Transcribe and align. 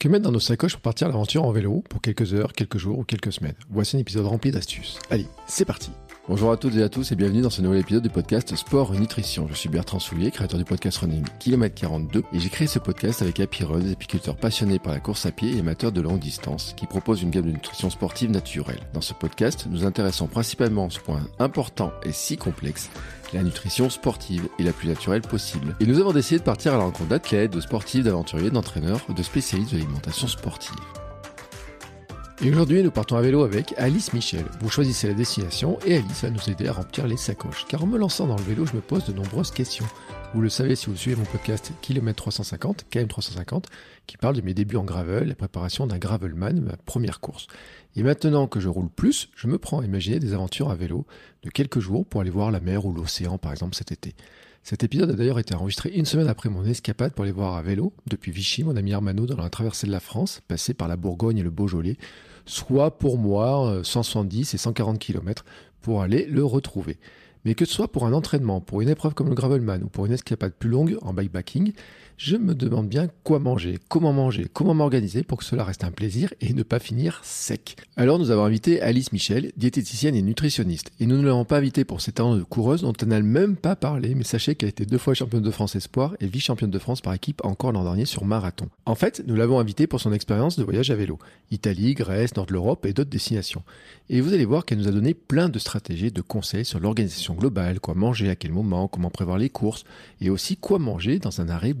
Que 0.00 0.08
mettre 0.08 0.24
dans 0.24 0.32
nos 0.32 0.40
sacoches 0.40 0.72
pour 0.72 0.80
partir 0.80 1.08
à 1.08 1.10
l'aventure 1.10 1.44
en 1.44 1.52
vélo 1.52 1.84
pour 1.90 2.00
quelques 2.00 2.32
heures, 2.32 2.54
quelques 2.54 2.78
jours 2.78 2.98
ou 2.98 3.04
quelques 3.04 3.34
semaines 3.34 3.54
Voici 3.68 3.96
un 3.96 3.98
épisode 3.98 4.24
rempli 4.24 4.50
d'astuces. 4.50 4.98
Allez, 5.10 5.26
c'est 5.46 5.66
parti 5.66 5.90
Bonjour 6.30 6.52
à 6.52 6.56
toutes 6.56 6.76
et 6.76 6.82
à 6.84 6.88
tous 6.88 7.10
et 7.10 7.16
bienvenue 7.16 7.42
dans 7.42 7.50
ce 7.50 7.60
nouvel 7.60 7.80
épisode 7.80 8.04
du 8.04 8.08
podcast 8.08 8.54
Sport 8.54 8.94
et 8.94 9.00
Nutrition. 9.00 9.48
Je 9.48 9.54
suis 9.54 9.68
Bertrand 9.68 9.98
Soulier, 9.98 10.30
créateur 10.30 10.60
du 10.60 10.64
podcast 10.64 10.98
Running 10.98 11.24
Kilomètre 11.40 11.74
42 11.74 12.22
et 12.32 12.38
j'ai 12.38 12.48
créé 12.48 12.68
ce 12.68 12.78
podcast 12.78 13.20
avec 13.20 13.40
Happy 13.40 13.64
Run, 13.64 13.80
des 13.80 13.90
apiculteurs 13.90 14.36
passionnés 14.36 14.78
par 14.78 14.92
la 14.92 15.00
course 15.00 15.26
à 15.26 15.32
pied 15.32 15.56
et 15.56 15.58
amateurs 15.58 15.90
de 15.90 16.00
longue 16.00 16.20
distance 16.20 16.72
qui 16.76 16.86
proposent 16.86 17.22
une 17.22 17.30
gamme 17.30 17.46
de 17.46 17.50
nutrition 17.50 17.90
sportive 17.90 18.30
naturelle. 18.30 18.78
Dans 18.94 19.00
ce 19.00 19.12
podcast, 19.12 19.66
nous 19.68 19.84
intéressons 19.84 20.28
principalement 20.28 20.86
à 20.86 20.90
ce 20.90 21.00
point 21.00 21.26
important 21.40 21.90
et 22.04 22.12
si 22.12 22.36
complexe 22.36 22.90
la 23.32 23.42
nutrition 23.42 23.90
sportive 23.90 24.48
est 24.60 24.62
la 24.62 24.72
plus 24.72 24.86
naturelle 24.86 25.22
possible. 25.22 25.74
Et 25.80 25.84
nous 25.84 25.98
avons 25.98 26.12
décidé 26.12 26.38
de 26.38 26.44
partir 26.44 26.74
à 26.74 26.76
la 26.76 26.84
rencontre 26.84 27.10
d'athlètes, 27.10 27.52
de 27.52 27.60
sportifs, 27.60 28.04
d'aventuriers, 28.04 28.50
d'entraîneurs, 28.50 29.00
de 29.08 29.22
spécialistes 29.24 29.72
de 29.72 29.78
l'alimentation 29.78 30.28
sportive. 30.28 30.76
Et 32.42 32.50
aujourd'hui, 32.50 32.82
nous 32.82 32.90
partons 32.90 33.16
à 33.16 33.20
vélo 33.20 33.42
avec 33.42 33.74
Alice 33.76 34.14
Michel. 34.14 34.46
Vous 34.62 34.70
choisissez 34.70 35.06
la 35.06 35.12
destination 35.12 35.78
et 35.84 35.96
Alice 35.96 36.22
va 36.22 36.30
nous 36.30 36.48
aider 36.48 36.68
à 36.68 36.72
remplir 36.72 37.06
les 37.06 37.18
sacoches. 37.18 37.66
Car 37.68 37.84
en 37.84 37.86
me 37.86 37.98
lançant 37.98 38.26
dans 38.26 38.36
le 38.36 38.42
vélo, 38.42 38.64
je 38.64 38.74
me 38.74 38.80
pose 38.80 39.04
de 39.04 39.12
nombreuses 39.12 39.50
questions. 39.50 39.84
Vous 40.32 40.40
le 40.40 40.48
savez 40.48 40.74
si 40.74 40.86
vous 40.86 40.96
suivez 40.96 41.16
mon 41.16 41.26
podcast 41.26 41.70
Kilomètre 41.82 42.16
350, 42.16 42.86
KM350, 42.90 43.64
qui 44.06 44.16
parle 44.16 44.36
de 44.36 44.40
mes 44.40 44.54
débuts 44.54 44.76
en 44.76 44.84
gravel, 44.84 45.28
la 45.28 45.34
préparation 45.34 45.86
d'un 45.86 45.98
gravelman, 45.98 46.62
ma 46.62 46.78
première 46.78 47.20
course. 47.20 47.46
Et 47.94 48.02
maintenant 48.02 48.46
que 48.46 48.58
je 48.58 48.70
roule 48.70 48.88
plus, 48.88 49.28
je 49.36 49.46
me 49.46 49.58
prends 49.58 49.80
à 49.80 49.84
imaginer 49.84 50.18
des 50.18 50.32
aventures 50.32 50.70
à 50.70 50.76
vélo 50.76 51.04
de 51.42 51.50
quelques 51.50 51.80
jours 51.80 52.06
pour 52.06 52.22
aller 52.22 52.30
voir 52.30 52.50
la 52.50 52.60
mer 52.60 52.86
ou 52.86 52.94
l'océan, 52.94 53.36
par 53.36 53.52
exemple, 53.52 53.74
cet 53.74 53.92
été. 53.92 54.14
Cet 54.62 54.82
épisode 54.82 55.10
a 55.10 55.14
d'ailleurs 55.14 55.38
été 55.38 55.54
enregistré 55.54 55.90
une 55.90 56.06
semaine 56.06 56.28
après 56.28 56.48
mon 56.48 56.64
escapade 56.64 57.12
pour 57.12 57.24
aller 57.24 57.32
voir 57.32 57.56
à 57.56 57.62
vélo, 57.62 57.92
depuis 58.06 58.32
Vichy, 58.32 58.64
mon 58.64 58.76
ami 58.76 58.94
Armano, 58.94 59.26
dans 59.26 59.36
la 59.36 59.50
traversée 59.50 59.86
de 59.86 59.92
la 59.92 60.00
France, 60.00 60.40
passé 60.48 60.72
par 60.72 60.88
la 60.88 60.96
Bourgogne 60.96 61.36
et 61.36 61.42
le 61.42 61.50
Beaujolais, 61.50 61.98
soit 62.50 62.98
pour 62.98 63.18
moi 63.18 63.80
170 63.82 64.54
et 64.54 64.58
140 64.58 64.98
km 64.98 65.44
pour 65.80 66.02
aller 66.02 66.26
le 66.26 66.44
retrouver. 66.44 66.98
Mais 67.44 67.54
que 67.54 67.64
ce 67.64 67.72
soit 67.72 67.88
pour 67.88 68.06
un 68.06 68.12
entraînement, 68.12 68.60
pour 68.60 68.82
une 68.82 68.88
épreuve 68.88 69.14
comme 69.14 69.28
le 69.28 69.34
Gravelman 69.34 69.82
ou 69.82 69.88
pour 69.88 70.04
une 70.04 70.12
escapade 70.12 70.52
plus 70.52 70.68
longue 70.68 70.98
en 71.00 71.14
bikepacking, 71.14 71.72
je 72.20 72.36
me 72.36 72.54
demande 72.54 72.86
bien 72.86 73.08
quoi 73.24 73.38
manger, 73.38 73.78
comment 73.88 74.12
manger, 74.12 74.46
comment 74.52 74.74
m'organiser 74.74 75.22
pour 75.22 75.38
que 75.38 75.44
cela 75.44 75.64
reste 75.64 75.84
un 75.84 75.90
plaisir 75.90 76.34
et 76.42 76.52
ne 76.52 76.62
pas 76.62 76.78
finir 76.78 77.18
sec. 77.24 77.76
Alors 77.96 78.18
nous 78.18 78.30
avons 78.30 78.44
invité 78.44 78.82
Alice 78.82 79.10
Michel, 79.14 79.52
diététicienne 79.56 80.14
et 80.14 80.20
nutritionniste. 80.20 80.90
Et 81.00 81.06
nous 81.06 81.16
ne 81.16 81.24
l'avons 81.24 81.46
pas 81.46 81.56
invitée 81.56 81.86
pour 81.86 82.02
ses 82.02 82.12
talents 82.12 82.36
de 82.36 82.42
coureuse 82.42 82.82
dont 82.82 82.92
elle 82.92 83.08
n'a 83.08 83.22
même 83.22 83.56
pas 83.56 83.74
parlé, 83.74 84.14
mais 84.14 84.24
sachez 84.24 84.54
qu'elle 84.54 84.66
a 84.66 84.68
été 84.68 84.84
deux 84.84 84.98
fois 84.98 85.14
championne 85.14 85.42
de 85.42 85.50
France 85.50 85.76
espoir 85.76 86.14
et 86.20 86.26
vice-championne 86.26 86.70
de 86.70 86.78
France 86.78 87.00
par 87.00 87.14
équipe 87.14 87.40
encore 87.42 87.72
l'an 87.72 87.84
dernier 87.84 88.04
sur 88.04 88.26
marathon. 88.26 88.68
En 88.84 88.96
fait, 88.96 89.22
nous 89.26 89.34
l'avons 89.34 89.58
invitée 89.58 89.86
pour 89.86 90.02
son 90.02 90.12
expérience 90.12 90.58
de 90.58 90.62
voyage 90.62 90.90
à 90.90 90.96
vélo. 90.96 91.18
Italie, 91.50 91.94
Grèce, 91.94 92.36
Nord 92.36 92.44
de 92.44 92.52
l'Europe 92.52 92.84
et 92.84 92.92
d'autres 92.92 93.08
destinations. 93.08 93.62
Et 94.10 94.20
vous 94.20 94.34
allez 94.34 94.44
voir 94.44 94.66
qu'elle 94.66 94.78
nous 94.78 94.88
a 94.88 94.92
donné 94.92 95.14
plein 95.14 95.48
de 95.48 95.58
stratégies, 95.58 96.12
de 96.12 96.20
conseils 96.20 96.66
sur 96.66 96.80
l'organisation 96.80 97.32
globale, 97.32 97.80
quoi 97.80 97.94
manger, 97.94 98.28
à 98.28 98.36
quel 98.36 98.52
moment, 98.52 98.88
comment 98.88 99.08
prévoir 99.08 99.38
les 99.38 99.48
courses, 99.48 99.84
et 100.20 100.28
aussi 100.28 100.58
quoi 100.58 100.78
manger 100.78 101.18
dans 101.18 101.40
un 101.40 101.48
arrêt 101.48 101.72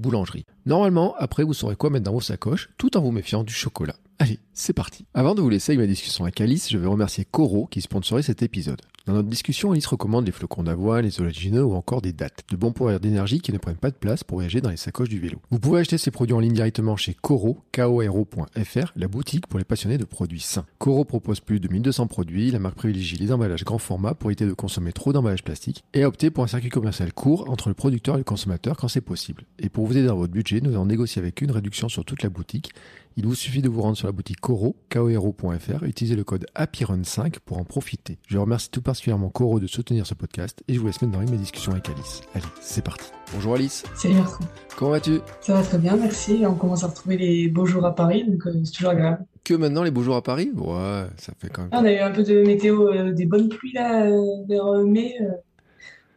Normalement, 0.66 1.14
après, 1.18 1.44
vous 1.44 1.54
saurez 1.54 1.76
quoi 1.76 1.90
mettre 1.90 2.04
dans 2.04 2.12
vos 2.12 2.20
sacoches, 2.20 2.70
tout 2.78 2.96
en 2.96 3.00
vous 3.00 3.12
méfiant 3.12 3.44
du 3.44 3.52
chocolat. 3.52 3.96
Allez, 4.18 4.38
c'est 4.60 4.72
parti. 4.72 5.06
Avant 5.14 5.34
de 5.34 5.40
vous 5.40 5.48
laisser 5.48 5.72
avec 5.72 5.80
ma 5.80 5.86
discussion 5.86 6.24
avec 6.24 6.40
Alice, 6.40 6.70
je 6.70 6.78
vais 6.78 6.86
remercier 6.86 7.24
Coro 7.24 7.66
qui 7.70 7.80
sponsorise 7.80 8.26
cet 8.26 8.42
épisode. 8.42 8.80
Dans 9.06 9.14
notre 9.14 9.28
discussion, 9.28 9.72
Alice 9.72 9.86
recommande 9.86 10.26
les 10.26 10.32
flocons 10.32 10.62
d'avoine, 10.62 11.04
les 11.04 11.20
oléagineux 11.20 11.64
ou 11.64 11.74
encore 11.74 12.02
des 12.02 12.12
dattes, 12.12 12.44
de 12.50 12.56
bons 12.56 12.70
pourvoyeurs 12.70 13.00
d'énergie 13.00 13.40
qui 13.40 13.52
ne 13.52 13.58
prennent 13.58 13.76
pas 13.76 13.90
de 13.90 13.96
place 13.96 14.22
pour 14.22 14.36
voyager 14.36 14.60
dans 14.60 14.68
les 14.68 14.76
sacoches 14.76 15.08
du 15.08 15.18
vélo. 15.18 15.38
Vous 15.50 15.58
pouvez 15.58 15.80
acheter 15.80 15.96
ces 15.96 16.10
produits 16.10 16.34
en 16.34 16.40
ligne 16.40 16.52
directement 16.52 16.96
chez 16.96 17.14
Coro, 17.14 17.58
koro.fr, 17.72 18.92
la 18.94 19.08
boutique 19.08 19.46
pour 19.46 19.58
les 19.58 19.64
passionnés 19.64 19.96
de 19.96 20.04
produits 20.04 20.40
sains. 20.40 20.66
Coro 20.78 21.04
propose 21.04 21.40
plus 21.40 21.60
de 21.60 21.68
1200 21.68 22.06
produits, 22.08 22.50
la 22.50 22.58
marque 22.58 22.76
privilégie 22.76 23.16
les 23.16 23.32
emballages 23.32 23.64
grand 23.64 23.78
format 23.78 24.14
pour 24.14 24.30
éviter 24.30 24.46
de 24.46 24.52
consommer 24.52 24.92
trop 24.92 25.12
d'emballages 25.12 25.44
plastiques 25.44 25.82
et 25.94 26.04
opté 26.04 26.30
pour 26.30 26.44
un 26.44 26.48
circuit 26.48 26.68
commercial 26.68 27.12
court 27.12 27.48
entre 27.48 27.68
le 27.68 27.74
producteur 27.74 28.16
et 28.16 28.18
le 28.18 28.24
consommateur 28.24 28.76
quand 28.76 28.88
c'est 28.88 29.00
possible. 29.00 29.44
Et 29.58 29.70
pour 29.70 29.86
vous 29.86 29.96
aider 29.96 30.06
dans 30.06 30.16
votre 30.16 30.32
budget, 30.32 30.60
nous 30.60 30.74
avons 30.74 30.86
négocié 30.86 31.20
avec 31.20 31.40
une 31.40 31.50
réduction 31.50 31.88
sur 31.88 32.04
toute 32.04 32.22
la 32.22 32.28
boutique. 32.28 32.72
Il 33.16 33.26
vous 33.26 33.34
suffit 33.34 33.60
de 33.60 33.68
vous 33.68 33.82
rendre 33.82 33.96
sur 33.96 34.06
la 34.06 34.12
boutique 34.12 34.40
Coro, 34.50 34.74
koro.fr, 34.90 35.84
et 35.84 35.88
utiliser 35.88 36.16
le 36.16 36.24
code 36.24 36.44
APIRUN5 36.56 37.36
pour 37.44 37.58
en 37.58 37.64
profiter. 37.64 38.18
Je 38.26 38.36
remercie 38.36 38.68
tout 38.68 38.82
particulièrement 38.82 39.28
Coro 39.28 39.60
de 39.60 39.68
soutenir 39.68 40.08
ce 40.08 40.14
podcast 40.14 40.64
et 40.66 40.74
je 40.74 40.80
vous 40.80 40.86
laisse 40.88 41.00
maintenant 41.00 41.18
avec 41.18 41.30
mes 41.30 41.36
discussions 41.36 41.70
avec 41.70 41.88
Alice. 41.88 42.22
Allez, 42.34 42.44
c'est 42.60 42.82
parti. 42.84 43.04
Bonjour 43.32 43.54
Alice. 43.54 43.84
Salut 43.94 44.14
Bertrand. 44.14 44.44
Comment 44.76 44.90
vas-tu? 44.90 45.20
Ça 45.40 45.54
va 45.54 45.62
très 45.62 45.78
bien, 45.78 45.94
merci. 45.96 46.42
On 46.44 46.54
commence 46.56 46.82
à 46.82 46.88
retrouver 46.88 47.16
les 47.16 47.46
beaux 47.46 47.64
jours 47.64 47.86
à 47.86 47.94
Paris, 47.94 48.24
donc 48.28 48.44
euh, 48.44 48.60
c'est 48.64 48.72
toujours 48.72 48.90
agréable. 48.90 49.24
Que 49.44 49.54
maintenant 49.54 49.84
les 49.84 49.92
beaux 49.92 50.02
jours 50.02 50.16
à 50.16 50.22
Paris? 50.24 50.50
Ouais, 50.56 51.04
ça 51.16 51.32
fait 51.38 51.48
quand 51.48 51.62
même. 51.62 51.70
Ah, 51.72 51.78
on 51.80 51.84
a 51.84 51.92
eu 51.92 51.98
un 51.98 52.10
peu 52.10 52.24
de 52.24 52.42
météo, 52.42 52.88
euh, 52.88 53.12
des 53.12 53.26
bonnes 53.26 53.50
pluies 53.50 53.74
là, 53.74 54.06
euh, 54.06 54.20
vers 54.48 54.66
euh, 54.66 54.84
mai. 54.84 55.14
euh. 55.20 55.28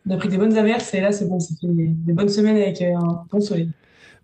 on 0.08 0.12
a 0.12 0.18
pris 0.18 0.30
des 0.30 0.38
bonnes 0.40 0.58
averses 0.58 0.92
et 0.96 1.02
là 1.02 1.12
c'est 1.12 1.30
bon, 1.30 1.40
ça 1.40 1.54
fait 1.62 1.68
des 1.68 2.14
bonnes 2.14 2.30
semaines 2.30 2.58
avec 2.58 2.82
euh, 2.82 2.96
un 2.98 3.26
bon 3.32 3.42
soleil. 3.42 3.70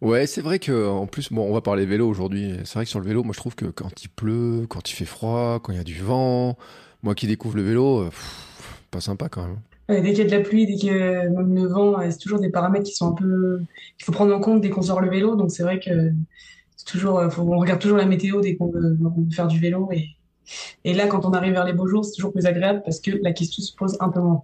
Ouais, 0.02 0.28
c'est 0.28 0.42
vrai 0.42 0.60
que 0.60 0.88
en 0.88 1.08
plus, 1.08 1.32
bon, 1.32 1.50
on 1.50 1.54
va 1.54 1.62
parler 1.62 1.86
vélo 1.86 2.08
aujourd'hui. 2.08 2.54
C'est 2.64 2.76
vrai 2.76 2.86
que 2.86 2.90
sur 2.90 3.02
le 3.02 3.06
vélo, 3.06 3.24
moi 3.24 3.34
je 3.34 3.40
trouve 3.40 3.56
que 3.56 3.66
quand 3.66 4.02
il 4.02 4.08
pleut, 4.10 4.66
quand 4.70 4.90
il 4.90 4.94
fait 4.94 5.06
froid, 5.06 5.60
quand 5.62 5.74
il 5.74 5.78
y 5.78 5.82
a 5.82 5.84
du 5.84 6.00
vent, 6.02 6.58
moi 7.04 7.16
qui 7.16 7.28
découvre 7.28 7.58
le 7.58 7.64
vélo, 7.64 8.02
euh, 8.04 8.10
pff, 8.10 8.82
pas 8.92 9.02
sympa 9.02 9.28
quand 9.28 9.46
même. 9.46 9.60
Dès 9.90 10.14
qu'il 10.14 10.20
y 10.20 10.22
a 10.22 10.26
de 10.26 10.32
la 10.32 10.42
pluie, 10.42 10.68
dès 10.68 10.76
qu'il 10.76 10.94
y 10.94 10.98
a 10.98 11.26
le 11.26 11.68
vent, 11.68 11.98
c'est 12.10 12.20
toujours 12.20 12.40
des 12.40 12.50
paramètres 12.50 12.86
qui 12.86 12.94
sont 12.94 13.10
un 13.10 13.14
peu 13.14 13.60
qu'il 13.98 14.06
faut 14.06 14.12
prendre 14.12 14.34
en 14.34 14.40
compte 14.40 14.62
dès 14.62 14.70
qu'on 14.70 14.84
sort 14.84 15.02
le 15.02 15.10
vélo. 15.10 15.36
Donc 15.36 15.52
c'est 15.52 15.64
vrai 15.64 15.80
que 15.80 16.14
c'est 16.78 16.86
toujours, 16.86 17.20
euh, 17.20 17.28
on 17.38 17.58
regarde 17.58 17.82
toujours 17.82 17.98
la 17.98 18.06
météo 18.06 18.40
dès 18.40 18.56
qu'on 18.56 18.70
veut, 18.72 18.98
on 19.04 19.22
veut 19.22 19.30
faire 19.32 19.48
du 19.48 19.60
vélo 19.60 19.90
et 19.92 20.08
et 20.84 20.94
là 20.94 21.08
quand 21.08 21.26
on 21.26 21.32
arrive 21.32 21.54
vers 21.54 21.66
les 21.66 21.74
beaux 21.74 21.88
jours, 21.88 22.06
c'est 22.06 22.14
toujours 22.14 22.32
plus 22.32 22.46
agréable 22.46 22.82
parce 22.84 23.00
que 23.00 23.12
la 23.22 23.32
question 23.32 23.62
se 23.64 23.76
pose 23.76 23.98
un 24.00 24.10
peu 24.10 24.20
moins. 24.20 24.44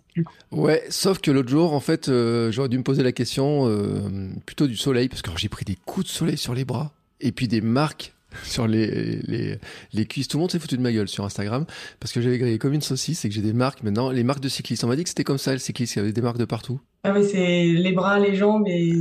Ouais, 0.52 0.84
sauf 0.90 1.20
que 1.20 1.32
l'autre 1.32 1.50
jour, 1.50 1.74
en 1.74 1.80
fait, 1.80 2.10
euh, 2.10 2.52
j'aurais 2.52 2.70
dû 2.70 2.78
me 2.78 2.84
poser 2.84 3.04
la 3.04 3.12
question 3.12 3.68
euh, 3.68 4.30
plutôt 4.46 4.68
du 4.68 4.78
soleil, 4.78 5.10
parce 5.10 5.22
que 5.22 5.32
j'ai 5.36 5.50
pris 5.50 5.66
des 5.66 5.76
coups 5.76 6.06
de 6.06 6.12
soleil 6.12 6.38
sur 6.38 6.54
les 6.54 6.66
bras, 6.66 6.92
et 7.22 7.32
puis 7.32 7.48
des 7.48 7.62
marques 7.62 8.14
sur 8.44 8.68
les, 8.68 9.20
les, 9.28 9.60
les 9.94 10.06
cuisses. 10.06 10.28
Tout 10.28 10.38
le 10.38 10.42
monde 10.42 10.52
s'est 10.52 10.60
foutu 10.60 10.78
de 10.78 10.82
ma 10.82 10.92
gueule 10.92 11.08
sur 11.08 11.26
Instagram, 11.26 11.66
parce 12.00 12.12
que 12.12 12.22
j'avais 12.22 12.38
grillé 12.38 12.58
comme 12.58 12.74
une 12.74 12.82
saucisse, 12.82 13.26
et 13.26 13.30
que 13.30 13.36
j'ai 13.36 13.42
des 13.42 13.54
marques 13.54 13.84
maintenant, 13.84 14.12
les 14.12 14.24
marques 14.24 14.42
de 14.42 14.50
cyclistes. 14.50 14.84
On 14.84 14.88
m'a 14.88 14.96
dit 14.96 15.04
que 15.04 15.10
c'était 15.10 15.24
comme 15.24 15.38
ça, 15.38 15.52
le 15.54 15.60
cycliste, 15.60 15.96
il 15.96 16.00
y 16.00 16.02
avait 16.02 16.14
des 16.14 16.22
marques 16.22 16.38
de 16.38 16.46
partout. 16.46 16.80
Ah 17.04 17.14
oui, 17.14 17.26
c'est 17.30 17.66
les 17.66 17.92
bras, 17.92 18.20
les 18.20 18.36
jambes 18.36 18.68
et 18.68 18.94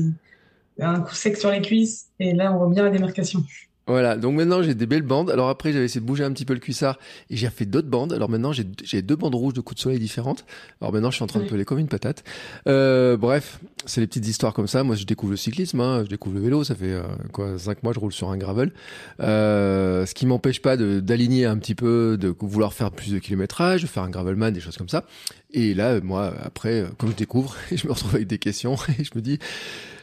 un 0.80 1.00
coup 1.00 1.14
sec 1.14 1.36
sur 1.36 1.50
les 1.50 1.60
cuisses. 1.60 2.08
Et 2.18 2.34
là, 2.34 2.52
on 2.52 2.58
voit 2.58 2.68
bien 2.68 2.82
la 2.82 2.90
démarcation. 2.90 3.44
Voilà, 3.86 4.16
donc 4.16 4.34
maintenant 4.34 4.62
j'ai 4.62 4.74
des 4.74 4.86
belles 4.86 5.02
bandes. 5.02 5.30
Alors 5.30 5.50
après, 5.50 5.70
j'avais 5.72 5.84
essayé 5.84 6.00
de 6.00 6.06
bouger 6.06 6.24
un 6.24 6.32
petit 6.32 6.46
peu 6.46 6.54
le 6.54 6.60
cuissard 6.60 6.98
et 7.28 7.36
j'ai 7.36 7.50
fait 7.50 7.66
d'autres 7.66 7.88
bandes. 7.88 8.14
Alors 8.14 8.30
maintenant, 8.30 8.52
j'ai 8.52 9.02
deux 9.02 9.16
bandes 9.16 9.34
rouges 9.34 9.52
de 9.52 9.60
coups 9.60 9.76
de 9.76 9.82
soleil 9.82 9.98
différentes. 9.98 10.46
Alors 10.80 10.92
maintenant, 10.94 11.10
je 11.10 11.16
suis 11.16 11.22
en 11.22 11.26
train 11.26 11.40
de 11.40 11.44
Oui. 11.44 11.50
peler 11.50 11.64
comme 11.66 11.78
une 11.78 11.88
patate. 11.88 12.24
Euh, 12.66 13.18
bref, 13.18 13.60
c'est 13.84 14.00
les 14.00 14.06
petites 14.06 14.26
histoires 14.26 14.54
comme 14.54 14.68
ça. 14.68 14.84
Moi, 14.84 14.96
je 14.96 15.04
découvre 15.04 15.32
le 15.32 15.36
cyclisme, 15.36 15.80
hein, 15.80 16.02
je 16.04 16.08
découvre 16.08 16.34
le 16.36 16.40
vélo. 16.40 16.64
Ça 16.64 16.74
fait 16.74 16.92
euh, 16.92 17.02
quoi, 17.32 17.58
cinq 17.58 17.82
mois, 17.82 17.92
je 17.92 18.00
roule 18.00 18.12
sur 18.12 18.30
un 18.30 18.38
gravel. 18.38 18.72
Euh, 19.20 20.06
ce 20.06 20.14
qui 20.14 20.26
m'empêche 20.26 20.62
pas 20.62 20.76
de- 20.76 21.00
d'aligner 21.00 21.44
un 21.44 21.58
petit 21.58 21.74
peu, 21.74 22.16
de 22.18 22.34
vouloir 22.40 22.72
faire 22.72 22.90
plus 22.90 23.12
de 23.12 23.18
kilométrage, 23.18 23.82
de 23.82 23.86
faire 23.86 24.02
un 24.02 24.10
gravelman, 24.10 24.50
des 24.50 24.60
choses 24.60 24.76
comme 24.76 24.88
ça. 24.88 25.04
Et 25.52 25.74
là, 25.74 26.00
moi, 26.00 26.32
après, 26.42 26.80
euh, 26.82 26.86
comme 26.98 27.10
je 27.10 27.16
découvre, 27.16 27.54
je 27.72 27.86
me 27.86 27.92
retrouve 27.92 28.14
avec 28.14 28.26
des 28.28 28.38
questions 28.38 28.76
et 28.98 29.04
je 29.04 29.10
me 29.14 29.20
dis, 29.20 29.38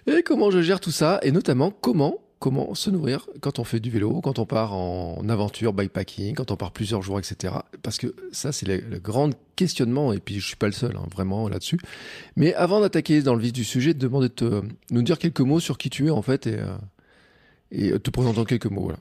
et 0.07 0.23
comment 0.23 0.51
je 0.51 0.61
gère 0.61 0.79
tout 0.79 0.91
ça? 0.91 1.19
Et 1.23 1.31
notamment, 1.31 1.71
comment 1.71 2.19
comment 2.41 2.73
se 2.75 2.89
nourrir 2.89 3.27
quand 3.39 3.59
on 3.59 3.63
fait 3.63 3.79
du 3.79 3.91
vélo, 3.91 4.19
quand 4.19 4.39
on 4.39 4.45
part 4.47 4.73
en 4.73 5.29
aventure, 5.29 5.73
bikepacking, 5.73 6.33
quand 6.35 6.49
on 6.51 6.57
part 6.57 6.71
plusieurs 6.71 7.03
jours, 7.03 7.19
etc. 7.19 7.53
Parce 7.83 7.97
que 7.99 8.15
ça, 8.31 8.51
c'est 8.51 8.67
le, 8.67 8.77
le 8.79 8.99
grand 8.99 9.29
questionnement, 9.55 10.11
et 10.11 10.19
puis 10.19 10.39
je 10.39 10.47
suis 10.47 10.55
pas 10.55 10.65
le 10.65 10.71
seul, 10.73 10.97
hein, 10.97 11.05
vraiment, 11.13 11.47
là-dessus. 11.47 11.79
Mais 12.35 12.53
avant 12.55 12.81
d'attaquer 12.81 13.21
dans 13.21 13.35
le 13.35 13.41
vif 13.41 13.53
du 13.53 13.63
sujet, 13.63 13.93
de 13.93 13.99
demander 13.99 14.27
de 14.27 14.33
te- 14.33 14.61
nous 14.89 15.03
dire 15.03 15.19
quelques 15.19 15.41
mots 15.41 15.59
sur 15.59 15.77
qui 15.77 15.91
tu 15.91 16.07
es, 16.07 16.09
en 16.09 16.23
fait, 16.23 16.47
et, 16.47 16.57
euh, 16.57 16.65
et 17.71 17.99
te 17.99 18.09
présenter 18.09 18.39
en 18.39 18.45
quelques 18.45 18.65
mots. 18.71 18.91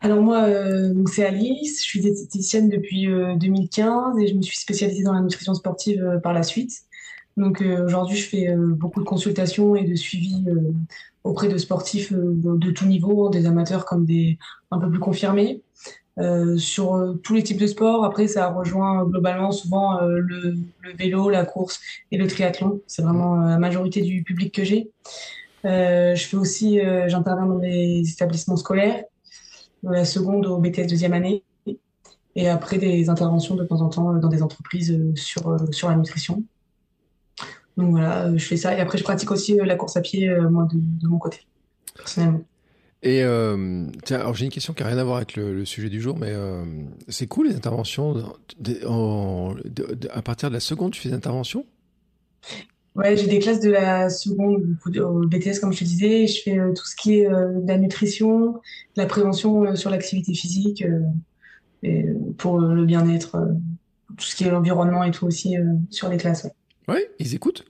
Alors 0.00 0.20
moi, 0.20 0.42
euh, 0.44 0.92
c'est 1.12 1.24
Alice, 1.24 1.78
je 1.78 1.84
suis 1.84 2.00
diététicienne 2.00 2.68
depuis 2.68 3.06
euh, 3.08 3.36
2015 3.36 4.18
et 4.18 4.26
je 4.26 4.34
me 4.34 4.42
suis 4.42 4.56
spécialisée 4.58 5.04
dans 5.04 5.12
la 5.12 5.20
nutrition 5.20 5.54
sportive 5.54 6.02
euh, 6.02 6.18
par 6.18 6.32
la 6.32 6.42
suite. 6.42 6.72
Donc 7.36 7.62
euh, 7.62 7.84
aujourd'hui, 7.86 8.16
je 8.16 8.26
fais 8.26 8.48
euh, 8.48 8.56
beaucoup 8.74 9.00
de 9.00 9.04
consultations 9.04 9.76
et 9.76 9.84
de 9.84 9.94
suivi 9.94 10.44
euh, 10.48 10.72
auprès 11.24 11.48
de 11.48 11.58
sportifs 11.58 12.12
euh, 12.12 12.32
de, 12.34 12.56
de 12.56 12.70
tout 12.70 12.86
niveau, 12.86 13.28
des 13.30 13.46
amateurs 13.46 13.84
comme 13.84 14.04
des 14.04 14.38
un 14.70 14.78
peu 14.78 14.90
plus 14.90 14.98
confirmés, 14.98 15.62
euh, 16.18 16.56
sur 16.58 16.94
euh, 16.94 17.14
tous 17.14 17.34
les 17.34 17.42
types 17.42 17.60
de 17.60 17.66
sports. 17.66 18.04
Après, 18.04 18.28
ça 18.28 18.48
rejoint 18.48 19.04
globalement 19.04 19.52
souvent 19.52 20.00
le, 20.00 20.56
vélo, 20.96 21.30
la 21.30 21.44
course 21.44 21.80
et 22.10 22.18
le 22.18 22.26
triathlon. 22.26 22.80
C'est 22.86 23.02
vraiment 23.02 23.36
la 23.36 23.58
majorité 23.58 24.02
du 24.02 24.22
public 24.22 24.54
que 24.54 24.64
j'ai. 24.64 24.90
Je 25.64 26.26
fais 26.28 26.36
aussi, 26.36 26.80
j'interviens 27.06 27.46
dans 27.46 27.58
des 27.58 28.02
établissements 28.10 28.56
scolaires 28.56 29.04
de 29.82 29.90
la 29.90 30.04
seconde 30.04 30.46
au 30.46 30.58
BTS 30.58 30.86
deuxième 30.86 31.12
année, 31.12 31.42
et 32.34 32.48
après 32.48 32.78
des 32.78 33.08
interventions 33.08 33.56
de 33.56 33.64
temps 33.64 33.80
en 33.80 33.88
temps 33.88 34.12
dans 34.14 34.28
des 34.28 34.42
entreprises 34.42 34.98
sur, 35.14 35.56
sur 35.70 35.88
la 35.90 35.96
nutrition. 35.96 36.44
Donc 37.76 37.90
voilà, 37.90 38.26
euh, 38.26 38.36
je 38.36 38.44
fais 38.44 38.56
ça. 38.56 38.76
Et 38.76 38.80
après, 38.80 38.98
je 38.98 39.04
pratique 39.04 39.30
aussi 39.30 39.58
euh, 39.58 39.64
la 39.64 39.76
course 39.76 39.96
à 39.96 40.00
pied, 40.00 40.28
euh, 40.28 40.48
moi, 40.48 40.68
de, 40.72 40.78
de 40.78 41.08
mon 41.08 41.18
côté, 41.18 41.40
personnellement. 41.96 42.42
Et 43.02 43.24
tiens, 44.04 44.20
alors 44.20 44.34
j'ai 44.34 44.44
une 44.44 44.50
question 44.50 44.74
qui 44.74 44.82
n'a 44.82 44.90
rien 44.90 44.98
à 44.98 45.04
voir 45.04 45.16
avec 45.16 45.34
le, 45.34 45.64
sujet 45.64 45.88
du 45.88 46.02
jour, 46.02 46.18
mais 46.18 46.34
c'est 47.08 47.26
cool 47.26 47.48
les 47.48 47.56
interventions. 47.56 48.14
à 50.10 50.22
partir 50.22 50.50
de 50.50 50.54
la 50.54 50.60
seconde, 50.60 50.92
tu 50.92 51.00
fais 51.00 51.08
des 51.08 51.14
interventions? 51.14 51.64
Ouais, 52.94 53.16
j'ai 53.16 53.26
des 53.26 53.38
classes 53.38 53.60
de 53.60 53.70
la 53.70 54.10
seconde 54.10 54.76
au 54.98 55.26
BTS, 55.26 55.60
comme 55.62 55.72
je 55.72 55.78
te 55.78 55.84
disais. 55.84 56.26
Je 56.26 56.42
fais 56.42 56.58
tout 56.74 56.84
ce 56.84 56.94
qui 56.94 57.20
est 57.20 57.30
de 57.30 57.66
la 57.66 57.78
nutrition, 57.78 58.52
de 58.52 58.60
la 58.98 59.06
prévention 59.06 59.74
sur 59.76 59.88
l'activité 59.88 60.34
physique, 60.34 60.84
et 61.82 62.04
pour 62.36 62.58
le 62.60 62.84
bien-être, 62.84 63.48
tout 64.18 64.26
ce 64.26 64.36
qui 64.36 64.44
est 64.44 64.50
l'environnement 64.50 65.04
et 65.04 65.10
tout 65.10 65.24
aussi 65.24 65.56
sur 65.88 66.10
les 66.10 66.18
classes. 66.18 66.44
Ouais, 66.44 66.50
ils 67.18 67.34
écoutent 67.34 67.64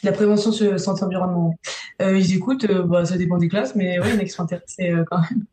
c'est 0.00 0.06
de 0.06 0.12
la 0.12 0.16
prévention 0.16 0.52
sur 0.52 0.78
santé 0.78 1.02
environnement. 1.04 1.54
Euh, 2.00 2.16
ils 2.16 2.34
écoutent, 2.34 2.64
euh, 2.70 2.82
bah, 2.84 3.04
ça 3.04 3.16
dépend 3.16 3.38
des 3.38 3.48
classes, 3.48 3.74
mais 3.74 3.98
oui, 3.98 4.06
il 4.10 4.14
y 4.14 4.16
en 4.16 4.20
a 4.20 4.24
qui 4.24 4.30
sont 4.30 4.44
intéressés 4.44 4.90
euh, 4.90 5.04
quand 5.10 5.18
même. 5.18 5.44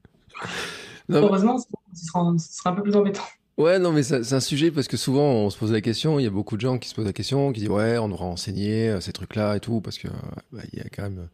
Heureusement, 1.09 1.57
ce 1.57 2.05
sera, 2.05 2.69
un 2.69 2.73
peu 2.73 2.83
plus 2.83 2.95
embêtant. 2.95 3.23
Ouais, 3.57 3.79
non, 3.79 3.91
mais 3.91 4.03
c'est 4.03 4.33
un 4.33 4.39
sujet 4.39 4.69
parce 4.69 4.87
que 4.87 4.97
souvent 4.97 5.31
on 5.31 5.49
se 5.49 5.57
pose 5.57 5.71
la 5.71 5.79
question. 5.79 6.19
Il 6.19 6.23
y 6.23 6.27
a 6.27 6.31
beaucoup 6.31 6.57
de 6.57 6.61
gens 6.61 6.77
qui 6.77 6.89
se 6.89 6.95
posent 6.95 7.05
la 7.05 7.13
question, 7.13 7.53
qui 7.53 7.61
disent 7.61 7.69
ouais, 7.69 7.97
on 7.97 8.09
devrait 8.09 8.25
enseigner 8.25 8.99
ces 8.99 9.13
trucs-là 9.13 9.55
et 9.55 9.59
tout, 9.59 9.81
parce 9.81 9.97
que 9.97 10.09
bah, 10.51 10.61
il 10.73 10.79
y 10.79 10.81
a 10.81 10.89
quand 10.93 11.03
même. 11.03 11.29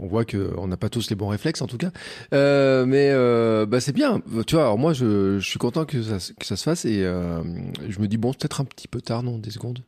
On 0.00 0.08
voit 0.08 0.24
que 0.24 0.52
on 0.56 0.66
n'a 0.66 0.76
pas 0.76 0.88
tous 0.88 1.08
les 1.10 1.16
bons 1.16 1.28
réflexes 1.28 1.62
en 1.62 1.68
tout 1.68 1.78
cas, 1.78 1.92
mais 2.32 3.12
bah 3.66 3.78
c'est 3.78 3.92
bien. 3.92 4.20
Tu 4.46 4.56
vois, 4.56 4.64
alors 4.64 4.78
moi 4.78 4.94
je, 4.94 5.38
je 5.38 5.48
suis 5.48 5.60
content 5.60 5.84
que 5.84 6.02
ça, 6.02 6.32
que 6.36 6.44
ça 6.44 6.56
se 6.56 6.64
fasse 6.64 6.86
et 6.86 7.02
je 7.02 8.00
me 8.00 8.08
dis 8.08 8.16
bon, 8.16 8.32
peut-être 8.32 8.60
un 8.60 8.64
petit 8.64 8.88
peu 8.88 9.00
tard, 9.00 9.22
non, 9.22 9.38
des 9.38 9.50
secondes? 9.50 9.80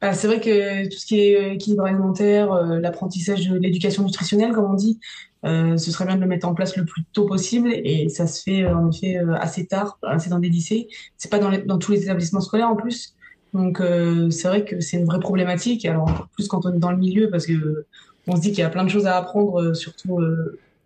Bah, 0.00 0.12
c'est 0.12 0.26
vrai 0.26 0.40
que 0.40 0.88
tout 0.88 0.98
ce 0.98 1.06
qui 1.06 1.20
est 1.20 1.36
euh, 1.36 1.52
équilibre 1.54 1.84
alimentaire, 1.84 2.52
euh, 2.52 2.78
l'apprentissage 2.78 3.48
de 3.48 3.56
l'éducation 3.56 4.04
nutritionnelle, 4.04 4.52
comme 4.52 4.70
on 4.70 4.74
dit, 4.74 4.98
euh, 5.44 5.76
ce 5.76 5.90
serait 5.90 6.06
bien 6.06 6.16
de 6.16 6.20
le 6.20 6.26
mettre 6.26 6.46
en 6.46 6.54
place 6.54 6.76
le 6.76 6.84
plus 6.84 7.04
tôt 7.12 7.26
possible 7.26 7.70
et 7.72 8.08
ça 8.08 8.26
se 8.26 8.42
fait 8.42 8.66
en 8.66 8.90
effet 8.90 9.18
assez 9.38 9.66
tard, 9.66 9.98
c'est 10.18 10.30
dans 10.30 10.38
des 10.38 10.48
lycées, 10.48 10.88
c'est 11.18 11.30
pas 11.30 11.38
dans, 11.38 11.50
dans, 11.66 11.78
tous 11.78 11.92
les 11.92 12.02
établissements 12.02 12.40
scolaires 12.40 12.70
en 12.70 12.76
plus. 12.76 13.14
Donc 13.52 13.82
c'est 14.30 14.48
vrai 14.48 14.64
que 14.64 14.80
c'est 14.80 14.96
une 14.96 15.04
vraie 15.04 15.20
problématique. 15.20 15.84
Alors 15.84 16.08
en 16.08 16.26
plus 16.32 16.48
quand 16.48 16.64
on 16.64 16.72
est 16.72 16.78
dans 16.78 16.90
le 16.90 16.96
milieu, 16.96 17.28
parce 17.28 17.44
que 17.44 17.84
on 18.26 18.36
se 18.36 18.40
dit 18.40 18.52
qu'il 18.52 18.60
y 18.60 18.62
a 18.62 18.70
plein 18.70 18.84
de 18.84 18.88
choses 18.88 19.06
à 19.06 19.18
apprendre, 19.18 19.74
surtout 19.74 20.18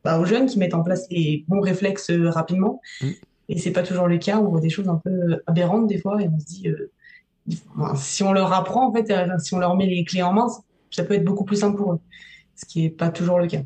bah, 0.02 0.18
aux 0.18 0.24
jeunes 0.24 0.46
qui 0.46 0.58
mettent 0.58 0.74
en 0.74 0.82
place 0.82 1.06
les 1.08 1.44
bons 1.46 1.60
réflexes 1.60 2.10
rapidement. 2.10 2.80
Mm. 3.00 3.06
Et 3.50 3.58
c'est 3.58 3.70
pas 3.70 3.84
toujours 3.84 4.08
le 4.08 4.18
cas. 4.18 4.40
On 4.40 4.48
voit 4.48 4.60
des 4.60 4.70
choses 4.70 4.88
un 4.88 4.96
peu 4.96 5.40
aberrantes 5.46 5.86
des 5.86 5.98
fois 5.98 6.20
et 6.20 6.28
on 6.28 6.38
se 6.40 6.46
dit 6.46 6.66
si 7.96 8.22
on 8.22 8.32
leur 8.32 8.52
apprend, 8.52 8.88
en 8.88 8.92
fait, 8.92 9.10
euh, 9.10 9.26
si 9.38 9.54
on 9.54 9.58
leur 9.58 9.76
met 9.76 9.86
les 9.86 10.04
clés 10.04 10.22
en 10.22 10.32
main, 10.32 10.48
ça 10.90 11.04
peut 11.04 11.14
être 11.14 11.24
beaucoup 11.24 11.44
plus 11.44 11.56
simple 11.56 11.76
pour 11.76 11.94
eux, 11.94 12.00
ce 12.56 12.64
qui 12.66 12.82
n'est 12.82 12.90
pas 12.90 13.10
toujours 13.10 13.38
le 13.38 13.46
cas. 13.46 13.62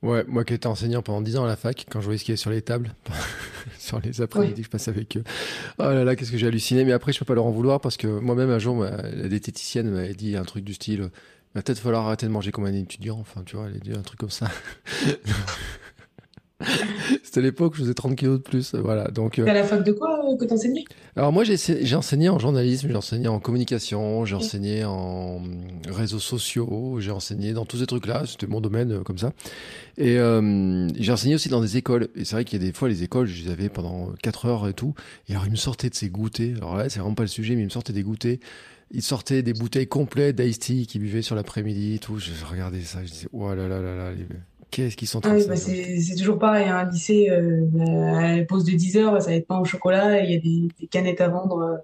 Ouais, 0.00 0.24
moi 0.28 0.44
qui 0.44 0.54
étais 0.54 0.68
enseignant 0.68 1.02
pendant 1.02 1.20
10 1.20 1.38
ans 1.38 1.44
à 1.44 1.48
la 1.48 1.56
fac, 1.56 1.86
quand 1.90 2.00
je 2.00 2.04
voyais 2.04 2.18
ce 2.18 2.24
qu'il 2.24 2.32
y 2.32 2.34
avait 2.34 2.40
sur 2.40 2.50
les 2.50 2.62
tables, 2.62 2.94
sur 3.78 4.00
les 4.00 4.20
après-midi 4.20 4.60
que 4.60 4.66
je 4.66 4.70
passais 4.70 4.92
avec 4.92 5.16
eux, 5.16 5.24
oh 5.78 5.82
là 5.82 6.04
là, 6.04 6.14
qu'est-ce 6.14 6.30
que 6.30 6.38
j'ai 6.38 6.46
halluciné. 6.46 6.84
Mais 6.84 6.92
après, 6.92 7.12
je 7.12 7.18
peux 7.18 7.24
pas 7.24 7.34
leur 7.34 7.46
en 7.46 7.50
vouloir 7.50 7.80
parce 7.80 7.96
que 7.96 8.06
moi-même, 8.06 8.50
un 8.50 8.60
jour, 8.60 8.84
la 8.84 9.28
diététicienne 9.28 9.90
m'avait 9.90 10.14
dit 10.14 10.36
un 10.36 10.44
truc 10.44 10.64
du 10.64 10.74
style 10.74 11.10
il 11.54 11.58
va 11.58 11.62
peut-être 11.62 11.78
falloir 11.78 12.06
arrêter 12.06 12.26
de 12.26 12.30
manger 12.30 12.52
comme 12.52 12.66
un 12.66 12.74
étudiant. 12.74 13.18
Enfin, 13.18 13.42
tu 13.42 13.56
vois, 13.56 13.68
elle 13.68 13.76
a 13.76 13.78
dit 13.78 13.92
un 13.92 14.02
truc 14.02 14.20
comme 14.20 14.30
ça. 14.30 14.48
C'était 17.28 17.42
l'époque 17.42 17.74
où 17.74 17.76
je 17.76 17.82
faisais 17.82 17.92
30 17.92 18.16
kilos 18.16 18.38
de 18.38 18.42
plus. 18.42 18.74
Voilà. 18.74 19.08
Donc, 19.08 19.38
euh, 19.38 19.46
à 19.46 19.52
la 19.52 19.62
fac 19.62 19.84
de 19.84 19.92
quoi 19.92 20.18
euh, 20.24 20.34
que 20.38 20.46
tu 20.46 20.54
enseignais 20.54 20.84
Alors, 21.14 21.30
moi, 21.30 21.44
j'ai 21.44 21.94
enseigné 21.94 22.30
en 22.30 22.38
journalisme, 22.38 22.88
j'ai 22.88 22.96
enseigné 22.96 23.28
en 23.28 23.38
communication, 23.38 24.24
j'ai 24.24 24.34
enseigné 24.34 24.86
en 24.86 25.42
réseaux 25.86 26.20
sociaux, 26.20 27.00
j'ai 27.00 27.10
enseigné 27.10 27.52
dans 27.52 27.66
tous 27.66 27.76
ces 27.80 27.86
trucs-là. 27.86 28.22
C'était 28.24 28.46
mon 28.46 28.62
domaine 28.62 28.92
euh, 28.92 29.02
comme 29.02 29.18
ça. 29.18 29.34
Et 29.98 30.16
j'ai 30.96 31.12
enseigné 31.12 31.34
aussi 31.34 31.50
dans 31.50 31.60
des 31.60 31.76
écoles. 31.76 32.08
Et 32.16 32.24
c'est 32.24 32.34
vrai 32.34 32.46
qu'il 32.46 32.62
y 32.62 32.64
a 32.64 32.66
des 32.66 32.72
fois, 32.72 32.88
les 32.88 33.02
écoles, 33.02 33.26
je 33.26 33.44
les 33.44 33.50
avais 33.50 33.68
pendant 33.68 34.14
4 34.22 34.46
heures 34.46 34.66
et 34.66 34.72
tout. 34.72 34.94
Et 35.28 35.32
alors, 35.32 35.44
ils 35.44 35.50
me 35.50 35.56
sortaient 35.56 35.90
de 35.90 35.94
ces 35.94 36.08
goûters. 36.08 36.56
Alors 36.56 36.78
là, 36.78 36.88
c'est 36.88 37.00
vraiment 37.00 37.14
pas 37.14 37.24
le 37.24 37.28
sujet, 37.28 37.56
mais 37.56 37.60
ils 37.60 37.66
me 37.66 37.70
sortaient 37.70 37.92
des 37.92 38.04
goûters. 38.04 38.38
Ils 38.90 39.02
sortaient 39.02 39.42
des 39.42 39.52
bouteilles 39.52 39.86
complètes 39.86 40.36
d'ice 40.36 40.60
tea 40.60 40.86
qu'ils 40.86 41.02
buvaient 41.02 41.20
sur 41.20 41.36
l'après-midi 41.36 41.98
tout. 41.98 42.18
Je 42.18 42.30
regardais 42.50 42.80
ça, 42.80 43.04
je 43.04 43.10
disais, 43.12 43.28
oh 43.34 43.54
là 43.54 43.68
là 43.68 43.82
là 43.82 43.94
là. 43.94 44.12
Qu'est-ce 44.70 44.96
qu'ils 44.96 45.08
sont 45.08 45.20
ah 45.24 45.34
bah 45.48 45.56
C'est 45.56 46.14
toujours 46.16 46.38
pareil. 46.38 46.68
Un 46.68 46.88
lycée, 46.90 47.30
euh, 47.30 48.14
à 48.14 48.36
la 48.36 48.44
pause 48.44 48.64
de 48.64 48.72
10 48.72 48.96
heures, 48.98 49.22
ça 49.22 49.30
va 49.30 49.36
être 49.36 49.46
pain 49.46 49.58
au 49.58 49.64
chocolat 49.64 50.20
il 50.22 50.30
y 50.30 50.34
a 50.34 50.38
des, 50.38 50.86
canettes 50.88 51.20
à 51.20 51.28
vendre, 51.28 51.58
euh, 51.58 51.76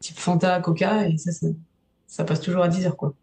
type 0.00 0.18
Fanta, 0.18 0.60
Coca, 0.60 1.06
et 1.08 1.16
ça, 1.18 1.30
ça, 2.06 2.24
passe 2.24 2.40
toujours 2.40 2.62
à 2.62 2.68
10 2.68 2.86
heures. 2.86 2.96
Quoi. 2.96 3.14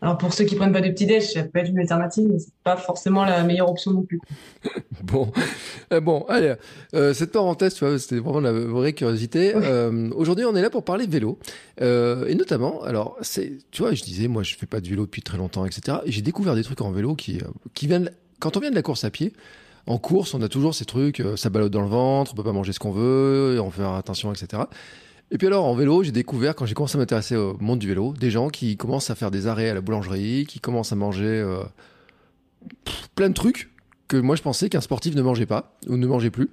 Alors 0.00 0.16
pour 0.16 0.32
ceux 0.32 0.44
qui 0.44 0.54
prennent 0.54 0.72
pas 0.72 0.80
de 0.80 0.90
petit 0.90 1.06
déj, 1.06 1.32
ça 1.32 1.42
peut 1.42 1.58
être 1.58 1.70
une 1.70 1.80
alternative, 1.80 2.28
mais 2.30 2.38
c'est 2.38 2.52
pas 2.62 2.76
forcément 2.76 3.24
la 3.24 3.42
meilleure 3.42 3.68
option 3.68 3.90
non 3.90 4.02
plus. 4.02 4.20
bon, 5.02 5.32
euh, 5.92 6.00
bon, 6.00 6.24
allez, 6.28 6.54
cette 6.92 7.32
parenthèse, 7.32 7.74
tu 7.74 7.84
vois, 7.84 7.98
c'était 7.98 8.20
vraiment 8.20 8.40
la 8.40 8.52
vraie 8.52 8.92
curiosité. 8.92 9.54
Aujourd'hui, 10.14 10.44
on 10.44 10.54
est 10.54 10.62
là 10.62 10.70
pour 10.70 10.84
parler 10.84 11.08
de 11.08 11.12
vélo, 11.12 11.40
et 11.80 12.34
notamment, 12.36 12.84
alors, 12.84 13.16
c'est, 13.22 13.58
tu 13.72 13.82
vois, 13.82 13.92
je 13.92 14.04
disais, 14.04 14.28
moi, 14.28 14.44
je 14.44 14.54
fais 14.54 14.66
pas 14.66 14.80
de 14.80 14.88
vélo 14.88 15.02
depuis 15.02 15.22
très 15.22 15.36
longtemps, 15.36 15.66
etc. 15.66 15.98
Et 16.04 16.12
j'ai 16.12 16.22
découvert 16.22 16.54
des 16.54 16.62
trucs 16.62 16.80
en 16.80 16.92
vélo 16.92 17.16
qui, 17.16 17.40
qui 17.74 17.88
viennent 17.88 18.12
quand 18.40 18.56
on 18.56 18.60
vient 18.60 18.70
de 18.70 18.74
la 18.74 18.82
course 18.82 19.04
à 19.04 19.10
pied, 19.10 19.32
en 19.88 19.96
course, 19.96 20.34
on 20.34 20.42
a 20.42 20.48
toujours 20.48 20.74
ces 20.74 20.84
trucs, 20.84 21.20
euh, 21.20 21.36
ça 21.36 21.48
balade 21.48 21.70
dans 21.70 21.80
le 21.80 21.88
ventre, 21.88 22.32
on 22.32 22.36
peut 22.36 22.44
pas 22.44 22.52
manger 22.52 22.72
ce 22.72 22.78
qu'on 22.78 22.90
veut, 22.90 23.58
on 23.58 23.70
fait 23.70 23.82
attention, 23.82 24.32
etc. 24.32 24.64
Et 25.30 25.38
puis 25.38 25.46
alors, 25.46 25.64
en 25.64 25.74
vélo, 25.74 26.02
j'ai 26.02 26.12
découvert, 26.12 26.54
quand 26.54 26.66
j'ai 26.66 26.74
commencé 26.74 26.96
à 26.96 26.98
m'intéresser 26.98 27.36
au 27.36 27.56
monde 27.58 27.78
du 27.78 27.88
vélo, 27.88 28.12
des 28.12 28.30
gens 28.30 28.50
qui 28.50 28.76
commencent 28.76 29.08
à 29.08 29.14
faire 29.14 29.30
des 29.30 29.46
arrêts 29.46 29.70
à 29.70 29.74
la 29.74 29.80
boulangerie, 29.80 30.44
qui 30.46 30.60
commencent 30.60 30.92
à 30.92 30.96
manger 30.96 31.24
euh, 31.24 31.62
plein 33.14 33.30
de 33.30 33.34
trucs 33.34 33.70
que 34.08 34.18
moi 34.18 34.36
je 34.36 34.42
pensais 34.42 34.68
qu'un 34.68 34.80
sportif 34.82 35.14
ne 35.14 35.22
mangeait 35.22 35.46
pas, 35.46 35.78
ou 35.86 35.96
ne 35.96 36.06
mangeait 36.06 36.30
plus. 36.30 36.50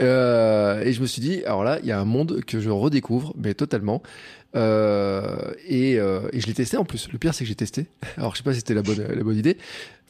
Euh, 0.00 0.82
et 0.82 0.92
je 0.92 1.00
me 1.00 1.06
suis 1.06 1.22
dit, 1.22 1.44
alors 1.44 1.62
là, 1.62 1.78
il 1.82 1.86
y 1.86 1.92
a 1.92 2.00
un 2.00 2.04
monde 2.04 2.40
que 2.44 2.60
je 2.60 2.70
redécouvre, 2.70 3.32
mais 3.36 3.54
totalement. 3.54 4.02
et, 4.54 5.98
je 5.98 6.46
l'ai 6.46 6.54
testé 6.54 6.76
en 6.76 6.84
plus. 6.84 7.08
Le 7.12 7.18
pire, 7.18 7.32
c'est 7.32 7.44
que 7.44 7.48
j'ai 7.48 7.54
testé. 7.54 7.86
Alors, 8.16 8.32
je 8.32 8.38
sais 8.38 8.44
pas 8.44 8.52
si 8.52 8.58
c'était 8.58 8.74
la 8.74 8.82
bonne 8.82 9.38
idée, 9.38 9.56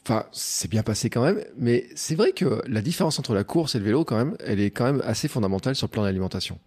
Enfin, 0.09 0.23
c'est 0.31 0.71
bien 0.71 0.83
passé 0.83 1.09
quand 1.09 1.21
même, 1.21 1.43
mais 1.57 1.85
c'est 1.93 2.15
vrai 2.15 2.31
que 2.31 2.61
la 2.65 2.79
différence 2.79 3.19
entre 3.19 3.33
la 3.33 3.43
course 3.43 3.75
et 3.75 3.79
le 3.79 3.83
vélo, 3.83 4.05
quand 4.05 4.15
même, 4.15 4.37
elle 4.39 4.61
est 4.61 4.69
quand 4.69 4.85
même 4.85 5.01
assez 5.03 5.27
fondamentale 5.27 5.75
sur 5.75 5.87
le 5.87 5.91
plan 5.91 6.03
de 6.03 6.07
l'alimentation. 6.07 6.57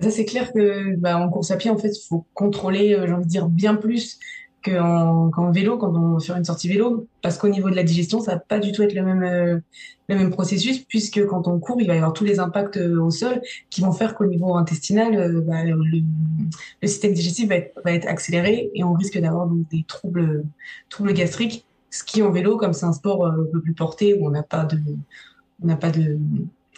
Ça, 0.00 0.08
c'est 0.12 0.24
clair 0.24 0.52
que 0.52 0.94
bah, 0.98 1.18
en 1.18 1.28
course 1.28 1.50
à 1.50 1.56
pied, 1.56 1.68
en 1.68 1.76
fait, 1.76 1.88
il 1.88 2.08
faut 2.08 2.24
contrôler, 2.32 2.94
euh, 2.94 3.08
j'ai 3.08 3.12
envie 3.12 3.24
de 3.24 3.28
dire, 3.28 3.48
bien 3.48 3.74
plus 3.74 4.20
qu'en 4.64 5.50
vélo, 5.50 5.78
quand 5.78 5.96
on 5.96 6.20
fait 6.20 6.32
une 6.32 6.44
sortie 6.44 6.68
vélo, 6.68 7.08
parce 7.22 7.38
qu'au 7.38 7.48
niveau 7.48 7.68
de 7.70 7.74
la 7.74 7.82
digestion, 7.82 8.20
ça 8.20 8.34
va 8.34 8.38
pas 8.38 8.60
du 8.60 8.70
tout 8.70 8.84
être 8.84 8.94
le 8.94 9.02
même, 9.02 9.24
euh, 9.24 9.58
le 10.08 10.14
même 10.14 10.30
processus, 10.30 10.78
puisque 10.78 11.26
quand 11.26 11.48
on 11.48 11.58
court, 11.58 11.80
il 11.80 11.88
va 11.88 11.94
y 11.94 11.96
avoir 11.96 12.12
tous 12.12 12.22
les 12.22 12.38
impacts 12.38 12.76
euh, 12.76 13.02
au 13.02 13.10
sol 13.10 13.42
qui 13.68 13.80
vont 13.80 13.90
faire 13.90 14.14
qu'au 14.14 14.26
niveau 14.26 14.54
intestinal, 14.54 15.42
bah, 15.44 15.64
le, 15.64 16.86
système 16.86 17.14
digestif 17.14 17.48
va 17.48 17.56
être, 17.56 17.80
va 17.84 17.90
être 17.90 18.06
accéléré 18.06 18.70
et 18.76 18.84
on 18.84 18.92
risque 18.92 19.18
d'avoir 19.18 19.48
des 19.48 19.82
troubles, 19.88 20.44
troubles 20.88 21.14
gastriques 21.14 21.64
ski 21.92 22.22
en 22.22 22.32
vélo, 22.32 22.56
comme 22.56 22.72
c'est 22.72 22.86
un 22.86 22.92
sport 22.92 23.26
euh, 23.26 23.42
un 23.42 23.52
peu 23.52 23.60
plus 23.60 23.74
porté 23.74 24.14
où 24.14 24.26
on 24.26 24.30
n'a 24.30 24.42
pas 24.42 24.64
de, 24.64 24.78
on 25.62 25.66
n'a 25.66 25.76
pas 25.76 25.90
de, 25.90 26.18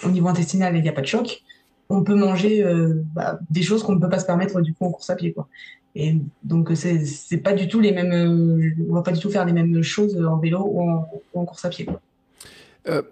au 0.05 0.11
niveau 0.11 0.29
intestinal, 0.29 0.77
il 0.77 0.83
n'y 0.83 0.89
a 0.89 0.93
pas 0.93 1.01
de 1.01 1.07
choc. 1.07 1.43
On 1.89 2.03
peut 2.03 2.17
manger 2.17 2.65
euh, 2.65 3.03
bah, 3.15 3.39
des 3.49 3.63
choses 3.63 3.83
qu'on 3.83 3.95
ne 3.95 4.01
peut 4.01 4.09
pas 4.09 4.19
se 4.19 4.27
permettre 4.27 4.61
du 4.61 4.75
coup 4.75 4.85
en 4.85 4.91
course 4.91 5.09
à 5.11 5.15
pied, 5.15 5.33
quoi. 5.33 5.49
Et 5.97 6.17
donc 6.43 6.73
c'est 6.75 7.07
c'est 7.07 7.37
pas 7.37 7.53
du 7.53 7.69
tout 7.69 7.79
les 7.79 7.93
mêmes, 7.93 8.13
euh, 8.13 8.71
on 8.91 8.95
va 8.95 9.03
pas 9.03 9.13
du 9.13 9.21
tout 9.21 9.31
faire 9.31 9.45
les 9.45 9.53
mêmes 9.53 9.81
choses 9.83 10.21
en 10.21 10.39
vélo 10.39 10.67
ou 10.67 10.91
en, 11.35 11.45
course 11.45 11.65
à 11.65 11.69
pied. 11.69 11.87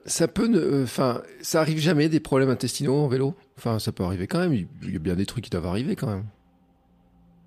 ça 0.04 0.26
peut, 0.26 0.82
enfin, 0.82 1.23
ça 1.42 1.61
arrive 1.61 1.78
jamais 1.78 2.09
des 2.09 2.18
problèmes 2.18 2.50
intestinaux 2.50 2.97
en 2.97 3.06
vélo? 3.06 3.35
Enfin, 3.56 3.78
ça 3.78 3.92
peut 3.92 4.02
arriver 4.02 4.26
quand 4.26 4.40
même. 4.40 4.52
Il 4.52 4.92
y 4.92 4.97
a 4.97 4.99
bien 4.99 5.14
des 5.14 5.26
trucs 5.26 5.44
qui 5.44 5.50
doivent 5.50 5.66
arriver 5.66 5.94
quand 5.94 6.09
même. 6.09 6.25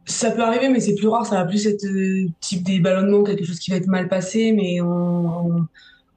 Ça 0.07 0.29
peut 0.29 0.43
arriver, 0.43 0.69
mais 0.69 0.79
c'est 0.79 0.95
plus 0.95 1.07
rare. 1.07 1.25
Ça 1.25 1.35
va 1.35 1.45
plus 1.45 1.65
être 1.65 1.85
euh, 1.85 2.27
type 2.39 2.63
des 2.63 2.79
ballonnements, 2.79 3.23
quelque 3.23 3.43
chose 3.43 3.59
qui 3.59 3.71
va 3.71 3.77
être 3.77 3.87
mal 3.87 4.07
passé, 4.07 4.51
mais 4.51 4.79
on, 4.81 5.65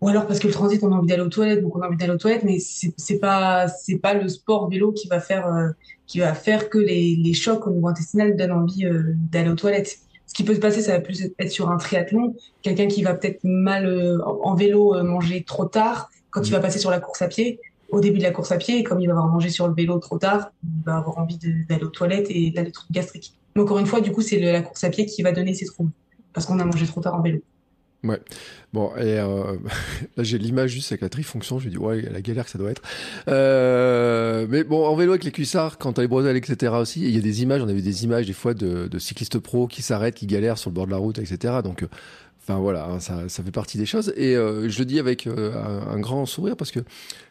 ou 0.01 0.09
alors 0.09 0.27
parce 0.27 0.39
que 0.39 0.47
le 0.47 0.53
transit, 0.53 0.83
on 0.83 0.93
a 0.93 0.97
envie 0.97 1.09
d'aller 1.09 1.23
aux 1.23 1.29
toilettes, 1.29 1.63
donc 1.63 1.75
on 1.75 1.81
a 1.81 1.87
envie 1.89 1.97
d'aller 1.97 2.13
aux 2.13 2.19
toilettes, 2.19 2.45
mais 2.45 2.59
c'est 2.61 3.19
pas 3.19 3.67
c'est 3.69 3.99
pas 3.99 4.15
le 4.15 4.29
sport 4.29 4.69
vélo 4.69 4.93
qui 4.93 5.09
va 5.09 5.21
faire 5.21 5.47
euh, 5.47 5.71
qui 6.07 6.21
va 6.21 6.35
faire 6.35 6.69
que 6.69 6.79
les, 6.79 7.17
les 7.17 7.33
chocs 7.33 7.67
au 7.67 7.71
niveau 7.71 7.89
intestinal 7.89 8.37
donnent 8.37 8.53
envie 8.53 8.85
euh, 8.85 9.15
d'aller 9.33 9.49
aux 9.49 9.57
toilettes. 9.57 9.99
Ce 10.27 10.35
qui 10.35 10.45
peut 10.45 10.55
se 10.55 10.61
passer, 10.61 10.83
ça 10.83 10.93
va 10.93 11.01
plus 11.01 11.23
être 11.39 11.51
sur 11.51 11.71
un 11.71 11.79
triathlon, 11.79 12.37
quelqu'un 12.61 12.87
qui 12.87 13.03
va 13.03 13.15
peut-être 13.15 13.41
mal 13.45 14.21
en 14.43 14.55
vélo 14.55 15.03
manger 15.03 15.43
trop 15.43 15.65
tard 15.65 16.11
quand 16.31 16.43
il 16.47 16.53
va 16.53 16.61
passer 16.61 16.79
sur 16.79 16.91
la 16.91 17.01
course 17.01 17.23
à 17.23 17.29
pied. 17.29 17.59
Au 17.91 18.01
début 18.01 18.19
de 18.19 18.25
la 18.25 18.31
course 18.31 18.53
à 18.53 18.59
pied, 18.59 18.83
comme 18.83 19.01
il 19.01 19.07
va 19.07 19.15
avoir 19.15 19.29
mangé 19.29 19.49
sur 19.49 19.67
le 19.67 19.73
vélo 19.73 19.99
trop 19.99 20.19
tard, 20.19 20.53
il 20.63 20.85
va 20.85 20.99
avoir 20.99 21.17
envie 21.17 21.39
d'aller 21.67 21.83
aux 21.83 21.89
toilettes 21.89 22.27
et 22.29 22.51
d'aller 22.51 22.73
trop 22.73 22.85
gastrique 22.91 23.39
encore 23.61 23.79
une 23.79 23.87
fois, 23.87 24.01
du 24.01 24.13
coup, 24.13 24.23
c'est 24.23 24.39
la 24.39 24.63
course 24.63 24.85
à 24.85 24.91
pied 24.91 25.07
qui 25.07 25.23
va 25.23 25.33
donner 25.33 25.55
ces 25.55 25.67
troubles 25.67 25.91
parce 26.33 26.47
qu'on 26.47 26.59
a 26.59 26.65
mangé 26.65 26.87
trop 26.87 27.01
tard 27.01 27.15
en 27.15 27.23
vélo. 27.23 27.41
Ouais. 28.05 28.21
Bon, 28.73 28.95
et 28.97 29.19
euh, 29.19 29.57
là 30.17 30.23
j'ai 30.23 30.39
l'image 30.39 30.71
juste 30.71 30.93
avec 30.93 31.01
la 31.01 31.09
trifonction, 31.09 31.59
je 31.59 31.67
me 31.67 31.71
dis 31.73 31.79
ouais, 31.79 32.03
la 32.03 32.21
galère 32.21 32.45
que 32.45 32.51
ça 32.51 32.59
doit 32.59 32.71
être. 32.71 32.83
Euh, 33.27 34.47
mais 34.49 34.63
bon, 34.63 34.87
en 34.87 34.95
vélo 34.95 35.13
avec 35.13 35.25
les 35.25 35.33
cuissards, 35.33 35.79
quand 35.79 35.95
t'as 35.95 36.03
les 36.03 36.09
bretelles, 36.09 36.37
etc. 36.37 36.73
aussi, 36.79 37.03
il 37.03 37.11
y 37.11 37.19
a 37.19 37.21
des 37.21 37.43
images, 37.43 37.61
on 37.61 37.69
a 37.69 37.73
vu 37.73 37.83
des 37.83 38.05
images 38.05 38.27
des 38.27 38.33
fois 38.33 38.55
de, 38.55 38.89
cyclistes 38.99 39.41
pros 39.41 39.67
qui 39.67 39.83
s'arrêtent, 39.83 40.15
qui 40.15 40.27
galèrent 40.27 40.59
sur 40.59 40.71
le 40.71 40.75
bord 40.75 40.87
de 40.87 40.93
la 40.93 40.99
route, 40.99 41.19
etc. 41.19 41.55
Donc 41.65 41.85
Enfin 42.49 42.61
voilà, 42.61 42.87
hein, 42.87 42.99
ça, 42.99 43.29
fait 43.29 43.51
partie 43.51 43.77
des 43.77 43.85
choses. 43.85 44.15
Et 44.17 44.35
euh, 44.35 44.71
je 44.71 44.79
le 44.79 44.87
dis 44.87 44.99
avec 44.99 45.27
euh, 45.27 45.53
un, 45.87 46.01
grand 46.01 46.25
sourire 46.25 46.57
parce 46.57 46.71
que 46.71 46.81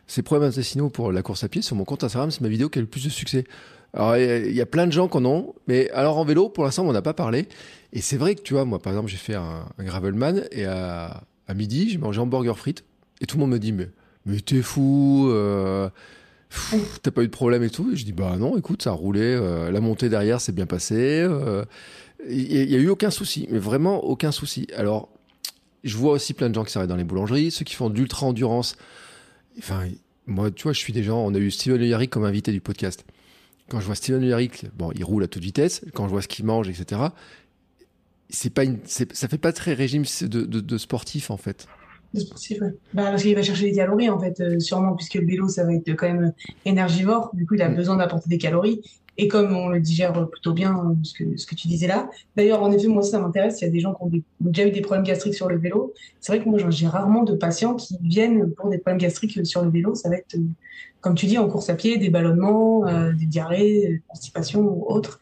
ces 0.05 0.21
problèmes 0.21 0.47
intestinaux 0.47 0.91
pour 0.91 1.11
la 1.11 1.23
course 1.23 1.43
à 1.43 1.49
pied 1.49 1.63
sur 1.63 1.75
mon 1.75 1.85
compte 1.85 2.03
Instagram, 2.03 2.29
c'est 2.29 2.41
ma 2.41 2.49
vidéo 2.49 2.69
qui 2.69 2.77
a 2.77 2.83
le 2.83 2.87
plus 2.87 3.03
de 3.03 3.09
succès. 3.09 3.43
Alors 3.93 4.17
il 4.17 4.53
y, 4.53 4.61
a 4.61 4.65
plein 4.65 4.85
de 4.85 4.91
gens 4.91 5.07
qui 5.07 5.17
en 5.17 5.25
ont, 5.25 5.55
mais 5.67 5.89
alors 5.91 6.17
en 6.17 6.25
vélo, 6.25 6.49
pour 6.49 6.65
l'instant, 6.65 6.83
on 6.83 6.87
n'en 6.87 6.95
a 6.95 7.01
pas 7.01 7.13
parlé. 7.13 7.47
Et 7.93 8.01
c'est 8.01 8.17
vrai 8.17 8.35
que 8.35 8.41
tu 8.41 8.53
vois, 8.53 8.65
moi 8.65 8.79
par 8.79 8.93
exemple, 8.93 9.09
j'ai 9.09 9.17
fait 9.17 9.35
un, 9.35 9.65
gravelman 9.79 10.43
et 10.51 10.65
à, 10.65 11.23
à 11.47 11.53
midi, 11.53 11.89
j'ai 11.89 11.97
mangé 11.97 12.19
un 12.19 12.23
hamburger 12.23 12.57
frites 12.57 12.83
et 13.21 13.25
tout 13.25 13.37
le 13.37 13.41
monde 13.41 13.51
me 13.51 13.59
dit 13.59 13.71
mais 13.71 13.89
mais 14.27 14.41
t'es 14.41 14.61
fou. 14.61 15.29
Euh, 15.29 15.89
t'as 17.01 17.11
pas 17.11 17.23
eu 17.23 17.27
de 17.27 17.31
problème 17.31 17.63
et 17.63 17.69
tout. 17.69 17.91
Et 17.91 17.95
je 17.95 18.05
dis, 18.05 18.11
bah 18.11 18.35
non, 18.37 18.57
écoute, 18.57 18.83
ça 18.83 18.91
a 18.91 18.93
roulé. 18.93 19.21
Euh, 19.21 19.71
la 19.71 19.79
montée 19.79 20.09
derrière 20.09 20.41
s'est 20.41 20.51
bien 20.51 20.65
passée. 20.65 21.21
Euh, 21.21 21.63
il 22.29 22.51
y, 22.51 22.75
a 22.75 22.79
eu 22.79 22.89
aucun 22.89 23.09
souci, 23.09 23.47
mais 23.49 23.59
vraiment 23.59 24.03
aucun 24.03 24.31
souci. 24.31 24.67
Alors, 24.75 25.09
je 25.83 25.95
vois 25.95 26.11
aussi 26.13 26.33
plein 26.33 26.49
de 26.49 26.55
gens 26.55 26.65
qui 26.65 26.73
s'arrêtent 26.73 26.89
dans 26.89 26.97
les 26.97 27.05
boulangeries, 27.05 27.51
ceux 27.51 27.63
qui 27.63 27.75
font 27.75 27.89
de 27.89 27.95
l'ultra-endurance. 27.95 28.75
Enfin, 29.57 29.85
moi, 30.25 30.51
tu 30.51 30.63
vois, 30.63 30.73
je 30.73 30.79
suis 30.79 30.91
des 30.91 31.03
gens, 31.03 31.19
on 31.19 31.33
a 31.33 31.37
eu 31.37 31.49
Steven 31.49 31.81
Yarrick 31.81 32.09
comme 32.09 32.25
invité 32.25 32.51
du 32.51 32.59
podcast. 32.59 33.05
Quand 33.69 33.79
je 33.79 33.85
vois 33.85 33.95
Steven 33.95 34.23
Yarrick, 34.23 34.65
bon, 34.75 34.91
il 34.95 35.03
roule 35.03 35.23
à 35.23 35.27
toute 35.27 35.43
vitesse. 35.43 35.83
Quand 35.93 36.05
je 36.05 36.11
vois 36.11 36.21
ce 36.21 36.27
qu'il 36.27 36.45
mange, 36.45 36.69
etc., 36.69 37.01
c'est 38.29 38.49
pas 38.49 38.63
une, 38.63 38.79
ça 38.85 39.27
fait 39.27 39.37
pas 39.37 39.53
très 39.53 39.73
régime 39.73 40.03
de, 40.21 40.41
de, 40.41 40.59
de 40.59 40.77
sportif, 40.77 41.31
en 41.31 41.37
fait. 41.37 41.67
Bah, 42.13 42.21
parce 42.93 43.21
qu'il 43.21 43.35
va 43.35 43.43
chercher 43.43 43.69
des 43.69 43.73
calories, 43.73 44.09
en 44.09 44.19
fait, 44.19 44.39
euh, 44.39 44.59
sûrement, 44.59 44.95
puisque 44.95 45.15
le 45.15 45.25
vélo, 45.25 45.47
ça 45.47 45.65
va 45.65 45.73
être 45.73 45.93
quand 45.93 46.07
même 46.07 46.33
énergivore. 46.65 47.31
Du 47.33 47.45
coup, 47.45 47.55
il 47.55 47.61
a 47.61 47.69
mm. 47.69 47.75
besoin 47.75 47.97
d'apporter 47.97 48.29
des 48.29 48.37
calories. 48.37 48.81
Et 49.19 49.27
comme 49.27 49.55
on 49.55 49.69
le 49.69 49.79
digère 49.79 50.29
plutôt 50.29 50.53
bien, 50.53 50.77
euh, 50.77 50.93
ce 51.03 51.13
que, 51.13 51.37
ce 51.37 51.47
que 51.47 51.55
tu 51.55 51.67
disais 51.67 51.87
là. 51.87 52.09
D'ailleurs, 52.35 52.61
en 52.61 52.71
effet, 52.71 52.87
moi 52.87 53.01
aussi, 53.01 53.11
ça 53.11 53.19
m'intéresse. 53.19 53.59
Il 53.61 53.65
y 53.65 53.67
a 53.67 53.71
des 53.71 53.79
gens 53.79 53.93
qui 53.95 54.03
ont, 54.03 54.11
déjà 54.41 54.67
eu 54.67 54.71
des 54.71 54.81
problèmes 54.81 55.05
gastriques 55.05 55.33
sur 55.33 55.49
le 55.49 55.57
vélo. 55.57 55.93
C'est 56.19 56.31
vrai 56.31 56.43
que 56.43 56.49
moi, 56.49 56.59
j'ai 56.69 56.87
rarement 56.87 57.23
de 57.23 57.33
patients 57.33 57.75
qui 57.75 57.97
viennent 58.01 58.51
pour 58.51 58.69
des 58.69 58.77
problèmes 58.77 58.99
gastriques 58.99 59.45
sur 59.45 59.63
le 59.63 59.71
vélo. 59.71 59.95
Ça 59.95 60.09
va 60.09 60.17
être, 60.17 60.35
euh, 60.35 60.43
comme 61.07 61.15
tu 61.15 61.25
dis, 61.25 61.37
en 61.37 61.47
course 61.47 61.69
à 61.69 61.75
pied, 61.75 61.97
des 61.97 62.09
ballonnements, 62.09 62.83
des 63.13 63.25
diarrhées, 63.25 64.01
constipation 64.09 64.59
ou 64.59 64.83
autres. 64.87 65.21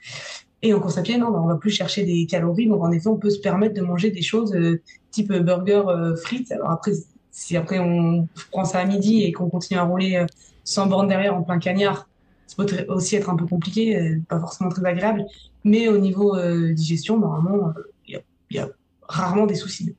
Et 0.65 0.74
en 0.74 0.80
course 0.80 0.98
à 0.98 1.04
pied, 1.04 1.20
non, 1.20 1.30
bah, 1.30 1.39
on 1.44 1.46
va 1.46 1.58
plus 1.58 1.70
chercher 1.70 2.06
des 2.06 2.25
calories. 2.25 2.68
Donc, 2.68 2.82
en 2.82 2.92
effet, 2.92 3.08
on 3.08 3.18
peut 3.18 3.30
se 3.30 3.39
permettre 3.39 3.75
de 3.75 3.82
manger 3.82 4.10
des 4.10 4.24
choses 4.24 4.56
euh, 4.56 4.82
type 5.12 5.32
burger 5.32 5.84
euh, 5.88 6.15
frites. 6.15 6.51
Alors 6.51 6.72
après, 6.72 6.94
si 7.30 7.56
après 7.56 7.77
on 7.77 8.27
prend 8.50 8.65
ça 8.65 8.80
à 8.80 8.86
midi 8.86 9.22
et 9.22 9.32
qu'on 9.32 9.48
continue 9.48 9.80
à 9.80 9.84
rouler 9.84 10.15
euh, 10.15 10.25
sans 10.63 10.88
borne 10.88 11.08
derrière 11.08 11.36
en 11.36 11.44
plein 11.44 11.60
cagnard, 11.60 12.10
ça 12.48 12.56
peut 12.58 12.86
aussi 12.88 13.15
être 13.15 13.30
un 13.30 13.36
peu 13.36 13.46
compliqué, 13.46 14.18
pas 14.27 14.39
forcément 14.39 14.72
très 14.72 14.84
agréable. 14.86 15.24
Mais 15.63 15.88
au 15.88 16.00
niveau 16.00 16.36
digestion, 16.72 17.20
normalement, 17.20 17.74
il 18.08 18.22
y, 18.50 18.58
a 18.58 18.70
rarement 19.08 19.46
des 19.46 19.56
soucis. 19.56 19.96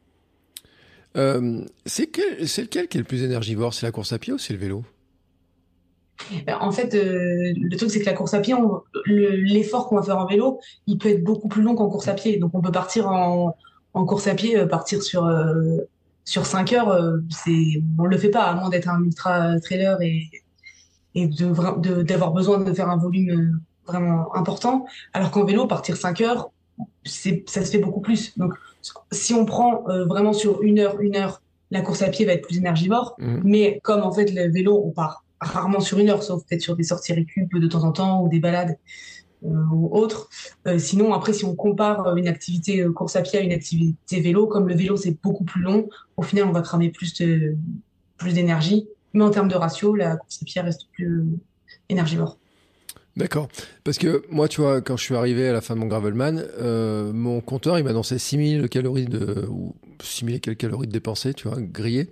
c'est 1.15 1.23
lequel 2.63 2.89
qui 2.89 2.99
est 2.99 3.01
le 3.01 3.05
plus 3.05 3.23
énergivore? 3.23 3.75
C'est 3.75 3.87
la 3.87 3.93
course 3.93 4.13
à 4.13 4.19
pied 4.19 4.33
ou 4.33 4.39
c'est 4.39 4.53
le 4.53 4.59
vélo? 4.59 4.85
En 6.61 6.73
fait, 6.73 6.95
euh, 6.95 7.53
le 7.57 7.77
truc, 7.77 7.91
c'est 7.91 8.01
que 8.01 8.07
la 8.07 8.13
course 8.13 8.35
à 8.35 8.41
pied, 8.41 8.55
l'effort 9.07 9.89
qu'on 9.89 9.97
va 9.97 10.03
faire 10.03 10.19
en 10.19 10.27
vélo, 10.27 10.61
il 10.87 10.99
peut 10.99 11.11
être 11.11 11.23
beaucoup 11.23 11.49
plus 11.49 11.63
long 11.63 11.75
qu'en 11.75 11.89
course 11.89 12.09
à 12.09 12.15
pied. 12.15 12.39
Donc, 12.39 12.53
on 12.55 12.61
peut 12.61 12.73
partir 12.73 13.09
en, 13.09 13.55
course 13.93 14.27
à 14.27 14.35
pied, 14.35 14.59
euh, 14.59 14.67
partir 14.67 15.03
sur, 15.03 15.27
euh, 15.27 15.79
sur 16.25 16.47
5 16.47 16.73
heures. 16.73 17.19
c'est, 17.31 17.83
on 17.99 18.05
le 18.05 18.19
fait 18.19 18.31
pas, 18.31 18.45
à 18.45 18.55
moins 18.55 18.69
d'être 18.69 18.89
un 18.89 19.03
ultra 19.03 19.59
trailer 19.61 20.01
et, 20.03 20.29
et 21.15 21.29
de, 21.29 22.03
d'avoir 22.03 22.33
besoin 22.33 22.59
de 22.59 22.73
faire 22.73 22.91
un 22.91 22.97
volume 22.97 23.61
vraiment 23.87 24.35
important. 24.35 24.87
Alors 25.13 25.31
qu'en 25.31 25.45
vélo, 25.45 25.67
partir 25.67 25.97
5 25.97 26.21
heures, 26.23 26.51
ça 27.05 27.65
se 27.65 27.71
fait 27.71 27.79
beaucoup 27.79 28.01
plus. 28.01 28.37
Donc, 28.39 28.55
si 29.13 29.35
on 29.35 29.45
prend 29.45 29.85
vraiment 30.07 30.33
sur 30.33 30.63
une 30.63 30.79
heure, 30.79 31.01
une 31.01 31.17
heure, 31.17 31.41
la 31.71 31.81
course 31.81 32.03
à 32.03 32.09
pied 32.09 32.27
va 32.27 32.33
être 32.33 32.47
plus 32.47 32.59
énergivore. 32.59 33.15
Mmh. 33.19 33.41
Mais 33.45 33.81
comme 33.83 34.03
en 34.03 34.13
fait, 34.13 34.33
le 34.33 34.51
vélo, 34.51 34.83
on 34.85 34.91
part 34.91 35.25
rarement 35.41 35.81
sur 35.81 35.99
une 35.99 36.09
heure, 36.09 36.23
sauf 36.23 36.45
peut-être 36.45 36.63
sur 36.63 36.77
des 36.77 36.85
sorties 36.85 37.13
récup 37.13 37.55
de 37.55 37.67
temps 37.67 37.85
en 37.85 37.93
temps 37.93 38.23
ou 38.23 38.29
des 38.29 38.41
balades 38.41 38.77
euh, 39.45 39.49
ou 39.71 39.95
autres. 39.95 40.29
Euh, 40.67 40.79
sinon, 40.79 41.13
après, 41.13 41.33
si 41.33 41.45
on 41.45 41.55
compare 41.55 42.07
euh, 42.07 42.17
une 42.17 42.29
activité 42.29 42.85
course 42.95 43.17
à 43.17 43.23
pied 43.23 43.39
à 43.39 43.43
une 43.43 43.53
activité 43.53 44.21
vélo, 44.21 44.47
comme 44.47 44.69
le 44.69 44.75
vélo 44.75 44.97
c'est 44.97 45.17
beaucoup 45.23 45.45
plus 45.45 45.63
long, 45.63 45.89
au 46.17 46.23
final 46.23 46.47
on 46.47 46.53
va 46.53 46.63
cramer 46.63 46.91
plus 46.91 47.15
de 47.21 47.55
plus 48.17 48.33
d'énergie. 48.33 48.89
Mais 49.13 49.25
en 49.25 49.31
termes 49.31 49.49
de 49.49 49.55
ratio, 49.55 49.95
la 49.95 50.17
course 50.17 50.41
à 50.43 50.45
pied 50.45 50.61
reste 50.61 50.89
plus 50.93 51.27
énergivore. 51.89 52.39
D'accord. 53.17 53.49
Parce 53.83 53.97
que 53.97 54.25
moi, 54.31 54.47
tu 54.47 54.61
vois, 54.61 54.83
quand 54.83 54.99
je 54.99 55.05
suis 55.05 55.15
arrivé 55.15 55.49
à 55.49 55.53
la 55.55 55.63
fin 55.63 55.75
de 55.75 55.81
mon 55.81 55.87
Gravelman, 55.87 56.45
mon 57.15 57.41
compteur, 57.41 57.79
il 57.79 57.85
m'annonçait 57.85 58.19
6000 58.19 58.69
calories 58.69 59.07
de, 59.07 59.47
ou 59.49 59.75
6000 60.03 60.41
quelques 60.41 60.59
calories 60.59 60.87
dépensées, 60.87 61.33
tu 61.33 61.49
vois, 61.49 61.59
grillées. 61.59 62.11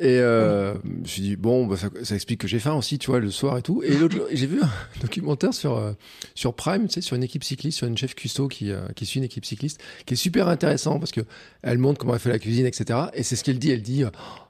Et 0.00 0.20
euh, 0.20 0.74
je 0.84 0.88
me 0.88 1.04
suis 1.06 1.22
dit, 1.22 1.36
bon, 1.36 1.66
bah, 1.66 1.76
ça, 1.76 1.88
ça, 2.04 2.14
explique 2.14 2.40
que 2.40 2.46
j'ai 2.46 2.60
faim 2.60 2.74
aussi, 2.74 3.00
tu 3.00 3.10
vois, 3.10 3.18
le 3.18 3.32
soir 3.32 3.58
et 3.58 3.62
tout. 3.62 3.82
Et 3.82 3.96
l'autre 3.96 4.28
j'ai 4.32 4.46
vu 4.46 4.62
un 4.62 4.70
documentaire 5.00 5.52
sur, 5.52 5.76
euh, 5.76 5.92
sur 6.36 6.54
Prime, 6.54 6.86
tu 6.86 6.94
sais, 6.94 7.00
sur 7.00 7.16
une 7.16 7.24
équipe 7.24 7.42
cycliste, 7.42 7.78
sur 7.78 7.88
une 7.88 7.98
chef 7.98 8.14
cuistot 8.14 8.46
qui, 8.46 8.70
euh, 8.70 8.86
qui 8.94 9.06
suit 9.06 9.18
une 9.18 9.24
équipe 9.24 9.44
cycliste, 9.44 9.80
qui 10.06 10.14
est 10.14 10.16
super 10.16 10.46
intéressant 10.46 11.00
parce 11.00 11.10
que 11.10 11.22
elle 11.62 11.78
montre 11.78 11.98
comment 11.98 12.14
elle 12.14 12.20
fait 12.20 12.28
la 12.28 12.38
cuisine, 12.38 12.66
etc. 12.66 13.06
Et 13.12 13.24
c'est 13.24 13.34
ce 13.34 13.42
qu'elle 13.42 13.58
dit. 13.58 13.72
Elle 13.72 13.82
dit, 13.82 14.04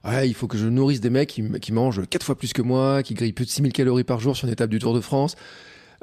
ouais, 0.04 0.28
il 0.28 0.34
faut 0.34 0.48
que 0.48 0.58
je 0.58 0.66
nourrisse 0.66 1.00
des 1.00 1.10
mecs 1.10 1.30
qui, 1.30 1.42
qui 1.60 1.72
mangent 1.72 2.06
quatre 2.10 2.24
fois 2.24 2.36
plus 2.36 2.52
que 2.52 2.60
moi, 2.60 3.02
qui 3.02 3.14
grillent 3.14 3.32
plus 3.32 3.46
de 3.46 3.50
6000 3.50 3.72
calories 3.72 4.04
par 4.04 4.20
jour 4.20 4.36
sur 4.36 4.46
une 4.46 4.52
étape 4.52 4.68
du 4.68 4.78
Tour 4.78 4.92
de 4.92 5.00
France. 5.00 5.34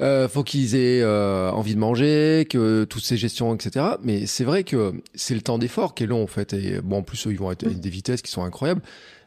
Euh, 0.01 0.27
faut 0.27 0.43
qu'ils 0.43 0.75
aient 0.75 1.01
euh, 1.01 1.51
envie 1.51 1.73
de 1.73 1.79
manger, 1.79 2.45
que 2.49 2.83
toutes 2.83 3.03
ces 3.03 3.15
gestions, 3.15 3.55
etc. 3.55 3.85
Mais 4.03 4.25
c'est 4.25 4.43
vrai 4.43 4.63
que 4.63 4.93
c'est 5.13 5.35
le 5.35 5.41
temps 5.41 5.57
d'effort 5.57 5.95
qui 5.95 6.03
est 6.03 6.07
long 6.07 6.23
en 6.23 6.27
fait. 6.27 6.53
Et 6.53 6.81
bon, 6.81 6.97
en 6.97 7.01
plus, 7.03 7.27
eux, 7.27 7.31
ils 7.31 7.37
vont 7.37 7.51
être 7.51 7.65
à 7.65 7.69
des 7.69 7.89
vitesses 7.89 8.21
qui 8.21 8.31
sont 8.31 8.43
incroyables. 8.43 8.81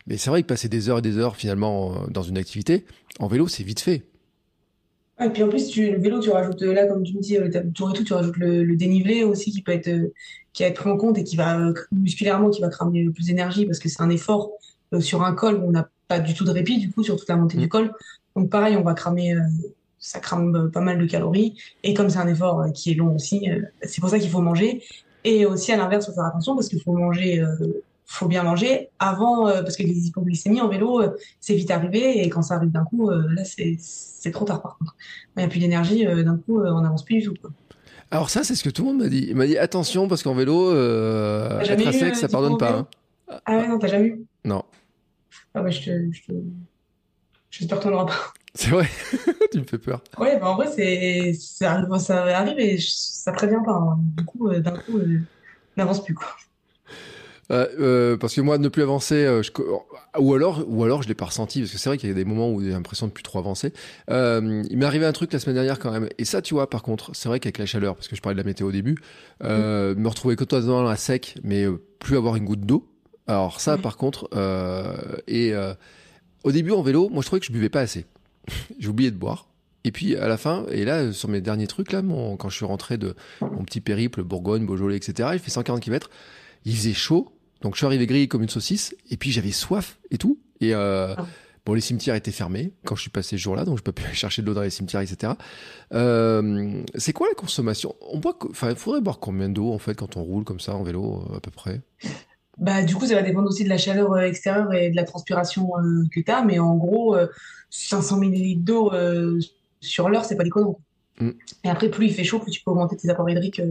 Mais 0.09 0.17
c'est 0.17 0.31
vrai 0.31 0.43
que 0.43 0.47
passer 0.47 0.69
des 0.69 0.89
heures 0.89 0.99
et 0.99 1.03
des 1.03 1.19
heures 1.19 1.37
finalement 1.37 1.93
euh, 1.93 2.07
dans 2.09 2.23
une 2.23 2.39
activité, 2.39 2.87
en 3.21 3.29
vélo, 3.29 3.47
c'est 3.47 3.63
vite 3.63 3.81
fait. 3.81 4.05
et 5.21 5.29
puis 5.29 5.43
en 5.43 5.49
plus, 5.49 5.69
tu, 5.69 5.91
le 5.91 5.99
vélo, 5.99 6.19
tu 6.19 6.31
rajoutes 6.31 6.63
là, 6.63 6.87
comme 6.87 7.03
tu 7.03 7.15
me 7.15 7.21
dis, 7.21 7.37
le 7.37 7.73
tour 7.73 7.91
et 7.91 7.93
tout, 7.93 8.05
tu 8.05 8.15
rajoutes 8.15 8.39
le, 8.39 8.75
dénivelé 8.75 9.23
aussi 9.23 9.53
qui 9.53 9.61
peut 9.61 9.73
être, 9.73 9.89
euh, 9.89 10.13
qui 10.55 10.63
va 10.63 10.71
être 10.71 10.81
pris 10.81 10.91
en 10.91 10.97
compte 10.97 11.19
et 11.19 11.25
qui 11.25 11.37
va 11.37 11.61
euh, 11.61 11.75
musculairement, 11.93 12.49
qui 12.49 12.63
va 12.63 12.69
cramer 12.69 13.09
plus 13.11 13.27
d'énergie 13.27 13.67
parce 13.67 13.79
que 13.79 13.91
c'est 13.91 14.01
un 14.01 14.09
effort 14.09 14.51
sur 15.01 15.23
un 15.23 15.35
col 15.35 15.57
où 15.57 15.69
on 15.69 15.73
n'a 15.73 15.91
pas 16.09 16.19
du 16.19 16.33
tout 16.33 16.45
de 16.45 16.51
répit, 16.51 16.79
du 16.79 16.91
coup, 16.91 17.05
sur 17.05 17.17
toute 17.17 17.29
la 17.29 17.37
montée 17.37 17.59
du 17.59 17.67
mmh. 17.67 17.69
col. 17.69 17.93
Donc 18.35 18.49
pareil, 18.49 18.77
on 18.79 18.83
va 18.83 18.95
cramer, 18.95 19.37
ça 19.99 20.21
crame 20.21 20.71
pas 20.73 20.81
mal 20.81 20.99
de 20.99 21.05
calories. 21.05 21.59
Et 21.83 21.93
comme 21.93 22.09
c'est 22.09 22.19
un 22.19 22.29
effort 22.29 22.65
qui 22.73 22.93
est 22.93 22.95
long 22.95 23.15
aussi, 23.15 23.47
c'est 23.83 24.01
pour 24.01 24.09
ça 24.09 24.19
qu'il 24.19 24.31
faut 24.31 24.41
manger. 24.41 24.83
Et 25.25 25.45
aussi 25.45 25.71
à 25.73 25.77
l'inverse, 25.77 26.07
faut 26.07 26.15
faire 26.15 26.25
attention 26.25 26.55
parce 26.55 26.69
qu'il 26.69 26.81
faut 26.81 26.93
manger 26.93 27.45
faut 28.11 28.27
bien 28.27 28.43
manger 28.43 28.89
avant, 28.99 29.49
euh, 29.49 29.63
parce 29.63 29.77
que 29.77 29.83
les 29.83 30.07
hypoglycémies 30.07 30.63
en 30.63 30.69
vélo, 30.69 31.03
euh, 31.03 31.11
c'est 31.41 31.55
vite 31.55 31.71
arrivé, 31.71 32.25
et 32.25 32.31
quand 32.31 32.41
ça 32.41 32.55
arrive 32.55 32.71
d'un 32.71 32.85
coup, 32.85 33.11
euh, 33.11 33.23
là, 33.35 33.43
c'est 33.45 34.31
trop 34.33 34.47
tard 34.47 34.63
par 34.63 34.79
contre. 34.79 34.97
Il 35.37 35.41
n'y 35.41 35.45
a 35.45 35.49
plus 35.49 35.61
d'énergie, 35.61 36.05
d'un 36.05 36.39
coup, 36.39 36.61
on 36.61 36.81
n'avance 36.81 37.05
plus 37.05 37.19
du 37.19 37.25
tout. 37.25 37.35
Alors 38.11 38.31
ça, 38.31 38.45
c'est 38.45 38.55
ce 38.55 38.65
que 38.65 38.71
tout 38.71 38.83
le 38.83 38.89
monde 38.89 39.03
m'a 39.03 39.09
dit. 39.09 39.27
Il 39.29 39.37
m'a 39.37 39.47
dit, 39.47 39.59
attention, 39.59 40.09
parce 40.09 40.23
qu'en 40.23 40.35
vélo, 40.35 40.73
être 40.73 41.87
à 41.87 41.93
sec, 41.93 42.17
ça 42.17 42.29
pardonne 42.29 42.57
pas. 42.57 42.79
Hein. 42.79 43.41
Ah 43.45 43.59
ouais, 43.59 43.69
non, 43.69 43.79
t'as 43.79 43.89
jamais 43.89 44.07
eu 44.07 44.25
Non. 44.45 44.65
Ah 45.55 45.63
ouais, 45.63 45.71
je 45.71 45.85
te... 45.85 46.13
Je 46.13 46.23
te... 46.23 46.33
J'espère 47.51 47.81
t'en 47.81 47.93
auras 47.93 48.07
pas. 48.07 48.33
C'est 48.55 48.71
vrai, 48.71 48.89
tu 49.53 49.59
me 49.59 49.65
fais 49.65 49.79
peur. 49.79 50.03
Ouais, 50.19 50.39
bah 50.39 50.51
en 50.51 50.57
vrai, 50.57 50.69
c'est 50.75 51.35
ça 51.35 51.73
arrive 51.73 52.59
et 52.59 52.79
ça 52.79 53.33
prévient 53.33 53.61
pas. 53.65 53.73
Hein. 53.73 53.99
Du 54.17 54.25
coup, 54.25 54.51
d'un 54.53 54.73
coup, 54.73 55.01
n'avance 55.77 56.03
plus 56.03 56.15
quoi. 56.15 56.29
Euh, 57.51 57.67
euh, 57.79 58.17
parce 58.17 58.35
que 58.35 58.41
moi, 58.41 58.59
ne 58.59 58.69
plus 58.69 58.83
avancer, 58.83 59.15
euh, 59.15 59.43
je, 59.43 59.51
ou 60.19 60.35
alors, 60.35 60.65
ou 60.67 60.85
alors, 60.85 61.03
je 61.03 61.09
l'ai 61.09 61.15
pas 61.15 61.27
ressenti, 61.27 61.61
parce 61.61 61.73
que 61.73 61.79
c'est 61.79 61.89
vrai 61.89 61.99
qu'il 61.99 62.09
y 62.09 62.13
a 62.13 62.15
des 62.15 62.25
moments 62.25 62.51
où 62.51 62.63
j'ai 62.63 62.71
l'impression 62.71 63.07
de 63.07 63.13
plus 63.13 63.23
trop 63.23 63.39
avancer. 63.39 63.73
Euh, 64.11 64.63
il 64.69 64.77
m'est 64.77 64.85
arrivé 64.85 65.07
un 65.07 65.13
truc 65.13 65.33
la 65.33 65.39
semaine 65.39 65.55
dernière 65.57 65.79
quand 65.79 65.91
même, 65.91 66.09
et 66.19 66.25
ça, 66.25 66.43
tu 66.43 66.55
vois, 66.55 66.69
par 66.69 66.83
contre, 66.83 67.11
c'est 67.15 67.29
vrai 67.29 67.41
qu'avec 67.41 67.59
la 67.59 67.67
chaleur, 67.67 67.95
parce 67.95 68.09
que 68.09 68.17
je 68.17 68.21
parlais 68.21 68.35
de 68.35 68.41
la 68.41 68.47
météo 68.47 68.69
au 68.69 68.73
début, 68.73 68.99
euh, 69.45 69.95
me 69.95 70.09
retrouver 70.09 70.37
totalement 70.37 70.87
à 70.87 70.97
sec, 70.97 71.37
mais 71.43 71.67
plus 71.99 72.17
avoir 72.17 72.37
une 72.37 72.45
goutte 72.45 72.67
d'eau. 72.67 72.87
Alors 73.27 73.61
ça, 73.61 73.77
par 73.77 73.97
contre, 73.97 74.29
et 75.27 75.55
au 76.45 76.53
début 76.53 76.73
en 76.73 76.83
vélo, 76.83 77.09
moi, 77.11 77.23
je 77.23 77.27
trouvais 77.27 77.41
que 77.41 77.47
je 77.47 77.53
buvais 77.53 77.69
pas 77.69 77.81
assez. 77.81 78.07
j'ai 78.79 78.89
oublié 78.89 79.11
de 79.11 79.17
boire. 79.17 79.49
Et 79.85 79.93
puis 79.93 80.17
à 80.17 80.29
la 80.29 80.37
fin, 80.37 80.67
et 80.71 80.85
là 80.85 81.13
sur 81.13 81.29
mes 81.29 81.41
derniers 81.41 81.67
trucs 81.67 81.93
là, 81.93 82.03
mon, 82.03 82.37
quand 82.37 82.49
je 82.49 82.57
suis 82.57 82.65
rentré 82.65 82.99
de 82.99 83.15
mon 83.41 83.65
petit 83.65 83.81
périple 83.81 84.23
Bourgogne, 84.23 84.67
Beaujolais, 84.67 84.97
etc. 84.97 85.31
Il 85.35 85.39
fait 85.39 85.51
140 85.51 85.81
km. 85.81 86.11
Il 86.65 86.75
faisait 86.75 86.93
chaud 86.93 87.33
donc 87.61 87.75
je 87.75 87.79
suis 87.79 87.87
arrivé 87.87 88.07
grillé 88.07 88.29
comme 88.29 88.43
une 88.43 88.49
saucisse, 88.49 88.95
et 89.11 89.17
puis 89.17 89.31
j'avais 89.31 89.53
soif 89.53 89.99
et 90.11 90.19
tout. 90.19 90.39
Et 90.61 90.75
euh, 90.75 91.15
ah. 91.17 91.27
bon, 91.67 91.75
les 91.75 91.81
cimetières 91.81 92.15
étaient 92.15 92.33
fermés 92.33 92.73
quand 92.85 92.97
je 92.97 93.03
suis 93.03 93.11
passé 93.11 93.37
ce 93.37 93.43
jour-là, 93.43 93.65
donc 93.65 93.79
je 93.79 93.83
peux 93.83 93.93
plus 93.93 94.05
aller 94.07 94.15
chercher 94.15 94.43
de 94.43 94.47
l'eau 94.47 94.55
dans 94.55 94.63
les 94.63 94.71
cimetières, 94.71 95.01
etc. 95.01 95.33
Euh, 95.93 96.83
c'est 96.95 97.13
quoi 97.13 97.29
la 97.29 97.35
consommation? 97.35 97.95
On 98.01 98.19
boit, 98.19 98.39
enfin, 98.51 98.71
il 98.71 98.77
faudrait 98.77 99.01
boire 99.01 99.19
combien 99.19 99.49
d'eau 99.49 99.73
en 99.73 99.79
fait 99.79 99.95
quand 99.95 100.17
on 100.17 100.23
roule 100.23 100.45
comme 100.45 100.61
ça 100.61 100.75
en 100.75 100.83
vélo, 100.83 101.25
euh, 101.31 101.37
à 101.37 101.41
peu 101.41 101.51
près? 101.51 101.81
Bah, 102.59 102.83
du 102.83 102.95
coup, 102.95 103.07
ça 103.07 103.15
va 103.15 103.23
dépendre 103.23 103.49
aussi 103.49 103.65
de 103.65 103.69
la 103.69 103.79
chaleur 103.79 104.19
extérieure 104.19 104.73
et 104.75 104.91
de 104.91 104.97
la 104.97 105.05
transpiration 105.05 105.71
euh, 105.79 106.05
que 106.13 106.21
tu 106.21 106.31
as, 106.31 106.45
mais 106.45 106.59
en 106.59 106.77
gros, 106.77 107.17
500 107.71 108.21
ml 108.23 108.63
d'eau 108.63 108.93
sur 109.81 110.09
l'heure, 110.09 110.25
c'est 110.25 110.37
pas 110.37 110.45
déconnant. 110.45 110.79
Mm. 111.21 111.31
Et 111.65 111.69
après, 111.69 111.89
plus 111.89 112.07
il 112.07 112.15
fait 112.15 112.25
chaud, 112.25 112.41
plus 112.41 112.51
tu 112.51 112.63
peux 112.63 112.73
augmenter 112.73 112.97
tes 112.97 113.11
apports 113.11 113.31
hydriques. 113.31 113.63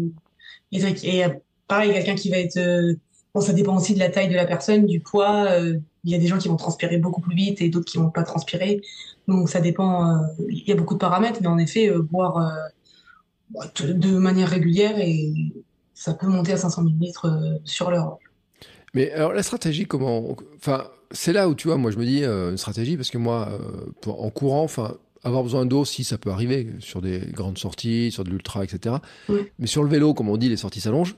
hydriques. 0.71 1.03
Et 1.03 1.25
pareil, 1.67 1.91
quelqu'un 1.91 2.15
qui 2.15 2.29
va 2.29 2.37
être 2.37 2.57
bon, 3.33 3.41
ça 3.41 3.53
dépend 3.53 3.75
aussi 3.77 3.93
de 3.93 3.99
la 3.99 4.09
taille 4.09 4.29
de 4.29 4.35
la 4.35 4.45
personne, 4.45 4.85
du 4.85 4.99
poids. 4.99 5.47
Il 6.03 6.11
y 6.11 6.15
a 6.15 6.17
des 6.17 6.27
gens 6.27 6.37
qui 6.37 6.47
vont 6.47 6.55
transpirer 6.55 6.97
beaucoup 6.97 7.21
plus 7.21 7.35
vite 7.35 7.61
et 7.61 7.69
d'autres 7.69 7.85
qui 7.85 7.97
vont 7.97 8.09
pas 8.09 8.23
transpirer. 8.23 8.81
Donc 9.27 9.49
ça 9.49 9.59
dépend. 9.59 10.21
Il 10.49 10.67
y 10.67 10.71
a 10.71 10.75
beaucoup 10.75 10.93
de 10.93 10.99
paramètres, 10.99 11.39
mais 11.41 11.47
en 11.47 11.57
effet, 11.57 11.91
boire 11.91 12.51
de 13.79 14.17
manière 14.17 14.49
régulière 14.49 14.99
et 14.99 15.33
ça 15.93 16.13
peut 16.13 16.27
monter 16.27 16.53
à 16.53 16.57
500 16.57 16.85
ml 16.85 17.59
sur 17.63 17.91
l'heure. 17.91 18.19
Mais 18.93 19.11
alors 19.11 19.33
la 19.33 19.43
stratégie, 19.43 19.85
comment 19.85 20.35
Enfin, 20.55 20.87
c'est 21.11 21.33
là 21.33 21.49
où 21.49 21.55
tu 21.55 21.67
vois, 21.67 21.77
moi 21.77 21.91
je 21.91 21.97
me 21.97 22.05
dis 22.05 22.23
euh, 22.23 22.51
une 22.51 22.57
stratégie 22.57 22.97
parce 22.97 23.09
que 23.09 23.17
moi, 23.17 23.49
euh, 23.51 24.11
en 24.11 24.29
courant, 24.29 24.63
enfin, 24.63 24.95
avoir 25.23 25.43
besoin 25.43 25.65
d'eau, 25.65 25.85
si 25.85 26.03
ça 26.03 26.17
peut 26.17 26.31
arriver 26.31 26.67
sur 26.79 27.01
des 27.01 27.19
grandes 27.31 27.57
sorties, 27.57 28.11
sur 28.11 28.23
de 28.23 28.29
l'ultra, 28.29 28.63
etc. 28.63 28.95
Mais 29.59 29.67
sur 29.67 29.83
le 29.83 29.89
vélo, 29.89 30.13
comme 30.13 30.29
on 30.29 30.37
dit, 30.37 30.49
les 30.49 30.57
sorties 30.57 30.81
s'allongent. 30.81 31.15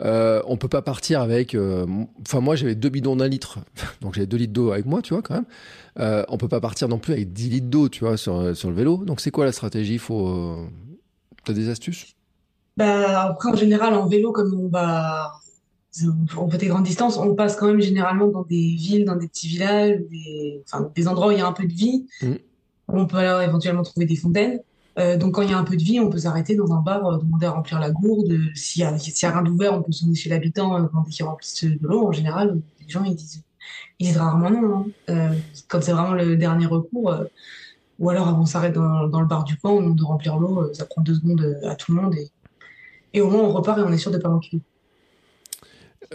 Euh, 0.00 0.42
on 0.46 0.56
peut 0.56 0.68
pas 0.68 0.82
partir 0.82 1.20
avec. 1.20 1.54
Euh, 1.54 1.86
enfin, 2.20 2.40
moi, 2.40 2.56
j'avais 2.56 2.74
deux 2.74 2.88
bidons 2.88 3.16
d'un 3.16 3.28
litre, 3.28 3.58
donc 4.00 4.14
j'avais 4.14 4.26
deux 4.26 4.36
litres 4.36 4.52
d'eau 4.52 4.72
avec 4.72 4.86
moi, 4.86 5.02
tu 5.02 5.14
vois, 5.14 5.22
quand 5.22 5.34
même. 5.34 5.46
Euh, 6.00 6.24
on 6.28 6.38
peut 6.38 6.48
pas 6.48 6.60
partir 6.60 6.88
non 6.88 6.98
plus 6.98 7.12
avec 7.12 7.32
10 7.32 7.50
litres 7.50 7.68
d'eau, 7.68 7.88
tu 7.88 8.04
vois, 8.04 8.16
sur, 8.16 8.56
sur 8.56 8.70
le 8.70 8.76
vélo. 8.76 9.04
Donc, 9.04 9.20
c'est 9.20 9.30
quoi 9.30 9.44
la 9.44 9.52
stratégie? 9.52 9.98
Faut. 9.98 10.56
T'as 11.44 11.52
des 11.52 11.68
astuces? 11.68 12.14
Bah 12.76 13.22
après, 13.28 13.50
en 13.50 13.56
général, 13.56 13.94
en 13.94 14.08
vélo, 14.08 14.32
comme 14.32 14.52
on 14.58 14.68
va 14.68 15.34
on 16.36 16.50
fait 16.50 16.58
des 16.58 16.66
grandes 16.66 16.84
distances, 16.84 17.18
on 17.18 17.34
passe 17.34 17.56
quand 17.56 17.66
même 17.66 17.80
généralement 17.80 18.26
dans 18.28 18.42
des 18.42 18.74
villes, 18.76 19.04
dans 19.04 19.16
des 19.16 19.28
petits 19.28 19.46
villages, 19.46 20.00
des, 20.10 20.62
enfin, 20.66 20.90
des 20.94 21.08
endroits 21.08 21.28
où 21.28 21.30
il 21.30 21.38
y 21.38 21.40
a 21.40 21.46
un 21.46 21.52
peu 21.52 21.66
de 21.66 21.72
vie. 21.72 22.06
Mm. 22.22 22.32
On 22.88 23.06
peut 23.06 23.18
alors 23.18 23.42
éventuellement 23.42 23.82
trouver 23.82 24.06
des 24.06 24.16
fontaines. 24.16 24.60
Euh, 24.98 25.16
donc 25.16 25.34
quand 25.34 25.42
il 25.42 25.50
y 25.50 25.52
a 25.52 25.58
un 25.58 25.64
peu 25.64 25.76
de 25.76 25.82
vie, 25.82 25.98
on 26.00 26.08
peut 26.08 26.18
s'arrêter 26.18 26.54
dans 26.54 26.72
un 26.72 26.80
bar, 26.80 27.04
euh, 27.06 27.18
demander 27.18 27.46
à 27.46 27.50
remplir 27.50 27.80
la 27.80 27.90
gourde. 27.90 28.32
S'il 28.54 28.82
y 28.82 28.84
y 28.84 29.24
a 29.24 29.30
rien 29.30 29.42
d'ouvert, 29.42 29.74
on 29.74 29.82
peut 29.82 29.92
sonner 29.92 30.14
chez 30.14 30.30
l'habitant, 30.30 30.76
euh, 30.76 30.82
demander 30.82 31.10
qu'il 31.10 31.24
remplisse 31.24 31.64
de 31.64 31.78
l'eau. 31.82 32.06
En 32.06 32.12
général, 32.12 32.60
les 32.80 32.88
gens 32.88 33.04
ils 33.04 33.16
disent, 33.16 33.42
ils 33.98 34.06
disent 34.08 34.18
rarement 34.18 34.50
non. 34.50 34.76
Hein. 34.76 34.86
Euh, 35.10 35.34
quand 35.68 35.82
c'est 35.82 35.92
vraiment 35.92 36.14
le 36.14 36.36
dernier 36.36 36.66
recours, 36.66 37.10
euh, 37.10 37.24
ou 37.98 38.10
alors 38.10 38.36
on 38.38 38.46
s'arrête 38.46 38.74
dans, 38.74 39.20
le 39.20 39.26
bar 39.26 39.44
du 39.44 39.56
coin, 39.56 39.72
on 39.72 39.80
demande 39.80 39.96
de 39.96 40.04
remplir 40.04 40.36
l'eau, 40.36 40.72
ça 40.72 40.84
prend 40.86 41.02
deux 41.02 41.14
secondes 41.14 41.60
à 41.64 41.74
tout 41.76 41.94
le 41.94 42.02
monde 42.02 42.14
et, 42.14 42.28
et 43.12 43.20
au 43.20 43.30
moins 43.30 43.42
on 43.42 43.52
repart 43.52 43.78
et 43.78 43.82
on 43.82 43.92
est 43.92 43.98
sûr 43.98 44.10
de 44.10 44.18
pas 44.18 44.28
manquer. 44.28 44.60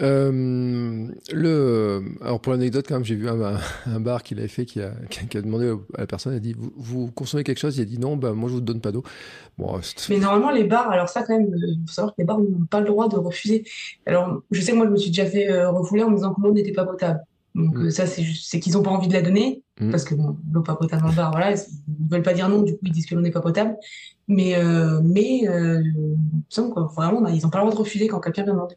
Euh, 0.02 1.08
le, 1.32 2.04
alors 2.22 2.40
pour 2.40 2.54
l'anecdote, 2.54 2.86
quand 2.88 2.96
même, 2.96 3.06
j'ai 3.06 3.16
vu 3.16 3.28
un, 3.30 3.58
un, 3.86 4.00
bar 4.00 4.24
qu'il 4.24 4.40
avait 4.40 4.48
fait 4.48 4.66
qui 4.66 4.82
a, 4.82 4.92
qui 5.10 5.38
a, 5.38 5.42
demandé 5.42 5.74
à 5.96 6.02
la 6.02 6.08
personne, 6.08 6.34
il 6.34 6.38
a 6.38 6.40
dit 6.40 6.56
vous, 6.58 6.72
vous, 6.78 7.12
consommez 7.12 7.44
quelque 7.44 7.60
chose? 7.60 7.78
Il 7.78 7.82
a 7.82 7.86
dit 7.86 8.00
non, 8.00 8.18
bah, 8.18 8.34
moi 8.34 8.50
je 8.50 8.56
vous 8.56 8.62
donne 8.62 8.82
pas 8.82 8.92
d'eau. 8.92 9.04
Bon, 9.58 9.80
Mais 10.10 10.20
normalement, 10.20 10.52
les 10.52 10.64
bars, 10.64 10.90
alors 10.90 11.10
ça, 11.10 11.24
quand 11.24 11.38
même, 11.38 11.52
il 11.56 11.82
faut 11.88 11.94
savoir 11.94 12.16
que 12.16 12.22
les 12.22 12.26
bars 12.26 12.40
n'ont 12.40 12.66
pas 12.70 12.80
le 12.80 12.88
droit 12.88 13.10
de 13.10 13.18
refuser. 13.18 13.66
Alors, 14.06 14.42
je 14.52 14.62
sais 14.62 14.72
que 14.72 14.78
moi, 14.78 14.86
je 14.86 14.92
me 14.92 14.98
suis 14.98 15.10
déjà 15.10 15.26
fait 15.26 15.50
euh, 15.50 15.70
refouler 15.70 16.04
en 16.04 16.10
me 16.10 16.16
disant 16.16 16.34
que 16.34 16.42
l'eau 16.42 16.54
n'était 16.54 16.72
pas 16.72 16.86
potable. 16.86 17.20
Donc, 17.56 17.76
mm. 17.76 17.86
euh, 17.86 17.90
ça, 17.90 18.06
c'est 18.06 18.60
qu'ils 18.60 18.74
n'ont 18.74 18.84
pas 18.84 18.92
envie 18.92 19.08
de 19.08 19.14
la 19.14 19.22
donner, 19.22 19.64
mm. 19.80 19.92
parce 19.92 20.04
que 20.04 20.16
bon, 20.16 20.38
l'eau 20.52 20.62
pas 20.62 20.76
potable 20.76 21.04
dans 21.04 21.10
le 21.10 21.16
bar, 21.16 21.32
voilà, 21.32 21.52
ils 21.52 21.56
ne 21.56 22.10
veulent 22.10 22.24
pas 22.24 22.34
dire 22.34 22.48
non, 22.50 22.62
du 22.62 22.74
coup, 22.74 22.80
ils 22.84 22.92
disent 22.92 23.06
que 23.06 23.16
l'eau 23.16 23.22
n'est 23.22 23.32
pas 23.32 23.42
potable. 23.42 23.76
Mais, 24.28 24.56
euh, 24.56 25.02
mais 25.04 25.48
euh, 25.48 25.82
il 25.84 26.44
semble 26.50 26.74
que 26.74 26.82
vraiment, 26.82 27.28
ils 27.28 27.42
n'ont 27.42 27.50
pas 27.50 27.58
le 27.60 27.66
droit 27.66 27.74
de 27.74 27.80
refuser 27.80 28.08
quand 28.08 28.20
quelqu'un 28.20 28.44
vient 28.44 28.54
demander. 28.54 28.76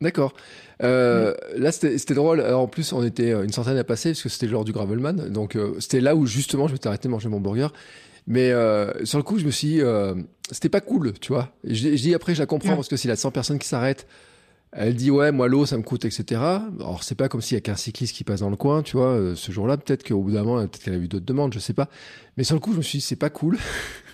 D'accord. 0.00 0.34
Euh, 0.82 1.34
Là, 1.56 1.72
c'était 1.72 2.14
drôle. 2.14 2.40
Alors, 2.40 2.62
en 2.62 2.66
plus, 2.66 2.92
on 2.92 3.02
était 3.02 3.32
euh, 3.32 3.44
une 3.44 3.52
centaine 3.52 3.78
à 3.78 3.84
passer 3.84 4.10
parce 4.10 4.22
que 4.22 4.28
c'était 4.28 4.46
lors 4.46 4.64
du 4.64 4.72
Gravelman. 4.72 5.30
Donc, 5.30 5.56
euh, 5.56 5.74
c'était 5.78 6.00
là 6.00 6.14
où 6.14 6.26
justement 6.26 6.68
je 6.68 6.74
m'étais 6.74 6.86
arrêté 6.88 7.08
de 7.08 7.12
manger 7.12 7.28
mon 7.28 7.40
burger. 7.40 7.68
Mais 8.26 8.50
euh, 8.50 9.04
sur 9.04 9.18
le 9.18 9.22
coup, 9.22 9.38
je 9.38 9.46
me 9.46 9.50
suis 9.50 9.68
dit, 9.68 9.82
c'était 10.50 10.68
pas 10.68 10.80
cool, 10.80 11.12
tu 11.20 11.32
vois. 11.32 11.52
Et 11.64 11.74
je, 11.74 11.90
je, 11.90 12.02
dis 12.02 12.14
après, 12.14 12.34
je 12.34 12.40
la 12.40 12.46
comprends 12.46 12.74
parce 12.74 12.88
que 12.88 12.96
s'il 12.96 13.08
y 13.08 13.12
a 13.12 13.16
100 13.16 13.30
personnes 13.30 13.58
qui 13.58 13.68
s'arrêtent, 13.68 14.06
elle 14.72 14.96
dit 14.96 15.12
ouais, 15.12 15.30
moi 15.30 15.46
l'eau, 15.46 15.64
ça 15.64 15.78
me 15.78 15.82
coûte, 15.82 16.04
etc. 16.04 16.40
Alors, 16.80 17.04
c'est 17.04 17.14
pas 17.14 17.28
comme 17.28 17.40
s'il 17.40 17.54
y 17.54 17.58
a 17.58 17.60
qu'un 17.60 17.76
cycliste 17.76 18.14
qui 18.16 18.24
passe 18.24 18.40
dans 18.40 18.50
le 18.50 18.56
coin, 18.56 18.82
tu 18.82 18.96
vois. 18.96 19.34
Ce 19.36 19.52
jour-là, 19.52 19.76
peut-être 19.76 20.06
qu'au 20.06 20.20
bout 20.20 20.32
d'un 20.32 20.42
moment, 20.42 20.58
peut-être 20.58 20.82
qu'elle 20.82 20.94
a 20.94 20.98
eu 20.98 21.08
d'autres 21.08 21.24
demandes, 21.24 21.54
je 21.54 21.60
sais 21.60 21.72
pas. 21.72 21.88
Mais 22.36 22.42
sur 22.42 22.56
le 22.56 22.60
coup, 22.60 22.72
je 22.72 22.78
me 22.78 22.82
suis 22.82 22.98
dit, 22.98 23.04
c'est 23.04 23.16
pas 23.16 23.30
cool. 23.30 23.58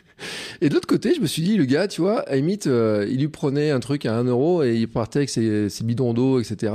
Et 0.61 0.69
de 0.69 0.75
l'autre 0.75 0.87
côté, 0.87 1.15
je 1.15 1.21
me 1.21 1.27
suis 1.27 1.43
dit, 1.43 1.57
le 1.57 1.65
gars, 1.65 1.89
tu 1.89 2.01
vois, 2.01 2.21
à 2.21 2.37
limite, 2.37 2.67
euh, 2.67 3.07
il 3.11 3.21
lui 3.21 3.29
prenait 3.29 3.71
un 3.71 3.81
truc 3.81 4.07
à 4.07 4.15
1 4.15 4.25
euro 4.25 4.63
et 4.63 4.77
il 4.77 4.89
partait 4.89 5.21
avec 5.21 5.31
ses, 5.31 5.69
ses 5.69 5.85
bidons 5.85 6.15
d'eau, 6.15 6.41
etc. 6.41 6.73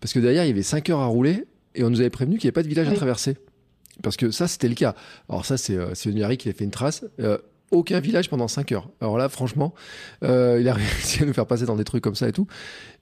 Parce 0.00 0.12
que 0.12 0.18
derrière, 0.18 0.44
il 0.44 0.48
y 0.48 0.52
avait 0.52 0.62
5 0.62 0.90
heures 0.90 1.00
à 1.00 1.06
rouler 1.06 1.44
et 1.74 1.84
on 1.84 1.90
nous 1.90 2.00
avait 2.00 2.10
prévenu 2.10 2.38
qu'il 2.38 2.46
n'y 2.46 2.48
avait 2.48 2.54
pas 2.54 2.62
de 2.62 2.68
village 2.68 2.88
oui. 2.88 2.94
à 2.94 2.96
traverser. 2.96 3.36
Parce 4.02 4.16
que 4.16 4.30
ça, 4.30 4.48
c'était 4.48 4.68
le 4.68 4.74
cas. 4.74 4.94
Alors 5.28 5.44
ça, 5.44 5.56
c'est 5.56 5.76
euh, 5.76 6.36
qui 6.36 6.48
a 6.48 6.52
fait 6.52 6.64
une 6.64 6.70
trace. 6.70 7.04
Euh, 7.20 7.38
aucun 7.70 8.00
village 8.00 8.28
pendant 8.28 8.48
5 8.48 8.72
heures. 8.72 8.88
Alors 9.00 9.18
là, 9.18 9.28
franchement, 9.28 9.74
euh, 10.24 10.58
il 10.60 10.68
a 10.68 10.74
réussi 10.74 11.22
à 11.22 11.26
nous 11.26 11.32
faire 11.32 11.46
passer 11.46 11.66
dans 11.66 11.76
des 11.76 11.84
trucs 11.84 12.02
comme 12.02 12.14
ça 12.14 12.28
et 12.28 12.32
tout. 12.32 12.46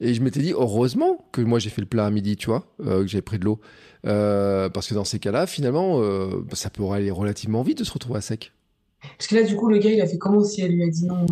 Et 0.01 0.15
je 0.15 0.23
m'étais 0.23 0.41
dit, 0.41 0.53
heureusement 0.53 1.29
que 1.33 1.41
moi 1.41 1.59
j'ai 1.59 1.71
fait 1.71 1.81
le 1.81 1.87
plat 1.87 2.07
à 2.07 2.11
midi, 2.11 2.37
tu 2.37 2.47
vois, 2.47 2.67
euh, 2.85 3.03
que 3.03 3.09
j'ai 3.09 3.23
pris 3.23 3.39
de 3.39 3.45
l'eau. 3.45 3.61
Euh, 4.07 4.69
parce 4.69 4.89
que 4.89 4.95
dans 4.95 5.05
ces 5.05 5.19
cas-là, 5.19 5.47
finalement, 5.47 6.01
ça 6.53 6.71
pourrait 6.71 6.99
aller 6.99 7.11
relativement 7.11 7.63
vite 7.63 7.79
de 7.79 7.85
se 7.85 7.93
retrouver 7.93 8.19
à 8.19 8.23
sec. 8.23 8.53
Parce 9.17 9.29
que 9.29 9.35
là, 9.37 9.43
du 9.43 9.57
coup, 9.57 9.69
le 9.69 9.79
gars, 9.79 9.91
il 9.91 10.01
a 10.01 10.07
fait 10.07 10.19
comment 10.19 10.43
si 10.45 10.61
elle 10.61 10.73
lui 10.73 10.83
a 10.83 10.89
dit 10.89 11.07
non 11.07 11.27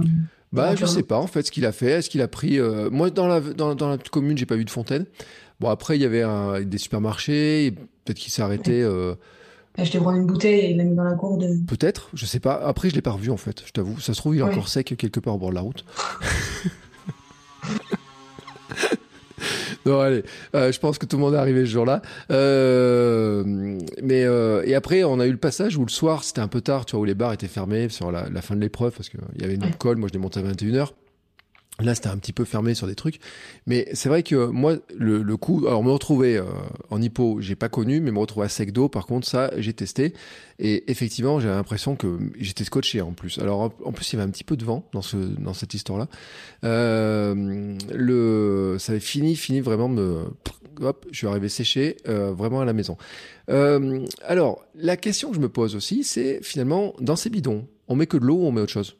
Bah, 0.52 0.74
je 0.74 0.86
sais 0.86 1.02
pas 1.02 1.18
en 1.18 1.26
fait 1.26 1.42
ce 1.42 1.50
qu'il 1.50 1.66
a 1.66 1.72
fait. 1.72 1.90
Est-ce 1.90 2.10
qu'il 2.10 2.22
a 2.22 2.28
pris. 2.28 2.58
Euh... 2.58 2.90
Moi, 2.90 3.10
dans 3.10 3.26
la, 3.26 3.40
dans, 3.40 3.74
dans 3.74 3.90
la 3.90 3.98
commune, 3.98 4.38
j'ai 4.38 4.46
pas 4.46 4.56
vu 4.56 4.64
de 4.64 4.70
fontaine. 4.70 5.06
Bon, 5.60 5.68
après, 5.68 5.96
il 5.96 6.02
y 6.02 6.04
avait 6.04 6.22
un, 6.22 6.60
des 6.60 6.78
supermarchés. 6.78 7.74
Peut-être 8.04 8.18
qu'il 8.18 8.32
s'est 8.32 8.42
arrêté. 8.42 8.82
Euh... 8.82 9.14
Il 9.76 9.80
a 9.80 9.82
acheté 9.82 9.98
prendre 9.98 10.16
une 10.16 10.26
bouteille 10.26 10.60
et 10.60 10.70
il 10.70 10.76
l'a 10.78 10.84
mis 10.84 10.94
dans 10.94 11.04
la 11.04 11.14
gourde. 11.14 11.46
Peut-être, 11.66 12.08
je 12.14 12.24
sais 12.24 12.40
pas. 12.40 12.54
Après, 12.54 12.88
je 12.88 12.94
l'ai 12.94 13.02
pas 13.02 13.10
revu 13.10 13.30
en 13.30 13.36
fait, 13.36 13.62
je 13.66 13.72
t'avoue. 13.72 14.00
Ça 14.00 14.14
se 14.14 14.20
trouve, 14.20 14.34
il 14.34 14.38
est 14.38 14.42
ouais. 14.42 14.50
encore 14.50 14.68
sec 14.68 14.94
quelque 14.96 15.20
part 15.20 15.34
au 15.34 15.38
bord 15.38 15.50
de 15.50 15.54
la 15.54 15.60
route. 15.60 15.84
Non, 19.96 20.00
allez, 20.00 20.24
euh, 20.54 20.72
je 20.72 20.80
pense 20.80 20.98
que 20.98 21.06
tout 21.06 21.16
le 21.16 21.22
monde 21.22 21.34
est 21.34 21.38
arrivé 21.38 21.60
ce 21.60 21.70
jour-là. 21.70 22.02
Euh, 22.32 23.44
mais 24.02 24.24
euh, 24.24 24.62
et 24.64 24.74
après, 24.74 25.04
on 25.04 25.20
a 25.20 25.26
eu 25.26 25.30
le 25.30 25.36
passage 25.36 25.76
où 25.76 25.84
le 25.84 25.90
soir, 25.90 26.24
c'était 26.24 26.40
un 26.40 26.48
peu 26.48 26.60
tard, 26.60 26.86
tu 26.86 26.92
vois, 26.92 27.02
où 27.02 27.04
les 27.04 27.14
bars 27.14 27.32
étaient 27.32 27.46
fermés 27.46 27.88
sur 27.88 28.10
la, 28.10 28.28
la 28.28 28.42
fin 28.42 28.56
de 28.56 28.60
l'épreuve 28.60 28.92
parce 28.92 29.08
qu'il 29.08 29.20
y 29.40 29.44
avait 29.44 29.54
une 29.54 29.74
colle. 29.74 29.96
Moi, 29.96 30.08
je 30.08 30.14
l'ai 30.14 30.18
monté 30.18 30.40
à 30.40 30.42
21h. 30.42 30.90
Là, 31.78 31.94
c'était 31.94 32.08
un 32.08 32.16
petit 32.16 32.32
peu 32.32 32.44
fermé 32.46 32.74
sur 32.74 32.86
des 32.86 32.94
trucs. 32.94 33.20
Mais 33.66 33.86
c'est 33.92 34.08
vrai 34.08 34.22
que 34.22 34.46
moi, 34.46 34.76
le, 34.96 35.22
le 35.22 35.36
coup, 35.36 35.64
alors 35.66 35.84
me 35.84 35.90
retrouver 35.90 36.38
euh, 36.38 36.44
en 36.88 37.02
hippo, 37.02 37.38
j'ai 37.40 37.54
pas 37.54 37.68
connu, 37.68 38.00
mais 38.00 38.10
me 38.10 38.18
retrouver 38.18 38.46
à 38.46 38.48
sec 38.48 38.72
d'eau, 38.72 38.88
par 38.88 39.04
contre, 39.06 39.28
ça, 39.28 39.50
j'ai 39.58 39.74
testé. 39.74 40.14
Et 40.58 40.90
effectivement, 40.90 41.38
j'ai 41.38 41.48
l'impression 41.48 41.94
que 41.94 42.18
j'étais 42.38 42.64
scotché 42.64 43.02
en 43.02 43.12
plus. 43.12 43.38
Alors, 43.38 43.74
en 43.84 43.92
plus, 43.92 44.10
il 44.10 44.16
y 44.16 44.18
avait 44.18 44.26
un 44.26 44.32
petit 44.32 44.44
peu 44.44 44.56
de 44.56 44.64
vent 44.64 44.88
dans, 44.92 45.02
ce, 45.02 45.16
dans 45.16 45.52
cette 45.52 45.74
histoire-là. 45.74 46.08
Euh, 46.64 47.76
ça 48.78 48.92
avait 48.92 49.00
fini, 49.00 49.36
fini 49.36 49.60
vraiment 49.60 49.88
me. 49.88 50.24
Hop, 50.80 51.06
je 51.10 51.16
suis 51.16 51.26
arrivé 51.26 51.48
séché, 51.48 51.96
euh, 52.06 52.32
vraiment 52.32 52.60
à 52.60 52.66
la 52.66 52.74
maison. 52.74 52.98
Euh, 53.48 54.04
alors, 54.22 54.62
la 54.74 54.98
question 54.98 55.30
que 55.30 55.36
je 55.36 55.40
me 55.40 55.48
pose 55.48 55.74
aussi, 55.74 56.04
c'est 56.04 56.40
finalement, 56.42 56.94
dans 57.00 57.16
ces 57.16 57.30
bidons, 57.30 57.66
on 57.88 57.96
met 57.96 58.06
que 58.06 58.18
de 58.18 58.24
l'eau 58.24 58.36
ou 58.36 58.46
on 58.46 58.52
met 58.52 58.60
autre 58.60 58.72
chose? 58.72 58.96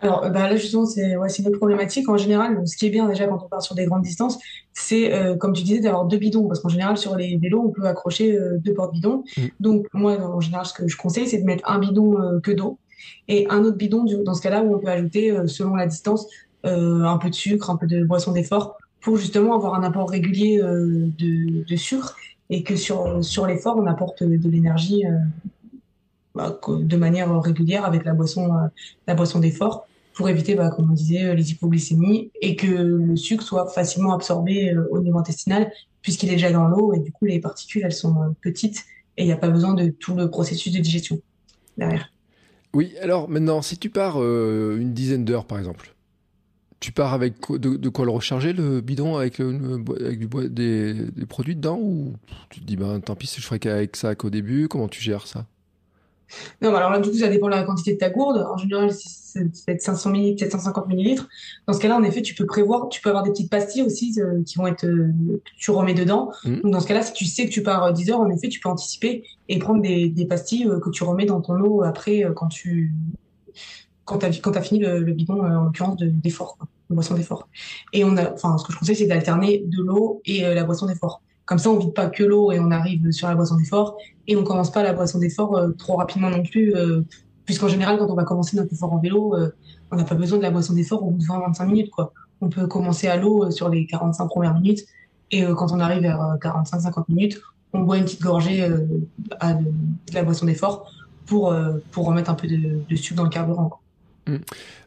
Alors 0.00 0.22
bah 0.30 0.50
là 0.50 0.56
justement 0.56 0.84
c'est 0.84 1.16
ouais, 1.16 1.28
une 1.28 1.46
autre 1.46 1.58
problématique. 1.58 2.08
En 2.08 2.16
général, 2.16 2.66
ce 2.66 2.76
qui 2.76 2.86
est 2.86 2.90
bien 2.90 3.08
déjà 3.08 3.26
quand 3.26 3.40
on 3.42 3.48
part 3.48 3.62
sur 3.62 3.74
des 3.74 3.86
grandes 3.86 4.02
distances, 4.02 4.38
c'est 4.72 5.14
euh, 5.14 5.36
comme 5.36 5.52
tu 5.52 5.62
disais 5.62 5.80
d'avoir 5.80 6.04
deux 6.04 6.18
bidons 6.18 6.46
parce 6.46 6.60
qu'en 6.60 6.68
général 6.68 6.98
sur 6.98 7.16
les 7.16 7.38
vélos 7.38 7.62
on 7.68 7.70
peut 7.70 7.86
accrocher 7.86 8.36
euh, 8.36 8.58
deux 8.58 8.74
porte-bidons. 8.74 9.24
Mmh. 9.36 9.42
Donc 9.60 9.86
moi 9.94 10.18
en 10.18 10.40
général 10.40 10.66
ce 10.66 10.72
que 10.72 10.88
je 10.88 10.96
conseille 10.96 11.26
c'est 11.26 11.38
de 11.38 11.44
mettre 11.44 11.68
un 11.70 11.78
bidon 11.78 12.20
euh, 12.20 12.40
que 12.40 12.50
d'eau 12.50 12.78
et 13.28 13.46
un 13.50 13.64
autre 13.64 13.76
bidon 13.76 14.04
dans 14.24 14.34
ce 14.34 14.42
cas-là 14.42 14.62
où 14.62 14.74
on 14.74 14.78
peut 14.78 14.88
ajouter 14.88 15.30
euh, 15.30 15.46
selon 15.46 15.74
la 15.74 15.86
distance 15.86 16.26
euh, 16.66 17.02
un 17.04 17.18
peu 17.18 17.30
de 17.30 17.34
sucre, 17.34 17.70
un 17.70 17.76
peu 17.76 17.86
de 17.86 18.04
boisson 18.04 18.32
d'effort 18.32 18.78
pour 19.00 19.16
justement 19.16 19.54
avoir 19.54 19.74
un 19.74 19.82
apport 19.82 20.08
régulier 20.08 20.60
euh, 20.60 21.08
de, 21.18 21.64
de, 21.64 21.76
sucre 21.76 22.16
et 22.50 22.62
que 22.62 22.76
sur 22.76 23.22
sur 23.24 23.46
l'effort 23.46 23.76
on 23.76 23.86
apporte 23.86 24.22
de 24.22 24.48
l'énergie 24.48 25.04
bah, 26.34 26.58
de 26.68 26.96
manière 26.96 27.40
régulière 27.40 27.84
avec 27.84 28.04
la 28.04 28.12
boisson 28.12 28.50
la 29.06 29.14
boisson 29.14 29.40
d'effort 29.40 29.86
pour 30.14 30.28
éviter, 30.28 30.54
bah, 30.54 30.70
comme 30.70 30.90
on 30.90 30.94
disait, 30.94 31.24
euh, 31.24 31.34
les 31.34 31.50
hypoglycémies 31.50 32.30
et 32.40 32.56
que 32.56 32.66
le 32.66 33.16
sucre 33.16 33.42
soit 33.42 33.66
facilement 33.66 34.14
absorbé 34.14 34.70
euh, 34.70 34.86
au 34.90 35.00
niveau 35.00 35.18
intestinal 35.18 35.70
puisqu'il 36.02 36.28
est 36.28 36.34
déjà 36.34 36.52
dans 36.52 36.68
l'eau 36.68 36.94
et 36.94 37.00
du 37.00 37.10
coup 37.10 37.24
les 37.24 37.40
particules 37.40 37.82
elles 37.84 37.92
sont 37.92 38.22
euh, 38.22 38.28
petites 38.40 38.84
et 39.16 39.24
il 39.24 39.26
n'y 39.26 39.32
a 39.32 39.36
pas 39.36 39.48
besoin 39.48 39.74
de 39.74 39.88
tout 39.88 40.14
le 40.14 40.30
processus 40.30 40.72
de 40.72 40.78
digestion 40.78 41.20
derrière. 41.76 42.10
Oui, 42.74 42.94
alors 43.00 43.28
maintenant, 43.28 43.62
si 43.62 43.78
tu 43.78 43.90
pars 43.90 44.20
euh, 44.20 44.78
une 44.80 44.92
dizaine 44.92 45.24
d'heures 45.24 45.46
par 45.46 45.58
exemple, 45.58 45.94
tu 46.80 46.92
pars 46.92 47.14
avec 47.14 47.34
de, 47.50 47.88
quoi 47.88 48.04
le 48.04 48.10
recharger 48.10 48.52
le 48.52 48.80
bidon 48.80 49.16
avec, 49.16 49.40
avec 49.40 50.18
du 50.18 50.26
bois, 50.26 50.48
des, 50.48 50.94
produits 51.28 51.56
dedans 51.56 51.78
ou 51.80 52.14
tu 52.50 52.60
te 52.60 52.66
dis 52.66 52.76
ben 52.76 53.00
tant 53.00 53.16
pis 53.16 53.32
je 53.34 53.40
ferai 53.40 53.58
qu'avec 53.58 53.96
ça 53.96 54.14
qu'au 54.14 54.28
début 54.28 54.68
comment 54.68 54.88
tu 54.88 55.00
gères 55.00 55.26
ça? 55.26 55.46
Non, 56.62 56.74
alors 56.74 56.90
là, 56.90 56.98
du 56.98 57.10
coup, 57.10 57.16
ça 57.16 57.28
dépend 57.28 57.46
de 57.46 57.52
la 57.52 57.62
quantité 57.62 57.94
de 57.94 57.98
ta 57.98 58.10
gourde. 58.10 58.46
En 58.50 58.56
général, 58.56 58.90
c'est 58.92 59.44
peut-être 59.44 59.82
500 59.82 60.10
ml, 60.10 60.38
750 60.38 60.88
millilitres. 60.88 61.28
Dans 61.66 61.74
ce 61.74 61.80
cas-là, 61.80 61.96
en 61.96 62.02
effet, 62.02 62.22
tu 62.22 62.34
peux 62.34 62.46
prévoir, 62.46 62.88
tu 62.88 63.00
peux 63.00 63.10
avoir 63.10 63.24
des 63.24 63.30
petites 63.30 63.50
pastilles 63.50 63.82
aussi 63.82 64.14
euh, 64.18 64.42
qui 64.44 64.58
vont 64.58 64.66
être, 64.66 64.84
euh, 64.84 65.12
tu 65.58 65.70
remets 65.70 65.94
dedans. 65.94 66.30
Mmh. 66.44 66.60
Donc, 66.60 66.72
dans 66.72 66.80
ce 66.80 66.86
cas-là, 66.86 67.02
si 67.02 67.12
tu 67.12 67.24
sais 67.24 67.46
que 67.46 67.50
tu 67.50 67.62
pars 67.62 67.92
10 67.92 68.10
heures, 68.10 68.20
en 68.20 68.30
effet, 68.30 68.48
tu 68.48 68.60
peux 68.60 68.68
anticiper 68.68 69.24
et 69.48 69.58
prendre 69.58 69.82
des, 69.82 70.08
des 70.08 70.26
pastilles 70.26 70.66
euh, 70.68 70.80
que 70.80 70.90
tu 70.90 71.04
remets 71.04 71.26
dans 71.26 71.40
ton 71.40 71.58
eau 71.60 71.82
après 71.82 72.24
euh, 72.24 72.32
quand 72.32 72.48
tu, 72.48 72.92
quand 74.04 74.18
t'as, 74.18 74.30
quand 74.30 74.56
as 74.56 74.62
fini 74.62 74.80
le, 74.80 75.00
le 75.00 75.12
bidon, 75.12 75.44
euh, 75.44 75.56
en 75.56 75.64
l'occurrence, 75.64 75.96
d'effort. 75.98 76.58
De, 76.90 76.94
boisson 76.94 77.14
d'effort. 77.14 77.48
Et 77.92 78.04
on 78.04 78.16
a, 78.16 78.32
enfin, 78.32 78.58
ce 78.58 78.64
que 78.66 78.72
je 78.72 78.78
conseille, 78.78 78.96
c'est 78.96 79.06
d'alterner 79.06 79.64
de 79.66 79.82
l'eau 79.82 80.20
et 80.26 80.42
la 80.42 80.64
boisson 80.64 80.86
d'effort. 80.86 81.22
Comme 81.46 81.58
ça, 81.58 81.70
on 81.70 81.78
vide 81.78 81.94
pas 81.94 82.06
que 82.06 82.22
l'eau 82.22 82.52
et 82.52 82.58
on 82.58 82.70
arrive 82.70 83.10
sur 83.10 83.28
la 83.28 83.34
boisson 83.34 83.56
d'effort 83.56 83.96
et 84.26 84.36
on 84.36 84.44
commence 84.44 84.72
pas 84.72 84.82
la 84.82 84.92
boisson 84.92 85.18
d'effort 85.18 85.60
trop 85.76 85.96
rapidement 85.96 86.30
non 86.30 86.42
plus, 86.42 86.74
puisqu'en 87.44 87.68
général, 87.68 87.98
quand 87.98 88.08
on 88.08 88.14
va 88.14 88.24
commencer 88.24 88.56
notre 88.56 88.72
effort 88.72 88.92
en 88.92 88.98
vélo, 88.98 89.36
on 89.90 89.96
n'a 89.96 90.04
pas 90.04 90.14
besoin 90.14 90.38
de 90.38 90.42
la 90.42 90.50
boisson 90.50 90.72
d'effort 90.72 91.02
au 91.02 91.10
bout 91.10 91.18
de 91.18 91.24
20-25 91.24 91.66
minutes, 91.66 91.90
quoi. 91.90 92.12
On 92.40 92.48
peut 92.48 92.66
commencer 92.66 93.08
à 93.08 93.16
l'eau 93.16 93.50
sur 93.50 93.68
les 93.68 93.86
45 93.86 94.26
premières 94.28 94.54
minutes 94.54 94.86
et 95.30 95.44
quand 95.44 95.70
on 95.70 95.80
arrive 95.80 96.00
vers 96.00 96.18
45-50 96.40 97.04
minutes, 97.08 97.42
on 97.74 97.80
boit 97.80 97.98
une 97.98 98.04
petite 98.04 98.22
gorgée 98.22 98.66
de, 98.66 99.06
la 100.14 100.22
boisson 100.22 100.46
d'effort 100.46 100.90
pour, 101.26 101.52
euh, 101.52 101.78
pour 101.90 102.06
remettre 102.06 102.30
un 102.30 102.34
peu 102.34 102.46
de, 102.48 102.96
sucre 102.96 103.16
dans 103.16 103.24
le 103.24 103.30
carburant. 103.30 103.80
Hum. 104.26 104.40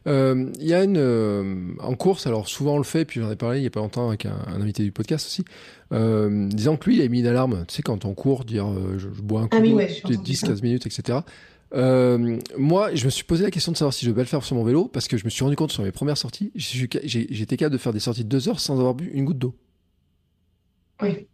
Euh, 0.06 0.50
il 0.58 0.66
y 0.66 0.74
a 0.74 0.82
une 0.82 0.96
euh, 0.96 1.74
en 1.80 1.94
course, 1.94 2.26
alors 2.26 2.48
souvent 2.48 2.74
on 2.74 2.78
le 2.78 2.84
fait, 2.84 3.04
puis 3.04 3.20
j'en 3.20 3.30
ai 3.30 3.36
parlé 3.36 3.58
il 3.58 3.62
y 3.62 3.66
a 3.66 3.70
pas 3.70 3.80
longtemps 3.80 4.08
avec 4.08 4.26
un, 4.26 4.36
invité 4.48 4.82
du 4.82 4.90
podcast 4.90 5.26
aussi, 5.26 5.44
disant 5.92 6.76
que 6.76 6.86
lui 6.86 6.96
il 6.96 7.02
a 7.02 7.08
mis 7.08 7.20
une 7.20 7.26
alarme, 7.26 7.64
tu 7.68 7.76
sais 7.76 7.82
quand 7.82 8.04
on 8.04 8.14
court, 8.14 8.44
dire 8.44 8.66
je, 8.96 9.06
bois 9.08 9.42
un 9.42 9.48
coup 9.48 9.58
ah, 9.58 9.60
10-15 9.60 10.62
minutes, 10.62 10.86
etc. 10.86 11.20
moi, 11.72 12.94
je 12.94 13.04
me 13.04 13.10
suis 13.10 13.24
posé 13.24 13.44
la 13.44 13.50
question 13.50 13.70
de 13.70 13.76
savoir 13.76 13.92
si 13.92 14.06
je 14.06 14.10
vais 14.10 14.22
le 14.22 14.26
faire 14.26 14.42
sur 14.42 14.56
mon 14.56 14.64
vélo 14.64 14.88
parce 14.88 15.06
que 15.06 15.16
je 15.16 15.24
me 15.24 15.30
suis 15.30 15.44
rendu 15.44 15.56
compte 15.56 15.70
sur 15.70 15.84
mes 15.84 15.92
premières 15.92 16.18
sorties, 16.18 16.50
j'étais 16.54 17.56
capable 17.56 17.74
de 17.74 17.78
faire 17.78 17.92
des 17.92 18.00
sorties 18.00 18.24
de 18.24 18.28
2 18.28 18.48
heures 18.48 18.60
sans 18.60 18.78
avoir 18.78 18.94
bu 18.94 19.10
une 19.12 19.24
goutte 19.24 19.38
d'eau. 19.38 19.54
Oui. 21.00 21.28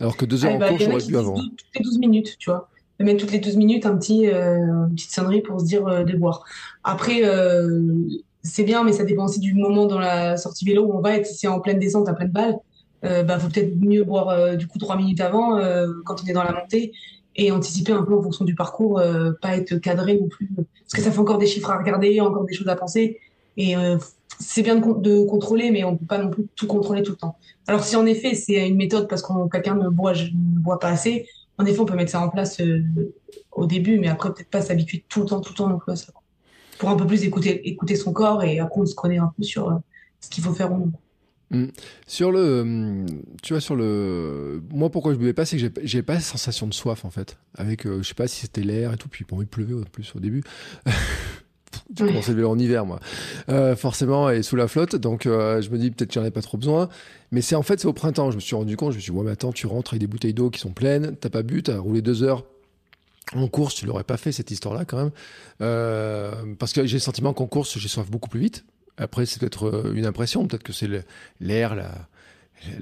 Alors 0.00 0.16
que 0.16 0.24
2 0.24 0.44
heures 0.44 0.52
ah, 0.52 0.56
en 0.56 0.58
bah, 0.58 0.68
course, 0.70 0.84
j'aurais 0.84 1.06
bu 1.06 1.16
avant. 1.16 1.34
Toutes 1.36 1.64
les 1.76 1.82
12 1.82 1.98
minutes, 1.98 2.36
tu 2.38 2.50
vois 2.50 2.68
mettre 3.04 3.20
toutes 3.20 3.32
les 3.32 3.38
12 3.38 3.56
minutes 3.56 3.86
un 3.86 3.96
petit, 3.96 4.28
euh, 4.28 4.56
une 4.88 4.94
petite 4.94 5.12
sonnerie 5.12 5.40
pour 5.40 5.60
se 5.60 5.64
dire 5.64 5.86
euh, 5.86 6.04
de 6.04 6.16
boire. 6.16 6.44
Après, 6.84 7.20
euh, 7.24 7.80
c'est 8.42 8.64
bien, 8.64 8.84
mais 8.84 8.92
ça 8.92 9.04
dépend 9.04 9.24
aussi 9.24 9.40
du 9.40 9.54
moment 9.54 9.86
dans 9.86 9.98
la 9.98 10.36
sortie 10.36 10.64
vélo 10.64 10.84
où 10.84 10.92
on 10.92 11.00
va 11.00 11.16
être. 11.16 11.26
Si 11.26 11.34
c'est 11.34 11.48
en 11.48 11.60
pleine 11.60 11.78
descente, 11.78 12.08
à 12.08 12.14
pleine 12.14 12.30
balle, 12.30 12.56
bah, 13.02 13.38
faut 13.38 13.48
peut-être 13.48 13.74
mieux 13.80 14.04
boire 14.04 14.56
du 14.58 14.66
coup 14.66 14.78
trois 14.78 14.96
minutes 14.96 15.20
avant 15.20 15.58
quand 16.04 16.22
on 16.22 16.26
est 16.26 16.34
dans 16.34 16.42
la 16.42 16.52
montée 16.52 16.92
et 17.34 17.50
anticiper 17.50 17.92
un 17.92 18.02
peu 18.02 18.14
en 18.14 18.22
fonction 18.22 18.44
du 18.44 18.54
parcours, 18.54 19.00
pas 19.40 19.56
être 19.56 19.76
cadré 19.76 20.18
non 20.18 20.28
plus. 20.28 20.50
Parce 20.56 20.92
que 20.94 21.00
ça 21.00 21.10
fait 21.10 21.18
encore 21.18 21.38
des 21.38 21.46
chiffres 21.46 21.70
à 21.70 21.78
regarder, 21.78 22.20
encore 22.20 22.44
des 22.44 22.52
choses 22.52 22.68
à 22.68 22.76
penser. 22.76 23.18
Et 23.56 23.74
c'est 24.38 24.62
bien 24.62 24.76
de, 24.76 25.00
de, 25.00 25.24
contrôler, 25.24 25.70
mais 25.70 25.84
on 25.84 25.96
peut 25.96 26.06
pas 26.06 26.18
non 26.18 26.28
plus 26.28 26.46
tout 26.56 26.66
contrôler 26.66 27.02
tout 27.02 27.12
le 27.12 27.18
temps. 27.18 27.36
Alors 27.66 27.84
si 27.84 27.96
en 27.96 28.04
effet 28.04 28.34
c'est 28.34 28.68
une 28.68 28.76
méthode 28.76 29.08
parce 29.08 29.22
que 29.22 29.48
quelqu'un 29.50 29.76
ne 29.76 29.88
boit, 29.88 30.12
ne 30.12 30.60
boit 30.60 30.78
pas 30.78 30.88
assez, 30.88 31.26
en 31.60 31.66
effet, 31.66 31.78
on 31.80 31.84
peut 31.84 31.94
mettre 31.94 32.10
ça 32.10 32.22
en 32.22 32.30
place 32.30 32.58
euh, 32.60 32.82
au 33.52 33.66
début, 33.66 33.98
mais 33.98 34.08
après, 34.08 34.32
peut-être 34.32 34.48
pas 34.48 34.62
s'habituer 34.62 35.04
tout 35.08 35.20
le 35.20 35.26
temps, 35.26 35.40
tout 35.40 35.52
le 35.52 35.56
temps 35.56 35.68
non 35.68 35.78
plus 35.78 35.92
à 35.92 35.96
ça. 35.96 36.12
Pour 36.78 36.88
un 36.88 36.96
peu 36.96 37.06
plus 37.06 37.22
écouter, 37.24 37.96
son 37.96 38.12
corps 38.14 38.42
et 38.42 38.58
après, 38.60 38.80
on 38.80 38.86
se 38.86 38.94
connaît 38.94 39.18
un 39.18 39.30
peu 39.36 39.42
sur 39.42 39.68
euh, 39.68 39.74
ce 40.20 40.30
qu'il 40.30 40.42
faut 40.42 40.54
faire 40.54 40.72
ou 40.72 40.78
non. 40.78 40.92
Mmh. 41.50 41.66
Sur 42.06 42.32
le, 42.32 42.64
mmh, 42.64 43.06
tu 43.42 43.52
vois, 43.52 43.60
sur 43.60 43.76
le, 43.76 44.62
moi 44.72 44.88
pourquoi 44.88 45.12
je 45.12 45.18
buvais 45.18 45.34
pas, 45.34 45.44
c'est 45.44 45.58
que 45.58 45.80
j'ai 45.82 46.02
pas 46.02 46.20
sensation 46.20 46.66
de 46.66 46.72
soif 46.72 47.04
en 47.04 47.10
fait. 47.10 47.36
Avec, 47.56 47.86
euh, 47.86 48.02
je 48.02 48.08
sais 48.08 48.14
pas 48.14 48.28
si 48.28 48.40
c'était 48.40 48.62
l'air 48.62 48.94
et 48.94 48.96
tout, 48.96 49.08
puis 49.08 49.26
bon, 49.28 49.42
il 49.42 49.46
pleuvait 49.46 49.74
en 49.74 49.82
plus 49.82 50.14
au 50.14 50.20
début. 50.20 50.42
J'ai 51.96 52.06
commencé 52.06 52.30
le 52.30 52.36
vélo 52.36 52.50
en 52.50 52.58
hiver, 52.58 52.86
moi, 52.86 53.00
euh, 53.48 53.74
forcément, 53.74 54.30
et 54.30 54.42
sous 54.42 54.56
la 54.56 54.68
flotte. 54.68 54.96
Donc, 54.96 55.26
euh, 55.26 55.60
je 55.60 55.70
me 55.70 55.78
dis 55.78 55.90
peut-être 55.90 56.10
que 56.10 56.14
j'en 56.14 56.24
ai 56.24 56.30
pas 56.30 56.42
trop 56.42 56.56
besoin. 56.56 56.88
Mais 57.32 57.40
c'est 57.40 57.56
en 57.56 57.62
fait, 57.62 57.80
c'est 57.80 57.88
au 57.88 57.92
printemps. 57.92 58.30
Je 58.30 58.36
me 58.36 58.40
suis 58.40 58.54
rendu 58.54 58.76
compte. 58.76 58.92
Je 58.92 58.96
me 58.96 59.00
suis 59.00 59.12
dit, 59.12 59.18
ouais, 59.18 59.24
mais 59.24 59.32
attends, 59.32 59.52
tu 59.52 59.66
rentres 59.66 59.94
avec 59.94 60.00
des 60.00 60.06
bouteilles 60.06 60.34
d'eau 60.34 60.50
qui 60.50 60.60
sont 60.60 60.70
pleines. 60.70 61.16
T'as 61.16 61.30
pas 61.30 61.42
bu, 61.42 61.62
t'as 61.62 61.78
roulé 61.78 62.02
deux 62.02 62.22
heures. 62.22 62.44
En 63.34 63.48
course, 63.48 63.74
tu 63.74 63.86
l'aurais 63.86 64.04
pas 64.04 64.16
fait 64.16 64.32
cette 64.32 64.50
histoire-là 64.50 64.84
quand 64.84 64.96
même, 64.96 65.10
euh, 65.60 66.32
parce 66.58 66.72
que 66.72 66.84
j'ai 66.84 66.96
le 66.96 67.00
sentiment 67.00 67.32
qu'en 67.32 67.46
course, 67.46 67.78
j'ai 67.78 67.86
soif 67.86 68.10
beaucoup 68.10 68.28
plus 68.28 68.40
vite. 68.40 68.64
Après, 68.96 69.24
c'est 69.24 69.38
peut-être 69.38 69.92
une 69.94 70.04
impression, 70.04 70.44
peut-être 70.48 70.64
que 70.64 70.72
c'est 70.72 70.88
l'air, 71.40 71.76
la, 71.76 71.92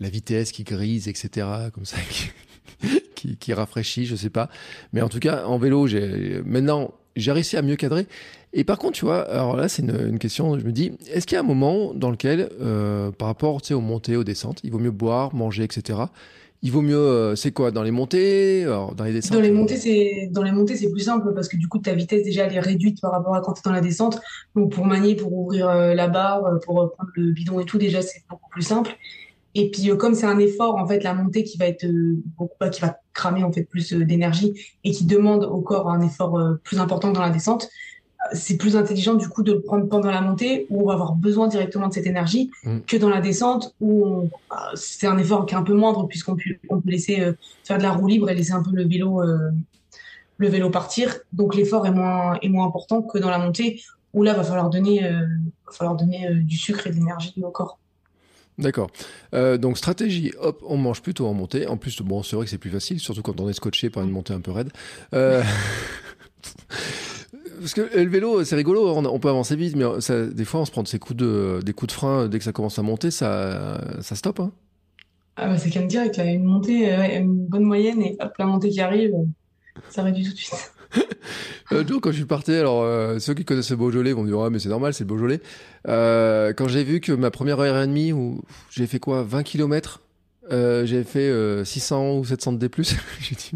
la 0.00 0.08
vitesse 0.08 0.52
qui 0.52 0.64
grise, 0.64 1.06
etc. 1.06 1.46
Comme 1.74 1.84
ça, 1.84 1.98
qui, 3.14 3.36
qui, 3.36 3.52
rafraîchit, 3.52 4.06
je 4.06 4.16
sais 4.16 4.30
pas. 4.30 4.48
Mais 4.94 5.02
en 5.02 5.10
tout 5.10 5.18
cas, 5.18 5.44
en 5.44 5.58
vélo, 5.58 5.86
j'ai 5.86 6.40
maintenant 6.46 6.94
j'ai 7.18 7.32
réussi 7.32 7.56
à 7.56 7.62
mieux 7.62 7.76
cadrer. 7.76 8.06
Et 8.52 8.64
par 8.64 8.78
contre, 8.78 8.94
tu 8.94 9.04
vois, 9.04 9.20
alors 9.30 9.56
là, 9.56 9.68
c'est 9.68 9.82
une, 9.82 10.18
question, 10.18 10.58
je 10.58 10.64
me 10.64 10.72
dis, 10.72 10.92
est-ce 11.12 11.26
qu'il 11.26 11.34
y 11.34 11.38
a 11.38 11.40
un 11.40 11.46
moment 11.46 11.92
dans 11.94 12.10
lequel, 12.10 12.48
euh, 12.60 13.10
par 13.10 13.28
rapport 13.28 13.60
aux 13.70 13.80
montées, 13.80 14.16
aux 14.16 14.24
descentes, 14.24 14.60
il 14.64 14.70
vaut 14.70 14.78
mieux 14.78 14.90
boire, 14.90 15.34
manger, 15.34 15.64
etc. 15.64 15.98
Il 16.62 16.72
vaut 16.72 16.80
mieux, 16.80 16.96
euh, 16.96 17.36
c'est 17.36 17.52
quoi, 17.52 17.70
dans 17.70 17.82
les 17.82 17.90
montées, 17.90 18.64
dans 18.64 19.04
les 19.04 19.12
descentes 19.12 19.34
Dans 19.34 19.42
les 19.42 19.52
montées, 19.52 19.76
c'est 19.76 20.28
dans 20.32 20.42
les 20.42 20.50
montées, 20.50 20.76
c'est 20.76 20.90
plus 20.90 21.02
simple 21.02 21.32
parce 21.34 21.46
que 21.46 21.56
du 21.56 21.68
coup, 21.68 21.78
ta 21.78 21.92
vitesse 21.92 22.24
déjà 22.24 22.44
elle 22.44 22.54
est 22.54 22.60
réduite 22.60 23.00
par 23.00 23.12
rapport 23.12 23.34
à 23.34 23.40
quand 23.42 23.52
tu 23.52 23.60
es 23.60 23.62
dans 23.64 23.72
la 23.72 23.80
descente. 23.80 24.18
Donc 24.56 24.72
pour 24.72 24.86
manier, 24.86 25.14
pour 25.14 25.32
ouvrir 25.32 25.68
euh, 25.68 25.94
la 25.94 26.08
barre, 26.08 26.58
pour 26.64 26.90
prendre 26.92 27.10
le 27.14 27.30
bidon 27.32 27.60
et 27.60 27.64
tout, 27.64 27.78
déjà 27.78 28.02
c'est 28.02 28.22
beaucoup 28.28 28.48
plus 28.50 28.62
simple. 28.62 28.96
Et 29.54 29.70
puis 29.70 29.88
comme 29.96 30.14
c'est 30.14 30.26
un 30.26 30.38
effort, 30.38 30.76
en 30.76 30.86
fait, 30.86 31.04
la 31.04 31.14
montée 31.14 31.44
qui 31.44 31.58
va 31.58 31.66
être 31.66 31.86
beaucoup, 32.36 32.56
bah, 32.58 32.70
qui 32.70 32.80
va 32.80 32.98
cramer 33.12 33.44
en 33.44 33.52
fait 33.52 33.64
plus 33.64 33.92
d'énergie 33.92 34.54
et 34.84 34.90
qui 34.90 35.04
demande 35.04 35.44
au 35.44 35.60
corps 35.60 35.90
un 35.90 36.00
effort 36.00 36.40
plus 36.64 36.80
important 36.80 37.12
dans 37.12 37.20
la 37.20 37.30
descente 37.30 37.68
c'est 38.32 38.56
plus 38.56 38.76
intelligent 38.76 39.14
du 39.14 39.28
coup 39.28 39.42
de 39.42 39.52
le 39.52 39.60
prendre 39.60 39.88
pendant 39.88 40.10
la 40.10 40.20
montée 40.20 40.66
où 40.70 40.82
on 40.82 40.86
va 40.86 40.94
avoir 40.94 41.14
besoin 41.14 41.48
directement 41.48 41.88
de 41.88 41.92
cette 41.92 42.06
énergie 42.06 42.50
mm. 42.64 42.80
que 42.86 42.96
dans 42.96 43.08
la 43.08 43.20
descente 43.20 43.74
où 43.80 44.28
bah, 44.50 44.70
c'est 44.74 45.06
un 45.06 45.18
effort 45.18 45.46
qui 45.46 45.54
est 45.54 45.58
un 45.58 45.62
peu 45.62 45.74
moindre 45.74 46.06
puisqu'on 46.06 46.36
peut, 46.36 46.56
on 46.68 46.80
peut 46.80 46.90
laisser 46.90 47.20
euh, 47.20 47.32
faire 47.64 47.78
de 47.78 47.82
la 47.82 47.92
roue 47.92 48.06
libre 48.06 48.30
et 48.30 48.34
laisser 48.34 48.52
un 48.52 48.62
peu 48.62 48.70
le 48.72 48.86
vélo 48.86 49.22
euh, 49.22 49.50
le 50.36 50.48
vélo 50.48 50.70
partir 50.70 51.18
donc 51.32 51.54
l'effort 51.54 51.86
est 51.86 51.92
moins 51.92 52.38
est 52.42 52.48
moins 52.48 52.66
important 52.66 53.02
que 53.02 53.18
dans 53.18 53.30
la 53.30 53.38
montée 53.38 53.82
où 54.14 54.22
là 54.22 54.34
va 54.34 54.44
falloir 54.44 54.70
donner 54.70 55.04
euh, 55.04 55.26
va 55.66 55.72
falloir 55.72 55.96
donner 55.96 56.28
du 56.34 56.56
sucre 56.56 56.86
et 56.86 56.90
de 56.90 56.96
l'énergie 56.96 57.34
au 57.42 57.50
corps 57.50 57.78
D'accord. 58.58 58.90
donc 59.32 59.78
stratégie, 59.78 60.32
hop, 60.40 60.60
on 60.66 60.76
mange 60.76 61.00
plutôt 61.00 61.28
en 61.28 61.32
montée. 61.32 61.68
En 61.68 61.76
plus, 61.76 62.02
bon, 62.02 62.24
c'est 62.24 62.34
vrai 62.34 62.44
que 62.44 62.50
c'est 62.50 62.58
plus 62.58 62.72
facile, 62.72 62.98
surtout 62.98 63.22
quand 63.22 63.38
on 63.38 63.48
est 63.48 63.52
scotché 63.52 63.88
par 63.88 64.02
une 64.02 64.10
montée 64.10 64.32
un 64.32 64.40
peu 64.40 64.50
raide. 64.50 64.72
Parce 67.58 67.74
que 67.74 67.80
le 67.96 68.08
vélo, 68.08 68.44
c'est 68.44 68.56
rigolo, 68.56 68.88
on, 68.88 69.18
peut 69.18 69.28
avancer 69.28 69.56
vite, 69.56 69.76
mais 69.76 69.84
ça, 70.00 70.26
des 70.26 70.44
fois, 70.44 70.60
on 70.60 70.64
se 70.64 70.70
prend 70.70 70.82
des 70.82 70.98
coups 70.98 71.16
de, 71.16 71.60
des 71.64 71.72
coups 71.72 71.88
de 71.88 71.92
frein 71.92 72.28
dès 72.28 72.38
que 72.38 72.44
ça 72.44 72.52
commence 72.52 72.78
à 72.78 72.82
monter, 72.82 73.10
ça, 73.10 73.80
ça 74.00 74.14
stoppe. 74.14 74.40
Hein. 74.40 74.52
Ah 75.40 75.46
bah 75.46 75.56
c'est 75.56 75.70
comme 75.70 75.86
direct, 75.86 76.16
là, 76.16 76.24
une 76.24 76.42
montée, 76.42 76.92
euh, 76.92 77.20
une 77.20 77.46
bonne 77.46 77.62
moyenne, 77.62 78.02
et 78.02 78.16
hop, 78.18 78.32
la 78.40 78.46
montée 78.46 78.70
qui 78.70 78.80
arrive, 78.80 79.12
ça 79.88 80.02
réduit 80.02 80.24
tout 80.24 80.32
de 80.32 80.36
suite. 80.36 80.72
Un 81.70 81.86
jour, 81.86 82.00
quand 82.00 82.10
je 82.10 82.16
suis 82.16 82.24
parti, 82.24 82.52
alors 82.54 82.82
euh, 82.82 83.20
ceux 83.20 83.34
qui 83.34 83.44
connaissent 83.44 83.70
le 83.70 83.76
Beaujolais 83.76 84.12
vont 84.12 84.24
dire, 84.24 84.36
ouais, 84.36 84.50
mais 84.50 84.58
c'est 84.58 84.68
normal, 84.68 84.94
c'est 84.94 85.04
le 85.04 85.08
Beaujolais. 85.08 85.40
Euh, 85.86 86.52
quand 86.56 86.66
j'ai 86.66 86.82
vu 86.82 87.00
que 87.00 87.12
ma 87.12 87.30
première 87.30 87.60
heure 87.60 87.80
et 87.80 87.86
demie, 87.86 88.12
où 88.12 88.42
j'ai 88.70 88.88
fait 88.88 88.98
quoi, 88.98 89.22
20 89.22 89.44
km, 89.44 90.00
j'ai 90.50 91.04
fait 91.04 91.30
600 91.64 92.18
ou 92.18 92.24
700 92.24 92.54
de 92.54 92.66
D+, 92.66 92.70
j'ai 93.20 93.36
dit, 93.36 93.52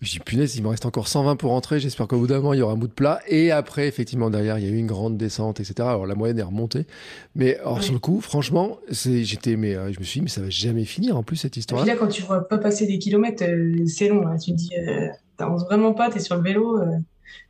je 0.00 0.12
dis 0.12 0.20
punaise, 0.20 0.54
il 0.56 0.62
me 0.62 0.68
reste 0.68 0.86
encore 0.86 1.08
120 1.08 1.34
pour 1.36 1.50
rentrer. 1.50 1.80
J'espère 1.80 2.06
qu'au 2.06 2.18
bout 2.18 2.28
d'un 2.28 2.36
moment, 2.36 2.52
il 2.54 2.60
y 2.60 2.62
aura 2.62 2.72
un 2.72 2.76
bout 2.76 2.86
de 2.86 2.92
plat. 2.92 3.20
Et 3.26 3.50
après, 3.50 3.88
effectivement, 3.88 4.30
derrière, 4.30 4.58
il 4.58 4.64
y 4.64 4.68
a 4.68 4.70
eu 4.70 4.76
une 4.76 4.86
grande 4.86 5.16
descente, 5.16 5.58
etc. 5.58 5.74
Alors 5.80 6.06
la 6.06 6.14
moyenne 6.14 6.38
est 6.38 6.42
remontée. 6.42 6.86
Mais 7.34 7.58
alors, 7.58 7.82
sur 7.82 7.94
le 7.94 7.98
coup, 7.98 8.20
franchement, 8.20 8.78
j'étais, 8.90 9.56
mais 9.56 9.74
euh, 9.74 9.92
je 9.92 9.98
me 9.98 10.04
suis 10.04 10.20
dit, 10.20 10.24
mais 10.24 10.30
ça 10.30 10.40
va 10.40 10.50
jamais 10.50 10.84
finir 10.84 11.16
en 11.16 11.24
plus 11.24 11.36
cette 11.36 11.56
histoire. 11.56 11.82
Et 11.82 11.86
là, 11.86 11.96
quand 11.96 12.06
tu 12.06 12.22
vois 12.22 12.46
pas 12.46 12.58
passer 12.58 12.86
des 12.86 12.98
kilomètres, 12.98 13.42
euh, 13.42 13.86
c'est 13.86 14.08
long. 14.08 14.24
Hein. 14.28 14.36
Tu 14.36 14.52
te 14.52 14.56
dis, 14.56 14.70
euh, 14.78 15.08
t'avances 15.36 15.64
vraiment 15.64 15.92
pas, 15.94 16.10
t'es 16.10 16.20
sur 16.20 16.36
le 16.36 16.42
vélo. 16.42 16.80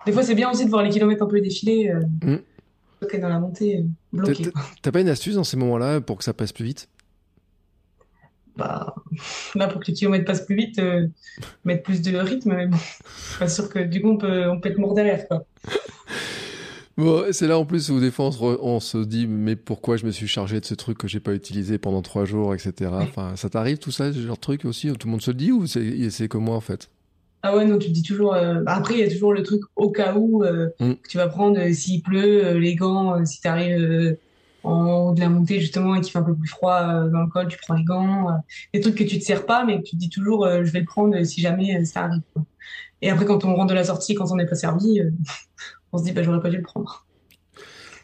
Des 0.07 0.13
fois, 0.13 0.23
c'est 0.23 0.35
bien 0.35 0.51
aussi 0.51 0.65
de 0.65 0.71
voir 0.71 0.83
les 0.83 0.91
kilomètres 0.91 1.23
un 1.23 1.29
peu 1.29 1.41
défiler. 1.43 1.93
Mm. 2.23 2.37
dans 3.21 3.29
la 3.29 3.41
montée, 3.41 3.85
bloqué. 4.11 4.47
T'as 4.81 4.91
pas 4.91 5.03
une 5.03 5.11
astuce 5.11 5.35
dans 5.35 5.45
ces 5.45 5.59
moments-là 5.59 6.01
pour 6.01 6.17
que 6.17 6.25
ça 6.25 6.33
passe 6.33 6.53
plus 6.53 6.65
vite? 6.65 6.89
Bah, 8.59 8.95
là, 9.55 9.69
pour 9.69 9.81
que 9.81 9.87
les 9.87 9.93
kilomètres 9.95 10.25
passent 10.25 10.45
plus 10.45 10.57
vite, 10.57 10.79
euh, 10.81 11.07
mettre 11.65 11.85
plus 11.85 12.03
de 12.03 12.17
rythme, 12.19 12.55
mais 12.55 12.67
bon, 12.67 12.77
pas 13.39 13.49
sûr 13.49 13.69
que 13.69 13.79
du 13.79 14.03
coup, 14.03 14.11
on 14.11 14.19
peut, 14.19 14.49
on 14.49 14.61
peut 14.61 14.69
être 14.69 14.79
mort 14.79 14.95
derrière, 14.95 15.27
quoi. 15.29 15.45
Bon, 16.97 17.27
c'est 17.31 17.47
là 17.47 17.57
en 17.57 17.65
plus 17.65 17.91
où 17.91 18.01
des 18.01 18.11
fois 18.11 18.29
on 18.43 18.81
se, 18.81 18.99
dit 18.99 19.29
mais 19.29 19.55
pourquoi 19.55 19.97
je 19.97 20.05
me 20.05 20.11
suis 20.11 20.27
chargé 20.27 20.59
de 20.59 20.65
ce 20.65 20.75
truc 20.75 20.99
que 20.99 21.07
j'ai 21.07 21.21
pas 21.21 21.33
utilisé 21.33 21.79
pendant 21.79 22.03
trois 22.03 22.25
jours, 22.25 22.57
etc. 22.57 22.91
Enfin, 22.93 23.37
ça 23.37 23.49
t'arrive 23.49 23.79
tout 23.79 23.93
ça, 23.93 24.13
ce 24.13 24.19
genre 24.19 24.35
de 24.35 24.41
truc 24.41 24.65
aussi 24.65 24.93
Tout 24.95 25.07
le 25.07 25.13
monde 25.13 25.23
se 25.23 25.31
le 25.31 25.37
dit 25.37 25.53
ou 25.53 25.69
c'est 25.69 26.29
que 26.29 26.39
moi 26.39 26.57
en 26.57 26.61
fait? 26.61 26.91
Ah 27.45 27.57
ouais, 27.57 27.65
non, 27.65 27.79
tu 27.79 27.87
te 27.87 27.93
dis 27.93 28.03
toujours. 28.03 28.35
Euh, 28.35 28.63
bah, 28.63 28.75
après, 28.75 28.95
il 28.95 29.01
y 29.01 29.05
a 29.05 29.09
toujours 29.09 29.33
le 29.33 29.45
truc 29.45 29.61
au 29.77 29.93
cas 29.93 30.17
où 30.17 30.43
euh, 30.43 30.71
mm. 30.81 30.95
que 30.95 31.09
tu 31.09 31.19
vas 31.19 31.29
prendre 31.29 31.71
s'il 31.73 32.03
pleut, 32.03 32.59
les 32.59 32.75
gants, 32.75 33.25
si 33.25 33.41
t'arrives 33.41 34.17
en 34.65 35.09
haut 35.09 35.15
de 35.15 35.21
la 35.21 35.29
montée 35.29 35.61
justement 35.61 35.95
et 35.95 36.01
qu'il 36.01 36.13
fait 36.13 36.19
un 36.19 36.23
peu 36.23 36.35
plus 36.35 36.49
froid 36.49 36.81
euh, 36.83 37.09
dans 37.09 37.23
le 37.23 37.29
col, 37.29 37.49
tu 37.49 37.59
prends 37.59 37.75
les 37.75 37.85
gants, 37.85 38.31
euh, 38.31 38.33
des 38.75 38.81
trucs 38.81 38.97
que 38.97 39.05
tu 39.05 39.19
te 39.19 39.25
sers 39.25 39.47
pas 39.47 39.65
mais 39.65 39.79
que 39.79 39.85
tu 39.85 39.93
te 39.93 39.97
dis 39.97 40.09
toujours 40.09 40.45
euh, 40.45 40.65
je 40.65 40.73
vais 40.73 40.81
le 40.81 40.87
prendre 40.87 41.23
si 41.25 41.41
jamais 41.41 41.85
ça 41.85 42.05
arrive. 42.05 42.23
Et 43.01 43.11
après 43.11 43.25
quand 43.25 43.45
on 43.45 43.55
rentre 43.55 43.69
de 43.69 43.75
la 43.75 43.85
sortie, 43.85 44.15
quand 44.15 44.31
on 44.31 44.37
n'est 44.37 44.47
pas 44.47 44.57
servi, 44.57 45.01
on 45.93 45.99
se 45.99 46.05
dit 46.05 46.13
bah 46.13 46.23
j'aurais 46.23 46.41
pas 46.41 46.51
dû 46.51 46.57
le 46.57 46.63
prendre. 46.63 47.05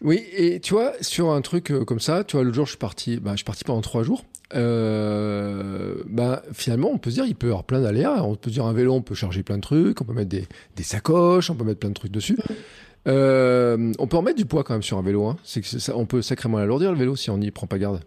Oui, 0.03 0.23
et 0.37 0.61
tu 0.61 0.75
vois, 0.75 0.93
sur 1.01 1.31
un 1.31 1.41
truc 1.41 1.73
comme 1.87 2.01
ça, 2.01 2.25
tu 2.25 2.37
vois, 2.37 2.45
l'autre 2.45 2.57
jour, 2.57 2.67
je 2.67 2.73
suis 2.73 2.79
parti, 2.79 3.19
bah, 3.19 3.31
je 3.33 3.37
suis 3.37 3.45
parti 3.45 3.65
pendant 3.65 3.81
trois 3.81 4.03
jours. 4.03 4.25
bah, 4.53 6.43
finalement, 6.53 6.91
on 6.93 6.99
peut 6.99 7.09
se 7.09 7.15
dire, 7.15 7.25
il 7.25 7.35
peut 7.35 7.47
y 7.47 7.51
avoir 7.51 7.65
plein 7.65 7.81
d'aléas. 7.81 8.23
On 8.23 8.35
peut 8.35 8.51
se 8.51 8.55
dire, 8.55 8.67
un 8.67 8.75
vélo, 8.75 8.93
on 8.93 9.01
peut 9.01 9.15
charger 9.15 9.43
plein 9.43 9.57
de 9.57 9.63
trucs, 9.63 10.03
on 10.03 10.05
peut 10.05 10.13
mettre 10.13 10.29
des, 10.29 10.47
des 10.77 10.83
sacoches, 10.83 11.49
on 11.49 11.55
peut 11.55 11.65
mettre 11.65 11.81
plein 11.81 11.89
de 11.89 11.95
trucs 11.95 12.13
dessus. 12.13 12.37
Euh, 13.07 13.93
on 13.99 14.07
peut 14.07 14.17
en 14.17 14.23
mettre 14.23 14.39
du 14.39 14.47
poids 14.47 14.65
quand 14.65 14.75
même 14.75 14.83
sur 14.83 14.99
un 14.99 15.03
vélo. 15.03 15.27
Hein. 15.27 15.37
C'est 15.45 15.61
que 15.61 15.67
ça, 15.67 15.97
on 15.97 16.07
peut 16.07 16.23
sacrément 16.23 16.59
l'alourdir 16.59 16.91
le 16.93 16.99
vélo 16.99 17.17
si 17.17 17.31
on 17.31 17.39
n'y 17.39 17.51
prend 17.51 17.67
pas 17.67 17.79
garde. 17.79 18.01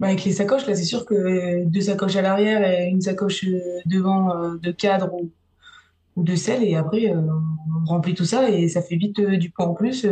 Bah, 0.00 0.08
avec 0.08 0.24
les 0.24 0.32
sacoches, 0.32 0.66
là, 0.66 0.74
c'est 0.74 0.84
sûr 0.84 1.06
que 1.06 1.64
deux 1.64 1.80
sacoches 1.80 2.16
à 2.16 2.22
l'arrière 2.22 2.68
et 2.68 2.88
une 2.88 3.00
sacoche 3.00 3.44
euh, 3.44 3.60
devant 3.86 4.36
euh, 4.36 4.56
de 4.58 4.70
cadre 4.70 5.14
ou, 5.14 5.30
ou 6.16 6.22
de 6.22 6.34
sel, 6.34 6.62
et 6.64 6.74
après, 6.74 7.14
on 7.14 7.84
remplit 7.86 8.14
tout 8.14 8.24
ça 8.24 8.50
et 8.50 8.68
ça 8.68 8.82
fait 8.82 8.96
vite 8.96 9.20
du 9.20 9.50
poids 9.50 9.66
en 9.66 9.74
plus. 9.74 10.06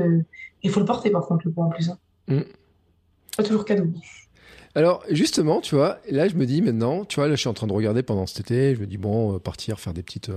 Il 0.62 0.70
faut 0.70 0.80
le 0.80 0.87
porter, 0.87 1.10
par 1.10 1.26
contre, 1.26 1.46
le 1.46 1.52
poids 1.52 1.64
en 1.64 1.70
plus. 1.70 1.90
Hein. 1.90 1.98
Mm. 2.28 2.40
Pas 3.37 3.42
toujours 3.42 3.64
cadeau. 3.64 3.88
Alors, 4.74 5.02
justement, 5.10 5.60
tu 5.60 5.74
vois, 5.74 5.98
là, 6.10 6.28
je 6.28 6.34
me 6.34 6.46
dis 6.46 6.62
maintenant, 6.62 7.04
tu 7.04 7.16
vois, 7.16 7.28
là, 7.28 7.34
je 7.34 7.40
suis 7.40 7.48
en 7.48 7.54
train 7.54 7.66
de 7.66 7.72
regarder 7.72 8.02
pendant 8.02 8.26
cet 8.26 8.40
été, 8.40 8.74
je 8.74 8.80
me 8.80 8.87
dis, 8.87 8.98
bon, 8.98 9.38
partir, 9.38 9.80
faire 9.80 9.94
des 9.94 10.02
petites. 10.02 10.30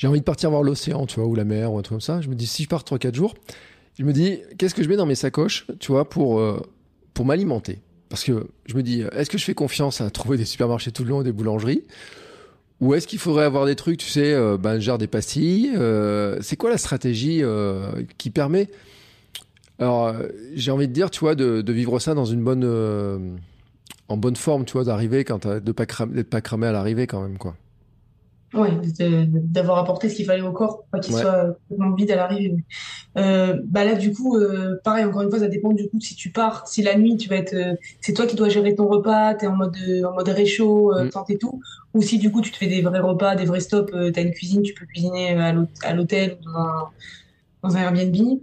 J'ai 0.00 0.08
envie 0.08 0.20
de 0.20 0.24
partir 0.24 0.48
voir 0.48 0.62
l'océan, 0.62 1.04
tu 1.04 1.20
vois, 1.20 1.28
ou 1.28 1.34
la 1.34 1.44
mer, 1.44 1.70
ou 1.74 1.78
un 1.78 1.82
truc 1.82 1.96
comme 1.96 2.00
ça. 2.00 2.22
Je 2.22 2.30
me 2.30 2.34
dis, 2.34 2.46
si 2.46 2.62
je 2.62 2.68
pars 2.68 2.82
3-4 2.82 3.14
jours, 3.14 3.34
je 3.98 4.04
me 4.04 4.14
dis, 4.14 4.38
qu'est-ce 4.56 4.74
que 4.74 4.82
je 4.82 4.88
mets 4.88 4.96
dans 4.96 5.04
mes 5.04 5.14
sacoches, 5.14 5.66
tu 5.78 5.92
vois, 5.92 6.08
pour, 6.08 6.42
pour 7.12 7.26
m'alimenter? 7.26 7.80
Parce 8.08 8.24
que 8.24 8.46
je 8.64 8.76
me 8.76 8.82
dis, 8.82 9.02
est-ce 9.12 9.28
que 9.28 9.36
je 9.36 9.44
fais 9.44 9.52
confiance 9.52 10.00
à 10.00 10.08
trouver 10.08 10.38
des 10.38 10.46
supermarchés 10.46 10.90
tout 10.90 11.04
le 11.04 11.10
long 11.10 11.22
des 11.22 11.32
boulangeries? 11.32 11.82
Ou 12.80 12.94
est-ce 12.94 13.06
qu'il 13.06 13.18
faudrait 13.18 13.44
avoir 13.44 13.66
des 13.66 13.76
trucs, 13.76 13.98
tu 13.98 14.08
sais, 14.08 14.32
euh, 14.32 14.56
ben, 14.56 14.80
genre 14.80 14.96
des 14.96 15.06
pastilles 15.06 15.72
euh, 15.76 16.38
C'est 16.40 16.56
quoi 16.56 16.70
la 16.70 16.78
stratégie 16.78 17.40
euh, 17.42 18.02
qui 18.16 18.30
permet? 18.30 18.70
Alors, 19.78 20.14
j'ai 20.54 20.70
envie 20.70 20.88
de 20.88 20.92
dire, 20.92 21.10
tu 21.10 21.20
vois, 21.20 21.34
de, 21.34 21.72
vivre 21.72 21.98
ça 21.98 22.14
dans 22.14 22.24
une 22.24 22.42
bonne, 22.42 23.38
en 24.08 24.16
bonne 24.16 24.36
forme, 24.36 24.64
tu 24.64 24.72
vois, 24.72 24.84
d'arriver 24.84 25.24
quand 25.24 25.46
de 25.46 25.72
pas 25.72 25.86
d'être 26.06 26.28
pas 26.28 26.40
cramé 26.40 26.66
à 26.66 26.72
l'arrivée 26.72 27.06
quand 27.06 27.22
même, 27.22 27.38
quoi. 27.38 27.54
Oui, 28.52 28.68
d'avoir 28.98 29.78
apporté 29.78 30.08
ce 30.08 30.16
qu'il 30.16 30.26
fallait 30.26 30.42
au 30.42 30.50
corps, 30.50 30.84
pas 30.90 30.98
qu'il 30.98 31.14
soit 31.14 31.56
complètement 31.68 31.94
vide 31.94 32.10
à 32.10 32.16
l'arrivée. 32.16 32.56
Euh, 33.16 33.56
bah 33.64 33.84
là, 33.84 33.94
du 33.94 34.12
coup, 34.12 34.36
euh, 34.36 34.80
pareil, 34.82 35.04
encore 35.04 35.22
une 35.22 35.30
fois, 35.30 35.38
ça 35.38 35.46
dépend 35.46 35.72
du 35.72 35.88
coup 35.88 36.00
si 36.00 36.16
tu 36.16 36.30
pars, 36.30 36.66
si 36.66 36.82
la 36.82 36.96
nuit, 36.96 37.16
tu 37.16 37.28
vas 37.28 37.36
être, 37.36 37.54
euh, 37.54 37.74
c'est 38.00 38.12
toi 38.12 38.26
qui 38.26 38.34
dois 38.34 38.48
gérer 38.48 38.74
ton 38.74 38.88
repas, 38.88 39.34
tu 39.34 39.44
es 39.44 39.48
en 39.48 39.54
mode, 39.54 39.76
en 40.04 40.14
mode 40.14 40.28
réchaud, 40.28 40.92
euh, 40.92 41.04
mm. 41.04 41.24
et 41.28 41.38
tout, 41.38 41.60
ou 41.94 42.02
si 42.02 42.18
du 42.18 42.32
coup 42.32 42.40
tu 42.40 42.50
te 42.50 42.56
fais 42.56 42.66
des 42.66 42.82
vrais 42.82 42.98
repas, 42.98 43.36
des 43.36 43.44
vrais 43.44 43.60
stops, 43.60 43.92
tu 43.92 44.18
as 44.18 44.22
une 44.22 44.32
cuisine, 44.32 44.62
tu 44.62 44.74
peux 44.74 44.86
cuisiner 44.86 45.32
à 45.82 45.94
l'hôtel 45.94 46.38
ou 46.40 46.44
dans 46.44 46.58
un, 46.58 46.88
dans 47.62 47.76
un 47.76 47.80
Airbnb. 47.82 48.40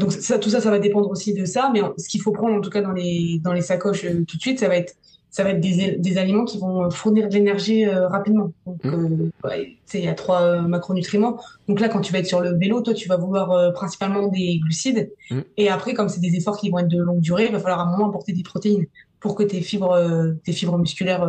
donc 0.00 0.12
ça, 0.12 0.38
tout 0.38 0.48
ça, 0.48 0.62
ça 0.62 0.70
va 0.70 0.78
dépendre 0.78 1.10
aussi 1.10 1.34
de 1.34 1.44
ça, 1.44 1.70
mais 1.72 1.82
ce 1.98 2.08
qu'il 2.08 2.22
faut 2.22 2.32
prendre 2.32 2.54
en 2.56 2.60
tout 2.62 2.70
cas 2.70 2.80
dans 2.80 2.92
les, 2.92 3.40
dans 3.42 3.52
les 3.52 3.62
sacoches 3.62 4.06
tout 4.26 4.36
de 4.36 4.40
suite, 4.40 4.60
ça 4.60 4.68
va 4.68 4.76
être 4.76 4.94
ça 5.34 5.42
va 5.42 5.50
être 5.50 5.58
des, 5.58 5.96
des 5.96 6.16
aliments 6.16 6.44
qui 6.44 6.58
vont 6.60 6.88
fournir 6.92 7.28
de 7.28 7.34
l'énergie 7.34 7.84
euh, 7.84 8.06
rapidement. 8.06 8.52
Donc, 8.66 8.84
mmh. 8.84 9.30
euh, 9.46 9.64
il 9.94 10.04
y 10.04 10.06
a 10.06 10.14
trois 10.14 10.42
euh, 10.42 10.62
macronutriments. 10.62 11.40
Donc 11.66 11.80
là, 11.80 11.88
quand 11.88 12.00
tu 12.00 12.12
vas 12.12 12.20
être 12.20 12.28
sur 12.28 12.40
le 12.40 12.56
vélo, 12.56 12.82
toi, 12.82 12.94
tu 12.94 13.08
vas 13.08 13.16
vouloir 13.16 13.50
euh, 13.50 13.72
principalement 13.72 14.28
des 14.28 14.60
glucides. 14.62 15.10
Mmh. 15.32 15.40
Et 15.56 15.68
après, 15.70 15.92
comme 15.92 16.08
c'est 16.08 16.20
des 16.20 16.36
efforts 16.36 16.56
qui 16.56 16.70
vont 16.70 16.78
être 16.78 16.86
de 16.86 17.02
longue 17.02 17.18
durée, 17.18 17.46
il 17.46 17.52
va 17.52 17.58
falloir 17.58 17.80
à 17.80 17.82
un 17.82 17.90
moment 17.90 18.10
apporter 18.10 18.32
des 18.32 18.44
protéines 18.44 18.86
pour 19.18 19.34
que 19.34 19.42
tes 19.42 19.60
fibres, 19.60 19.98
tes 20.44 20.52
fibres 20.52 20.78
musculaires 20.78 21.26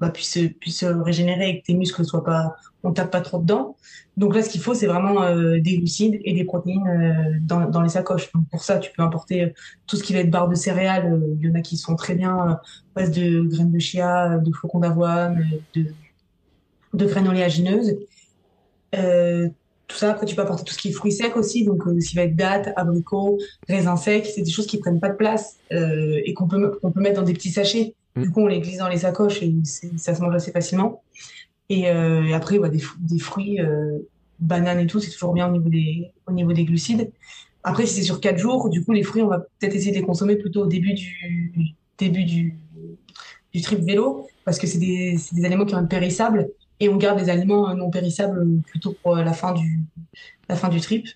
bah, 0.00 0.08
puissent, 0.08 0.38
puissent 0.58 0.84
régénérer 0.84 1.50
et 1.50 1.60
que 1.60 1.66
tes 1.66 1.74
muscles 1.74 2.06
soient 2.06 2.24
pas, 2.24 2.54
on 2.84 2.92
tape 2.92 3.10
pas 3.10 3.20
trop 3.20 3.38
dedans. 3.38 3.76
Donc 4.16 4.34
là, 4.34 4.42
ce 4.42 4.50
qu'il 4.50 4.60
faut, 4.60 4.74
c'est 4.74 4.86
vraiment 4.86 5.22
euh, 5.22 5.58
des 5.60 5.78
glucides 5.78 6.20
et 6.24 6.34
des 6.34 6.44
protéines 6.44 6.86
euh, 6.86 7.38
dans, 7.40 7.68
dans, 7.68 7.80
les 7.80 7.88
sacoches. 7.88 8.30
Donc 8.32 8.48
pour 8.50 8.62
ça, 8.62 8.78
tu 8.78 8.90
peux 8.92 9.02
importer 9.02 9.42
euh, 9.42 9.48
tout 9.86 9.96
ce 9.96 10.02
qui 10.02 10.12
va 10.12 10.20
être 10.20 10.30
barre 10.30 10.48
de 10.48 10.54
céréales. 10.54 11.20
Il 11.40 11.46
y 11.46 11.50
en 11.50 11.54
a 11.54 11.60
qui 11.60 11.76
sont 11.76 11.96
très 11.96 12.14
bien, 12.14 12.58
base 12.94 13.10
de 13.10 13.42
graines 13.42 13.72
de 13.72 13.78
chia, 13.78 14.38
de 14.38 14.52
flocons 14.52 14.80
d'avoine, 14.80 15.46
de, 15.74 15.86
de 16.94 17.06
graines 17.06 17.28
oléagineuses. 17.28 17.96
tout 18.92 19.96
ça, 19.96 20.10
après, 20.10 20.26
tu 20.26 20.34
peux 20.34 20.42
apporter 20.42 20.64
tout 20.64 20.74
ce 20.74 20.78
qui 20.78 20.88
est 20.88 20.92
fruits 20.92 21.12
secs 21.12 21.36
aussi, 21.36 21.64
donc 21.64 21.82
ce 21.84 22.08
qui 22.08 22.16
va 22.16 22.22
être 22.22 22.36
dattes, 22.36 22.72
abricots, 22.76 23.38
raisins 23.68 23.96
secs. 23.96 24.26
C'est 24.26 24.42
des 24.42 24.50
choses 24.50 24.66
qui 24.66 24.78
prennent 24.78 25.00
pas 25.00 25.10
de 25.10 25.16
place 25.16 25.58
et 25.70 26.34
qu'on 26.34 26.48
peut, 26.48 26.78
qu'on 26.82 26.92
peut 26.92 27.00
mettre 27.00 27.20
dans 27.20 27.26
des 27.26 27.34
petits 27.34 27.50
sachets. 27.50 27.94
Du 28.14 28.30
coup, 28.30 28.40
on 28.42 28.46
les 28.46 28.60
glisse 28.60 28.78
dans 28.78 28.88
les 28.88 28.98
sacoches 28.98 29.42
et 29.42 29.54
ça 29.96 30.14
se 30.14 30.20
mange 30.20 30.34
assez 30.34 30.52
facilement. 30.52 31.02
Et, 31.72 31.88
euh, 31.88 32.34
après, 32.34 32.58
bah, 32.58 32.68
des, 32.68 32.82
des, 33.00 33.18
fruits, 33.18 33.58
euh, 33.58 33.98
bananes 34.40 34.80
et 34.80 34.86
tout, 34.86 35.00
c'est 35.00 35.10
toujours 35.10 35.32
bien 35.32 35.48
au 35.48 35.52
niveau 35.52 35.70
des, 35.70 36.12
au 36.26 36.32
niveau 36.32 36.52
des 36.52 36.64
glucides. 36.64 37.10
Après, 37.64 37.86
si 37.86 37.94
c'est 37.94 38.02
sur 38.02 38.20
quatre 38.20 38.38
jours, 38.38 38.68
du 38.68 38.84
coup, 38.84 38.92
les 38.92 39.02
fruits, 39.02 39.22
on 39.22 39.28
va 39.28 39.38
peut-être 39.38 39.74
essayer 39.74 39.92
de 39.92 39.96
les 39.96 40.02
consommer 40.02 40.36
plutôt 40.36 40.64
au 40.64 40.66
début 40.66 40.92
du, 40.92 41.74
début 41.96 42.24
du, 42.24 42.58
du 43.54 43.60
trip 43.62 43.80
vélo, 43.80 44.26
parce 44.44 44.58
que 44.58 44.66
c'est 44.66 44.78
des, 44.78 45.16
des 45.32 45.44
aliments 45.46 45.64
qui 45.64 45.74
être 45.74 45.88
périssables, 45.88 46.50
et 46.78 46.90
on 46.90 46.96
garde 46.96 47.18
des 47.18 47.30
aliments 47.30 47.74
non 47.74 47.88
périssables 47.90 48.44
plutôt 48.66 48.94
pour 49.02 49.16
la 49.16 49.32
fin 49.32 49.54
du, 49.54 49.80
la 50.50 50.56
fin 50.56 50.68
du 50.68 50.80
trip. 50.80 51.06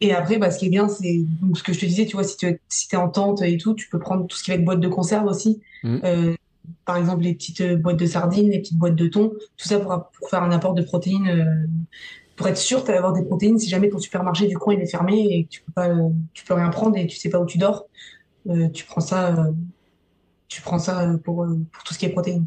Et 0.00 0.12
après, 0.12 0.38
bah, 0.38 0.50
ce 0.50 0.58
qui 0.58 0.66
est 0.66 0.70
bien, 0.70 0.88
c'est 0.88 1.24
ce 1.54 1.62
que 1.62 1.74
je 1.74 1.80
te 1.80 1.84
disais, 1.84 2.06
tu 2.06 2.16
vois, 2.16 2.24
si 2.24 2.38
tu 2.38 2.58
si 2.68 2.88
es 2.90 2.96
en 2.96 3.10
tente 3.10 3.42
et 3.42 3.58
tout, 3.58 3.74
tu 3.74 3.88
peux 3.90 3.98
prendre 3.98 4.26
tout 4.26 4.36
ce 4.36 4.44
qui 4.44 4.50
va 4.50 4.56
être 4.56 4.64
boîte 4.64 4.80
de 4.80 4.88
conserve 4.88 5.26
aussi. 5.26 5.60
Mmh. 5.82 5.98
Euh, 6.04 6.34
par 6.84 6.96
exemple 6.96 7.22
les 7.22 7.34
petites 7.34 7.60
euh, 7.60 7.76
boîtes 7.76 7.98
de 7.98 8.06
sardines, 8.06 8.50
les 8.50 8.60
petites 8.60 8.78
boîtes 8.78 8.94
de 8.94 9.06
thon, 9.06 9.32
tout 9.56 9.68
ça 9.68 9.78
pour, 9.78 10.10
faire 10.28 10.42
un 10.42 10.50
apport 10.50 10.74
de 10.74 10.82
protéines, 10.82 11.28
euh, 11.28 11.66
pour 12.36 12.48
être 12.48 12.58
sûr 12.58 12.84
d'avoir 12.84 13.12
des 13.12 13.22
protéines 13.22 13.58
si 13.58 13.68
jamais 13.68 13.88
ton 13.88 13.98
supermarché 13.98 14.46
du 14.46 14.58
coin 14.58 14.74
il 14.74 14.80
est 14.80 14.90
fermé 14.90 15.26
et 15.30 15.46
tu 15.48 15.62
peux 15.62 15.72
pas, 15.72 15.90
tu 16.32 16.44
peux 16.44 16.54
rien 16.54 16.68
prendre 16.68 16.96
et 16.96 17.06
tu 17.06 17.16
sais 17.16 17.30
pas 17.30 17.38
où 17.38 17.46
tu 17.46 17.58
dors, 17.58 17.86
euh, 18.48 18.68
tu 18.70 18.84
prends 18.84 19.00
ça, 19.00 19.50
tu 20.48 20.60
prends 20.62 20.78
ça 20.78 21.16
pour, 21.24 21.46
pour 21.72 21.84
tout 21.84 21.94
ce 21.94 21.98
qui 21.98 22.06
est 22.06 22.10
protéines. 22.10 22.46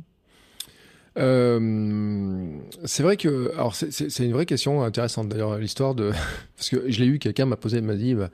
c'est 1.15 3.03
vrai 3.03 3.17
que, 3.17 3.51
alors 3.53 3.73
c'est 3.75 4.19
une 4.19 4.33
vraie 4.33 4.45
question 4.45 4.83
intéressante 4.83 5.29
d'ailleurs 5.29 5.57
l'histoire 5.57 5.95
de, 5.95 6.11
parce 6.57 6.69
que 6.69 6.91
je 6.91 6.99
l'ai 6.99 7.07
eu, 7.07 7.19
quelqu'un 7.19 7.45
m'a 7.45 7.55
posé, 7.55 7.79
m'a 7.81 7.95
dit, 7.95 8.13
bah, 8.13 8.29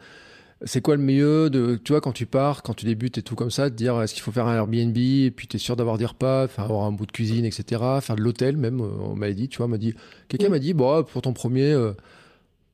c'est 0.66 0.82
quoi 0.82 0.96
le 0.96 1.02
mieux 1.02 1.50
de, 1.50 1.80
tu 1.84 1.92
vois, 1.92 2.02
quand 2.02 2.12
tu 2.12 2.26
pars, 2.26 2.64
quand 2.64 2.74
tu 2.74 2.86
débutes 2.86 3.18
et 3.18 3.22
tout 3.22 3.36
comme 3.36 3.52
ça, 3.52 3.70
de 3.70 3.76
dire 3.76 4.02
est-ce 4.02 4.14
qu'il 4.14 4.24
faut 4.24 4.32
faire 4.32 4.48
un 4.48 4.56
Airbnb 4.56 4.98
et 4.98 5.32
puis 5.32 5.48
tu 5.48 5.58
es 5.58 5.60
sûr 5.60 5.76
d'avoir 5.76 5.98
des 5.98 6.06
repas, 6.06 6.48
faire 6.48 6.66
avoir 6.66 6.86
un 6.86 6.92
bout 6.92 7.06
de 7.06 7.12
cuisine, 7.12 7.46
etc. 7.46 7.82
Faire 8.02 8.16
de 8.16 8.22
l'hôtel 8.22 8.58
même, 8.58 8.80
euh, 8.82 8.88
on 9.02 9.16
m'a 9.16 9.32
dit, 9.32 9.50
tu 9.50 9.58
vois, 9.58 9.68
m'a 9.68 9.78
dit, 9.78 9.94
quelqu'un 10.30 10.50
m'a 10.50 10.60
dit, 10.60 10.74
bon, 10.74 11.04
pour 11.04 11.22
ton 11.22 11.34
premier, 11.34 11.72
euh, 11.72 11.92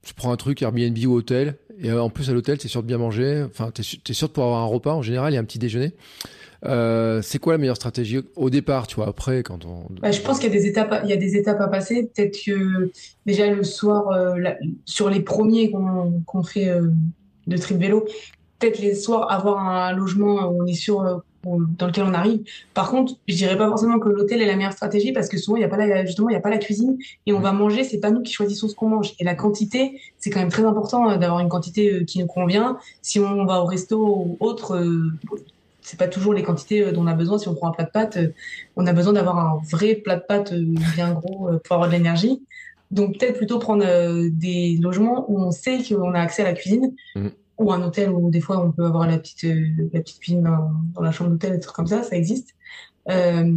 tu 0.03 0.13
prends 0.13 0.31
un 0.31 0.37
truc 0.37 0.61
Airbnb 0.61 0.97
ou 1.05 1.13
hôtel 1.13 1.55
et 1.81 1.89
euh, 1.89 2.01
en 2.01 2.09
plus 2.09 2.29
à 2.29 2.33
l'hôtel, 2.33 2.57
tu 2.57 2.67
es 2.67 2.69
sûr 2.69 2.83
de 2.83 2.87
bien 2.87 2.97
manger, 2.97 3.43
enfin, 3.47 3.71
tu 3.73 3.81
es, 3.81 4.13
sûr 4.13 4.27
de 4.27 4.33
pouvoir 4.33 4.49
avoir 4.49 4.63
un 4.63 4.67
repas 4.67 4.93
en 4.93 5.01
général 5.01 5.33
et 5.33 5.37
un 5.37 5.43
petit 5.43 5.59
déjeuner. 5.59 5.93
c'est 6.63 7.39
quoi 7.39 7.53
la 7.53 7.57
meilleure 7.57 7.75
stratégie 7.75 8.19
au 8.35 8.49
départ, 8.51 8.85
tu 8.85 8.97
vois, 8.97 9.07
après 9.07 9.41
quand 9.41 9.65
on... 9.65 9.87
Bah, 10.01 10.11
je 10.11 10.21
pense 10.21 10.39
qu'il 10.39 10.53
y 10.53 10.55
a 10.55 10.59
des 10.59 10.67
étapes, 10.67 11.01
il 11.05 11.09
y 11.09 11.13
a 11.13 11.17
des 11.17 11.37
étapes 11.37 11.61
à 11.61 11.67
passer. 11.67 12.11
Peut-être 12.13 12.37
que 12.45 12.91
déjà 13.25 13.49
le 13.49 13.63
soir, 13.63 14.35
sur 14.85 15.09
les 15.09 15.21
premiers 15.21 15.71
qu'on 15.71 16.43
fait 16.43 16.69
de 17.49 17.57
trip 17.57 17.77
vélo. 17.77 18.05
Peut-être 18.59 18.79
les 18.79 18.95
soirs 18.95 19.31
avoir 19.31 19.59
un 19.59 19.93
logement 19.93 20.49
où 20.49 20.63
on 20.63 20.65
est 20.65 20.73
sûr 20.73 21.01
euh, 21.01 21.17
dans 21.43 21.87
lequel 21.87 22.03
on 22.03 22.13
arrive. 22.13 22.43
Par 22.73 22.89
contre, 22.89 23.13
je 23.27 23.35
dirais 23.35 23.57
pas 23.57 23.67
forcément 23.67 23.99
que 23.99 24.09
l'hôtel 24.09 24.41
est 24.41 24.45
la 24.45 24.55
meilleure 24.55 24.73
stratégie 24.73 25.13
parce 25.13 25.29
que 25.29 25.37
souvent 25.37 25.55
il 25.55 25.61
y 25.61 25.63
a 25.63 25.69
pas 25.69 25.77
la, 25.77 26.05
justement 26.05 26.29
il 26.29 26.33
y 26.33 26.35
a 26.35 26.41
pas 26.41 26.49
la 26.49 26.57
cuisine 26.57 26.97
et 27.25 27.33
on 27.33 27.39
va 27.39 27.53
manger, 27.53 27.83
c'est 27.83 27.99
pas 27.99 28.11
nous 28.11 28.21
qui 28.21 28.33
choisissons 28.33 28.67
ce 28.67 28.75
qu'on 28.75 28.89
mange. 28.89 29.13
Et 29.19 29.23
la 29.23 29.35
quantité, 29.35 30.01
c'est 30.17 30.29
quand 30.29 30.39
même 30.39 30.49
très 30.49 30.65
important 30.65 31.09
euh, 31.09 31.17
d'avoir 31.17 31.39
une 31.39 31.49
quantité 31.49 31.93
euh, 31.93 32.03
qui 32.03 32.19
nous 32.19 32.27
convient. 32.27 32.77
Si 33.01 33.19
on 33.19 33.45
va 33.45 33.61
au 33.61 33.65
resto 33.65 33.97
ou 33.99 34.37
autre, 34.41 34.83
c'est 35.81 35.97
pas 35.97 36.09
toujours 36.09 36.33
les 36.33 36.43
quantités 36.43 36.91
dont 36.91 37.03
on 37.03 37.07
a 37.07 37.13
besoin. 37.13 37.37
Si 37.37 37.47
on 37.47 37.55
prend 37.55 37.69
un 37.69 37.71
plat 37.71 37.85
de 37.85 37.91
pâtes, 37.91 38.19
on 38.75 38.85
a 38.85 38.93
besoin 38.93 39.13
d'avoir 39.13 39.39
un 39.39 39.61
vrai 39.71 39.95
plat 39.95 40.17
de 40.17 40.23
pâtes 40.27 40.53
bien 40.53 41.13
gros 41.13 41.49
pour 41.63 41.75
avoir 41.75 41.87
de 41.87 41.93
l'énergie. 41.93 42.41
Donc 42.91 43.19
peut-être 43.19 43.37
plutôt 43.37 43.59
prendre 43.59 43.85
euh, 43.85 44.29
des 44.31 44.77
logements 44.81 45.29
où 45.29 45.39
on 45.39 45.51
sait 45.51 45.83
qu'on 45.83 46.13
a 46.13 46.19
accès 46.19 46.41
à 46.41 46.45
la 46.45 46.53
cuisine, 46.53 46.95
mmh. 47.15 47.27
ou 47.59 47.71
un 47.71 47.81
hôtel 47.83 48.09
où 48.09 48.31
des 48.31 48.41
fois 48.41 48.63
on 48.63 48.71
peut 48.71 48.85
avoir 48.85 49.07
la 49.07 49.19
petite, 49.19 49.43
euh, 49.43 49.67
la 49.93 49.99
petite 49.99 50.19
cuisine 50.19 50.41
dans, 50.41 51.01
la 51.01 51.11
chambre 51.11 51.29
d'hôtel, 51.29 51.53
des 51.53 51.59
trucs 51.59 51.75
comme 51.75 51.87
ça, 51.87 52.01
ça 52.01 52.15
existe. 52.15 52.55
Euh, 53.09 53.53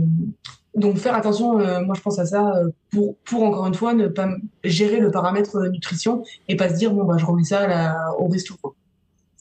donc 0.74 0.96
faire 0.96 1.14
attention, 1.14 1.58
moi 1.84 1.94
je 1.94 2.00
pense 2.00 2.18
à 2.18 2.24
ça 2.24 2.54
pour, 2.90 3.16
pour 3.24 3.42
encore 3.42 3.66
une 3.66 3.74
fois 3.74 3.92
ne 3.92 4.06
pas 4.06 4.30
gérer 4.64 5.00
le 5.00 5.10
paramètre 5.10 5.68
nutrition 5.68 6.24
et 6.48 6.56
pas 6.56 6.70
se 6.70 6.76
dire 6.76 6.94
bon 6.94 7.04
bah 7.04 7.18
je 7.18 7.26
remets 7.26 7.44
ça 7.44 7.66
là, 7.66 8.14
au 8.18 8.26
resto. 8.28 8.54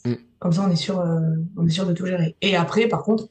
Mmh. 0.04 0.14
Comme 0.40 0.52
ça 0.52 0.66
on 0.68 0.72
est 0.72 0.76
sûr, 0.76 1.02
on 1.56 1.66
est 1.66 1.70
sûr 1.70 1.86
de 1.86 1.94
tout 1.94 2.06
gérer. 2.06 2.36
Et 2.42 2.58
après 2.58 2.90
par 2.90 3.04
contre, 3.04 3.30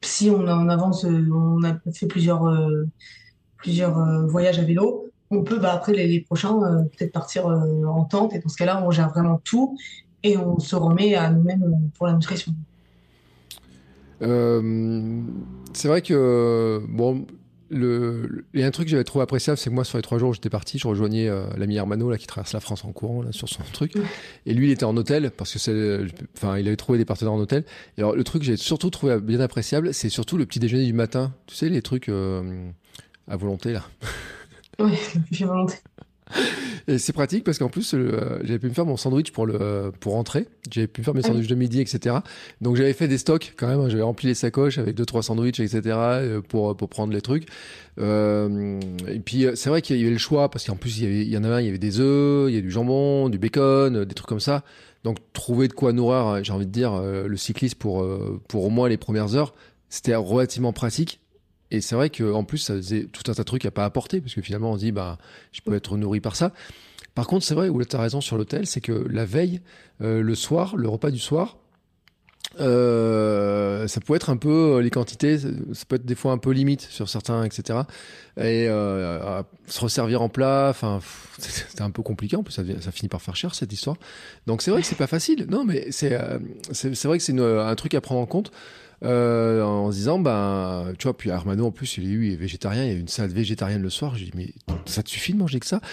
si 0.00 0.30
on, 0.30 0.48
on 0.48 0.68
avance, 0.70 1.04
on 1.04 1.62
a 1.62 1.74
fait 1.92 2.06
plusieurs 2.06 2.50
plusieurs 3.58 4.26
voyages 4.26 4.58
à 4.58 4.62
vélo, 4.62 5.10
on 5.34 5.42
peut 5.42 5.58
bah, 5.58 5.72
après 5.72 5.92
les, 5.92 6.20
prochains 6.20 6.60
euh, 6.62 6.82
peut-être 6.84 7.12
partir 7.12 7.46
euh, 7.46 7.84
en 7.84 8.04
tente 8.04 8.34
et 8.34 8.38
dans 8.38 8.48
ce 8.48 8.56
cas-là 8.56 8.82
on 8.84 8.90
gère 8.90 9.10
vraiment 9.10 9.40
tout 9.44 9.76
et 10.22 10.36
on 10.36 10.58
se 10.58 10.76
remet 10.76 11.14
à 11.14 11.30
nous-mêmes 11.30 11.90
pour 11.96 12.06
la 12.06 12.14
nutrition. 12.14 12.52
Euh, 14.22 15.20
c'est 15.74 15.88
vrai 15.88 16.00
que 16.00 16.82
bon, 16.88 17.26
le, 17.68 18.46
il 18.54 18.60
y 18.60 18.62
a 18.62 18.66
un 18.66 18.70
truc 18.70 18.86
que 18.86 18.90
j'avais 18.90 19.04
trouvé 19.04 19.22
appréciable, 19.22 19.58
c'est 19.58 19.68
que 19.68 19.74
moi 19.74 19.84
sur 19.84 19.98
les 19.98 20.02
trois 20.02 20.16
jours 20.16 20.30
où 20.30 20.32
j'étais 20.32 20.48
parti, 20.48 20.78
je 20.78 20.88
rejoignais 20.88 21.28
l'ami 21.58 21.76
Hermano 21.76 22.08
là 22.08 22.16
qui 22.16 22.26
traverse 22.26 22.54
la 22.54 22.60
France 22.60 22.86
en 22.86 22.92
courant 22.92 23.20
là, 23.20 23.32
sur 23.32 23.50
son 23.50 23.62
truc, 23.74 23.92
et 24.46 24.54
lui 24.54 24.68
il 24.68 24.72
était 24.72 24.84
en 24.84 24.96
hôtel 24.96 25.30
parce 25.30 25.52
que 25.52 25.58
c'est, 25.58 25.98
enfin 26.36 26.56
il 26.56 26.66
avait 26.68 26.76
trouvé 26.76 26.96
des 26.96 27.04
partenaires 27.04 27.34
en 27.34 27.38
hôtel. 27.38 27.64
Et 27.98 28.00
alors 28.00 28.16
le 28.16 28.24
truc 28.24 28.40
que 28.42 28.46
j'ai 28.46 28.56
surtout 28.56 28.88
trouvé 28.88 29.20
bien 29.20 29.40
appréciable, 29.40 29.92
c'est 29.92 30.08
surtout 30.08 30.38
le 30.38 30.46
petit 30.46 30.58
déjeuner 30.58 30.86
du 30.86 30.94
matin. 30.94 31.34
Tu 31.46 31.54
sais 31.54 31.68
les 31.68 31.82
trucs 31.82 32.08
à 32.08 33.36
volonté 33.36 33.74
là. 33.74 33.82
Oui, 34.78 34.92
j'ai 35.30 35.44
volonté. 35.44 35.76
Et 36.88 36.98
c'est 36.98 37.12
pratique 37.12 37.44
parce 37.44 37.58
qu'en 37.58 37.68
plus, 37.68 37.94
euh, 37.94 38.40
j'avais 38.42 38.58
pu 38.58 38.68
me 38.68 38.72
faire 38.72 38.86
mon 38.86 38.96
sandwich 38.96 39.30
pour 39.30 39.46
le 39.46 39.92
pour 40.00 40.14
rentrer. 40.14 40.46
J'avais 40.70 40.86
pu 40.86 41.00
me 41.00 41.04
faire 41.04 41.14
mes 41.14 41.20
ah 41.24 41.28
sandwichs 41.28 41.48
de 41.48 41.54
midi, 41.54 41.80
etc. 41.80 42.16
Donc 42.60 42.76
j'avais 42.76 42.92
fait 42.92 43.08
des 43.08 43.18
stocks 43.18 43.54
quand 43.56 43.68
même. 43.68 43.80
Hein. 43.80 43.88
J'avais 43.88 44.02
rempli 44.02 44.28
les 44.28 44.34
sacoches 44.34 44.78
avec 44.78 44.94
deux 44.94 45.06
trois 45.06 45.22
sandwichs, 45.22 45.60
etc. 45.60 45.80
Euh, 45.86 46.40
pour 46.40 46.76
pour 46.76 46.88
prendre 46.88 47.12
les 47.12 47.20
trucs. 47.20 47.46
Euh, 47.98 48.80
et 49.08 49.20
puis 49.20 49.46
c'est 49.54 49.68
vrai 49.68 49.82
qu'il 49.82 49.96
y 49.96 50.02
avait 50.02 50.10
le 50.10 50.18
choix 50.18 50.50
parce 50.50 50.66
qu'en 50.66 50.76
plus 50.76 50.98
il 50.98 51.04
y, 51.04 51.06
avait, 51.06 51.22
il 51.22 51.28
y 51.30 51.36
en 51.36 51.44
avait 51.44 51.54
un, 51.54 51.60
il 51.60 51.66
y 51.66 51.68
avait 51.68 51.78
des 51.78 52.00
œufs, 52.00 52.50
il 52.50 52.54
y 52.54 52.58
a 52.58 52.60
du 52.60 52.70
jambon, 52.70 53.28
du 53.28 53.38
bacon, 53.38 54.04
des 54.04 54.14
trucs 54.14 54.28
comme 54.28 54.40
ça. 54.40 54.62
Donc 55.04 55.18
trouver 55.32 55.68
de 55.68 55.74
quoi 55.74 55.92
nourrir, 55.92 56.42
j'ai 56.42 56.52
envie 56.52 56.66
de 56.66 56.72
dire, 56.72 57.00
le 57.00 57.36
cycliste 57.36 57.76
pour 57.76 58.06
pour 58.48 58.64
au 58.64 58.70
moins 58.70 58.88
les 58.88 58.96
premières 58.96 59.36
heures, 59.36 59.54
c'était 59.90 60.14
relativement 60.14 60.72
pratique. 60.72 61.20
Et 61.70 61.80
c'est 61.80 61.94
vrai 61.94 62.10
qu'en 62.10 62.44
plus, 62.44 62.58
ça 62.58 62.74
faisait 62.74 63.04
tout 63.04 63.22
un 63.30 63.34
tas 63.34 63.42
de 63.42 63.46
trucs 63.46 63.64
à 63.64 63.70
pas 63.70 63.84
apporter, 63.84 64.20
parce 64.20 64.34
que 64.34 64.42
finalement, 64.42 64.72
on 64.72 64.74
se 64.74 64.80
dit, 64.80 64.92
bah, 64.92 65.18
je 65.52 65.60
peux 65.60 65.74
être 65.74 65.96
nourri 65.96 66.20
par 66.20 66.36
ça. 66.36 66.52
Par 67.14 67.26
contre, 67.26 67.44
c'est 67.44 67.54
vrai, 67.54 67.68
où 67.68 67.82
tu 67.84 67.96
as 67.96 68.00
raison 68.00 68.20
sur 68.20 68.36
l'hôtel, 68.36 68.66
c'est 68.66 68.80
que 68.80 68.92
la 68.92 69.24
veille, 69.24 69.60
euh, 70.02 70.20
le 70.20 70.34
soir, 70.34 70.76
le 70.76 70.88
repas 70.88 71.10
du 71.10 71.18
soir, 71.18 71.58
euh, 72.60 73.88
ça 73.88 74.00
peut 74.00 74.14
être 74.14 74.30
un 74.30 74.36
peu 74.36 74.76
euh, 74.76 74.82
les 74.82 74.90
quantités, 74.90 75.38
ça 75.38 75.48
peut 75.88 75.96
être 75.96 76.04
des 76.04 76.14
fois 76.14 76.32
un 76.32 76.38
peu 76.38 76.50
limite 76.50 76.82
sur 76.82 77.08
certains, 77.08 77.44
etc. 77.44 77.80
Et 78.36 78.66
se 78.66 79.80
resservir 79.80 80.22
en 80.22 80.28
plat, 80.28 80.68
enfin, 80.70 81.00
c'était 81.38 81.82
un 81.82 81.90
peu 81.90 82.02
compliqué. 82.02 82.36
En 82.36 82.42
plus, 82.42 82.52
ça, 82.52 82.92
finit 82.92 83.08
par 83.08 83.22
faire 83.22 83.36
cher 83.36 83.54
cette 83.54 83.72
histoire. 83.72 83.96
Donc 84.46 84.62
c'est 84.62 84.72
vrai 84.72 84.82
que 84.82 84.86
c'est 84.86 84.98
pas 84.98 85.06
facile. 85.06 85.46
Non, 85.48 85.64
mais 85.64 85.90
c'est 85.90 86.16
vrai 87.04 87.18
que 87.18 87.24
c'est 87.24 87.38
un 87.38 87.74
truc 87.76 87.94
à 87.94 88.00
prendre 88.00 88.20
en 88.20 88.26
compte. 88.26 88.50
Euh, 89.04 89.62
en 89.62 89.92
se 89.92 89.96
disant, 89.96 90.18
ben, 90.18 90.92
tu 90.98 91.04
vois, 91.04 91.16
puis 91.16 91.30
Armano, 91.30 91.66
en 91.66 91.70
plus, 91.70 91.98
il 91.98 92.04
est, 92.04 92.14
lui, 92.14 92.32
est 92.32 92.36
végétarien, 92.36 92.84
il 92.84 92.92
y 92.92 92.94
a 92.94 92.98
une 92.98 93.08
salade 93.08 93.32
végétarienne 93.32 93.82
le 93.82 93.90
soir. 93.90 94.16
J'ai 94.16 94.26
dit, 94.26 94.32
mais 94.34 94.54
ça 94.86 95.02
te 95.02 95.10
suffit 95.10 95.32
de 95.32 95.38
manger 95.38 95.60
que 95.60 95.66
ça 95.66 95.80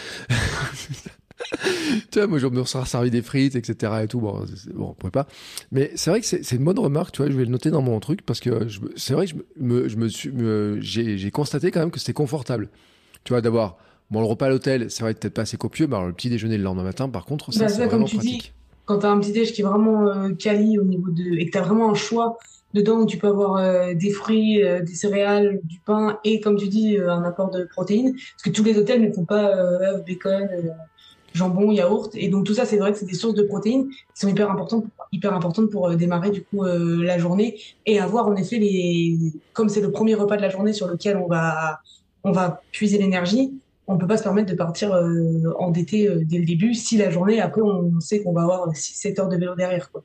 tu 2.11 2.19
vois, 2.19 2.27
moi, 2.27 2.39
je 2.39 2.47
me 2.47 2.63
serais 2.63 2.85
servi 2.85 3.11
des 3.11 3.21
frites, 3.21 3.55
etc. 3.55 3.93
et 4.03 4.07
tout. 4.07 4.19
Bon, 4.19 4.45
bon 4.73 4.89
on 4.89 4.93
pouvait 4.93 5.11
pas. 5.11 5.27
Mais 5.71 5.91
c'est 5.95 6.09
vrai 6.09 6.21
que 6.21 6.25
c'est 6.25 6.51
une 6.51 6.63
bonne 6.63 6.79
remarque, 6.79 7.13
tu 7.13 7.21
vois. 7.21 7.31
Je 7.31 7.35
vais 7.35 7.45
le 7.45 7.51
noter 7.51 7.71
dans 7.71 7.81
mon 7.81 7.99
truc 7.99 8.25
parce 8.25 8.39
que 8.39 8.67
c'est 8.95 9.13
vrai 9.13 9.25
que 9.25 9.33
je 9.33 9.63
me, 9.63 9.87
je 9.87 9.97
me 9.97 10.07
suis, 10.07 10.31
j'ai 10.81 11.31
constaté 11.31 11.71
quand 11.71 11.79
même 11.79 11.91
que 11.91 11.99
c'était 11.99 12.13
confortable. 12.13 12.69
Tu 13.23 13.33
vois, 13.33 13.41
d'abord, 13.41 13.77
bon, 14.09 14.21
le 14.21 14.27
repas 14.27 14.47
à 14.47 14.49
l'hôtel, 14.49 14.89
c'est 14.89 15.03
vrai 15.03 15.13
peut-être 15.13 15.33
pas 15.33 15.43
assez 15.43 15.57
copieux, 15.57 15.87
mais 15.87 15.95
alors, 15.95 16.07
le 16.07 16.13
petit 16.13 16.29
déjeuner 16.29 16.57
le 16.57 16.63
lendemain 16.63 16.83
matin, 16.83 17.09
par 17.09 17.25
contre, 17.25 17.51
ça, 17.51 17.61
bah, 17.61 17.69
c'est 17.69 17.85
vraiment 17.85 18.05
pratique. 18.05 18.21
Dis, 18.21 18.51
quand 18.85 18.99
tu 18.99 19.05
as 19.05 19.09
un 19.09 19.19
petit 19.19 19.31
déj 19.31 19.53
qui 19.53 19.61
est 19.61 19.65
vraiment 19.65 20.07
euh, 20.07 20.33
quali 20.33 20.79
au 20.79 20.83
niveau 20.83 21.11
de, 21.11 21.37
et 21.37 21.45
que 21.45 21.51
tu 21.51 21.57
as 21.57 21.61
vraiment 21.61 21.91
un 21.91 21.95
choix 21.95 22.37
Dedans, 22.73 23.05
tu 23.05 23.17
peux 23.17 23.27
avoir 23.27 23.57
euh, 23.57 23.93
des 23.93 24.11
fruits, 24.11 24.63
euh, 24.63 24.81
des 24.81 24.95
céréales, 24.95 25.59
du 25.63 25.79
pain 25.79 26.19
et, 26.23 26.39
comme 26.39 26.57
tu 26.57 26.67
dis, 26.67 26.97
euh, 26.97 27.11
un 27.11 27.23
apport 27.23 27.49
de 27.49 27.65
protéines. 27.65 28.13
Parce 28.13 28.43
que 28.43 28.49
tous 28.49 28.63
les 28.63 28.77
hôtels 28.77 29.01
ne 29.01 29.11
font 29.11 29.25
pas 29.25 29.53
bacon, 30.07 30.47
jambon, 31.33 31.71
yaourt. 31.71 32.15
Et 32.15 32.29
donc 32.29 32.45
tout 32.45 32.53
ça, 32.53 32.65
c'est 32.65 32.77
vrai 32.77 32.93
que 32.93 32.97
c'est 32.97 33.05
des 33.05 33.13
sources 33.13 33.35
de 33.35 33.43
protéines 33.43 33.89
qui 33.89 33.97
sont 34.15 34.29
hyper 34.29 34.49
importantes, 34.49 34.85
hyper 35.11 35.33
importantes 35.33 35.69
pour 35.69 35.89
démarrer 35.95 36.31
du 36.31 36.43
coup 36.43 36.63
la 36.63 37.17
journée 37.17 37.59
et 37.85 37.99
avoir 37.99 38.27
en 38.27 38.35
effet 38.35 38.57
les, 38.57 39.17
comme 39.53 39.69
c'est 39.69 39.81
le 39.81 39.91
premier 39.91 40.15
repas 40.15 40.37
de 40.37 40.41
la 40.41 40.49
journée 40.49 40.73
sur 40.73 40.87
lequel 40.87 41.17
on 41.17 41.27
va 41.27 41.79
on 42.23 42.31
va 42.31 42.61
puiser 42.71 42.97
l'énergie. 42.97 43.51
On 43.87 43.97
peut 43.97 44.07
pas 44.07 44.17
se 44.17 44.23
permettre 44.23 44.49
de 44.49 44.55
partir 44.55 44.93
endetté 45.57 46.09
dès 46.23 46.37
le 46.37 46.45
début 46.45 46.73
si 46.73 46.97
la 46.97 47.09
journée 47.09 47.41
après 47.41 47.61
on 47.61 47.99
sait 47.99 48.21
qu'on 48.21 48.31
va 48.31 48.43
avoir 48.43 48.69
6-7 48.71 49.19
heures 49.19 49.29
de 49.29 49.37
vélo 49.37 49.55
derrière. 49.55 49.91
Quoi. 49.91 50.03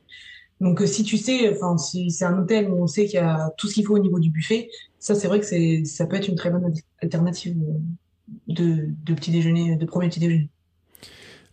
Donc 0.60 0.80
euh, 0.80 0.86
si 0.86 1.02
tu 1.04 1.18
sais, 1.18 1.50
enfin 1.54 1.76
si 1.78 2.10
c'est 2.10 2.24
un 2.24 2.38
hôtel 2.38 2.70
où 2.70 2.82
on 2.82 2.86
sait 2.86 3.04
qu'il 3.06 3.16
y 3.16 3.18
a 3.18 3.50
tout 3.58 3.68
ce 3.68 3.74
qu'il 3.74 3.84
faut 3.86 3.94
au 3.94 3.98
niveau 3.98 4.18
du 4.18 4.30
buffet, 4.30 4.70
ça 4.98 5.14
c'est 5.14 5.28
vrai 5.28 5.40
que 5.40 5.46
c'est 5.46 5.84
ça 5.84 6.06
peut 6.06 6.16
être 6.16 6.28
une 6.28 6.36
très 6.36 6.50
bonne 6.50 6.72
alternative 7.02 7.56
de, 8.48 8.88
de 9.04 9.14
petit 9.14 9.30
déjeuner, 9.30 9.76
de 9.76 9.84
premier 9.86 10.08
petit 10.08 10.20
déjeuner. 10.20 10.48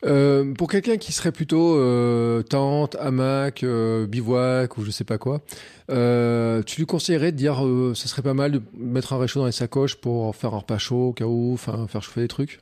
Euh, 0.06 0.54
pour 0.54 0.70
quelqu'un 0.70 0.98
qui 0.98 1.14
serait 1.14 1.32
plutôt 1.32 1.78
euh, 1.78 2.42
tente, 2.44 2.96
hamac, 3.00 3.64
euh, 3.64 4.06
bivouac 4.06 4.78
ou 4.78 4.84
je 4.84 4.92
sais 4.92 5.06
pas 5.06 5.18
quoi, 5.18 5.42
euh, 5.90 6.62
tu 6.64 6.82
lui 6.82 6.86
conseillerais 6.86 7.32
de 7.32 7.38
dire 7.38 7.66
euh, 7.66 7.94
ce 7.96 8.10
serait 8.10 8.22
pas 8.22 8.34
mal 8.34 8.52
de 8.52 8.62
mettre 8.78 9.14
un 9.14 9.18
réchaud 9.18 9.40
dans 9.40 9.46
les 9.46 9.54
sacoches 9.54 9.96
pour 9.96 10.36
faire 10.36 10.54
un 10.54 10.58
repas 10.58 10.78
chaud 10.78 11.10
au 11.10 11.14
cas 11.14 11.26
où, 11.26 11.54
enfin 11.54 11.88
faire 11.88 12.04
chauffer 12.04 12.22
des 12.22 12.28
trucs? 12.28 12.60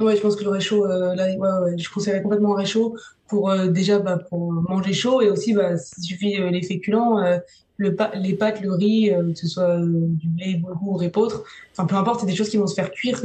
Ouais, 0.00 0.14
je 0.16 0.20
pense 0.20 0.36
que 0.36 0.44
le 0.44 0.50
réchaud, 0.50 0.86
euh, 0.86 1.14
là, 1.16 1.26
ouais, 1.26 1.36
ouais, 1.36 1.76
je 1.78 1.90
conseillerais 1.90 2.22
complètement 2.22 2.54
un 2.56 2.60
réchaud 2.60 2.96
pour 3.28 3.50
euh, 3.50 3.68
déjà 3.68 3.98
bah, 3.98 4.18
pour 4.28 4.52
manger 4.52 4.92
chaud 4.92 5.20
et 5.20 5.30
aussi 5.30 5.52
bah, 5.52 5.76
s'il 5.76 6.04
suffit 6.04 6.40
euh, 6.40 6.50
les 6.50 6.62
féculents, 6.62 7.18
euh, 7.18 7.38
le 7.76 7.96
les 8.14 8.34
pâtes, 8.34 8.60
le 8.60 8.72
riz, 8.72 9.12
que 9.32 9.38
ce 9.38 9.46
soit 9.46 9.78
du 9.78 10.28
blé, 10.28 10.56
boulgour 10.56 10.94
ou 10.94 10.96
répautre, 10.96 11.44
enfin 11.70 11.86
peu 11.86 11.94
importe, 11.94 12.20
c'est 12.20 12.26
des 12.26 12.34
choses 12.34 12.48
qui 12.48 12.56
vont 12.56 12.66
se 12.66 12.74
faire 12.74 12.90
cuire 12.90 13.22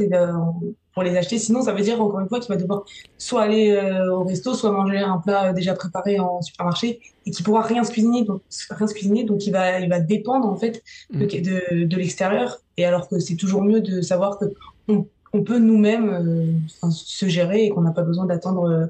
pour 0.92 1.02
les 1.02 1.16
acheter. 1.16 1.40
Sinon, 1.40 1.62
ça 1.62 1.72
veut 1.72 1.82
dire 1.82 2.00
encore 2.00 2.20
une 2.20 2.28
fois 2.28 2.38
qu'il 2.38 2.54
va 2.54 2.60
devoir 2.60 2.84
soit 3.18 3.42
aller 3.42 3.76
au 4.12 4.22
resto, 4.22 4.54
soit 4.54 4.70
manger 4.70 4.98
un 4.98 5.18
plat 5.18 5.52
déjà 5.52 5.74
préparé 5.74 6.20
en 6.20 6.40
supermarché 6.40 7.00
et 7.26 7.32
qui 7.32 7.42
pourra 7.42 7.62
rien 7.62 7.82
se 7.82 7.90
cuisiner, 7.90 8.22
donc 8.22 8.42
rien 8.70 8.86
se 8.86 8.94
cuisiner, 8.94 9.24
donc 9.24 9.44
il 9.44 9.50
va 9.50 9.80
il 9.80 9.88
va 9.88 9.98
dépendre 9.98 10.46
en 10.46 10.56
fait 10.56 10.84
de, 11.12 11.24
mmh. 11.24 11.80
de, 11.80 11.84
de 11.86 11.96
l'extérieur. 11.96 12.58
Et 12.76 12.84
alors 12.84 13.08
que 13.08 13.18
c'est 13.18 13.34
toujours 13.34 13.62
mieux 13.64 13.80
de 13.80 14.02
savoir 14.02 14.38
que 14.38 14.44
on 14.86 15.06
on 15.34 15.42
peut 15.42 15.58
nous-mêmes 15.58 16.08
euh, 16.08 16.90
se 16.90 17.26
gérer 17.26 17.64
et 17.64 17.68
qu'on 17.70 17.82
n'a 17.82 17.90
pas 17.90 18.02
besoin 18.02 18.24
d'attendre 18.24 18.70
euh, 18.70 18.86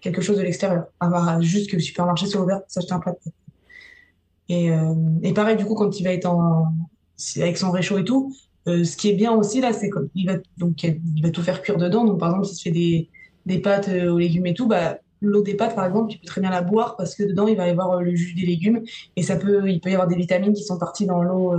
quelque 0.00 0.20
chose 0.20 0.36
de 0.36 0.42
l'extérieur. 0.42 0.86
Avoir 0.98 1.40
juste 1.40 1.70
que 1.70 1.76
le 1.76 1.82
supermarché 1.82 2.26
soit 2.26 2.42
ouvert 2.42 2.62
pour 2.62 2.70
s'acheter 2.70 2.92
un 2.92 2.98
plat. 2.98 3.14
Et, 4.48 4.72
euh, 4.72 4.92
et 5.22 5.32
pareil, 5.32 5.56
du 5.56 5.64
coup, 5.64 5.74
quand 5.74 5.98
il 5.98 6.02
va 6.02 6.12
être 6.12 6.28
avec 7.36 7.56
son 7.56 7.70
réchaud 7.70 7.98
et 7.98 8.04
tout, 8.04 8.34
ce 8.66 8.96
qui 8.96 9.10
est 9.10 9.14
bien 9.14 9.32
aussi 9.32 9.60
là, 9.60 9.72
c'est 9.72 9.90
qu'il 9.90 10.26
va 10.26 10.34
donc 10.56 10.82
il 10.82 11.22
va 11.22 11.30
tout 11.30 11.42
faire 11.42 11.62
cuire 11.62 11.76
dedans. 11.76 12.04
Donc 12.04 12.18
par 12.18 12.30
exemple, 12.30 12.46
s'il 12.46 12.56
se 12.56 12.62
fait 12.64 13.08
des, 13.46 13.58
pâtes 13.60 13.88
aux 13.88 14.18
légumes 14.18 14.46
et 14.46 14.54
tout, 14.54 14.66
bah 14.66 14.98
l'eau 15.20 15.42
des 15.42 15.54
pâtes 15.54 15.76
par 15.76 15.86
exemple, 15.86 16.10
tu 16.10 16.18
peux 16.18 16.26
très 16.26 16.40
bien 16.40 16.50
la 16.50 16.62
boire 16.62 16.96
parce 16.96 17.14
que 17.14 17.22
dedans 17.22 17.46
il 17.46 17.56
va 17.56 17.68
y 17.68 17.70
avoir 17.70 18.02
le 18.02 18.14
jus 18.14 18.34
des 18.34 18.46
légumes 18.46 18.82
et 19.16 19.22
ça 19.22 19.36
peut 19.36 19.70
il 19.70 19.80
peut 19.80 19.90
y 19.90 19.92
avoir 19.92 20.08
des 20.08 20.16
vitamines 20.16 20.54
qui 20.54 20.64
sont 20.64 20.78
parties 20.78 21.06
dans 21.06 21.22
l'eau 21.22 21.54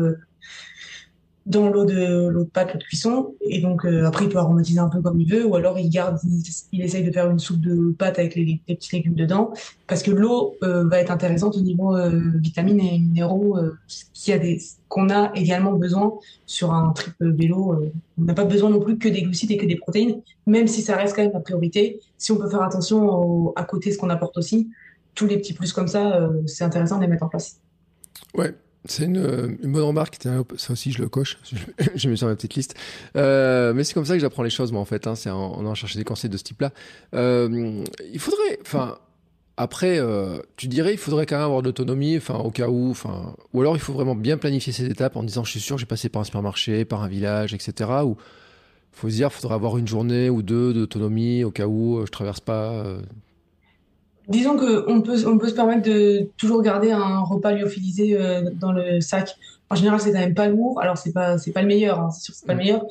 dans 1.45 1.69
l'eau 1.69 1.85
de 1.85 2.27
l'eau 2.29 2.43
de 2.43 2.49
pâte, 2.49 2.73
l'eau 2.73 2.79
de 2.79 2.83
cuisson. 2.83 3.35
Et 3.41 3.61
donc 3.61 3.85
euh, 3.85 4.05
après, 4.05 4.25
il 4.25 4.29
peut 4.29 4.39
aromatiser 4.39 4.79
un 4.79 4.89
peu 4.89 5.01
comme 5.01 5.19
il 5.19 5.31
veut, 5.31 5.45
ou 5.45 5.55
alors 5.55 5.77
il 5.77 5.89
garde, 5.89 6.19
il, 6.71 6.81
essaye 6.81 7.03
de 7.03 7.11
faire 7.11 7.29
une 7.29 7.39
soupe 7.39 7.61
de 7.61 7.91
pâte 7.91 8.17
avec 8.17 8.35
les, 8.35 8.59
petits 8.67 8.95
légumes 8.95 9.13
dedans, 9.13 9.53
parce 9.87 10.01
que 10.01 10.11
l'eau 10.11 10.55
euh, 10.63 10.87
va 10.87 10.99
être 10.99 11.11
intéressante 11.11 11.55
au 11.55 11.61
niveau 11.61 11.95
euh, 11.95 12.19
vitamines 12.35 12.79
et 12.79 12.99
minéraux 12.99 13.57
qui 14.13 14.33
a 14.33 14.39
des 14.39 14.59
qu'on 14.87 15.09
a 15.09 15.31
également 15.35 15.73
besoin 15.73 16.13
sur 16.45 16.73
un 16.73 16.91
trip 16.91 17.13
vélo. 17.19 17.91
on 18.17 18.21
n'a 18.21 18.33
pas 18.33 18.45
besoin 18.45 18.69
non 18.69 18.79
plus 18.79 18.97
que 18.97 19.09
des 19.09 19.23
glucides 19.23 19.51
et 19.51 19.57
que 19.57 19.65
des 19.65 19.75
protéines, 19.75 20.21
même 20.47 20.67
si 20.67 20.81
ça 20.81 20.95
reste 20.95 21.15
quand 21.15 21.23
même 21.23 21.33
la 21.33 21.41
priorité. 21.41 21.99
Si 22.17 22.31
on 22.31 22.37
peut 22.37 22.49
faire 22.49 22.61
attention 22.61 23.53
à 23.55 23.63
côté 23.65 23.91
ce 23.91 23.97
qu'on 23.97 24.09
apporte 24.09 24.37
aussi, 24.37 24.69
tous 25.13 25.27
les 25.27 25.37
petits 25.37 25.53
plus 25.53 25.73
comme 25.73 25.87
ça, 25.87 26.29
c'est 26.45 26.63
intéressant 26.63 26.97
de 26.97 27.01
les 27.01 27.07
mettre 27.07 27.23
en 27.23 27.29
place. 27.29 27.59
Ouais, 28.35 28.53
c'est 28.87 29.05
une, 29.05 29.57
une, 29.63 29.71
bonne 29.71 29.83
remarque. 29.83 30.17
Ça 30.57 30.73
aussi, 30.73 30.91
je 30.91 31.01
le 31.01 31.09
coche. 31.09 31.37
Je, 31.95 32.09
mets 32.09 32.15
sur 32.15 32.27
ma 32.27 32.35
petite 32.35 32.55
liste. 32.55 32.75
Euh, 33.15 33.73
mais 33.73 33.83
c'est 33.83 33.93
comme 33.93 34.05
ça 34.05 34.13
que 34.13 34.19
j'apprends 34.19 34.43
les 34.43 34.49
choses, 34.49 34.71
moi, 34.71 34.81
en 34.81 34.85
fait. 34.85 35.07
Hein, 35.07 35.15
c'est 35.15 35.29
en, 35.29 35.65
en 35.65 35.75
chercher 35.75 35.97
des 35.97 36.05
conseils 36.05 36.29
de 36.29 36.37
ce 36.37 36.43
type-là. 36.43 36.71
Euh, 37.13 37.83
il 38.11 38.19
faudrait, 38.19 38.59
enfin, 38.61 38.97
après, 39.57 39.99
euh, 39.99 40.37
tu 40.57 40.67
dirais, 40.67 40.93
il 40.93 40.97
faudrait 40.97 41.25
quand 41.25 41.35
même 41.35 41.45
avoir 41.45 41.61
de 41.61 41.67
l'autonomie, 41.67 42.17
enfin, 42.17 42.35
au 42.35 42.51
cas 42.51 42.67
où, 42.67 42.91
enfin, 42.91 43.35
ou 43.53 43.61
alors 43.61 43.77
il 43.77 43.79
faut 43.79 43.93
vraiment 43.93 44.15
bien 44.15 44.37
planifier 44.37 44.73
ces 44.73 44.85
étapes 44.85 45.15
en 45.15 45.23
disant, 45.23 45.43
je 45.45 45.51
suis 45.51 45.61
sûr, 45.61 45.77
j'ai 45.77 45.85
passé 45.85 46.09
par 46.09 46.21
un 46.21 46.25
supermarché, 46.25 46.83
par 46.83 47.03
un 47.03 47.07
village, 47.07 47.53
etc. 47.53 47.89
Ou 48.03 48.17
faut 48.91 49.09
se 49.09 49.15
dire, 49.15 49.29
il 49.31 49.35
faudrait 49.35 49.55
avoir 49.55 49.77
une 49.77 49.87
journée 49.87 50.29
ou 50.29 50.41
deux 50.41 50.73
d'autonomie 50.73 51.43
au 51.43 51.51
cas 51.51 51.67
où 51.67 51.97
euh, 51.97 52.05
je 52.05 52.11
traverse 52.11 52.39
pas 52.41 52.71
euh, 52.71 53.01
Disons 54.27 54.57
qu'on 54.57 55.01
peut, 55.01 55.23
on 55.27 55.37
peut 55.37 55.49
se 55.49 55.53
permettre 55.53 55.83
de 55.83 56.29
toujours 56.37 56.61
garder 56.61 56.91
un 56.91 57.19
repas 57.19 57.51
lyophilisé 57.51 58.17
euh, 58.19 58.49
dans 58.59 58.71
le 58.71 59.01
sac. 59.01 59.35
En 59.69 59.75
général, 59.75 59.99
c'est 59.99 60.11
quand 60.11 60.19
même 60.19 60.33
pas 60.33 60.47
lourd. 60.47 60.79
Alors, 60.81 60.97
c'est 60.97 61.11
pas, 61.11 61.37
c'est 61.37 61.51
pas 61.51 61.61
le 61.61 61.67
meilleur, 61.67 61.99
hein, 61.99 62.09
c'est 62.11 62.23
sûr 62.23 62.33
c'est 62.33 62.47
pas 62.47 62.53
le 62.53 62.59
meilleur. 62.59 62.83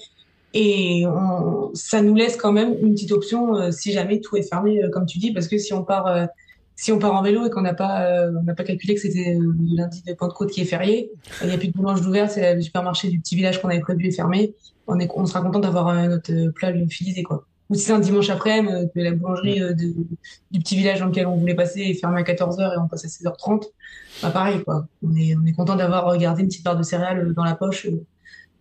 Et 0.52 1.04
on, 1.06 1.70
ça 1.74 2.02
nous 2.02 2.14
laisse 2.14 2.36
quand 2.36 2.52
même 2.52 2.76
une 2.80 2.94
petite 2.94 3.10
option 3.10 3.56
euh, 3.56 3.70
si 3.72 3.92
jamais 3.92 4.20
tout 4.20 4.36
est 4.36 4.48
fermé, 4.48 4.82
euh, 4.82 4.90
comme 4.90 5.06
tu 5.06 5.18
dis, 5.18 5.32
parce 5.32 5.48
que 5.48 5.58
si 5.58 5.72
on 5.72 5.82
part, 5.82 6.28
si 6.76 6.92
on 6.92 6.98
part 6.98 7.14
en 7.14 7.22
vélo 7.22 7.46
et 7.46 7.50
qu'on 7.50 7.62
n'a 7.62 7.74
pas, 7.74 8.28
on 8.30 8.42
n'a 8.42 8.54
pas 8.54 8.64
calculé 8.64 8.94
que 8.94 9.00
c'était 9.00 9.36
le 9.38 9.52
lundi 9.76 10.02
de 10.06 10.12
Pentecôte 10.12 10.50
qui 10.50 10.60
est 10.60 10.66
férié, 10.66 11.10
il 11.42 11.48
n'y 11.48 11.54
a 11.54 11.58
plus 11.58 11.68
de 11.68 11.72
boulange 11.72 12.02
d'ouvert, 12.02 12.30
c'est 12.30 12.54
le 12.54 12.60
supermarché 12.60 13.08
du 13.08 13.18
petit 13.20 13.34
village 13.34 13.60
qu'on 13.60 13.68
avait 13.68 13.80
prévu 13.80 14.06
est 14.06 14.12
fermé. 14.12 14.54
On 14.86 15.00
est, 15.00 15.08
on 15.14 15.26
sera 15.26 15.40
content 15.40 15.60
d'avoir 15.60 15.92
notre 16.08 16.50
plat 16.50 16.70
lyophilisé, 16.70 17.22
quoi 17.22 17.46
ou 17.70 17.74
si 17.74 17.82
c'est 17.82 17.92
un 17.92 17.98
dimanche 17.98 18.30
après, 18.30 18.64
euh, 18.64 18.86
que 18.94 19.00
la 19.00 19.12
boulangerie 19.12 19.62
euh, 19.62 19.72
du 19.72 20.60
petit 20.60 20.76
village 20.76 21.00
dans 21.00 21.06
lequel 21.06 21.26
on 21.26 21.36
voulait 21.36 21.54
passer 21.54 21.80
est 21.80 21.94
fermée 21.94 22.20
à 22.20 22.22
14h 22.22 22.74
et 22.74 22.78
on 22.78 22.88
passe 22.88 23.04
à 23.04 23.08
16h30, 23.08 23.64
bah 24.22 24.30
pareil, 24.30 24.62
quoi. 24.62 24.86
On 25.02 25.14
est, 25.16 25.34
on 25.36 25.46
est 25.46 25.52
content 25.52 25.76
d'avoir 25.76 26.16
gardé 26.18 26.42
une 26.42 26.48
petite 26.48 26.64
barre 26.64 26.76
de 26.76 26.82
céréales 26.82 27.28
euh, 27.28 27.32
dans 27.32 27.44
la 27.44 27.54
poche 27.54 27.86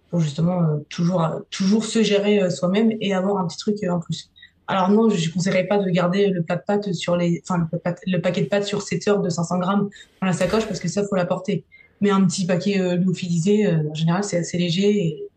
pour 0.10 0.20
justement 0.20 0.80
toujours, 0.90 1.28
toujours 1.50 1.86
se 1.86 2.04
gérer 2.04 2.52
soi-même 2.52 2.92
et 3.02 3.16
avoir 3.16 3.40
un 3.40 3.48
petit 3.48 3.58
truc 3.58 3.84
en 3.90 4.00
plus. 4.00 4.30
Alors 4.68 4.90
non, 4.90 5.10
je 5.10 5.28
ne 5.28 5.34
conseillerais 5.34 5.64
pas 5.64 5.80
de 5.80 5.90
garder 5.90 6.28
le 6.28 6.44
plat 6.44 6.56
de 6.56 6.62
pâtes 6.62 6.94
sur 6.94 7.18
les, 7.18 7.42
enfin 7.44 7.68
le, 8.06 8.22
paquet 8.22 8.42
de 8.42 8.48
pâtes 8.48 8.66
sur 8.66 8.84
7 8.84 9.08
heures 9.08 9.22
de 9.22 9.30
500 9.30 9.58
grammes 9.58 9.90
dans 10.22 10.28
la 10.28 10.34
sacoche 10.34 10.68
parce 10.68 10.80
que 10.80 10.88
ça 10.88 11.04
faut 11.04 11.16
l'apporter. 11.16 11.64
Mais 12.00 12.12
un 12.12 12.24
petit 12.28 12.46
paquet 12.46 12.96
lyophilisé, 12.96 13.68
en 13.68 13.96
général, 13.96 14.24
c'est 14.24 14.38
assez 14.38 14.60
léger 14.60 15.04
et, 15.04 15.28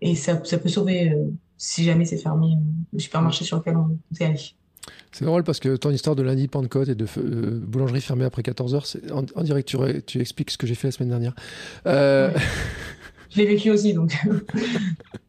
et 0.00 0.14
ça, 0.16 0.40
ça 0.42 0.58
peut 0.58 0.68
sauver 0.68 1.16
si 1.64 1.84
jamais 1.84 2.04
c'est 2.04 2.16
fermé, 2.18 2.58
le 2.92 2.98
supermarché 2.98 3.44
sur 3.44 3.58
lequel 3.58 3.76
on 3.76 3.96
s'est 4.10 4.24
allé. 4.24 4.40
C'est 5.12 5.24
drôle 5.24 5.44
parce 5.44 5.60
que 5.60 5.76
ton 5.76 5.92
histoire 5.92 6.16
de 6.16 6.22
lundi 6.22 6.48
Pentecôte 6.48 6.88
et 6.88 6.96
de 6.96 7.06
boulangerie 7.64 8.00
fermée 8.00 8.24
après 8.24 8.42
14h, 8.42 9.12
en, 9.12 9.24
en, 9.36 9.44
direct, 9.44 9.68
tu, 9.68 9.76
tu, 10.04 10.20
expliques 10.20 10.50
ce 10.50 10.58
que 10.58 10.66
j'ai 10.66 10.74
fait 10.74 10.88
la 10.88 10.92
semaine 10.92 11.10
dernière. 11.10 11.34
Euh... 11.86 12.36
Je 13.30 13.38
l'ai 13.38 13.46
vécu 13.46 13.70
aussi, 13.70 13.94
donc. 13.94 14.12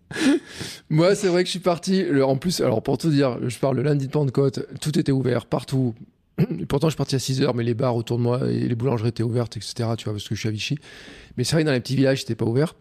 Moi, 0.89 1.13
c'est 1.13 1.27
vrai 1.27 1.43
que 1.43 1.47
je 1.47 1.51
suis 1.51 1.59
parti. 1.59 2.03
En 2.23 2.35
plus, 2.35 2.61
alors 2.61 2.81
pour 2.81 2.97
tout 2.97 3.11
dire, 3.11 3.37
je 3.47 3.59
parle 3.59 3.75
le 3.75 3.83
lundi 3.83 4.07
de 4.07 4.11
Pentecôte, 4.11 4.65
tout 4.81 4.97
était 4.97 5.11
ouvert 5.11 5.45
partout. 5.45 5.93
Et 6.39 6.65
pourtant, 6.67 6.87
je 6.87 6.93
suis 6.93 6.97
parti 6.97 7.15
à 7.15 7.19
6 7.19 7.41
h 7.41 7.51
mais 7.55 7.63
les 7.63 7.75
bars 7.75 7.95
autour 7.95 8.17
de 8.17 8.23
moi 8.23 8.49
et 8.49 8.67
les 8.67 8.75
boulangeries 8.75 9.09
étaient 9.09 9.21
ouvertes, 9.21 9.55
etc. 9.55 9.73
Tu 9.97 10.05
vois, 10.05 10.13
parce 10.13 10.27
que 10.27 10.33
je 10.33 10.39
suis 10.39 10.49
à 10.49 10.51
Vichy. 10.51 10.79
Mais 11.37 11.43
c'est 11.43 11.55
vrai 11.55 11.61
que 11.61 11.67
dans 11.67 11.73
les 11.73 11.79
petits 11.79 11.95
villages, 11.95 12.21
c'était 12.21 12.35
pas 12.35 12.45
ouvert. 12.45 12.75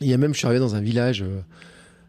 Il 0.00 0.06
y 0.06 0.14
a 0.14 0.16
même, 0.16 0.32
je 0.32 0.38
suis 0.38 0.46
arrivé 0.46 0.60
dans 0.60 0.76
un 0.76 0.80
village, 0.80 1.22
euh, 1.22 1.40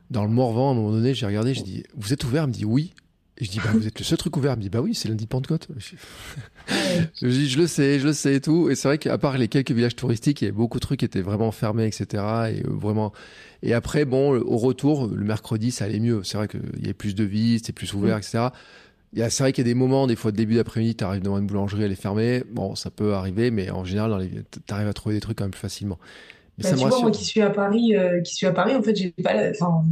dans 0.10 0.24
le 0.24 0.30
Morvan, 0.30 0.70
à 0.70 0.72
un 0.72 0.76
moment 0.76 0.91
donné, 0.91 1.14
j'ai 1.14 1.26
regardé, 1.26 1.53
j'ai 1.53 1.64
dit, 1.64 1.84
vous 1.95 2.14
êtes 2.14 2.24
ouvert? 2.24 2.43
Il 2.43 2.47
me 2.47 2.53
dit 2.53 2.66
oui. 2.66 2.93
Et 3.39 3.45
je 3.45 3.51
dis, 3.51 3.60
bah, 3.60 3.70
vous 3.74 3.88
êtes 3.88 3.97
le 3.97 4.03
seul 4.03 4.18
truc 4.18 4.36
ouvert. 4.36 4.53
Il 4.53 4.57
me 4.57 4.62
dit, 4.62 4.70
bah 4.70 4.82
oui, 4.82 4.93
c'est 4.93 5.07
lundi 5.07 5.24
de 5.24 5.30
Pentecôte. 5.30 5.70
je 7.22 7.28
dis, 7.28 7.49
je 7.49 7.57
le 7.57 7.68
sais, 7.68 7.99
je 7.99 8.07
le 8.07 8.14
sais 8.14 8.36
et 8.36 8.41
tout. 8.41 8.70
Et 8.70 8.76
c'est 8.76 8.89
vrai 8.89 8.97
qu'à 8.97 9.18
part 9.18 9.38
les 9.38 9.47
quelques 9.47 9.72
villages 9.72 9.95
touristiques, 9.95 10.41
il 10.41 10.45
y 10.45 10.47
avait 10.49 10.57
beaucoup 10.57 10.78
de 10.78 10.82
trucs 10.82 10.99
qui 10.99 11.05
étaient 11.05 11.22
vraiment 11.22 11.51
fermés, 11.51 11.86
etc. 11.86 12.05
Et 12.14 12.18
euh, 12.18 12.64
vraiment. 12.68 13.14
Et 13.64 13.74
après, 13.74 14.03
bon, 14.03 14.38
au 14.38 14.57
retour, 14.57 15.07
le 15.07 15.24
mercredi, 15.24 15.72
ça 15.72 15.86
allait 15.86 16.01
mieux. 16.01 16.22
C'est 16.24 16.38
vrai 16.38 16.49
qu'il 16.49 16.60
y 16.80 16.86
avait 16.86 16.93
plus 16.93 17.16
de 17.16 17.24
vie, 17.24 17.60
c'était 17.60 17.72
plus 17.72 17.93
ouvert, 17.93 18.18
etc. 18.18 18.47
C'est 19.16 19.39
vrai 19.39 19.53
qu'il 19.53 19.66
y 19.66 19.70
a 19.70 19.72
des 19.72 19.76
moments, 19.76 20.05
des 20.05 20.18
fois, 20.18 20.32
de 20.32 20.38
début 20.38 20.55
d'après-midi, 20.55 20.95
tu 20.95 21.03
arrives 21.03 21.22
devant 21.22 21.39
une 21.39 21.47
boulangerie, 21.47 21.84
elle 21.84 21.91
est 21.91 21.95
fermée. 21.95 22.43
Bon, 22.51 22.76
ça 22.76 22.91
peut 22.91 23.14
arriver, 23.14 23.51
mais 23.51 23.70
en 23.70 23.86
général, 23.86 24.30
tu 24.51 24.74
arrives 24.74 24.88
à 24.88 24.93
trouver 24.93 25.16
des 25.16 25.22
trucs 25.22 25.38
quand 25.38 25.45
même 25.45 25.51
plus 25.51 25.60
facilement. 25.60 25.97
Bah, 26.62 26.72
tu 26.74 26.86
vois, 26.86 26.99
moi 26.99 27.12
qui 27.12 27.24
suis 27.24 27.41
à 27.41 27.49
Paris, 27.49 27.95
euh, 27.95 28.22
qui 28.22 28.36
suis 28.36 28.45
à 28.45 28.51
Paris, 28.51 28.76
en 28.76 28.82
fait, 28.82 28.95
j'ai 28.95 29.12
pas, 29.24 29.49
enfin, 29.51 29.84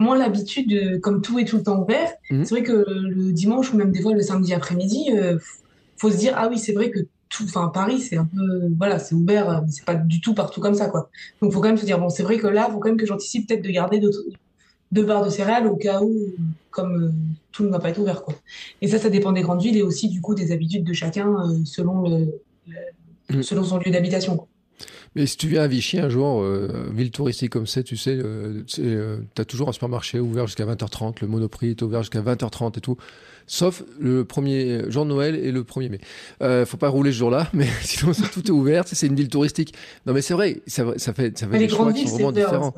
moins 0.00 0.18
l'habitude, 0.18 0.68
de, 0.68 0.96
comme 0.96 1.22
tout 1.22 1.38
est 1.38 1.44
tout 1.44 1.58
le 1.58 1.62
temps 1.62 1.80
ouvert. 1.80 2.12
Mhm. 2.30 2.44
C'est 2.44 2.54
vrai 2.54 2.64
que 2.64 2.84
le 2.88 3.32
dimanche 3.32 3.72
ou 3.72 3.76
même 3.76 3.92
des 3.92 4.02
fois 4.02 4.14
le 4.14 4.22
samedi 4.22 4.52
après-midi, 4.52 5.12
euh, 5.14 5.38
faut 5.96 6.10
se 6.10 6.16
dire 6.16 6.34
ah 6.36 6.48
oui, 6.48 6.58
c'est 6.58 6.72
vrai 6.72 6.90
que 6.90 7.00
tout, 7.28 7.44
enfin 7.44 7.70
Paris, 7.72 8.00
c'est 8.00 8.16
un 8.16 8.24
peu, 8.24 8.68
voilà, 8.76 8.98
c'est 8.98 9.14
ouvert, 9.14 9.62
mais 9.62 9.70
c'est 9.70 9.84
pas 9.84 9.94
du 9.94 10.20
tout 10.20 10.34
partout 10.34 10.60
comme 10.60 10.74
ça, 10.74 10.88
quoi. 10.88 11.10
Donc 11.40 11.52
faut 11.52 11.60
quand 11.60 11.68
même 11.68 11.76
se 11.76 11.84
dire 11.84 11.98
bon, 11.98 12.08
c'est 12.08 12.22
vrai 12.22 12.38
que 12.38 12.46
là, 12.46 12.68
faut 12.70 12.78
quand 12.78 12.88
même 12.88 12.96
que 12.96 13.06
j'anticipe 13.06 13.46
peut-être 13.46 13.62
de 13.62 13.70
garder 13.70 14.00
deux 14.92 15.04
barres 15.04 15.24
de 15.24 15.30
céréales 15.30 15.66
au 15.66 15.76
cas 15.76 16.00
où, 16.02 16.16
comme 16.70 17.04
euh, 17.04 17.10
tout 17.52 17.64
ne 17.64 17.68
va 17.68 17.78
pas 17.78 17.90
être 17.90 17.98
ouvert, 17.98 18.22
quoi. 18.22 18.34
Et 18.82 18.88
ça, 18.88 18.98
ça 18.98 19.10
dépend 19.10 19.32
des 19.32 19.42
grandes 19.42 19.62
villes 19.62 19.76
et 19.76 19.82
aussi 19.82 20.08
du 20.08 20.20
coup 20.20 20.34
des 20.34 20.50
habitudes 20.50 20.84
de 20.84 20.92
chacun 20.92 21.36
selon 21.64 22.08
le, 22.08 22.40
mhm. 23.30 23.42
selon 23.42 23.62
son 23.62 23.78
lieu 23.78 23.92
d'habitation. 23.92 24.48
Mais 25.14 25.26
si 25.26 25.36
tu 25.36 25.48
viens 25.48 25.62
à 25.62 25.66
Vichy 25.66 25.98
un 25.98 26.08
jour, 26.08 26.42
euh, 26.42 26.90
ville 26.92 27.10
touristique 27.10 27.50
comme 27.50 27.66
c'est, 27.66 27.82
tu 27.82 27.96
sais, 27.96 28.16
euh, 28.16 28.62
euh, 28.78 29.18
tu 29.34 29.42
as 29.42 29.44
toujours 29.44 29.68
un 29.68 29.72
supermarché 29.72 30.20
ouvert 30.20 30.46
jusqu'à 30.46 30.66
20h30, 30.66 31.16
le 31.22 31.28
Monoprix 31.28 31.70
est 31.70 31.82
ouvert 31.82 32.02
jusqu'à 32.02 32.20
20h30 32.20 32.78
et 32.78 32.80
tout. 32.80 32.96
Sauf 33.50 33.82
le 33.98 34.26
premier 34.26 34.90
jour 34.90 35.04
de 35.04 35.08
Noël 35.08 35.34
et 35.34 35.50
le 35.50 35.62
1er 35.62 35.88
mai. 35.88 36.00
Euh, 36.42 36.66
faut 36.66 36.76
pas 36.76 36.90
rouler 36.90 37.12
ce 37.12 37.16
jour-là, 37.16 37.48
mais 37.54 37.66
sinon 37.80 38.12
tout 38.12 38.46
est 38.46 38.50
ouvert. 38.50 38.84
C'est 38.86 39.06
une 39.06 39.14
ville 39.14 39.30
touristique. 39.30 39.74
Non, 40.06 40.12
mais 40.12 40.20
c'est 40.20 40.34
vrai, 40.34 40.60
ça, 40.66 40.84
ça, 40.98 41.14
fait, 41.14 41.36
ça 41.36 41.48
fait 41.48 41.58
des 41.58 41.68
choix 41.68 41.90
qui 41.94 42.06
sont 42.06 42.14
vraiment 42.14 42.32
différents. 42.32 42.74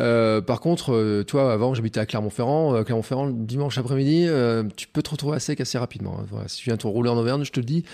Euh, 0.00 0.40
par 0.40 0.60
contre, 0.60 0.94
euh, 0.94 1.24
vois, 1.30 1.52
avant 1.52 1.74
j'habitais 1.74 2.00
à 2.00 2.06
Clermont-Ferrand. 2.06 2.82
Clermont-Ferrand, 2.82 3.28
dimanche 3.28 3.76
après-midi, 3.76 4.26
tu 4.74 4.88
peux 4.88 5.02
te 5.02 5.10
retrouver 5.10 5.36
à 5.36 5.40
sec 5.40 5.60
assez 5.60 5.76
rapidement. 5.76 6.16
Hein. 6.18 6.26
Voilà, 6.30 6.48
si 6.48 6.62
tu 6.62 6.70
viens 6.70 6.78
te 6.78 6.86
rouler 6.86 7.10
en 7.10 7.18
Auvergne, 7.18 7.44
je 7.44 7.52
te 7.52 7.60
le 7.60 7.66
dis, 7.66 7.84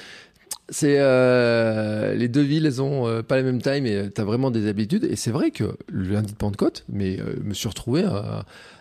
c'est 0.68 0.96
euh, 0.98 2.14
les 2.14 2.28
deux 2.28 2.40
villes, 2.40 2.66
elles 2.66 2.80
ont 2.80 3.06
euh, 3.06 3.22
pas 3.22 3.36
la 3.36 3.42
même 3.42 3.60
taille, 3.60 3.80
mais 3.80 4.10
tu 4.10 4.20
as 4.20 4.24
vraiment 4.24 4.50
des 4.50 4.68
habitudes. 4.68 5.04
Et 5.04 5.16
c'est 5.16 5.30
vrai 5.30 5.50
que 5.50 5.76
le 5.88 6.14
lundi 6.14 6.32
de 6.32 6.38
Pentecôte, 6.38 6.84
mais 6.88 7.20
euh, 7.20 7.36
me 7.42 7.52
suis 7.54 7.68
retrouvé. 7.68 8.04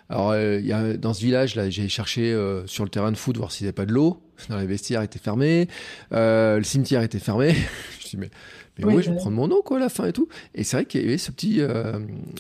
alors, 0.10 0.36
il 0.38 0.66
y 0.66 0.74
a, 0.74 0.96
dans 0.98 1.14
ce 1.14 1.22
village 1.22 1.56
là, 1.56 1.70
j'ai 1.70 1.90
cherché 1.90 2.38
sur 2.66 2.84
le 2.84 2.90
terrain 2.90 3.12
de 3.12 3.18
foot 3.18 3.38
voir 3.38 3.52
s'il 3.52 3.66
n'y 3.66 3.70
avait 3.70 3.74
pas 3.74 3.86
de 3.86 3.94
l'eau. 3.94 4.22
Dans 4.50 4.58
les 4.58 4.66
vestiaires 4.66 5.02
étaient 5.02 5.20
fermés, 5.20 5.68
le 6.12 6.62
cimetière 6.64 7.02
était 7.02 7.20
fermé. 7.20 7.56
je 8.00 8.08
dis 8.08 8.18
mais 8.18 8.30
oui, 8.84 9.04
je 9.04 9.12
vais 9.12 9.18
prendre 9.18 9.36
mon 9.36 9.50
eau 9.52 9.62
quoi 9.62 9.78
à 9.78 9.80
la 9.80 9.90
fin 9.90 10.06
et 10.06 10.14
tout. 10.14 10.28
Et 10.56 10.64
c'est 10.64 10.78
vrai 10.78 10.86
qu'il 10.86 11.02
y 11.02 11.04
avait 11.04 11.18
ce 11.18 11.32
petit, 11.32 11.62
euh, 11.62 12.00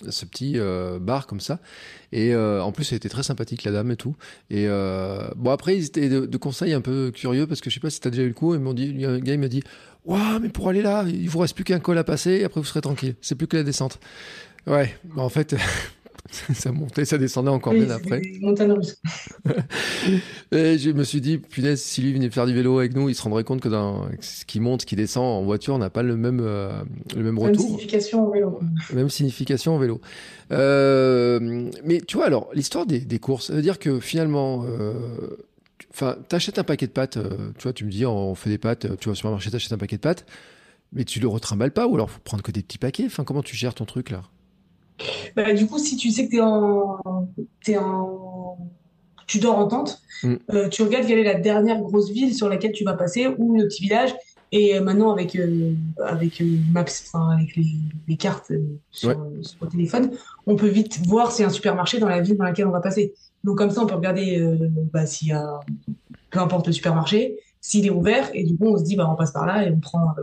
ce 0.09 0.25
petit 0.25 0.53
euh, 0.57 0.99
bar 0.99 1.27
comme 1.27 1.39
ça. 1.39 1.59
Et 2.11 2.33
euh, 2.33 2.61
en 2.61 2.71
plus, 2.71 2.91
elle 2.91 2.97
était 2.97 3.09
très 3.09 3.23
sympathique 3.23 3.63
la 3.63 3.71
dame 3.71 3.91
et 3.91 3.95
tout. 3.95 4.15
Et 4.49 4.67
bon 4.67 5.51
après, 5.51 5.77
ils 5.77 5.85
étaient 5.85 6.09
de, 6.09 6.37
conseils 6.37 6.73
un 6.73 6.81
peu 6.81 7.11
curieux 7.13 7.47
parce 7.47 7.61
que 7.61 7.69
je 7.69 7.75
sais 7.75 7.79
pas 7.79 7.89
si 7.89 7.99
tu 7.99 8.07
as 8.07 8.11
déjà 8.11 8.23
eu 8.23 8.27
le 8.27 8.33
coup. 8.33 8.53
Ils 8.53 8.59
m'ont 8.59 8.73
dit, 8.73 9.05
un 9.05 9.19
gars 9.19 9.33
il 9.33 9.39
m'a 9.39 9.47
dit, 9.47 9.63
waouh, 10.05 10.39
mais 10.41 10.49
pour 10.49 10.69
aller 10.69 10.81
là, 10.81 11.05
il 11.07 11.29
vous 11.29 11.39
reste 11.39 11.55
plus 11.55 11.63
qu'un 11.63 11.79
col 11.79 11.97
à 11.97 12.03
passer. 12.03 12.31
Et 12.31 12.43
après, 12.43 12.59
vous 12.59 12.65
serez 12.65 12.81
tranquille. 12.81 13.15
C'est 13.21 13.35
plus 13.35 13.47
que 13.47 13.57
la 13.57 13.63
descente. 13.63 13.99
Ouais. 14.67 14.95
Bah, 15.15 15.23
en 15.23 15.29
fait. 15.29 15.55
ça 16.53 16.71
montait, 16.71 17.05
ça 17.05 17.17
descendait 17.17 17.49
encore 17.49 17.73
bien 17.73 17.89
après. 17.89 18.21
et 20.51 20.77
je 20.77 20.91
me 20.91 21.03
suis 21.03 21.19
dit, 21.19 21.38
punaise, 21.38 21.82
si 21.82 22.01
lui 22.01 22.13
venait 22.13 22.29
faire 22.29 22.45
du 22.45 22.53
vélo 22.53 22.79
avec 22.79 22.95
nous, 22.95 23.09
il 23.09 23.15
se 23.15 23.21
rendrait 23.21 23.43
compte 23.43 23.59
que 23.59 23.69
dans 23.69 24.07
ce 24.21 24.45
qui 24.45 24.59
monte, 24.59 24.82
ce 24.82 24.86
qui 24.86 24.95
descend 24.95 25.25
en 25.25 25.43
voiture, 25.43 25.73
on 25.73 25.79
n'a 25.79 25.89
pas 25.89 26.03
le 26.03 26.15
même, 26.15 26.39
euh, 26.41 26.84
le 27.15 27.23
même 27.23 27.38
retour. 27.38 27.63
Même 27.63 27.71
signification 27.71 28.27
en 28.27 28.32
vélo. 28.32 28.59
Même 28.93 29.09
signification 29.09 29.75
en 29.75 29.77
vélo. 29.77 29.99
Euh, 30.51 31.69
mais 31.84 31.99
tu 31.99 32.17
vois, 32.17 32.27
alors, 32.27 32.49
l'histoire 32.53 32.86
des, 32.86 32.99
des, 32.99 33.19
courses, 33.19 33.47
ça 33.47 33.53
veut 33.53 33.61
dire 33.61 33.77
que 33.77 33.99
finalement, 33.99 34.63
euh, 34.65 34.93
enfin, 35.91 36.15
t'achètes 36.29 36.59
un 36.59 36.63
paquet 36.63 36.88
de 36.88 36.91
pâtes, 36.91 37.17
tu 37.57 37.63
vois, 37.63 37.73
tu 37.73 37.84
me 37.84 37.91
dis, 37.91 38.05
on 38.05 38.36
fait 38.36 38.49
des 38.49 38.57
pâtes, 38.57 38.97
tu 38.99 39.09
vas 39.09 39.13
au 39.13 39.15
supermarché, 39.15 39.51
t'achètes 39.51 39.73
un 39.73 39.77
paquet 39.77 39.97
de 39.97 40.01
pâtes, 40.01 40.25
mais 40.93 41.03
tu 41.03 41.19
le 41.19 41.27
retrimbales 41.27 41.71
pas, 41.71 41.88
ou 41.88 41.95
alors 41.95 42.09
faut 42.09 42.19
prendre 42.21 42.43
que 42.43 42.51
des 42.51 42.61
petits 42.61 42.77
paquets. 42.77 43.05
Enfin, 43.05 43.25
comment 43.25 43.43
tu 43.43 43.57
gères 43.57 43.73
ton 43.73 43.86
truc 43.86 44.11
là? 44.11 44.23
Bah, 45.36 45.54
du 45.54 45.68
coup, 45.68 45.80
si 45.80 45.97
tu 45.97 46.12
sais 46.12 46.26
que 46.26 46.32
tu 46.32 46.38
es 46.38 46.41
en, 46.41 46.99
es 47.68 47.78
en, 47.78 48.58
tu 49.28 49.39
dors 49.39 49.58
en 49.58 49.68
tente, 49.68 50.02
mm. 50.24 50.36
euh, 50.54 50.70
tu 50.70 50.84
regardes 50.84 51.06
quelle 51.06 51.20
est 51.20 51.24
la 51.24 51.39
dernière 51.39 51.80
grosse 51.82 52.12
ville 52.12 52.34
sur 52.34 52.49
laquelle 52.49 52.72
tu 52.72 52.84
vas 52.84 52.93
passer 52.93 53.28
ou 53.38 53.56
le 53.58 53.68
petit 53.68 53.84
village. 53.84 54.14
Et 54.54 54.76
euh, 54.76 54.82
maintenant, 54.82 55.12
avec, 55.14 55.36
euh, 55.38 55.74
avec 56.04 56.43
Maps, 56.74 56.84
avec 57.32 57.56
les, 57.56 57.76
les 58.08 58.18
cartes 58.18 58.52
sur, 58.91 59.16
sur, 59.41 59.58
le 59.62 59.68
téléphone, 59.70 60.12
on 60.45 60.58
peut 60.58 60.68
vite 60.68 60.99
voir 61.08 61.32
s'il 61.32 61.43
y 61.43 61.45
a 61.45 61.47
un 61.47 61.54
supermarché 61.54 61.99
dans 61.99 62.10
la 62.10 62.20
ville 62.20 62.36
dans 62.36 62.43
laquelle 62.43 62.68
on 62.68 62.72
va 62.72 62.82
passer. 62.82 63.14
Donc, 63.45 63.58
comme 63.58 63.72
ça, 63.72 63.82
on 63.82 63.86
peut 63.86 63.95
regarder 63.95 64.45
bah, 64.91 65.06
s'il 65.06 65.30
y 65.30 65.32
a 65.32 65.62
peu 66.30 66.39
importe 66.39 66.68
le 66.68 66.74
supermarché, 66.74 67.38
s'il 67.62 67.86
est 67.86 67.91
ouvert, 67.91 68.30
et 68.34 68.43
du 68.43 68.58
coup, 68.58 68.68
on 68.68 68.78
se 68.78 68.84
dit, 68.84 68.95
bah, 68.95 69.10
on 69.10 69.16
passe 69.16 69.32
par 69.32 69.45
là 69.45 69.66
et 69.66 69.72
on 69.72 69.80
prend, 69.80 70.14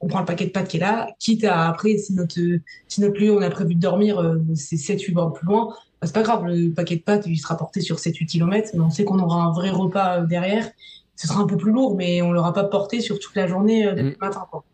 on 0.00 0.08
prend 0.08 0.20
le 0.20 0.24
paquet 0.24 0.46
de 0.46 0.50
pâtes 0.50 0.68
qui 0.68 0.78
est 0.78 0.80
là, 0.80 1.08
quitte 1.18 1.44
à 1.44 1.68
après, 1.68 1.98
si 1.98 2.14
notre, 2.14 2.40
si 2.88 3.00
notre 3.00 3.20
lieu, 3.20 3.32
on 3.32 3.42
a 3.42 3.50
prévu 3.50 3.74
de 3.74 3.80
dormir, 3.80 4.18
euh, 4.18 4.38
c'est 4.54 4.76
7-8 4.76 5.12
bornes 5.12 5.32
plus 5.32 5.46
loin, 5.46 5.68
bah, 6.00 6.06
c'est 6.06 6.14
pas 6.14 6.22
grave, 6.22 6.44
le 6.46 6.70
paquet 6.70 6.96
de 6.96 7.02
pâtes, 7.02 7.24
il 7.26 7.36
sera 7.36 7.56
porté 7.56 7.80
sur 7.82 7.96
7-8 7.96 8.26
km, 8.26 8.70
mais 8.74 8.80
on 8.80 8.90
sait 8.90 9.04
qu'on 9.04 9.18
aura 9.18 9.42
un 9.42 9.52
vrai 9.52 9.70
repas 9.70 10.20
euh, 10.22 10.26
derrière. 10.26 10.70
Ce 11.16 11.28
sera 11.28 11.40
un 11.40 11.46
peu 11.46 11.58
plus 11.58 11.70
lourd, 11.70 11.96
mais 11.96 12.22
on 12.22 12.32
l'aura 12.32 12.54
pas 12.54 12.64
porté 12.64 13.02
sur 13.02 13.18
toute 13.18 13.36
la 13.36 13.46
journée 13.46 13.86
euh, 13.86 13.90
depuis 13.90 14.04
mm. 14.04 14.16
le 14.20 14.26
matin, 14.26 14.46
quoi. 14.50 14.64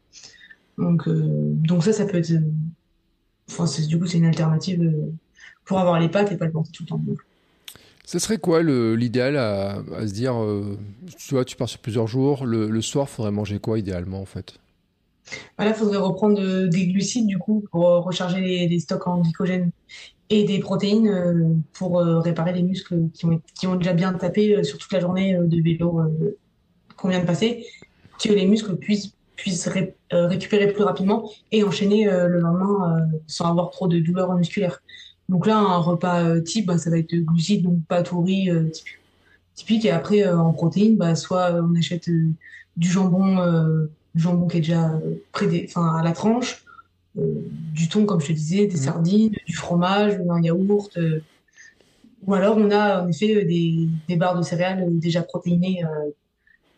Donc, 0.79 1.09
donc 1.09 1.83
ça, 1.83 1.95
ça 1.95 2.05
peut 2.05 2.19
être, 2.19 2.35
enfin, 3.49 3.65
du 3.89 3.99
coup, 3.99 4.07
c'est 4.07 4.19
une 4.19 4.27
alternative 4.27 4.93
pour 5.65 5.79
avoir 5.79 5.99
les 5.99 6.11
pâtes 6.11 6.31
et 6.33 6.37
pas 6.37 6.45
le 6.45 6.53
porter 6.53 6.71
tout 6.71 6.83
le 6.83 6.89
temps. 6.89 7.01
Ce 8.05 8.19
serait 8.19 8.37
quoi 8.37 8.63
l'idéal 8.63 9.39
à, 9.39 9.83
se 10.07 10.13
dire, 10.13 10.35
tu 11.17 11.35
vois, 11.35 11.47
tu 11.47 11.57
pars 11.57 11.71
sur 11.71 11.81
plusieurs 11.81 12.07
jours, 12.07 12.45
le, 12.45 12.69
le 12.69 12.83
soir, 12.83 13.09
faudrait 13.09 13.31
manger 13.33 13.59
quoi 13.59 13.79
idéalement 13.79 14.21
en 14.21 14.27
fait? 14.27 14.59
Voilà, 15.57 15.73
il 15.73 15.77
faudrait 15.77 15.99
reprendre 15.99 16.41
euh, 16.41 16.69
des 16.69 16.87
glucides 16.87 17.27
du 17.27 17.39
coup 17.39 17.65
pour 17.71 17.89
euh, 17.89 18.01
recharger 18.01 18.67
les, 18.67 18.81
stocks 18.81 19.07
en 19.07 19.21
glycogène 19.21 19.71
et 20.31 20.45
des 20.45 20.59
protéines 20.59 21.09
euh, 21.09 21.55
pour 21.73 21.99
réparer 22.01 22.53
les 22.53 22.63
muscles 22.63 23.09
qui 23.13 23.27
ont, 23.27 23.41
qui 23.55 23.67
ont 23.67 23.77
déjà 23.77 23.93
bien 23.93 24.13
tapé 24.13 24.63
sur 24.65 24.79
toute 24.79 24.93
la 24.93 25.01
journée 25.01 25.37
de 25.41 25.63
vélo 25.63 26.01
qu'on 26.97 27.09
vient 27.09 27.21
de 27.21 27.27
passer, 27.27 27.65
que 28.19 28.33
les 28.33 28.47
muscles 28.47 28.77
puissent, 28.77 29.15
puissent 29.37 29.69
récupérer 30.11 30.73
plus 30.73 30.83
rapidement 30.83 31.31
et 31.53 31.63
enchaîner 31.63 32.07
le 32.07 32.41
lendemain 32.41 33.07
sans 33.29 33.51
avoir 33.51 33.71
trop 33.71 33.87
de 33.87 34.01
douleurs 34.01 34.35
musculaires. 34.35 34.83
Donc 35.29 35.47
là, 35.47 35.59
un 35.59 35.79
repas 35.79 36.41
type, 36.41 36.67
bah, 36.67 36.79
ça 36.79 36.91
va 36.91 36.99
être 36.99 37.15
glucides, 37.15 37.63
donc 37.63 37.85
pâte 37.87 38.13
au 38.13 38.23
riz 38.23 38.51
typique. 39.55 39.85
Et 39.85 39.91
après, 39.91 40.27
en 40.29 40.53
protéines, 40.53 40.97
bah, 40.97 41.15
soit 41.15 41.53
on 41.53 41.77
achète 41.77 42.09
du 42.77 42.89
jambon 42.89 43.37
du 44.17 44.23
jambon 44.23 44.49
qui 44.49 44.57
est 44.57 44.61
déjà 44.61 44.95
euh, 44.95 45.23
près 45.31 45.47
enfin, 45.69 45.95
à 45.95 46.03
la 46.03 46.13
tranche, 46.13 46.65
euh, 47.19 47.23
du 47.75 47.89
thon, 47.89 48.07
comme 48.07 48.21
je 48.21 48.29
te 48.29 48.33
disais, 48.33 48.67
des 48.67 48.77
mmh. 48.77 48.81
sardines, 48.83 49.35
du 49.47 49.55
fromage, 49.55 50.19
un 50.29 50.43
yaourt. 50.43 50.97
Euh, 50.97 51.21
ou 52.27 52.35
alors, 52.35 52.57
on 52.57 52.71
a 52.71 53.03
en 53.03 53.09
effet 53.09 53.45
des, 53.45 53.89
des 54.09 54.17
barres 54.17 54.39
de 54.39 54.43
céréales 54.43 54.85
déjà 54.99 55.23
protéinées 55.23 55.85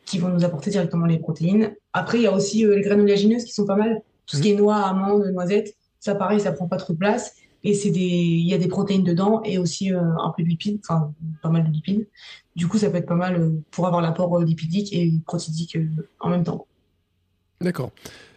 qui 0.04 0.18
vont 0.18 0.28
nous 0.28 0.44
apporter 0.44 0.70
directement 0.70 1.06
les 1.06 1.18
protéines. 1.18 1.74
Après, 1.92 2.18
il 2.18 2.24
y 2.24 2.26
a 2.26 2.34
aussi 2.34 2.66
les 2.66 2.82
graines 2.82 3.00
oléagineuses 3.00 3.44
qui 3.44 3.52
sont 3.52 3.64
pas 3.64 3.76
mal. 3.76 4.02
Tout 4.26 4.36
ce 4.36 4.42
qui 4.42 4.50
est 4.50 4.54
mmh. 4.54 4.58
noix, 4.58 4.76
amandes, 4.76 5.24
noisettes, 5.32 5.74
ça 6.00 6.14
pareil, 6.14 6.40
ça 6.40 6.52
prend 6.52 6.66
pas 6.66 6.76
trop 6.76 6.92
de 6.92 6.98
place. 6.98 7.36
Et 7.64 7.72
c'est 7.72 7.90
des, 7.90 8.00
il 8.00 8.46
y 8.46 8.52
a 8.52 8.58
des 8.58 8.68
protéines 8.68 9.04
dedans 9.04 9.42
et 9.42 9.58
aussi 9.58 9.90
un 9.90 10.32
peu 10.36 10.42
de 10.42 10.48
lipides, 10.48 10.80
enfin 10.82 11.12
pas 11.42 11.48
mal 11.48 11.64
de 11.66 11.72
lipides. 11.72 12.06
Du 12.54 12.68
coup, 12.68 12.76
ça 12.76 12.90
peut 12.90 12.98
être 12.98 13.06
pas 13.06 13.14
mal 13.14 13.52
pour 13.70 13.86
avoir 13.86 14.02
l'apport 14.02 14.38
lipidique 14.40 14.92
et 14.92 15.12
protidique 15.24 15.78
en 16.20 16.28
même 16.28 16.44
temps. 16.44 16.67
D'accord. 17.60 17.90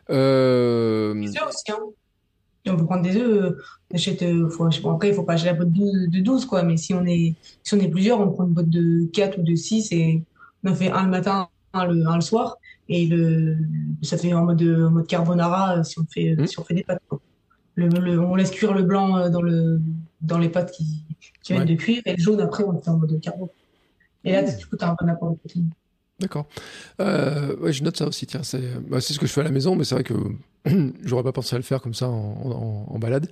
Euh... 0.10 1.14
Aussi, 1.14 1.38
hein. 1.72 1.78
on 2.68 2.78
peut 2.78 2.86
prendre 2.86 3.04
des 3.04 3.18
œufs, 3.18 3.56
on 3.92 3.96
achète, 3.96 4.24
faut, 4.50 4.70
bon, 4.82 4.92
après, 4.92 5.10
il 5.10 5.14
faut 5.14 5.24
pas 5.24 5.34
acheter 5.34 5.50
la 5.50 5.54
boîte 5.54 5.72
de 5.72 6.20
12, 6.20 6.46
quoi, 6.46 6.64
mais 6.64 6.78
si 6.78 6.94
on 6.94 7.06
est, 7.06 7.36
si 7.64 7.74
on 7.74 7.80
est 7.80 7.88
plusieurs, 7.88 8.20
on 8.20 8.32
prend 8.32 8.46
une 8.46 8.54
boîte 8.54 8.70
de 8.70 9.06
4 9.14 9.40
ou 9.40 9.44
de 9.44 9.56
6 9.56 9.92
et 9.92 10.24
on 10.64 10.72
en 10.72 10.76
fait 10.76 10.92
un 10.92 11.04
le 11.04 11.10
matin, 11.10 11.48
un 11.74 11.86
le, 11.86 12.06
un 12.08 12.16
le 12.16 12.22
soir, 12.22 12.58
et 12.90 13.06
le, 13.08 13.58
ça 14.02 14.18
fait 14.18 14.34
en 14.34 14.46
mode, 14.46 14.62
en 14.62 14.92
mode 14.92 15.08
carbonara 15.08 15.84
si 15.84 16.00
on 16.00 16.06
fait, 16.06 16.36
mmh. 16.36 16.48
si 16.48 16.60
on 16.60 16.64
fait 16.64 16.74
des 16.74 16.84
pâtes, 16.84 17.02
quoi. 17.08 17.20
Le, 17.76 18.20
on 18.20 18.36
laisse 18.36 18.52
cuire 18.52 18.74
le 18.74 18.84
blanc 18.84 19.30
dans, 19.30 19.42
le, 19.42 19.80
dans 20.20 20.38
les 20.38 20.50
pâtes 20.50 20.72
qui, 20.72 21.06
qui 21.42 21.54
viennent 21.54 21.66
de 21.66 21.76
cuire, 21.76 22.02
et 22.06 22.16
le 22.16 22.22
jaune, 22.22 22.42
après, 22.42 22.64
on 22.64 22.72
le 22.72 22.80
fait 22.80 22.90
en 22.90 22.98
mode 22.98 23.20
carbo. 23.22 23.50
Et 24.24 24.34
là, 24.34 24.42
mmh. 24.42 24.58
du 24.58 24.66
coup, 24.66 24.78
tu 24.78 24.84
as 24.84 24.90
un 24.90 24.96
bon 25.00 25.10
apport 25.10 25.32
de 25.32 25.36
protéines. 25.38 25.72
D'accord. 26.22 26.46
Euh, 27.00 27.56
ouais, 27.58 27.74
je 27.74 27.84
note 27.84 27.98
ça 27.98 28.08
aussi. 28.08 28.28
Tiens, 28.28 28.44
c'est 28.44 28.62
bah, 28.88 29.02
ce 29.02 29.18
que 29.18 29.26
je 29.26 29.32
fais 29.32 29.42
à 29.42 29.44
la 29.44 29.50
maison, 29.50 29.76
mais 29.76 29.84
c'est 29.84 29.96
vrai 29.96 30.04
que 30.04 30.14
j'aurais 31.04 31.24
pas 31.24 31.32
pensé 31.32 31.56
à 31.56 31.60
le 31.60 31.64
faire 31.64 31.82
comme 31.82 31.96
ça 31.96 32.08
en, 32.08 32.86
en, 32.88 33.00
balade. 33.00 33.28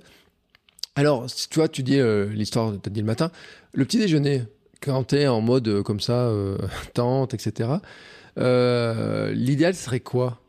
Alors, 0.96 1.26
tu 1.26 1.58
vois, 1.60 1.68
tu 1.68 1.84
dis 1.84 2.00
euh, 2.00 2.26
l'histoire, 2.30 2.72
tu 2.72 2.88
as 2.88 2.92
dit 2.92 3.00
le 3.00 3.06
matin, 3.06 3.30
le 3.72 3.84
petit 3.84 3.98
déjeuner, 3.98 4.42
quand 4.82 5.04
tu 5.04 5.16
es 5.16 5.28
en 5.28 5.40
mode 5.40 5.68
euh, 5.68 5.82
comme 5.84 6.00
ça, 6.00 6.26
euh, 6.26 6.58
tente, 6.94 7.32
etc., 7.32 7.70
l'idéal 8.36 9.74
serait 9.74 10.00
quoi? 10.00 10.40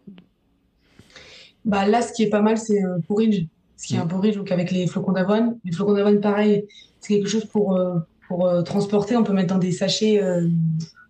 Bah, 1.63 1.85
Là, 1.85 2.01
ce 2.01 2.11
qui 2.11 2.23
est 2.23 2.29
pas 2.29 2.41
mal, 2.41 2.57
c'est 2.57 2.81
porridge. 3.07 3.45
Ce 3.77 3.85
qui 3.85 3.95
est 3.95 3.99
un 3.99 4.05
mm. 4.05 4.09
porridge, 4.09 4.35
donc 4.35 4.51
avec 4.51 4.71
les 4.71 4.87
flocons 4.87 5.11
d'avoine. 5.11 5.57
Les 5.63 5.71
flocons 5.71 5.93
d'avoine, 5.93 6.19
pareil, 6.19 6.65
c'est 7.01 7.13
quelque 7.13 7.29
chose 7.29 7.45
pour, 7.45 7.79
pour 8.27 8.63
transporter. 8.63 9.15
On 9.15 9.23
peut 9.23 9.33
mettre 9.33 9.53
dans 9.53 9.59
des 9.59 9.71
sachets 9.71 10.19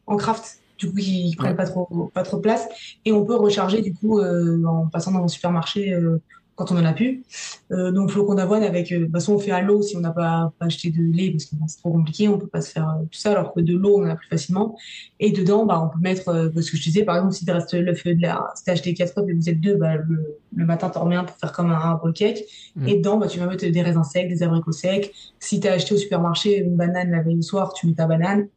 en 0.08 0.18
craft 0.18 0.61
du 0.82 0.90
coup 0.90 0.98
qui 0.98 1.36
prennent 1.38 1.56
pas 1.56 1.66
trop 1.66 2.12
pas 2.14 2.24
trop 2.24 2.38
de 2.38 2.42
place 2.42 2.68
et 3.06 3.12
on 3.12 3.24
peut 3.24 3.36
recharger 3.36 3.82
du 3.82 3.94
coup 3.94 4.20
euh, 4.20 4.64
en 4.66 4.88
passant 4.88 5.12
dans 5.12 5.24
un 5.24 5.28
supermarché 5.28 5.94
euh, 5.94 6.22
quand 6.56 6.72
on 6.72 6.78
en 6.78 6.86
a 6.86 6.94
plus. 6.94 7.24
Euh, 7.72 7.92
donc 7.92 8.12
flocon 8.12 8.36
d'avoine 8.36 8.62
avec, 8.62 8.92
de 8.92 9.06
toute 9.06 9.12
façon 9.12 9.36
on 9.36 9.40
fait 9.40 9.52
à 9.52 9.62
l'eau 9.62 9.82
si 9.82 9.96
on 9.96 10.02
n'a 10.02 10.12
pas, 10.12 10.52
acheté 10.60 10.92
de 10.92 11.02
lait 11.02 11.32
parce 11.32 11.46
que 11.46 11.56
c'est 11.66 11.78
trop 11.78 11.92
compliqué, 11.92 12.28
on 12.28 12.38
peut 12.38 12.48
pas 12.48 12.62
se 12.62 12.72
faire 12.72 12.98
tout 13.10 13.18
ça 13.18 13.32
alors 13.32 13.54
que 13.54 13.62
de 13.62 13.76
l'eau 13.76 13.98
on 13.98 14.04
en 14.06 14.10
a 14.10 14.16
plus 14.16 14.28
facilement. 14.28 14.76
Et 15.20 15.32
dedans 15.32 15.66
bah 15.66 15.82
on 15.82 15.90
peut 15.90 16.02
mettre, 16.02 16.50
parce 16.54 16.70
que 16.70 16.78
je 16.78 16.84
disais 16.84 17.04
par 17.04 17.16
exemple 17.16 17.34
si 17.34 17.46
tu 17.46 17.52
restes 17.52 17.74
l'œuf 17.74 18.06
de 18.06 18.22
la, 18.22 18.52
si 18.56 18.66
t'as 18.66 18.74
acheté 18.74 18.94
quatre 18.94 19.18
œufs 19.18 19.30
et 19.30 19.34
vous 19.34 19.50
êtes 19.50 19.62
deux, 19.62 19.76
bah 19.76 19.96
le, 19.96 20.38
le 20.56 20.66
matin 20.66 20.90
t'en 20.90 21.06
remets 21.06 21.16
un 21.16 21.24
pour 21.24 21.38
faire 21.38 21.52
comme 21.52 21.72
un, 21.72 22.00
un 22.04 22.12
cake. 22.12 22.44
Mmh. 22.76 22.88
Et 22.88 22.98
dedans 22.98 23.18
bah 23.18 23.28
tu 23.28 23.40
vas 23.40 23.48
mettre 23.48 23.66
des 23.66 23.82
raisins 23.82 24.04
secs, 24.04 24.28
des 24.28 24.44
abricots 24.44 24.72
secs. 24.72 25.12
Si 25.40 25.60
tu 25.60 25.68
as 25.68 25.74
acheté 25.74 25.96
au 25.96 25.98
supermarché 25.98 26.58
une 26.58 26.76
banane 26.76 27.12
la 27.12 27.22
veille 27.22 27.40
au 27.40 27.44
soir, 27.44 27.74
tu 27.74 27.88
mets 27.88 27.94
ta 27.94 28.06
banane 28.06 28.48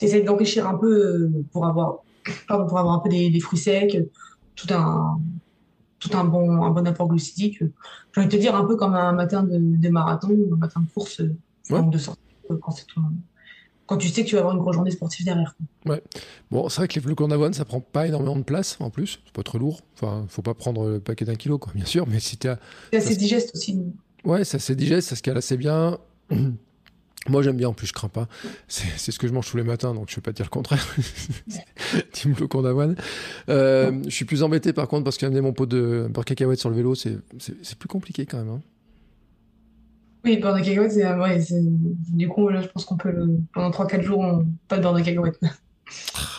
tu 0.00 0.22
d'enrichir 0.22 0.68
un 0.68 0.76
peu 0.76 0.92
euh, 0.92 1.30
pour 1.52 1.66
avoir, 1.66 1.98
pardon, 2.48 2.66
pour 2.66 2.78
avoir 2.78 2.94
un 2.94 2.98
peu 3.00 3.08
des, 3.08 3.30
des, 3.30 3.40
fruits 3.40 3.58
secs, 3.58 4.08
tout 4.56 4.68
un, 4.72 5.20
tout 5.98 6.10
un 6.14 6.24
bon, 6.24 6.62
un 6.62 6.70
bon 6.70 6.86
apport 6.86 7.08
glucidique. 7.08 7.58
J'ai 7.60 8.20
envie 8.20 8.28
de 8.28 8.32
te 8.32 8.40
dire 8.40 8.54
un 8.54 8.64
peu 8.64 8.76
comme 8.76 8.94
un 8.94 9.12
matin 9.12 9.42
de, 9.42 9.58
de 9.58 9.88
marathon, 9.88 10.36
un 10.52 10.56
matin 10.56 10.80
de 10.80 10.92
course, 10.92 11.22
ouais. 11.70 11.82
de 11.82 11.98
sortie, 11.98 12.20
quand 12.60 12.70
c'est 12.70 12.86
tout, 12.86 13.02
quand 13.90 13.96
tu 13.96 14.08
sais 14.08 14.22
que 14.22 14.28
tu 14.28 14.36
vas 14.36 14.42
avoir 14.42 14.54
une 14.54 14.60
grosse 14.60 14.76
journée 14.76 14.92
sportive 14.92 15.26
derrière. 15.26 15.56
Ouais. 15.84 16.00
Bon, 16.52 16.68
c'est 16.68 16.76
vrai 16.76 16.86
que 16.86 16.94
les 16.94 17.00
flocons 17.00 17.26
d'avoine, 17.26 17.52
ça 17.52 17.64
prend 17.64 17.80
pas 17.80 18.06
énormément 18.06 18.36
de 18.36 18.44
place 18.44 18.76
en 18.78 18.88
plus. 18.88 19.18
C'est 19.24 19.34
pas 19.34 19.42
trop 19.42 19.58
lourd. 19.58 19.80
Enfin, 19.94 20.26
faut 20.28 20.42
pas 20.42 20.54
prendre 20.54 20.88
le 20.88 21.00
paquet 21.00 21.24
d'un 21.24 21.34
kilo, 21.34 21.58
quoi, 21.58 21.72
bien 21.74 21.84
sûr. 21.84 22.06
Mais 22.06 22.20
si 22.20 22.36
tu 22.36 22.46
as. 22.46 22.60
C'est 22.92 22.98
assez 22.98 23.16
digeste 23.16 23.50
aussi. 23.52 23.82
Ouais, 24.24 24.44
c'est 24.44 24.58
assez 24.58 24.76
digeste, 24.76 25.08
ça 25.08 25.16
se 25.16 25.22
cale 25.22 25.38
assez 25.38 25.56
bien. 25.56 25.98
Moi, 27.28 27.42
j'aime 27.42 27.56
bien, 27.56 27.68
en 27.68 27.74
plus, 27.74 27.86
je 27.86 27.92
crains 27.92 28.08
pas. 28.08 28.28
C'est 28.66 29.12
ce 29.12 29.18
que 29.18 29.28
je 29.28 29.32
mange 29.32 29.50
tous 29.50 29.56
les 29.56 29.62
matins, 29.62 29.92
donc 29.94 30.08
je 30.08 30.14
ne 30.14 30.16
vais 30.16 30.22
pas 30.22 30.32
dire 30.32 30.46
le 30.46 30.50
contraire. 30.50 30.86
Team 32.12 32.34
flocon 32.34 32.62
d'avoine. 32.62 32.96
Euh, 33.50 33.92
je 34.04 34.10
suis 34.10 34.24
plus 34.24 34.42
embêté, 34.42 34.72
par 34.72 34.88
contre, 34.88 35.04
parce 35.04 35.18
qu'amener 35.18 35.42
mon 35.42 35.52
pot 35.52 35.66
de 35.66 36.08
beurre 36.10 36.24
cacahuète 36.24 36.58
sur 36.58 36.70
le 36.70 36.76
vélo, 36.76 36.94
c'est 36.94 37.18
plus 37.78 37.88
compliqué 37.88 38.24
quand 38.24 38.38
même. 38.38 38.48
Hein. 38.48 38.60
Oui, 40.24 40.38
beurre 40.38 40.54
de 40.54 40.60
cacahuète, 40.60 40.92
c'est. 40.92 41.12
Ouais, 41.14 41.44
du 42.12 42.28
coup, 42.28 42.48
là, 42.48 42.62
je 42.62 42.68
pense 42.68 42.86
qu'on 42.86 42.96
peut. 42.96 43.14
Pendant 43.52 43.70
3-4 43.70 44.00
jours, 44.00 44.20
on... 44.20 44.46
pas 44.68 44.78
de 44.78 44.82
beurre 44.82 44.94
de 44.94 45.02
cacahuète. 45.02 45.38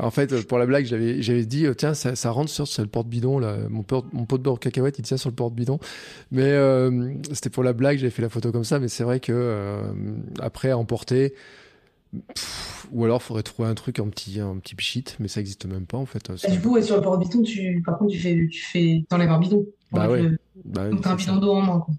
En 0.00 0.10
fait, 0.10 0.46
pour 0.46 0.58
la 0.58 0.66
blague, 0.66 0.84
j'avais, 0.84 1.22
j'avais 1.22 1.44
dit, 1.44 1.66
euh, 1.66 1.74
tiens, 1.74 1.94
ça, 1.94 2.14
ça 2.14 2.30
rentre 2.30 2.50
sur, 2.50 2.66
le 2.78 2.88
porte-bidon, 2.88 3.38
là. 3.38 3.56
Mon, 3.68 3.84
mon 4.12 4.24
pot 4.24 4.38
de 4.38 4.42
beurre 4.42 4.60
cacahuète, 4.60 4.98
il 4.98 5.02
tient 5.02 5.16
sur 5.16 5.30
le 5.30 5.34
porte-bidon. 5.34 5.78
Mais 6.30 6.42
euh, 6.44 7.12
c'était 7.32 7.50
pour 7.50 7.62
la 7.62 7.72
blague, 7.72 7.98
j'avais 7.98 8.10
fait 8.10 8.22
la 8.22 8.28
photo 8.28 8.52
comme 8.52 8.64
ça, 8.64 8.78
mais 8.78 8.88
c'est 8.88 9.04
vrai 9.04 9.20
que 9.20 9.32
euh, 9.32 9.92
après, 10.40 10.70
à 10.70 10.78
emporter, 10.78 11.34
ou 12.92 13.04
alors, 13.04 13.20
il 13.22 13.24
faudrait 13.24 13.42
trouver 13.42 13.68
un 13.68 13.74
truc 13.74 13.98
en 13.98 14.08
petit, 14.08 14.40
en 14.40 14.58
petit 14.58 15.04
mais 15.18 15.28
ça 15.28 15.40
n'existe 15.40 15.66
même 15.66 15.86
pas, 15.86 15.98
en 15.98 16.06
fait. 16.06 16.30
du 16.50 16.60
coup, 16.60 16.80
sur 16.80 16.96
le 16.96 17.02
porte-bidon, 17.02 17.42
tu, 17.42 17.82
par 17.84 17.98
contre, 17.98 18.12
tu 18.12 18.18
fais, 18.18 18.48
tu 18.50 18.62
fais, 18.62 19.04
t'enlèves 19.08 19.30
un 19.30 19.38
bidon. 19.38 19.66
Bah 19.92 20.08
ouais. 20.08 20.30
Bah 20.64 20.88
Donc, 20.88 21.02
t'as 21.02 21.12
un 21.12 21.16
bidon 21.16 21.36
d'eau 21.36 21.52
en 21.52 21.62
main, 21.62 21.78
quoi. 21.78 21.94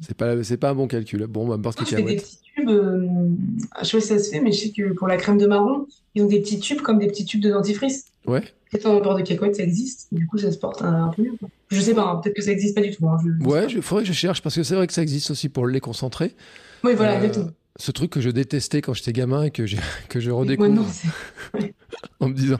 C'est 0.00 0.16
pas, 0.16 0.42
c'est 0.44 0.56
pas, 0.56 0.70
un 0.70 0.74
bon 0.74 0.86
calcul. 0.86 1.26
Bon, 1.26 1.46
bah, 1.48 1.56
beurre 1.56 1.74
cacahuète 1.74 2.24
tubes. 2.58 2.68
Euh, 2.68 3.06
je 3.80 3.86
sais 3.86 3.96
pas 3.96 4.00
si 4.00 4.08
ça 4.08 4.18
se 4.18 4.30
fait, 4.30 4.40
mais 4.40 4.52
je 4.52 4.60
sais 4.60 4.70
que 4.70 4.92
pour 4.94 5.08
la 5.08 5.16
crème 5.16 5.38
de 5.38 5.46
marron, 5.46 5.86
ils 6.18 6.22
ont 6.22 6.26
des 6.26 6.40
petits 6.40 6.58
tubes 6.58 6.80
comme 6.80 6.98
des 6.98 7.06
petits 7.06 7.24
tubes 7.24 7.40
de 7.40 7.50
dentifrice. 7.50 8.06
Ouais. 8.26 8.42
Peut-être 8.70 8.86
en 8.86 9.00
beurre 9.00 9.16
de 9.16 9.22
cacahuète, 9.22 9.56
ça 9.56 9.62
existe. 9.62 10.08
Du 10.12 10.26
coup, 10.26 10.36
ça 10.36 10.50
se 10.50 10.58
porte 10.58 10.82
un, 10.82 11.08
peu 11.14 11.22
mieux. 11.22 11.32
Je 11.70 11.80
sais 11.80 11.94
pas, 11.94 12.02
hein, 12.02 12.16
peut-être 12.16 12.34
que 12.34 12.42
ça 12.42 12.50
existe 12.50 12.74
pas 12.74 12.82
du 12.82 12.90
tout. 12.90 13.08
Hein, 13.08 13.18
ouais, 13.44 13.66
il 13.68 13.82
faudrait 13.82 14.02
que 14.02 14.08
je 14.08 14.12
cherche 14.12 14.42
parce 14.42 14.54
que 14.54 14.62
c'est 14.62 14.74
vrai 14.74 14.86
que 14.86 14.92
ça 14.92 15.02
existe 15.02 15.30
aussi 15.30 15.48
pour 15.48 15.64
le 15.64 15.72
lait 15.72 15.80
concentré. 15.80 16.34
Oui, 16.82 16.94
voilà, 16.94 17.12
euh, 17.12 17.16
exactement. 17.18 17.50
Ce 17.76 17.92
truc 17.92 18.10
que 18.10 18.20
je 18.20 18.30
détestais 18.30 18.82
quand 18.82 18.92
j'étais 18.94 19.12
gamin 19.12 19.44
et 19.44 19.50
que, 19.52 19.62
que 20.08 20.18
je 20.18 20.30
redécouvre. 20.30 20.68
non, 20.68 20.86
en 22.20 22.28
me 22.28 22.34
disant, 22.34 22.56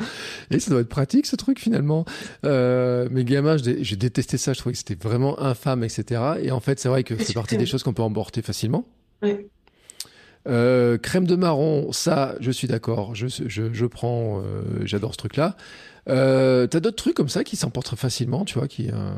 et 0.50 0.56
eh, 0.56 0.61
ça 0.61 0.70
doit 0.70 0.80
être 0.80 0.88
pratique 0.88 1.26
ce 1.26 1.36
truc 1.36 1.59
finalement. 1.59 2.04
Euh, 2.44 3.09
mais 3.11 3.24
gamin, 3.24 3.56
j'ai 3.56 3.96
détesté 3.96 4.38
ça, 4.38 4.52
je 4.52 4.61
trouvais 4.61 4.74
que 4.74 4.78
c'était 4.78 4.94
vraiment 4.94 5.40
infâme, 5.40 5.82
etc. 5.82 6.22
Et 6.40 6.52
en 6.52 6.61
fait, 6.61 6.78
c'est 6.78 6.88
vrai 6.88 7.02
que 7.02 7.18
c'est 7.18 7.34
partie 7.34 7.56
des 7.56 7.66
choses 7.66 7.82
qu'on 7.82 7.92
peut 7.92 8.02
emporter 8.02 8.40
facilement. 8.40 8.86
Ouais. 9.20 9.48
Euh, 10.47 10.99
crème 10.99 11.26
de 11.26 11.36
marron, 11.36 11.93
ça, 11.93 12.34
je 12.41 12.51
suis 12.51 12.68
d'accord. 12.68 13.14
Je, 13.14 13.26
je, 13.28 13.72
je, 13.72 13.86
prends, 13.86 14.41
euh, 14.41 14.62
j'adore 14.84 15.12
ce 15.12 15.18
truc-là. 15.18 15.57
Euh, 16.09 16.66
T'as 16.66 16.80
d'autres 16.80 16.97
trucs 16.97 17.14
comme 17.14 17.28
ça 17.28 17.45
qui 17.45 17.57
s'emportent 17.57 17.95
facilement, 17.97 18.45
tu 18.45 18.59
vois, 18.59 18.68
qui. 18.68 18.91
Euh, 18.91 19.12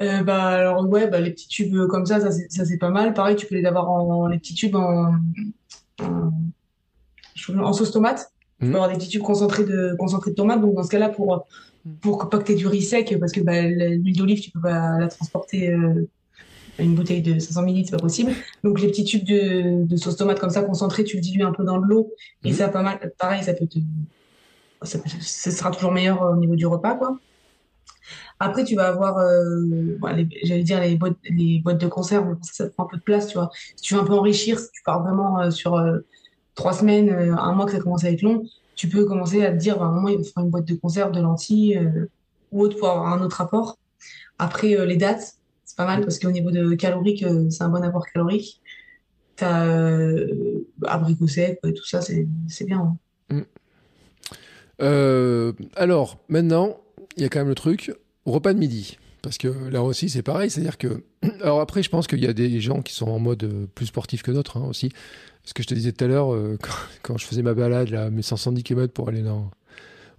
euh... 0.00 0.22
bah 0.22 0.46
alors 0.46 0.88
ouais, 0.88 1.08
bah, 1.08 1.20
les 1.20 1.30
petits 1.30 1.48
tubes 1.48 1.86
comme 1.88 2.06
ça, 2.06 2.20
ça 2.20 2.64
c'est 2.64 2.78
pas 2.78 2.90
mal. 2.90 3.14
Pareil, 3.14 3.36
tu 3.36 3.46
peux 3.46 3.54
les 3.54 3.64
avoir 3.64 3.90
en 3.90 4.26
les 4.26 4.38
petits 4.38 4.54
tubes 4.54 4.74
en, 4.74 5.14
en, 6.00 7.72
sauce 7.72 7.92
tomate. 7.92 8.32
Tu 8.58 8.66
peux 8.66 8.72
mmh. 8.72 8.74
avoir 8.74 8.88
des 8.90 8.96
petits 8.96 9.08
tubes 9.08 9.22
concentrés 9.22 9.64
de 9.64 9.94
concentrés 9.98 10.30
de 10.30 10.36
tomate. 10.36 10.60
Donc 10.60 10.74
dans 10.74 10.82
ce 10.82 10.90
cas-là, 10.90 11.10
pour 11.10 11.46
pour 12.00 12.28
pas 12.28 12.38
que 12.38 12.44
tu 12.44 12.56
du 12.56 12.66
riz 12.66 12.82
sec, 12.82 13.16
parce 13.20 13.32
que 13.32 13.40
bah, 13.40 13.62
l'huile 13.62 14.16
d'olive, 14.16 14.40
tu 14.40 14.50
peux 14.50 14.60
pas 14.60 14.98
la 14.98 15.06
transporter 15.06 15.72
une 16.84 16.94
bouteille 16.94 17.22
de 17.22 17.38
500 17.38 17.62
ml, 17.62 17.84
c'est 17.84 17.90
pas 17.90 17.98
possible. 17.98 18.32
Donc 18.64 18.80
les 18.80 18.88
petits 18.88 19.04
tubes 19.04 19.24
de, 19.24 19.84
de, 19.84 19.96
sauce 19.96 20.16
tomate 20.16 20.38
comme 20.38 20.50
ça 20.50 20.62
concentré, 20.62 21.04
tu 21.04 21.16
le 21.16 21.22
dilues 21.22 21.44
un 21.44 21.52
peu 21.52 21.64
dans 21.64 21.78
de 21.78 21.86
l'eau 21.86 22.12
et 22.44 22.50
mhm. 22.50 22.56
ça 22.56 22.68
pas 22.68 22.82
mal. 22.82 23.12
Pareil, 23.18 23.42
ça 23.42 23.54
peut 23.54 23.66
te, 23.66 23.78
ça, 24.82 24.98
sera 25.50 25.70
toujours 25.70 25.92
meilleur 25.92 26.22
au 26.22 26.36
niveau 26.36 26.56
du 26.56 26.66
repas, 26.66 26.94
quoi. 26.94 27.18
Après, 28.40 28.64
tu 28.64 28.76
vas 28.76 28.88
avoir, 28.88 29.18
euh, 29.18 29.98
j'allais 30.44 30.62
dire 30.62 30.80
les 30.80 30.94
boîtes, 30.94 31.16
les 31.28 31.58
boîtes 31.58 31.80
de 31.80 31.88
conserve, 31.88 32.36
ça, 32.42 32.64
ça, 32.64 32.70
prend 32.70 32.84
un 32.84 32.86
peu 32.86 32.96
de 32.96 33.02
place, 33.02 33.26
tu 33.26 33.34
vois. 33.34 33.50
Si 33.74 33.82
tu 33.82 33.94
veux 33.94 34.00
un 34.00 34.04
peu 34.04 34.14
enrichir, 34.14 34.60
si 34.60 34.70
tu 34.70 34.82
pars 34.84 35.02
vraiment 35.02 35.40
euh, 35.40 35.50
sur 35.50 35.74
euh, 35.74 35.98
trois 36.54 36.72
semaines, 36.72 37.10
un 37.10 37.52
mois 37.52 37.66
que 37.66 37.72
ça 37.72 37.80
commence 37.80 38.04
à 38.04 38.10
être 38.10 38.22
long, 38.22 38.44
tu 38.76 38.88
peux 38.88 39.04
commencer 39.04 39.44
à 39.44 39.50
te 39.50 39.56
dire, 39.56 39.78
bah, 39.78 39.86
un 39.86 39.92
moment, 39.92 40.08
il 40.08 40.18
faut 40.18 40.32
faire 40.32 40.44
une 40.44 40.50
boîte 40.50 40.66
de 40.66 40.74
conserve, 40.74 41.10
de 41.10 41.20
lentilles 41.20 41.80
ou 42.52 42.62
autre 42.62 42.78
pour 42.78 42.88
avoir 42.88 43.12
un 43.12 43.20
autre 43.20 43.40
apport. 43.40 43.76
Après, 44.38 44.86
les 44.86 44.96
dates, 44.96 45.37
pas 45.76 45.86
mal 45.86 46.02
parce 46.02 46.18
qu'au 46.18 46.30
niveau 46.30 46.50
de 46.50 46.74
calorique, 46.74 47.22
euh, 47.22 47.48
c'est 47.50 47.62
un 47.62 47.68
bon 47.68 47.82
apport 47.82 48.06
calorique. 48.06 48.60
T'as 49.36 49.66
euh, 49.66 50.66
abricot 50.84 51.28
sec, 51.28 51.60
tout 51.62 51.86
ça, 51.86 52.00
c'est 52.00 52.64
bien. 52.64 52.96
Hein. 53.30 53.36
Mm. 53.36 53.42
Euh, 54.80 55.52
alors, 55.76 56.18
maintenant, 56.28 56.78
il 57.16 57.22
y 57.22 57.26
a 57.26 57.28
quand 57.28 57.40
même 57.40 57.48
le 57.48 57.54
truc, 57.54 57.92
repas 58.26 58.52
de 58.52 58.58
midi. 58.58 58.98
Parce 59.22 59.38
que 59.38 59.48
là 59.68 59.82
aussi, 59.82 60.08
c'est 60.08 60.22
pareil. 60.22 60.50
C'est-à-dire 60.50 60.78
que. 60.78 61.04
Alors 61.42 61.60
après, 61.60 61.82
je 61.82 61.90
pense 61.90 62.06
qu'il 62.06 62.20
y 62.20 62.26
a 62.26 62.32
des 62.32 62.60
gens 62.60 62.82
qui 62.82 62.94
sont 62.94 63.08
en 63.08 63.18
mode 63.18 63.68
plus 63.74 63.86
sportif 63.86 64.22
que 64.22 64.30
d'autres 64.30 64.56
hein, 64.56 64.66
aussi. 64.68 64.90
Ce 65.44 65.54
que 65.54 65.62
je 65.62 65.68
te 65.68 65.74
disais 65.74 65.92
tout 65.92 66.04
à 66.04 66.08
l'heure, 66.08 66.34
quand, 67.02 67.18
je 67.18 67.24
faisais 67.24 67.42
ma 67.42 67.54
balade, 67.54 67.90
là, 67.90 68.10
mes 68.10 68.22
170 68.22 68.62
km 68.62 68.92
pour 68.92 69.08
aller 69.08 69.22
dans, 69.22 69.50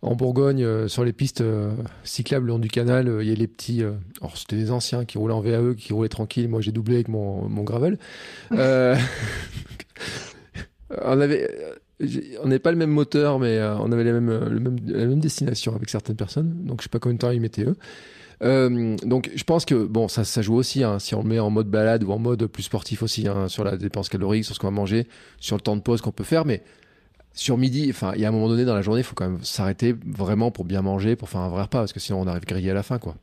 en 0.01 0.15
Bourgogne, 0.15 0.63
euh, 0.63 0.87
sur 0.87 1.03
les 1.03 1.11
pistes 1.11 1.41
euh, 1.41 1.71
cyclables 2.03 2.45
le 2.47 2.53
long 2.53 2.59
du 2.59 2.69
canal, 2.69 3.09
euh, 3.09 3.23
il 3.23 3.29
y 3.29 3.31
a 3.31 3.35
les 3.35 3.47
petits. 3.47 3.83
alors, 4.21 4.37
c'était 4.37 4.55
des 4.55 4.71
anciens 4.71 5.05
qui 5.05 5.17
roulaient 5.17 5.33
en 5.33 5.41
VAE, 5.41 5.73
qui 5.75 5.93
roulaient 5.93 6.09
tranquille. 6.09 6.47
Moi, 6.47 6.61
j'ai 6.61 6.71
doublé 6.71 6.95
avec 6.95 7.09
mon, 7.09 7.47
mon 7.49 7.63
gravel. 7.63 7.97
on 8.51 8.57
avait. 10.91 11.49
On 12.41 12.47
n'est 12.47 12.59
pas 12.59 12.71
le 12.71 12.77
même 12.77 12.91
moteur, 12.91 13.39
mais 13.39 13.61
on 13.61 13.91
avait 13.91 14.05
les 14.05 14.13
même, 14.13 14.29
la 14.87 15.05
même 15.05 15.19
destination 15.19 15.75
avec 15.75 15.89
certaines 15.89 16.15
personnes. 16.15 16.63
Donc, 16.63 16.79
je 16.79 16.83
sais 16.83 16.89
pas 16.89 16.99
combien 16.99 17.15
de 17.15 17.19
temps 17.19 17.31
ils 17.31 17.41
mettaient 17.41 17.65
eux. 17.65 17.75
donc, 19.05 19.29
je 19.35 19.43
pense 19.43 19.65
que 19.65 19.83
bon, 19.83 20.07
ça, 20.07 20.23
ça 20.23 20.41
joue 20.41 20.55
aussi. 20.55 20.81
Hein, 20.85 20.99
si 20.99 21.13
on 21.13 21.23
le 21.23 21.27
met 21.27 21.39
en 21.39 21.49
mode 21.49 21.67
balade 21.67 22.05
ou 22.05 22.13
en 22.13 22.19
mode 22.19 22.45
plus 22.45 22.63
sportif 22.63 23.03
aussi, 23.03 23.27
hein, 23.27 23.49
sur 23.49 23.65
la 23.65 23.75
dépense 23.75 24.07
calorique, 24.07 24.45
sur 24.45 24.55
ce 24.55 24.61
qu'on 24.61 24.67
va 24.67 24.71
manger, 24.71 25.09
sur 25.41 25.57
le 25.57 25.61
temps 25.61 25.75
de 25.75 25.81
pause 25.81 25.99
qu'on 25.99 26.13
peut 26.13 26.23
faire. 26.23 26.45
Mais 26.45 26.63
sur 27.33 27.57
midi, 27.57 27.87
enfin, 27.89 28.11
il 28.15 28.21
y 28.21 28.25
a 28.25 28.29
un 28.29 28.31
moment 28.31 28.49
donné 28.49 28.65
dans 28.65 28.75
la 28.75 28.81
journée, 28.81 29.01
il 29.01 29.03
faut 29.03 29.15
quand 29.15 29.29
même 29.29 29.43
s'arrêter 29.43 29.95
vraiment 30.05 30.51
pour 30.51 30.65
bien 30.65 30.81
manger, 30.81 31.15
pour 31.15 31.29
faire 31.29 31.41
un 31.41 31.49
vrai 31.49 31.63
repas, 31.63 31.79
parce 31.79 31.93
que 31.93 31.99
sinon 31.99 32.21
on 32.21 32.27
arrive 32.27 32.45
grillé 32.45 32.71
à 32.71 32.73
la 32.73 32.83
fin, 32.83 32.97
quoi. 32.99 33.15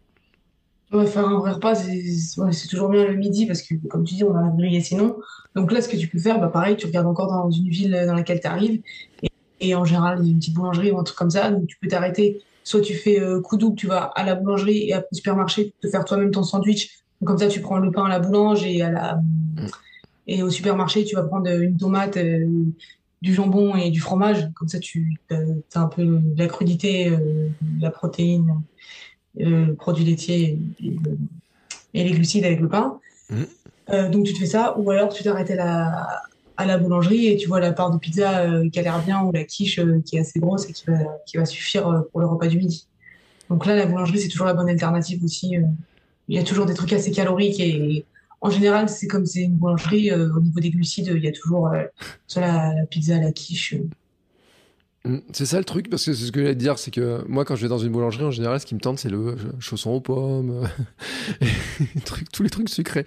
Ouais, 0.93 1.05
faire 1.07 1.27
un 1.27 1.39
vrai 1.39 1.51
repas, 1.51 1.75
c'est 1.75 2.41
ouais, 2.41 2.51
toujours 2.71 2.89
bien 2.89 3.05
le 3.07 3.17
midi 3.17 3.45
parce 3.47 3.61
que, 3.61 3.75
comme 3.89 4.05
tu 4.05 4.15
dis, 4.15 4.23
on 4.25 4.37
a 4.37 4.49
grillé 4.57 4.81
sinon. 4.81 5.17
Donc 5.57 5.73
là, 5.73 5.83
ce 5.83 5.89
que 5.89 5.97
tu 5.97 6.07
peux 6.07 6.19
faire, 6.19 6.39
bah 6.39 6.49
pareil, 6.49 6.77
tu 6.77 6.87
regardes 6.87 7.09
encore 7.09 7.27
dans 7.27 7.51
une 7.51 7.69
ville 7.69 8.05
dans 8.07 8.15
laquelle 8.15 8.39
tu 8.39 8.47
arrives. 8.47 8.81
Et, 9.23 9.31
et 9.61 9.75
en 9.75 9.85
général, 9.85 10.21
il 10.21 10.27
y 10.27 10.29
a 10.29 10.33
une 10.33 10.39
petite 10.39 10.55
boulangerie 10.55 10.93
ou 10.93 10.99
un 10.99 11.03
truc 11.03 11.19
comme 11.19 11.31
ça. 11.31 11.51
Donc 11.51 11.67
tu 11.67 11.77
peux 11.83 11.89
t'arrêter. 11.89 12.41
Soit 12.63 12.83
tu 12.83 12.95
fais 12.95 13.21
euh, 13.21 13.41
coup 13.41 13.57
double, 13.57 13.77
tu 13.77 13.89
vas 13.89 14.03
à 14.03 14.25
la 14.25 14.37
boulangerie 14.37 14.89
et 14.89 14.93
après 14.93 15.09
au 15.11 15.17
supermarché, 15.17 15.73
te 15.83 15.89
faire 15.89 16.05
toi-même 16.05 16.31
ton 16.31 16.45
sandwich. 16.45 17.03
Donc, 17.21 17.29
comme 17.29 17.39
ça, 17.39 17.49
tu 17.49 17.61
prends 17.61 17.79
le 17.79 17.91
pain 17.91 18.05
à 18.05 18.09
la 18.09 18.21
boulange 18.21 18.65
et, 18.65 18.83
à 18.83 18.91
la... 18.91 19.21
et 20.29 20.43
au 20.45 20.51
supermarché, 20.51 21.05
tu 21.05 21.17
vas 21.17 21.25
prendre 21.25 21.51
une 21.51 21.77
tomate, 21.77 22.17
euh, 22.17 22.47
du 23.27 23.35
jambon 23.35 23.77
et 23.77 23.91
du 23.91 24.01
fromage. 24.01 24.49
Comme 24.55 24.69
ça, 24.69 24.79
tu 24.79 25.19
as 25.31 25.81
un 25.81 25.89
peu 25.89 26.21
la 26.37 26.47
crudité, 26.47 27.09
euh, 27.09 27.49
la 27.81 27.91
protéine 27.91 28.63
le 29.39 29.75
produit 29.75 30.05
laitier 30.05 30.59
et, 30.81 30.97
et, 31.93 32.05
les 32.05 32.11
glucides 32.13 32.45
avec 32.45 32.61
le 32.61 32.69
pain. 32.69 32.99
Mmh. 33.29 33.43
Euh, 33.91 34.09
donc 34.09 34.25
tu 34.25 34.33
te 34.33 34.39
fais 34.39 34.47
ça, 34.47 34.79
ou 34.79 34.91
alors 34.91 35.13
tu 35.13 35.23
t'arrêtes 35.23 35.51
à 35.51 35.57
la, 35.57 36.23
à 36.57 36.65
la 36.65 36.79
boulangerie 36.79 37.27
et 37.27 37.37
tu 37.37 37.49
vois 37.49 37.61
la 37.61 37.73
part 37.73 37.91
de 37.91 37.99
pizza 37.99 38.41
euh, 38.41 38.69
qui 38.71 38.79
a 38.79 38.83
l'air 38.83 39.03
bien 39.05 39.23
ou 39.23 39.33
la 39.33 39.45
quiche 39.45 39.79
euh, 39.79 40.01
qui 40.05 40.17
est 40.17 40.21
assez 40.21 40.41
grosse 40.41 40.69
et 40.69 40.73
qui 40.73 40.85
va, 40.87 40.99
qui 41.27 41.37
va 41.37 41.45
suffire 41.45 41.89
euh, 41.89 42.01
pour 42.11 42.21
le 42.21 42.27
repas 42.27 42.47
du 42.47 42.57
midi. 42.57 42.87
Donc 43.51 43.67
là, 43.67 43.77
la 43.77 43.87
boulangerie, 43.87 44.21
c'est 44.21 44.29
toujours 44.29 44.47
la 44.47 44.55
bonne 44.55 44.69
alternative 44.69 45.23
aussi. 45.23 45.57
Euh. 45.57 45.63
Il 46.29 46.37
y 46.37 46.41
a 46.41 46.43
toujours 46.43 46.67
des 46.67 46.75
trucs 46.75 46.93
assez 46.93 47.13
caloriques 47.13 47.61
et, 47.61 48.05
en 48.41 48.51
général, 48.51 48.89
c'est 48.89 49.07
comme 49.07 49.27
c'est 49.27 49.43
une 49.43 49.57
boulangerie, 49.57 50.13
au 50.13 50.41
niveau 50.41 50.61
des 50.61 50.71
glucides, 50.71 51.11
il 51.15 51.25
y 51.25 51.29
a 51.29 51.33
toujours 51.33 51.71
soit 52.27 52.43
la, 52.43 52.75
la, 52.75 52.87
pizza, 52.87 53.19
la 53.19 53.33
quiche, 53.33 53.75
Mm, 55.07 55.19
c'est 55.33 55.47
ça 55.47 55.59
le 55.59 55.65
truc, 55.65 55.89
parce 55.89 56.05
que 56.05 56.13
c'est 56.15 56.27
ce 56.27 56.33
que 56.33 56.41
j'allais 56.41 56.55
te 56.55 56.59
dire, 56.59 56.79
c'est 56.79 56.91
que 56.91 57.25
moi 57.29 57.45
quand 57.45 57.55
je 57.55 57.63
vais 57.63 57.69
dans 57.69 57.79
une 57.79 57.93
boulangerie, 57.93 58.25
en 58.25 58.31
général, 58.31 58.61
ce 58.61 58.67
qui 58.67 58.75
me 58.75 58.81
tente, 58.81 58.99
c'est 58.99 59.09
le 59.09 59.37
chausson 59.61 59.91
aux 59.91 60.01
pommes, 60.01 60.69
tous 62.33 62.43
les 62.43 62.51
trucs 62.51 62.69
sucrés. 62.69 63.05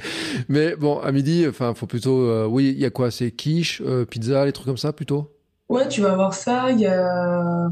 Mais 0.47 0.75
bon, 0.75 0.99
à 0.99 1.11
midi, 1.11 1.45
enfin, 1.47 1.73
faut 1.73 1.87
plutôt, 1.87 2.21
euh, 2.21 2.45
oui, 2.45 2.69
il 2.69 2.79
y 2.79 2.85
a 2.85 2.89
quoi 2.89 3.11
C'est 3.11 3.31
quiche, 3.31 3.81
euh, 3.85 4.05
pizza, 4.05 4.45
les 4.45 4.53
trucs 4.53 4.65
comme 4.65 4.77
ça 4.77 4.93
plutôt? 4.93 5.35
Ouais, 5.67 5.87
tu 5.87 6.01
vas 6.01 6.13
avoir 6.13 6.33
ça, 6.33 6.71
il 6.71 6.79
y 6.79 6.87
a, 6.87 7.69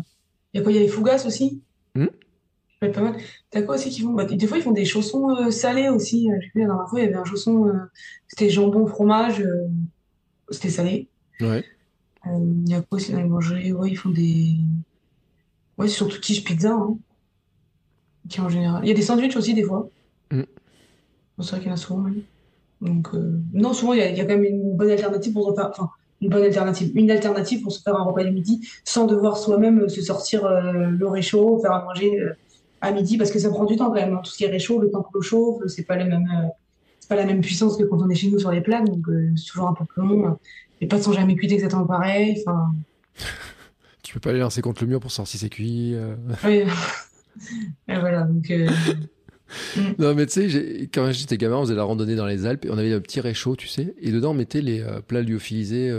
il 0.53 0.57
y 0.57 0.59
a 0.59 0.63
quoi 0.63 0.71
Il 0.71 0.75
y 0.75 0.79
a 0.79 0.81
les 0.81 0.89
fougasses 0.89 1.25
aussi? 1.25 1.61
Mmh. 1.95 2.07
Pas 2.79 3.01
mal. 3.01 3.17
T'as 3.49 3.61
quoi 3.61 3.75
aussi 3.75 3.89
qui 3.89 4.01
font 4.01 4.13
bah, 4.13 4.25
Des 4.25 4.47
fois, 4.47 4.57
ils 4.57 4.63
font 4.63 4.71
des 4.71 4.85
chaussons 4.85 5.29
euh, 5.29 5.51
salés 5.51 5.89
aussi. 5.89 6.29
J'ai 6.41 6.51
vu 6.53 6.61
la 6.61 6.67
dernière 6.67 6.89
fois, 6.89 6.99
il 6.99 7.05
y 7.05 7.07
avait 7.07 7.15
un 7.15 7.25
chausson, 7.25 7.71
c'était 8.27 8.49
jambon, 8.49 8.85
fromage, 8.85 9.43
c'était 10.49 10.69
salé. 10.69 11.07
Ouais. 11.41 11.63
Il 12.25 12.69
y 12.69 12.73
a 12.73 12.81
quoi 12.81 12.97
aussi 12.97 13.11
dans 13.11 13.19
les 13.19 13.23
boulangeries? 13.23 13.73
Ouais, 13.73 13.89
ils 13.89 13.95
font 13.95 14.09
des. 14.09 14.55
Ouais, 15.77 15.87
surtout 15.87 16.19
quiche 16.19 16.43
pizza. 16.43 16.71
Hein. 16.71 16.97
Qui 18.29 18.41
en 18.41 18.49
général. 18.49 18.83
Il 18.83 18.89
y 18.89 18.91
a 18.91 18.95
des 18.95 19.01
sandwichs 19.01 19.37
aussi, 19.37 19.53
des 19.53 19.63
fois. 19.63 19.89
Mm. 20.31 20.41
C'est 21.39 21.49
vrai 21.51 21.59
qu'il 21.59 21.67
y 21.67 21.71
en 21.71 21.75
a 21.75 21.77
souvent, 21.77 21.99
même. 21.99 22.21
Donc, 22.81 23.09
euh... 23.13 23.39
non, 23.53 23.73
souvent, 23.73 23.93
il 23.93 23.99
y, 23.99 24.01
a, 24.01 24.09
il 24.09 24.17
y, 24.17 24.21
a, 24.21 24.25
quand 24.25 24.33
même 24.33 24.43
une 24.43 24.75
bonne 24.75 24.89
alternative 24.89 25.33
pour 25.33 25.49
se 25.49 25.55
faire. 25.55 25.69
Enfin, 25.69 25.89
une 26.21 26.29
bonne 26.29 26.43
alternative. 26.43 26.91
Une 26.95 27.11
alternative 27.11 27.61
pour 27.61 27.71
se 27.71 27.81
faire 27.81 27.95
un 27.95 28.03
repas 28.03 28.23
du 28.23 28.31
midi 28.31 28.67
sans 28.83 29.05
devoir 29.05 29.37
soi-même 29.37 29.87
se 29.87 30.01
sortir 30.01 30.45
euh, 30.45 30.87
le 30.87 31.07
réchaud, 31.07 31.59
faire 31.59 31.73
à 31.73 31.83
manger 31.83 32.19
euh, 32.19 32.33
à 32.81 32.91
midi, 32.91 33.17
parce 33.17 33.31
que 33.31 33.39
ça 33.39 33.49
prend 33.49 33.65
du 33.65 33.75
temps 33.75 33.87
quand 33.87 33.95
même. 33.95 34.13
Hein. 34.13 34.21
Tout 34.23 34.31
ce 34.31 34.37
qui 34.37 34.43
est 34.43 34.49
réchaud, 34.49 34.79
le 34.79 34.89
temps 34.89 35.03
que 35.03 35.09
l'eau 35.13 35.21
chauffe, 35.21 35.61
c'est 35.67 35.83
pas 35.83 35.95
les 35.95 36.05
mêmes. 36.05 36.27
Euh, 36.33 36.47
c'est 36.99 37.09
pas 37.09 37.15
la 37.15 37.25
même 37.25 37.41
puissance 37.41 37.77
que 37.77 37.83
quand 37.83 38.01
on 38.01 38.09
est 38.09 38.15
chez 38.15 38.29
nous 38.29 38.39
sur 38.39 38.51
les 38.51 38.61
plaques, 38.61 38.85
donc 38.85 39.07
euh, 39.07 39.31
c'est 39.35 39.45
toujours 39.45 39.69
un 39.69 39.73
peu 39.73 39.85
plus 39.85 40.01
long. 40.01 40.37
Les 40.81 40.87
pâtes 40.87 41.03
sont 41.03 41.13
jamais 41.13 41.35
cuites 41.35 41.51
exactement 41.51 41.85
pareil. 41.85 42.43
Enfin. 42.45 42.73
tu 44.03 44.13
peux 44.13 44.19
pas 44.19 44.33
les 44.33 44.39
lancer 44.39 44.61
contre 44.61 44.83
le 44.83 44.89
mur 44.89 44.99
pour 44.99 45.11
savoir 45.11 45.27
si 45.27 45.37
c'est 45.37 45.49
cuit. 45.49 45.95
Euh... 45.95 46.15
Oui. 46.43 46.63
Et 47.87 47.99
voilà, 47.99 48.23
donc. 48.23 48.49
Euh... 48.51 48.67
non, 49.99 50.13
mais 50.13 50.25
tu 50.25 50.49
sais, 50.49 50.89
quand 50.93 51.11
j'étais 51.11 51.37
gamin, 51.37 51.57
on 51.57 51.61
faisait 51.61 51.75
la 51.75 51.83
randonnée 51.83 52.15
dans 52.15 52.25
les 52.25 52.45
Alpes 52.45 52.65
et 52.65 52.69
on 52.69 52.77
avait 52.77 52.93
un 52.93 52.99
petit 52.99 53.21
réchaud, 53.21 53.55
tu 53.55 53.67
sais, 53.67 53.95
et 54.01 54.11
dedans 54.11 54.31
on 54.31 54.33
mettait 54.33 54.61
les 54.61 54.83
plats 55.07 55.21
lyophilisés. 55.21 55.89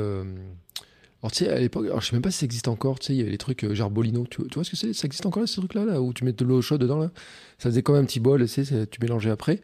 Euh... 1.19 1.27
Alors, 1.27 1.33
tu 1.33 1.45
sais, 1.45 1.51
à 1.51 1.59
l'époque, 1.59 1.87
alors 1.87 2.01
je 2.01 2.09
sais 2.09 2.17
même 2.17 2.23
pas 2.23 2.31
si 2.31 2.39
ça 2.39 2.45
existe 2.47 2.69
encore, 2.69 2.99
tu 2.99 3.07
sais, 3.07 3.15
il 3.15 3.19
y 3.19 3.23
avait 3.23 3.31
les 3.31 3.39
trucs 3.39 3.65
euh, 3.65 3.75
genre 3.75 3.91
bolino. 3.91 4.27
Tu, 4.31 4.43
tu, 4.45 4.55
vois 4.55 4.65
ce 4.65 4.71
que 4.71 4.77
c'est? 4.77 4.93
Ça 4.93 5.07
existe 5.07 5.27
encore, 5.27 5.41
là, 5.41 5.47
ces 5.47 5.57
trucs-là, 5.57 5.85
là, 5.85 6.01
où 6.01 6.13
tu 6.13 6.25
mets 6.25 6.33
de 6.33 6.45
l'eau 6.45 6.63
chaude 6.63 6.81
dedans, 6.81 6.99
là? 6.99 7.11
Ça 7.59 7.71
faisait 7.71 7.83
comme 7.83 7.97
un 7.97 8.05
petit 8.05 8.21
bol, 8.21 8.41
tu 8.47 8.65
sais, 8.65 8.87
tu 8.87 9.01
mélangeais 9.01 9.31
après. 9.31 9.61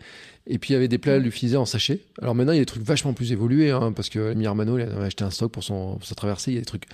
Et 0.47 0.59
puis, 0.59 0.71
il 0.71 0.73
y 0.75 0.77
avait 0.77 0.89
des 0.89 0.99
plats 0.99 1.19
lyophilisés 1.19 1.57
en 1.57 1.65
sachet. 1.65 2.01
Alors 2.21 2.35
maintenant, 2.35 2.53
il 2.53 2.57
y 2.57 2.59
a 2.59 2.63
des 2.63 2.67
trucs 2.67 2.83
vachement 2.83 3.13
plus 3.13 3.33
évolués, 3.33 3.71
hein, 3.71 3.93
parce 3.93 4.09
que 4.09 4.33
Ami 4.33 4.47
Armano, 4.47 4.79
il 4.79 4.83
a 4.83 5.03
acheté 5.03 5.25
un 5.25 5.31
stock 5.31 5.53
pour, 5.53 5.63
son, 5.63 5.97
pour 5.97 6.07
sa 6.07 6.15
traversée. 6.15 6.51
Il 6.51 6.55
y 6.55 6.59
a 6.59 6.61
des 6.61 6.67
trucs 6.67 6.87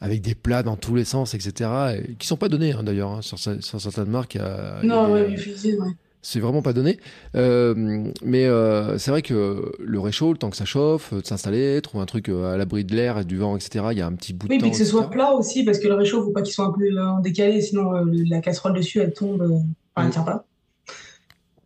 avec 0.00 0.22
des 0.22 0.34
plats 0.34 0.62
dans 0.62 0.76
tous 0.76 0.94
les 0.94 1.04
sens, 1.04 1.34
etc., 1.34 1.70
et, 1.94 2.14
qui 2.14 2.26
sont 2.26 2.36
pas 2.36 2.48
donnés, 2.48 2.72
hein, 2.72 2.82
d'ailleurs, 2.82 3.10
hein, 3.10 3.22
sur, 3.22 3.38
sur, 3.38 3.80
certaines 3.80 4.10
marques. 4.10 4.34
Il 4.34 4.40
y 4.40 4.44
a, 4.44 4.80
non, 4.82 5.16
il 5.16 5.20
y 5.20 5.72
a 5.72 5.72
ouais, 5.72 5.78
ouais 5.78 5.94
c'est 6.22 6.40
vraiment 6.40 6.62
pas 6.62 6.72
donné. 6.72 6.98
Euh, 7.34 7.74
mais 8.22 8.46
euh, 8.46 8.98
c'est 8.98 9.10
vrai 9.10 9.22
que 9.22 9.72
le 9.78 10.00
réchaud, 10.00 10.32
le 10.32 10.38
temps 10.38 10.50
que 10.50 10.56
ça 10.56 10.64
chauffe, 10.64 11.14
de 11.14 11.26
s'installer, 11.26 11.80
trouver 11.82 12.02
un 12.02 12.06
truc 12.06 12.28
euh, 12.28 12.54
à 12.54 12.56
l'abri 12.56 12.84
de 12.84 12.94
l'air 12.94 13.18
et 13.18 13.24
du 13.24 13.38
vent, 13.38 13.56
etc. 13.56 13.86
Il 13.92 13.98
y 13.98 14.02
a 14.02 14.06
un 14.06 14.14
petit 14.14 14.32
bout 14.32 14.46
oui, 14.48 14.56
de 14.56 14.60
temps. 14.60 14.66
Oui, 14.66 14.70
puis 14.70 14.78
que 14.78 14.84
ce 14.84 14.90
soit 14.90 15.08
plat 15.10 15.32
aussi, 15.32 15.64
parce 15.64 15.78
que 15.78 15.88
le 15.88 15.94
réchaud, 15.94 16.22
faut 16.22 16.32
pas 16.32 16.42
qu'il 16.42 16.54
soit 16.54 16.66
un 16.66 16.72
peu 16.72 17.00
en 17.00 17.20
décalé, 17.20 17.60
sinon 17.60 17.92
la 18.28 18.40
casserole 18.40 18.74
dessus, 18.74 19.00
elle 19.00 19.12
tombe, 19.12 19.42
enfin, 19.42 19.62
elle 19.96 20.06
mm. 20.08 20.10
tient 20.10 20.22
pas. 20.22 20.44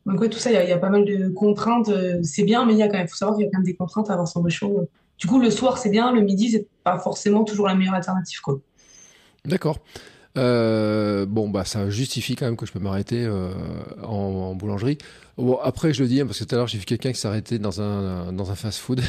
Donc 0.07 0.21
ouais, 0.21 0.29
tout 0.29 0.39
ça, 0.39 0.53
il 0.53 0.67
y, 0.67 0.69
y, 0.69 0.73
a 0.73 0.79
pas 0.79 0.91
mal 0.91 1.05
de 1.05 1.29
contraintes. 1.29 1.91
C'est 2.23 2.45
bien, 2.45 2.67
mais 2.67 2.75
il 2.75 2.79
y 2.79 2.83
a 2.83 2.89
quand 2.89 2.99
même, 2.99 3.09
faut 3.09 3.17
savoir 3.17 3.37
qu'il 3.37 3.47
y 3.47 3.49
a 3.49 3.51
quand 3.51 3.59
même 3.59 3.67
des 3.67 3.75
contraintes 3.75 4.11
à 4.11 4.13
avoir 4.13 4.29
son 4.29 4.43
réchaud. 4.43 4.89
Du 5.19 5.27
coup, 5.27 5.41
le 5.41 5.51
soir, 5.51 5.79
c'est 5.79 5.89
bien, 5.89 6.13
le 6.13 6.21
midi, 6.21 6.51
c'est 6.51 6.67
pas 6.83 6.99
forcément 6.99 7.45
toujours 7.45 7.67
la 7.67 7.75
meilleure 7.75 7.95
alternative, 7.95 8.41
quoi. 8.41 8.59
D'accord. 9.45 9.79
Euh, 10.37 11.27
bon, 11.27 11.49
bah, 11.49 11.65
ça 11.65 11.89
justifie 11.91 12.35
quand 12.35 12.47
même 12.47 12.57
que 12.57 12.67
je 12.67 12.73
peux 12.73 12.81
m'arrêter 12.81 13.25
euh, 13.25 13.53
en, 14.03 14.09
en, 14.09 14.55
boulangerie. 14.55 14.99
Bon, 15.37 15.59
après, 15.63 15.95
je 15.95 16.03
le 16.03 16.09
dis, 16.09 16.21
hein, 16.21 16.27
parce 16.27 16.39
que 16.39 16.45
tout 16.45 16.55
à 16.55 16.59
l'heure, 16.59 16.69
j'ai 16.69 16.79
vu 16.79 16.85
quelqu'un 16.85 17.13
qui 17.13 17.21
s'arrêtait 17.21 17.59
dans 17.59 17.81
un, 17.81 18.33
dans 18.33 18.51
un 18.51 18.55
fast-food. 18.55 19.03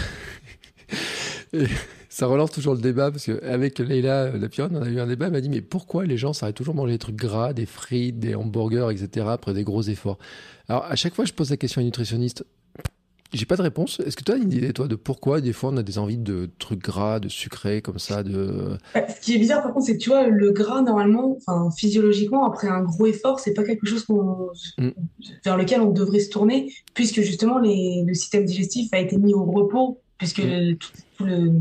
ça 2.10 2.28
relance 2.28 2.52
toujours 2.52 2.76
le 2.76 2.82
débat, 2.82 3.12
parce 3.12 3.26
qu'avec 3.26 3.80
Leïla 3.80 4.32
Lapion, 4.38 4.70
on 4.72 4.82
a 4.82 4.88
eu 4.88 5.00
un 5.00 5.08
débat, 5.08 5.28
elle 5.28 5.32
m'a 5.32 5.42
dit, 5.42 5.50
mais 5.50 5.62
pourquoi 5.62 6.06
les 6.06 6.18
gens 6.18 6.34
s'arrêtent 6.34 6.56
toujours 6.56 6.76
manger 6.76 6.94
des 6.94 7.00
trucs 7.00 7.16
gras, 7.16 7.54
des 7.54 7.66
frites, 7.66 8.20
des 8.20 8.36
hamburgers, 8.36 8.90
etc., 8.92 9.28
après 9.30 9.54
des 9.54 9.64
gros 9.64 9.82
efforts? 9.82 10.18
Alors, 10.68 10.86
à 10.86 10.96
chaque 10.96 11.14
fois, 11.14 11.26
je 11.26 11.34
pose 11.34 11.50
la 11.50 11.58
question 11.58 11.80
à 11.80 11.82
une 11.82 11.88
nutritionniste, 11.88 12.46
j'ai 13.34 13.46
pas 13.46 13.58
de 13.58 13.62
réponse. 13.62 14.00
Est-ce 14.00 14.16
que 14.16 14.24
tu 14.24 14.32
as 14.32 14.36
une 14.36 14.52
idée, 14.52 14.72
toi, 14.74 14.88
de 14.88 14.96
pourquoi 14.96 15.42
des 15.42 15.54
fois 15.54 15.72
on 15.74 15.78
a 15.78 15.84
des 15.84 15.98
envies 15.98 16.18
de 16.18 16.50
trucs 16.60 16.82
gras, 16.82 17.20
de 17.20 17.30
sucré, 17.30 17.82
comme 17.82 18.00
ça 18.00 18.24
de... 18.24 18.78
Bah, 18.94 19.06
ce 19.10 19.20
qui 19.22 19.36
est 19.36 19.38
bizarre, 19.38 19.62
par 19.62 19.74
contre, 19.74 19.88
c'est 19.88 19.98
que 19.98 20.02
tu 20.02 20.10
vois, 20.10 20.28
le 20.28 20.52
gras, 20.52 20.82
normalement, 20.82 21.38
physiologiquement, 21.76 22.46
après 22.46 22.68
un 22.68 22.82
gros 22.82 23.08
effort, 23.08 23.40
c'est 23.40 23.54
pas 23.54 23.64
quelque 23.64 23.86
chose 23.86 24.06
mm. 24.08 24.90
vers 25.44 25.58
lequel 25.58 25.82
on 25.82 25.92
devrait 25.92 26.20
se 26.20 26.30
tourner, 26.30 26.74
puisque 26.94 27.22
justement, 27.22 27.60
les... 27.60 28.04
le 28.06 28.14
système 28.14 28.46
digestif 28.46 28.90
a 28.94 29.00
été 29.00 29.18
mis 29.18 29.34
au 29.34 29.44
repos, 29.44 30.00
puisque 30.18 30.44
mm. 30.44 30.76
tout, 30.78 30.92
tout 31.18 31.26
le 31.26 31.52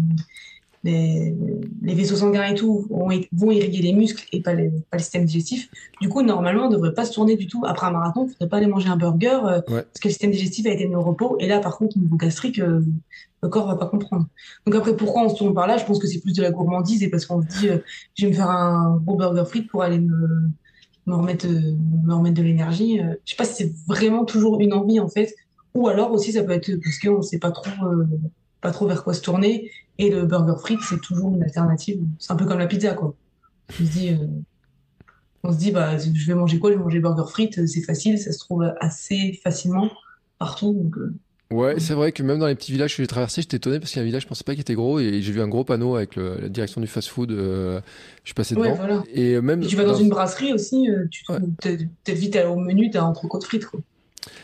les, 0.84 1.34
les, 1.82 1.94
vaisseaux 1.94 2.16
sanguins 2.16 2.44
et 2.44 2.54
tout 2.54 2.86
vont, 2.90 3.08
vont 3.32 3.50
irriguer 3.50 3.80
les 3.80 3.94
muscles 3.94 4.26
et 4.32 4.42
pas, 4.42 4.52
les, 4.52 4.68
pas, 4.68 4.98
le 4.98 5.02
système 5.02 5.24
digestif. 5.24 5.70
Du 6.00 6.10
coup, 6.10 6.22
normalement, 6.22 6.66
on 6.66 6.68
ne 6.68 6.74
devrait 6.74 6.92
pas 6.92 7.06
se 7.06 7.12
tourner 7.14 7.36
du 7.36 7.46
tout. 7.46 7.62
Après 7.66 7.86
un 7.86 7.90
marathon, 7.90 8.24
il 8.24 8.26
ne 8.26 8.32
faudrait 8.32 8.48
pas 8.48 8.56
aller 8.58 8.66
manger 8.66 8.88
un 8.88 8.96
burger 8.96 9.40
euh, 9.44 9.56
ouais. 9.68 9.82
parce 9.82 10.00
que 10.00 10.08
le 10.08 10.10
système 10.10 10.30
digestif 10.30 10.66
a 10.66 10.70
été 10.70 10.86
mis 10.86 10.94
au 10.94 11.00
repos. 11.00 11.36
Et 11.40 11.48
là, 11.48 11.58
par 11.58 11.78
contre, 11.78 11.96
au 11.96 12.00
niveau 12.00 12.16
gastrique, 12.16 12.58
euh, 12.58 12.84
le 13.42 13.48
corps 13.48 13.66
va 13.66 13.76
pas 13.76 13.86
comprendre. 13.86 14.26
Donc 14.66 14.74
après, 14.74 14.94
pourquoi 14.94 15.22
on 15.22 15.30
se 15.30 15.36
tourne 15.36 15.54
par 15.54 15.66
là? 15.66 15.78
Je 15.78 15.86
pense 15.86 15.98
que 15.98 16.06
c'est 16.06 16.20
plus 16.20 16.34
de 16.34 16.42
la 16.42 16.50
gourmandise 16.50 17.02
et 17.02 17.08
parce 17.08 17.24
qu'on 17.24 17.40
se 17.40 17.46
dit, 17.58 17.70
euh, 17.70 17.78
je 18.14 18.26
vais 18.26 18.32
me 18.32 18.36
faire 18.36 18.50
un 18.50 18.98
gros 19.04 19.16
burger 19.16 19.44
frites 19.46 19.70
pour 19.70 19.82
aller 19.82 19.98
me, 19.98 20.50
me 21.06 21.14
remettre, 21.14 21.46
me 21.46 22.14
remettre 22.14 22.36
de 22.36 22.42
l'énergie. 22.42 23.00
Je 23.24 23.30
sais 23.30 23.36
pas 23.36 23.44
si 23.46 23.54
c'est 23.54 23.72
vraiment 23.86 24.26
toujours 24.26 24.60
une 24.60 24.74
envie 24.74 25.00
en 25.00 25.08
fait, 25.08 25.34
ou 25.74 25.88
alors 25.88 26.12
aussi 26.12 26.32
ça 26.32 26.42
peut 26.42 26.52
être 26.52 26.70
parce 26.82 26.98
qu'on 26.98 27.18
ne 27.18 27.22
sait 27.22 27.38
pas 27.38 27.50
trop, 27.50 27.70
pas 28.60 28.70
trop 28.70 28.86
vers 28.86 29.04
quoi 29.04 29.12
se 29.12 29.20
tourner 29.20 29.70
et 29.98 30.10
le 30.10 30.26
burger 30.26 30.58
frites, 30.58 30.80
c'est 30.82 31.00
toujours 31.00 31.34
une 31.34 31.42
alternative. 31.42 32.00
C'est 32.18 32.32
un 32.32 32.36
peu 32.36 32.46
comme 32.46 32.58
la 32.58 32.66
pizza, 32.66 32.94
quoi. 32.94 33.14
On 33.70 33.84
se 33.84 33.90
dit, 33.90 34.10
euh, 34.10 34.26
on 35.42 35.52
se 35.52 35.58
dit 35.58 35.70
bah, 35.70 35.96
je 35.98 36.26
vais 36.26 36.34
manger 36.34 36.58
quoi? 36.58 36.70
Je 36.70 36.76
vais 36.76 36.82
manger 36.82 37.00
burger 37.00 37.28
frites, 37.28 37.66
c'est 37.66 37.82
facile, 37.82 38.18
ça 38.18 38.32
se 38.32 38.38
trouve 38.38 38.64
assez 38.80 39.38
facilement 39.42 39.90
partout. 40.38 40.72
Donc, 40.72 40.98
euh... 40.98 41.14
Ouais, 41.50 41.78
c'est 41.78 41.94
vrai 41.94 42.10
que 42.10 42.22
même 42.22 42.38
dans 42.38 42.46
les 42.46 42.54
petits 42.54 42.72
villages 42.72 42.96
que 42.96 43.02
j'ai 43.02 43.06
traversés, 43.06 43.42
j'étais 43.42 43.58
étonné 43.58 43.78
parce 43.78 43.92
qu'il 43.92 43.98
y 43.98 44.00
a 44.00 44.02
un 44.02 44.06
village, 44.06 44.22
je 44.22 44.26
pensais 44.26 44.42
pas 44.42 44.52
qu'il 44.52 44.62
était 44.62 44.74
gros 44.74 44.98
et 44.98 45.20
j'ai 45.22 45.32
vu 45.32 45.40
un 45.40 45.46
gros 45.46 45.62
panneau 45.62 45.94
avec 45.94 46.16
le, 46.16 46.38
la 46.40 46.48
direction 46.48 46.80
du 46.80 46.86
fast-food. 46.86 47.30
Euh, 47.30 47.80
je 48.24 48.28
suis 48.28 48.34
passé 48.34 48.54
devant. 48.54 48.66
Ouais, 48.66 48.74
voilà. 48.74 49.04
Et 49.12 49.40
même. 49.40 49.62
Et 49.62 49.66
tu 49.66 49.76
vas 49.76 49.84
dans, 49.84 49.92
dans, 49.92 49.98
une 49.98 50.08
brasserie 50.08 50.52
aussi, 50.52 50.90
euh, 50.90 51.06
tu 51.10 51.22
ouais. 51.28 51.38
peut-être 51.60 52.18
vite 52.18 52.36
au 52.48 52.56
menu, 52.56 52.90
t'as 52.90 53.02
entrecôte 53.02 53.44
frites, 53.44 53.66
quoi. 53.66 53.80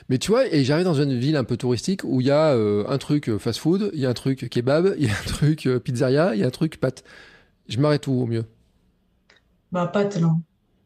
Mais 0.09 0.18
tu 0.18 0.31
vois, 0.31 0.47
et 0.47 0.64
j'arrive 0.64 0.85
dans 0.85 1.01
une 1.01 1.18
ville 1.18 1.37
un 1.37 1.45
peu 1.45 1.57
touristique 1.57 2.03
où 2.05 2.20
il 2.20 2.26
y 2.26 2.31
a 2.31 2.55
euh, 2.55 2.85
un 2.89 2.99
truc 2.99 3.37
fast-food, 3.39 3.91
il 3.95 4.01
y 4.01 4.07
a 4.07 4.11
un 4.11 4.14
truc 4.14 4.49
kebab, 4.51 4.95
il 4.99 5.07
y 5.07 5.09
a 5.09 5.12
un 5.12 5.26
truc 5.26 5.66
euh, 5.66 5.78
pizzeria, 5.78 6.35
il 6.35 6.41
y 6.41 6.45
a 6.45 6.47
un 6.47 6.51
truc 6.51 6.78
pâte. 6.78 7.05
Je 7.68 7.78
m'arrête 7.78 8.07
où 8.07 8.12
au 8.12 8.26
mieux? 8.26 8.45
Bah 9.72 9.87
pâte, 9.87 10.18
non. 10.18 10.41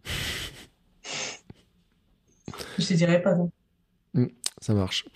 Je 2.78 2.86
te 2.86 2.94
dirais 2.94 3.22
pas, 3.22 3.34
non. 3.34 3.50
Mmh, 4.14 4.26
ça 4.60 4.74
marche. 4.74 5.06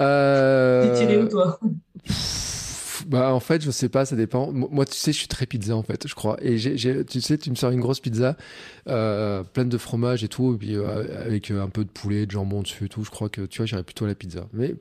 Euh... 0.00 0.92
T'es 0.92 1.06
tiré 1.06 1.22
où, 1.22 1.28
toi? 1.28 1.60
Bah 3.06 3.34
en 3.34 3.40
fait, 3.40 3.62
je 3.62 3.70
sais 3.70 3.88
pas, 3.88 4.04
ça 4.04 4.16
dépend. 4.16 4.52
Moi, 4.52 4.84
tu 4.86 4.94
sais, 4.94 5.12
je 5.12 5.18
suis 5.18 5.28
très 5.28 5.46
pizza 5.46 5.76
en 5.76 5.82
fait, 5.82 6.06
je 6.06 6.14
crois. 6.14 6.36
Et 6.42 6.56
tu 6.56 7.20
sais, 7.20 7.38
tu 7.38 7.50
me 7.50 7.54
sors 7.54 7.70
une 7.70 7.80
grosse 7.80 8.00
pizza 8.00 8.36
euh, 8.88 9.42
pleine 9.44 9.68
de 9.68 9.78
fromage 9.78 10.24
et 10.24 10.28
tout, 10.28 10.58
euh, 10.62 11.24
avec 11.24 11.50
un 11.50 11.68
peu 11.68 11.84
de 11.84 11.90
poulet, 11.90 12.26
de 12.26 12.30
jambon 12.30 12.62
dessus 12.62 12.86
et 12.86 12.88
tout. 12.88 13.04
Je 13.04 13.10
crois 13.10 13.28
que 13.28 13.42
tu 13.42 13.58
vois, 13.58 13.66
j'irais 13.66 13.82
plutôt 13.82 14.04
à 14.04 14.08
la 14.08 14.14
pizza. 14.14 14.46
Mais 14.52 14.74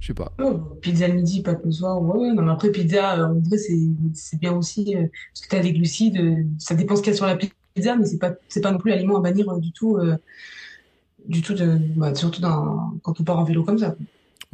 je 0.00 0.08
sais 0.08 0.14
pas. 0.14 0.32
Pizza 0.80 1.08
le 1.08 1.14
midi, 1.14 1.42
pas 1.42 1.54
le 1.62 1.72
soir. 1.72 2.00
Ouais, 2.02 2.32
non, 2.32 2.42
mais 2.42 2.52
après, 2.52 2.70
pizza, 2.70 3.28
en 3.28 3.40
vrai, 3.40 3.58
c'est 3.58 4.38
bien 4.38 4.52
aussi. 4.52 4.94
parce 4.94 5.40
que 5.42 5.48
tu 5.48 5.56
as 5.56 5.60
des 5.60 5.72
glucides, 5.72 6.46
ça 6.58 6.74
dépend 6.74 6.96
ce 6.96 7.02
qu'il 7.02 7.12
y 7.12 7.14
a 7.14 7.16
sur 7.16 7.26
la 7.26 7.36
pizza, 7.36 7.96
mais 7.96 8.06
c'est 8.06 8.18
pas, 8.18 8.32
c'est 8.48 8.60
pas 8.60 8.72
non 8.72 8.78
plus 8.78 8.90
l'aliment 8.90 9.18
à 9.18 9.20
bannir 9.20 9.56
du 9.58 9.72
tout. 9.72 9.98
du 11.26 11.42
tout, 11.42 11.54
bah, 11.96 12.14
surtout 12.14 12.40
quand 12.40 13.20
on 13.20 13.24
part 13.24 13.38
en 13.38 13.44
vélo 13.44 13.64
comme 13.64 13.78
ça. 13.78 13.96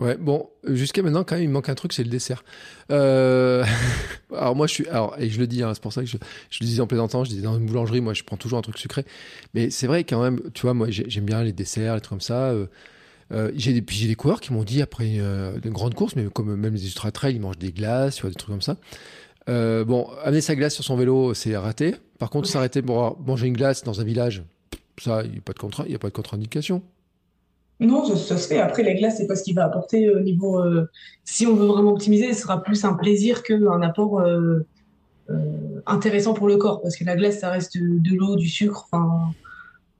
Ouais, 0.00 0.16
bon, 0.16 0.48
jusqu'à 0.64 1.02
maintenant, 1.02 1.24
quand 1.24 1.34
même, 1.34 1.44
il 1.44 1.50
manque 1.50 1.68
un 1.68 1.74
truc, 1.74 1.92
c'est 1.92 2.02
le 2.02 2.08
dessert. 2.08 2.42
Euh... 2.90 3.62
alors 4.34 4.56
moi, 4.56 4.66
je 4.66 4.72
suis, 4.72 4.88
alors 4.88 5.14
et 5.18 5.28
je 5.28 5.38
le 5.38 5.46
dis, 5.46 5.62
hein, 5.62 5.72
c'est 5.74 5.82
pour 5.82 5.92
ça 5.92 6.00
que 6.00 6.06
je, 6.06 6.16
le 6.16 6.64
disais 6.66 6.80
en 6.80 6.86
plaisantant, 6.86 7.22
je 7.22 7.28
disais 7.28 7.42
dans 7.42 7.58
une 7.58 7.66
boulangerie, 7.66 8.00
moi, 8.00 8.14
je 8.14 8.22
prends 8.22 8.38
toujours 8.38 8.58
un 8.58 8.62
truc 8.62 8.78
sucré. 8.78 9.04
Mais 9.52 9.68
c'est 9.68 9.86
vrai 9.86 10.04
quand 10.04 10.22
même, 10.22 10.40
tu 10.54 10.62
vois, 10.62 10.72
moi, 10.72 10.88
j'ai- 10.90 11.04
j'aime 11.10 11.26
bien 11.26 11.42
les 11.42 11.52
desserts, 11.52 11.96
les 11.96 12.00
trucs 12.00 12.12
comme 12.12 12.22
ça. 12.22 12.46
Euh, 12.46 12.66
euh, 13.32 13.52
j'ai 13.54 13.78
des, 13.78 13.82
des 13.82 14.14
coureurs 14.14 14.40
qui 14.40 14.54
m'ont 14.54 14.64
dit 14.64 14.80
après 14.80 15.18
euh, 15.18 15.58
une 15.62 15.72
grande 15.72 15.94
course, 15.94 16.16
mais 16.16 16.24
comme 16.32 16.56
même 16.56 16.72
les 16.74 16.86
ultra 16.86 17.12
trail, 17.12 17.34
ils 17.34 17.40
mangent 17.40 17.58
des 17.58 17.70
glaces, 17.70 18.16
tu 18.16 18.22
vois, 18.22 18.30
des 18.30 18.36
trucs 18.36 18.50
comme 18.50 18.62
ça. 18.62 18.78
Euh, 19.50 19.84
bon, 19.84 20.08
amener 20.24 20.40
sa 20.40 20.56
glace 20.56 20.74
sur 20.74 20.84
son 20.84 20.96
vélo, 20.96 21.34
c'est 21.34 21.54
raté. 21.58 21.94
Par 22.18 22.30
contre, 22.30 22.48
s'arrêter 22.48 22.80
pour 22.80 23.20
manger 23.20 23.48
une 23.48 23.54
glace 23.54 23.84
dans 23.84 24.00
un 24.00 24.04
village, 24.04 24.44
ça, 24.98 25.24
il 25.24 25.32
n'y 25.32 25.38
a 25.38 25.42
pas 25.42 25.52
de 26.08 26.12
contre-indication. 26.14 26.82
Non, 27.80 28.04
ça, 28.04 28.16
ça 28.16 28.36
se 28.36 28.46
fait. 28.48 28.58
Après, 28.58 28.82
la 28.82 28.94
glace, 28.94 29.16
c'est 29.16 29.26
pas 29.26 29.36
ce 29.36 29.42
qu'il 29.42 29.54
va 29.54 29.64
apporter 29.64 30.10
au 30.10 30.20
niveau. 30.20 30.60
euh, 30.60 30.88
si 31.24 31.46
on 31.46 31.54
veut 31.54 31.66
vraiment 31.66 31.92
optimiser, 31.92 32.32
ce 32.34 32.42
sera 32.42 32.62
plus 32.62 32.84
un 32.84 32.92
plaisir 32.94 33.42
qu'un 33.42 33.80
apport 33.82 34.20
euh, 34.20 34.66
euh, 35.30 35.80
intéressant 35.86 36.34
pour 36.34 36.46
le 36.46 36.56
corps. 36.58 36.82
Parce 36.82 36.96
que 36.96 37.04
la 37.04 37.16
glace, 37.16 37.38
ça 37.40 37.50
reste 37.50 37.76
de, 37.78 37.98
de 37.98 38.14
l'eau, 38.16 38.36
du 38.36 38.48
sucre. 38.48 38.86
Enfin, 38.92 39.32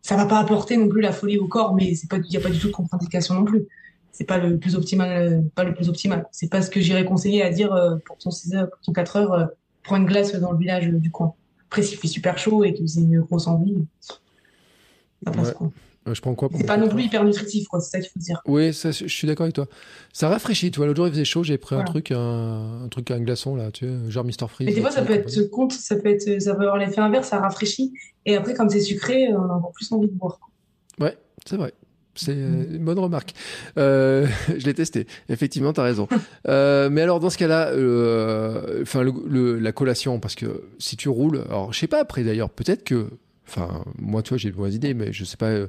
ça 0.03 0.16
va 0.16 0.26
pas 0.26 0.39
apporter 0.39 0.76
non 0.76 0.89
plus 0.89 1.01
la 1.01 1.12
folie 1.12 1.39
au 1.39 1.47
corps, 1.49 1.74
mais 1.74 1.95
c'est 1.95 2.09
pas, 2.09 2.18
il 2.18 2.33
y 2.33 2.37
a 2.37 2.41
pas 2.41 2.51
du 2.51 2.59
tout 2.59 2.68
de 2.68 2.72
contre-indication 2.72 3.35
non 3.35 3.45
plus. 3.45 3.66
C'est 4.12 4.24
pas 4.24 4.39
le 4.39 4.59
plus 4.59 4.74
optimal, 4.76 5.11
euh, 5.33 5.41
pas 5.55 5.64
le 5.64 5.72
plus 5.72 5.89
optimal. 5.89 6.26
C'est 6.33 6.51
pas 6.51 6.61
ce 6.62 6.70
que 6.70 6.81
j'irais 6.81 7.05
conseiller 7.07 7.43
à 7.43 7.51
dire 7.51 7.72
euh, 7.72 7.97
pour 8.05 8.18
ton 8.18 8.31
6 8.31 8.55
heures, 8.55 8.68
pour 8.68 8.81
ton 8.81 8.93
4 8.93 9.16
heures, 9.16 9.33
euh, 9.33 9.47
prends 9.85 9.97
une 9.97 10.05
glace 10.07 10.35
dans 10.35 10.53
le 10.53 10.59
village 10.59 10.89
euh, 10.89 10.99
du 10.99 11.11
coin. 11.11 11.33
Après, 11.68 11.83
s'il 11.83 11.97
fait 11.97 12.09
super 12.09 12.37
chaud 12.37 12.64
et 12.64 12.74
que 12.74 12.85
c'est 12.87 13.01
une 13.01 13.20
grosse 13.20 13.47
envie, 13.47 13.76
ça 14.01 15.31
passe 15.31 15.49
Ouais. 15.49 15.55
quoi. 15.55 15.70
Euh, 16.09 16.15
je 16.15 16.21
prends 16.23 16.35
quoi 16.35 16.49
pour 16.49 16.59
C'est 16.59 16.67
pas 16.67 16.77
non 16.79 16.89
plus 16.89 17.03
hyper 17.05 17.25
nutritif, 17.25 17.69
quoi. 17.69 17.81
C'est 17.81 17.91
ça 17.91 18.01
qu'il 18.01 18.11
faut 18.11 18.19
dire. 18.21 18.41
Oui, 18.47 18.73
ça, 18.73 18.91
je 18.91 19.07
suis 19.07 19.27
d'accord 19.27 19.45
avec 19.45 19.55
toi. 19.55 19.67
Ça 20.13 20.29
rafraîchit, 20.29 20.71
tu 20.71 20.79
vois. 20.79 20.87
L'autre 20.87 20.97
jour, 20.97 21.07
il 21.09 21.13
faisait 21.13 21.25
chaud, 21.27 21.43
j'ai 21.45 21.59
pris 21.59 21.75
un 21.77 21.85
truc, 21.85 22.11
un, 22.11 22.83
un 22.85 22.89
truc, 22.89 23.11
un 23.11 23.21
glaçon, 23.21 23.55
là, 23.55 23.71
tu 23.71 23.85
sais, 23.87 23.93
genre 24.11 24.25
Mr. 24.25 24.49
Freeze. 24.49 24.67
Mais 24.69 24.73
des 24.75 24.81
fois, 24.81 24.91
ça 24.91 25.03
peut 25.03 25.13
être 25.13 25.51
contre, 25.51 25.75
ça 25.75 25.97
peut 25.97 26.09
être, 26.09 26.41
ça 26.41 26.55
peut 26.55 26.63
avoir 26.63 26.79
l'effet 26.79 27.01
inverse, 27.01 27.29
ça 27.29 27.39
rafraîchit. 27.39 27.93
Et 28.27 28.35
après, 28.37 28.55
comme 28.55 28.71
c'est 28.71 28.81
sucré, 28.81 29.29
on 29.33 29.43
a 29.43 29.55
encore 29.55 29.73
plus 29.73 29.91
envie 29.93 30.09
de 30.09 30.13
boire. 30.13 30.39
quoi. 30.39 31.07
Ouais, 31.07 31.17
c'est 31.47 31.57
vrai. 31.57 31.73
C'est 32.15 32.35
Mm. 32.35 32.39
euh, 32.73 32.77
une 32.77 32.85
bonne 32.85 32.99
remarque. 32.99 33.35
Euh, 33.79 34.27
je 34.59 34.65
l'ai 34.67 34.75
testé. 34.75 35.07
Effectivement, 35.29 35.73
tu 35.75 35.81
as 35.81 35.85
raison. 35.85 36.09
Euh, 36.49 36.89
mais 36.91 37.03
alors, 37.03 37.21
dans 37.21 37.31
ce 37.31 37.37
cas-là, 37.39 37.69
euh, 37.69 38.81
enfin, 38.83 39.05
la 39.05 39.73
collation, 39.73 40.19
parce 40.19 40.35
que 40.35 40.65
si 40.79 40.97
tu 40.97 41.09
roules, 41.11 41.43
alors 41.49 41.73
je 41.73 41.79
sais 41.79 41.87
pas 41.87 42.01
après 42.01 42.25
d'ailleurs, 42.25 42.49
peut-être 42.51 42.83
que, 42.85 43.11
enfin, 43.51 43.85
moi, 43.99 44.23
tu 44.23 44.31
vois, 44.31 44.39
j'ai 44.39 44.51
de 44.51 44.57
bonnes 44.57 44.73
idées, 44.73 44.95
mais 44.95 45.13
je 45.13 45.25
sais 45.25 45.37
pas. 45.37 45.49
euh, 45.51 45.69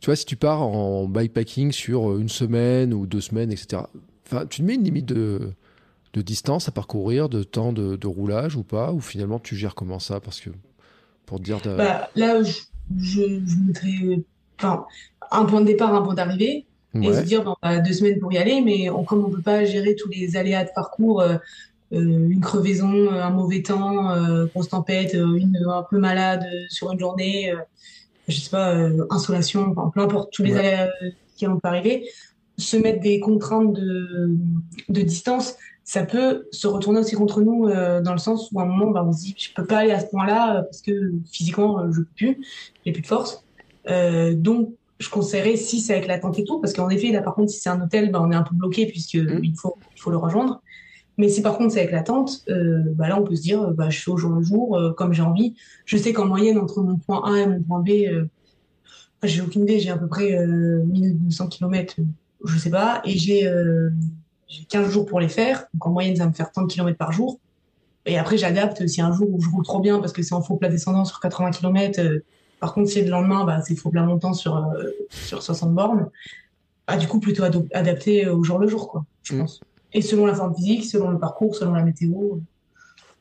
tu 0.00 0.06
vois, 0.06 0.16
si 0.16 0.24
tu 0.26 0.36
pars 0.36 0.62
en 0.62 1.06
bikepacking 1.08 1.72
sur 1.72 2.18
une 2.18 2.28
semaine 2.28 2.94
ou 2.94 3.06
deux 3.06 3.20
semaines, 3.20 3.52
etc. 3.52 3.88
Enfin, 4.26 4.46
tu 4.46 4.60
te 4.62 4.66
mets 4.66 4.74
une 4.76 4.84
limite 4.84 5.06
de, 5.06 5.52
de 6.14 6.22
distance 6.22 6.68
à 6.68 6.72
parcourir, 6.72 7.28
de 7.28 7.42
temps 7.44 7.72
de, 7.72 7.96
de 7.96 8.06
roulage 8.08 8.56
ou 8.56 8.64
pas, 8.64 8.92
ou 8.92 9.00
finalement 9.00 9.38
tu 9.40 9.56
gères 9.56 9.74
comment 9.76 9.98
ça, 10.00 10.20
parce 10.20 10.40
que 10.40 10.50
pour 11.26 11.38
te 11.38 11.44
dire. 11.44 11.60
de- 11.60 11.70
Bah, 11.76 12.08
là, 12.16 12.42
je, 12.42 12.60
je, 12.98 13.22
je 13.46 13.56
mettrais, 13.66 14.24
enfin, 14.58 14.86
un 15.30 15.44
point 15.44 15.60
de 15.60 15.66
départ, 15.66 15.94
un 15.94 16.02
point 16.02 16.14
d'arrivée, 16.14 16.66
et 17.00 17.12
se 17.14 17.22
dire, 17.24 17.44
bon, 17.44 17.54
bah, 17.62 17.78
deux 17.80 17.92
semaines 17.92 18.18
pour 18.20 18.32
y 18.32 18.38
aller, 18.38 18.60
mais 18.60 18.90
on, 18.90 19.04
comme 19.04 19.24
on 19.24 19.30
peut 19.30 19.42
pas 19.42 19.64
gérer 19.64 19.94
tous 19.96 20.08
les 20.10 20.36
aléas 20.36 20.64
de 20.64 20.70
parcours, 20.74 21.20
euh, 21.20 21.34
euh, 21.34 21.38
une 22.00 22.40
crevaison, 22.40 23.10
un 23.10 23.30
mauvais 23.30 23.62
temps, 23.62 24.10
euh, 24.10 24.46
grosse 24.46 24.68
tempête, 24.70 25.14
euh, 25.14 25.34
une 25.36 25.56
un 25.68 25.84
peu 25.88 25.98
malade 25.98 26.44
euh, 26.44 26.64
sur 26.68 26.90
une 26.92 26.98
journée, 26.98 27.50
euh, 27.52 27.56
je 28.28 28.36
sais 28.38 28.50
pas, 28.50 28.74
euh, 28.74 29.04
insolation, 29.10 29.74
enfin, 29.76 29.90
peu 29.94 30.00
importe 30.00 30.32
tous 30.32 30.42
les 30.42 30.54
Ouais. 30.54 30.80
euh, 31.02 31.10
qui 31.36 31.46
vont 31.46 31.58
arriver, 31.64 32.08
se 32.58 32.76
mettre 32.76 33.00
des 33.00 33.20
contraintes 33.20 33.72
de, 33.72 34.30
de 34.88 35.00
distance, 35.02 35.54
ça 35.84 36.04
peut 36.04 36.46
se 36.52 36.66
retourner 36.66 37.00
aussi 37.00 37.14
contre 37.16 37.40
nous 37.42 37.66
euh, 37.66 38.00
dans 38.00 38.12
le 38.12 38.18
sens 38.18 38.50
où 38.52 38.60
à 38.60 38.62
un 38.62 38.66
moment, 38.66 38.90
bah, 38.90 39.04
on 39.06 39.12
se 39.12 39.20
dit, 39.22 39.34
je 39.36 39.48
peux 39.54 39.66
pas 39.66 39.78
aller 39.78 39.90
à 39.90 40.00
ce 40.00 40.06
point-là 40.06 40.58
euh, 40.58 40.62
parce 40.62 40.80
que 40.80 41.12
physiquement, 41.30 41.80
euh, 41.80 41.90
je 41.92 42.00
peux 42.00 42.08
plus, 42.16 42.46
j'ai 42.86 42.92
plus 42.92 43.02
de 43.02 43.06
force. 43.06 43.44
Euh, 43.88 44.34
donc, 44.34 44.70
je 45.00 45.08
conseillerais 45.10 45.56
si 45.56 45.80
c'est 45.80 45.94
avec 45.94 46.06
la 46.06 46.20
tente 46.20 46.38
et 46.38 46.44
tout, 46.44 46.60
parce 46.60 46.72
qu'en 46.72 46.88
effet, 46.88 47.10
là, 47.10 47.20
par 47.22 47.34
contre, 47.34 47.50
si 47.50 47.58
c'est 47.60 47.68
un 47.70 47.80
hôtel, 47.82 48.12
bah, 48.12 48.20
on 48.22 48.30
est 48.30 48.36
un 48.36 48.44
peu 48.44 48.54
bloqué 48.54 48.86
puisque 48.86 49.16
Mm. 49.16 49.40
il 49.42 49.54
faut, 49.60 49.76
il 49.96 50.00
faut 50.00 50.10
le 50.10 50.16
rejoindre. 50.18 50.62
Mais 51.22 51.28
si 51.28 51.40
par 51.40 51.56
contre 51.56 51.72
c'est 51.72 51.78
avec 51.78 51.92
la 51.92 52.02
tente, 52.02 52.42
euh, 52.48 52.82
bah 52.96 53.06
là 53.08 53.16
on 53.16 53.22
peut 53.22 53.36
se 53.36 53.42
dire, 53.42 53.62
euh, 53.62 53.72
bah, 53.72 53.90
je 53.90 54.00
fais 54.00 54.10
au 54.10 54.16
jour 54.16 54.32
le 54.32 54.42
jour, 54.42 54.76
euh, 54.76 54.92
comme 54.92 55.12
j'ai 55.12 55.22
envie. 55.22 55.54
Je 55.84 55.96
sais 55.96 56.12
qu'en 56.12 56.26
moyenne, 56.26 56.58
entre 56.58 56.82
mon 56.82 56.96
point 56.96 57.22
A 57.32 57.38
et 57.42 57.46
mon 57.46 57.62
point 57.62 57.78
B, 57.78 57.90
euh, 58.08 58.24
j'ai 59.22 59.40
aucune 59.40 59.62
idée, 59.62 59.78
j'ai 59.78 59.90
à 59.90 59.96
peu 59.96 60.08
près 60.08 60.36
euh, 60.36 60.82
1200 60.84 61.46
km, 61.46 61.94
je 62.44 62.58
sais 62.58 62.70
pas, 62.70 63.00
et 63.04 63.16
j'ai 63.16 63.46
euh, 63.46 63.90
j'ai 64.48 64.64
15 64.64 64.90
jours 64.90 65.06
pour 65.06 65.20
les 65.20 65.28
faire. 65.28 65.66
Donc 65.74 65.86
en 65.86 65.90
moyenne, 65.90 66.16
ça 66.16 66.24
va 66.24 66.30
me 66.30 66.34
faire 66.34 66.50
30 66.50 66.68
km 66.68 66.98
par 66.98 67.12
jour. 67.12 67.38
Et 68.04 68.18
après, 68.18 68.36
j'adapte 68.36 68.84
si 68.88 69.00
un 69.00 69.12
jour 69.12 69.28
où 69.32 69.40
je 69.40 69.48
roule 69.48 69.62
trop 69.62 69.78
bien 69.78 70.00
parce 70.00 70.12
que 70.12 70.24
c'est 70.24 70.34
en 70.34 70.42
faux 70.42 70.56
plat 70.56 70.68
descendant 70.68 71.04
sur 71.04 71.20
80 71.20 71.52
km. 71.52 72.00
par 72.58 72.74
contre, 72.74 72.88
si 72.88 72.94
c'est 72.94 73.04
le 73.04 73.10
lendemain, 73.10 73.44
bah, 73.44 73.62
c'est 73.62 73.76
faux 73.76 73.90
plat 73.90 74.02
montant 74.02 74.34
sur, 74.34 74.60
sur 75.20 75.40
60 75.40 75.72
bornes. 75.72 76.10
Ah, 76.88 76.96
du 76.96 77.06
coup, 77.06 77.20
plutôt 77.20 77.44
adapté 77.72 78.26
au 78.28 78.42
jour 78.42 78.58
le 78.58 78.66
jour, 78.66 78.88
quoi, 78.88 79.04
je 79.22 79.36
Mm. 79.36 79.38
pense. 79.42 79.60
Et 79.94 80.02
selon 80.02 80.26
la 80.26 80.34
forme 80.34 80.54
physique, 80.54 80.84
selon 80.84 81.10
le 81.10 81.18
parcours, 81.18 81.54
selon 81.54 81.74
la 81.74 81.82
météo, 81.82 82.38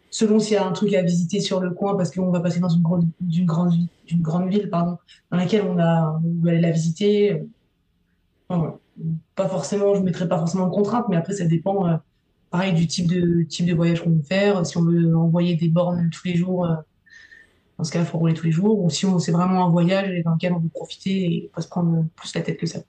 selon 0.10 0.40
s'il 0.40 0.54
y 0.54 0.58
a 0.58 0.66
un 0.66 0.72
truc 0.72 0.94
à 0.94 1.02
visiter 1.02 1.40
sur 1.40 1.60
le 1.60 1.72
coin 1.72 1.96
parce 1.96 2.12
qu'on 2.12 2.32
va 2.32 2.40
passer 2.40 2.60
dans 2.60 2.70
une 2.70 2.82
grande, 2.82 3.08
grande, 3.42 4.50
ville- 4.50 4.70
pardon, 4.70 4.98
dans 5.32 5.38
laquelle 5.38 5.64
on 5.64 5.78
a, 5.80 6.20
on 6.24 6.42
veut 6.44 6.50
aller 6.50 6.62
la 6.62 6.72
visiter. 6.72 7.44
Pas 9.36 9.48
forcément, 9.48 9.96
je 9.96 10.02
mettrai 10.02 10.28
pas 10.28 10.38
forcément 10.38 10.68
de 10.68 10.74
contraintes, 10.74 11.06
mais 11.10 11.16
après, 11.16 11.34
ça 11.34 11.46
dépend, 11.46 11.88
euh, 11.88 11.96
pareil, 12.50 12.74
du 12.74 12.88
type 12.88 13.08
de, 13.08 13.44
type 13.44 13.66
de 13.66 13.74
voyage 13.74 14.04
qu'on 14.04 14.12
veut 14.12 14.24
faire. 14.24 14.66
Si 14.66 14.78
on 14.78 14.84
veut 14.84 15.16
envoyer 15.16 15.56
des 15.56 15.70
bornes 15.70 16.10
tous 16.12 16.28
les 16.28 16.36
jours, 16.36 16.66
euh, 16.66 16.76
dans 17.78 17.84
ce 17.84 17.92
cas, 17.92 18.00
il 18.00 18.06
faut 18.06 18.18
rouler 18.18 18.34
tous 18.34 18.46
les 18.46 18.52
jours. 18.52 18.80
Ou 18.84 18.90
si 18.90 19.06
c'est 19.20 19.32
vraiment 19.32 19.66
un 19.66 19.70
voyage 19.70 20.24
dans 20.24 20.34
lequel 20.34 20.54
on 20.54 20.60
veut 20.60 20.70
profiter 20.70 21.34
et 21.46 21.52
pas 21.56 21.62
se 21.62 21.70
prendre 21.70 22.06
plus 22.16 22.36
la 22.36 22.42
tête 22.42 22.58
que 22.58 22.68
ça. 22.68 22.80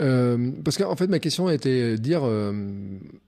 Euh, 0.00 0.52
parce 0.64 0.78
qu'en 0.78 0.94
fait, 0.96 1.08
ma 1.08 1.18
question 1.18 1.50
était 1.50 1.92
de 1.92 1.96
dire 1.96 2.20
euh, 2.24 2.52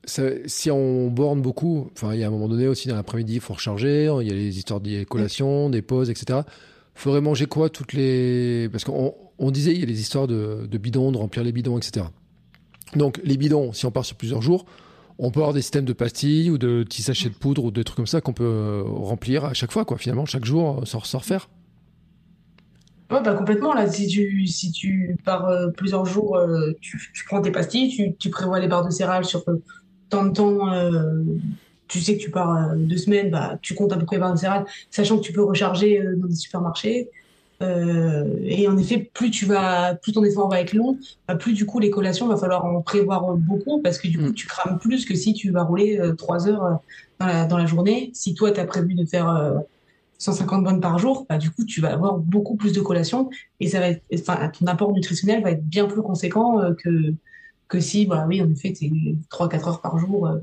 ça- 0.05 0.31
si 0.47 0.71
on 0.71 1.09
borne 1.09 1.43
beaucoup, 1.43 1.91
enfin, 1.95 2.15
il 2.15 2.21
y 2.21 2.25
a 2.25 2.29
un 2.29 2.31
moment 2.31 2.49
donné 2.49 2.69
aussi 2.69 2.87
dans 2.89 2.95
l'après-midi, 2.95 3.35
il 3.35 3.41
faut 3.41 3.55
recharger, 3.55 4.05
il 4.21 4.27
y 4.29 4.31
a 4.31 4.35
les 4.35 4.57
histoires 4.59 4.81
des 4.81 5.05
collations, 5.05 5.69
des 5.69 5.83
pauses, 5.83 6.11
etc. 6.11 6.41
Faudrait 6.95 7.21
manger 7.21 7.47
quoi 7.47 7.71
toutes 7.71 7.93
les. 7.93 8.69
Parce 8.71 8.85
qu'on 8.85 9.15
on 9.39 9.51
disait, 9.51 9.73
il 9.73 9.81
y 9.81 9.83
a 9.83 9.87
les 9.87 10.01
histoires 10.01 10.27
de, 10.29 10.67
de 10.71 10.79
bidons, 10.79 11.11
de 11.13 11.17
remplir 11.17 11.43
les 11.43 11.53
bidons, 11.53 11.79
etc. 11.79 12.07
Donc, 12.95 13.21
les 13.25 13.37
bidons, 13.37 13.73
si 13.73 13.87
on 13.87 13.91
part 13.91 14.05
sur 14.05 14.17
plusieurs 14.17 14.43
jours, 14.43 14.65
on 15.19 15.31
peut 15.31 15.41
avoir 15.41 15.53
des 15.55 15.63
systèmes 15.63 15.85
de 15.85 15.93
pastilles 15.93 16.51
ou 16.51 16.59
de 16.59 16.83
petits 16.85 17.03
sachets 17.03 17.29
de 17.31 17.35
poudre 17.35 17.65
ou 17.65 17.71
des 17.71 17.85
trucs 17.85 17.97
comme 17.97 18.07
ça 18.07 18.21
qu'on 18.21 18.33
peut 18.33 18.45
euh, 18.45 18.83
remplir 18.85 19.45
à 19.45 19.55
chaque 19.55 19.71
fois, 19.73 19.85
quoi, 19.85 19.97
finalement, 19.99 20.27
chaque 20.27 20.45
jour, 20.45 20.83
sans, 20.87 21.03
sans 21.05 21.19
refaire. 21.19 21.49
Ouais, 23.11 23.21
bah 23.25 23.35
complètement, 23.35 23.75
là, 23.75 23.89
si 23.91 24.07
tu, 24.07 24.47
si 24.47 24.71
tu 24.71 25.17
pars 25.25 25.49
euh, 25.49 25.69
plusieurs 25.69 26.07
jours, 26.07 26.37
euh, 26.37 26.73
tu, 26.81 27.11
tu 27.13 27.25
prends 27.25 27.41
tes 27.43 27.51
pastilles, 27.51 27.89
tu, 27.89 28.15
tu 28.17 28.31
prévois 28.31 28.61
les 28.61 28.69
barres 28.69 28.85
de 28.87 28.91
céréales 28.91 29.25
sur 29.25 29.43
euh, 29.49 29.61
tant 30.11 30.25
de 30.27 30.33
temps, 30.33 30.73
euh, 30.73 31.23
tu 31.89 32.01
sais 32.01 32.17
que 32.17 32.23
tu 32.23 32.31
pars 32.31 32.57
euh, 32.57 32.77
deux 32.77 32.97
semaines, 32.97 33.31
bah, 33.31 33.59
tu 33.63 33.75
comptes 33.75 33.93
à 33.93 33.97
peu 33.97 34.05
près 34.07 34.17
les 34.17 34.21
barres 34.21 34.35
de 34.35 34.39
céréales, 34.39 34.65
sachant 34.93 35.17
que 35.19 35.23
tu 35.23 35.33
peux 35.33 35.43
recharger 35.43 36.01
euh, 36.01 36.15
dans 36.17 36.29
des 36.29 36.37
supermarchés. 36.37 37.11
Euh, 37.63 38.39
et 38.45 38.69
en 38.69 38.79
effet, 38.79 39.11
plus 39.13 39.31
tu 39.31 39.45
vas, 39.45 39.95
plus 39.97 40.13
ton 40.13 40.25
effort 40.25 40.49
va 40.49 40.61
être 40.61 40.73
long, 40.73 40.97
bah, 41.27 41.35
plus 41.35 41.53
du 41.53 41.67
coup 41.67 41.81
les 41.81 41.91
collations, 41.91 42.29
va 42.29 42.37
falloir 42.37 42.65
en 42.65 42.81
prévoir 42.81 43.35
beaucoup 43.37 43.83
parce 43.83 43.99
que 43.99 44.07
du 44.09 44.19
coup 44.19 44.31
Mm. 44.31 44.35
tu 44.35 44.47
crames 44.47 44.79
plus 44.79 45.05
que 45.05 45.15
si 45.17 45.35
tu 45.35 45.51
vas 45.51 45.65
rouler 45.65 45.99
euh, 45.99 46.15
trois 46.15 46.49
heures 46.49 46.79
dans 47.19 47.27
la, 47.27 47.45
dans 47.47 47.59
la 47.59 47.67
journée. 47.67 48.11
Si 48.15 48.35
toi 48.35 48.53
tu 48.53 48.61
as 48.61 48.65
prévu 48.67 48.95
de 48.95 49.05
faire 49.05 49.29
euh, 49.29 49.59
150 50.21 50.63
bonnes 50.63 50.81
par 50.81 50.99
jour, 50.99 51.27
bah, 51.29 51.39
du 51.39 51.51
coup 51.51 51.65
tu 51.65 51.81
vas 51.81 51.93
avoir 51.93 52.19
beaucoup 52.19 52.55
plus 52.55 52.73
de 52.73 52.81
collations 52.81 53.31
et 53.59 53.71
ton 53.71 54.67
apport 54.67 54.93
nutritionnel 54.93 55.43
va 55.43 55.51
être 55.51 55.65
bien 55.65 55.87
plus 55.87 56.03
conséquent 56.03 56.61
euh, 56.61 56.75
que, 57.69 57.81
si, 57.81 58.05
bah 58.05 58.27
oui, 58.29 58.43
en 58.43 58.51
effet, 58.51 58.75
c'est 58.77 58.91
3-4 59.31 59.69
heures 59.69 59.81
par 59.81 59.99
jour. 59.99 60.27
euh. 60.27 60.39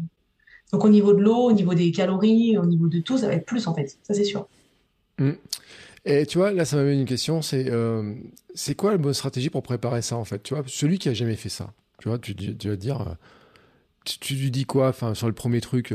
Donc 0.73 0.83
au 0.83 0.89
niveau 0.89 1.13
de 1.13 1.21
l'eau, 1.21 1.49
au 1.49 1.51
niveau 1.51 1.75
des 1.75 1.91
calories, 1.91 2.57
au 2.57 2.65
niveau 2.65 2.87
de 2.87 2.99
tout, 2.99 3.19
ça 3.19 3.27
va 3.27 3.33
être 3.33 3.45
plus 3.45 3.67
en 3.67 3.75
fait, 3.75 3.97
ça 4.01 4.13
c'est 4.13 4.23
sûr. 4.23 4.47
Et 6.05 6.25
tu 6.25 6.39
vois, 6.39 6.51
là, 6.51 6.65
ça 6.65 6.77
m'amène 6.77 7.01
une 7.01 7.05
question, 7.05 7.41
c'est 7.41 7.69
euh, 7.69 8.15
c'est 8.55 8.73
quoi 8.75 8.91
la 8.91 8.97
bonne 8.97 9.13
stratégie 9.13 9.49
pour 9.49 9.61
préparer 9.61 10.01
ça, 10.01 10.15
en 10.17 10.25
fait? 10.25 10.41
Tu 10.41 10.55
vois, 10.55 10.63
celui 10.65 10.97
qui 10.97 11.09
a 11.09 11.13
jamais 11.13 11.35
fait 11.35 11.49
ça, 11.49 11.73
tu 11.99 12.09
vois, 12.09 12.17
tu, 12.17 12.35
tu 12.35 12.69
vas 12.69 12.75
dire, 12.75 13.15
tu 14.05 14.33
lui 14.33 14.49
dis 14.49 14.65
quoi 14.65 14.91
sur 15.13 15.27
le 15.27 15.33
premier 15.33 15.61
truc 15.61 15.93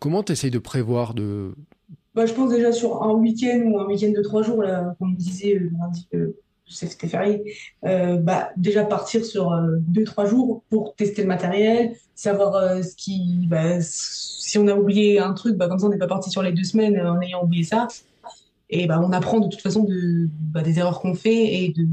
Comment 0.00 0.22
tu 0.22 0.32
essayes 0.32 0.50
de 0.50 0.58
prévoir 0.58 1.14
de... 1.14 1.54
Bah, 2.14 2.26
je 2.26 2.32
pense 2.34 2.50
déjà 2.50 2.72
sur 2.72 3.02
un 3.02 3.14
week-end 3.14 3.60
ou 3.66 3.78
un 3.78 3.86
week-end 3.86 4.12
de 4.14 4.22
trois 4.22 4.42
jours, 4.42 4.62
là, 4.62 4.94
comme 4.98 5.12
on 5.12 5.14
disait 5.14 5.60
lundi, 5.78 6.08
c'était 6.70 7.08
férié, 7.08 7.56
euh, 7.84 8.16
bah, 8.16 8.50
déjà 8.56 8.84
partir 8.84 9.24
sur 9.24 9.52
euh, 9.52 9.76
deux, 9.80 10.04
trois 10.04 10.24
jours 10.24 10.62
pour 10.70 10.94
tester 10.94 11.22
le 11.22 11.28
matériel, 11.28 11.96
savoir 12.14 12.54
euh, 12.54 12.82
ce 12.82 12.94
qui, 12.94 13.46
bah, 13.48 13.80
si 13.80 14.58
on 14.58 14.68
a 14.68 14.74
oublié 14.74 15.18
un 15.18 15.32
truc, 15.34 15.56
bah, 15.56 15.68
comme 15.68 15.78
ça 15.78 15.86
on 15.86 15.90
n'est 15.90 15.98
pas 15.98 16.06
parti 16.06 16.30
sur 16.30 16.42
les 16.42 16.52
deux 16.52 16.64
semaines 16.64 17.00
en 17.00 17.20
ayant 17.20 17.42
oublié 17.42 17.64
ça. 17.64 17.88
Et 18.70 18.86
bah, 18.86 19.00
on 19.02 19.12
apprend 19.12 19.40
de 19.40 19.48
toute 19.48 19.60
façon 19.60 19.82
de, 19.82 20.28
bah, 20.52 20.62
des 20.62 20.78
erreurs 20.78 21.00
qu'on 21.00 21.14
fait 21.14 21.64
et 21.64 21.72
de, 21.76 21.86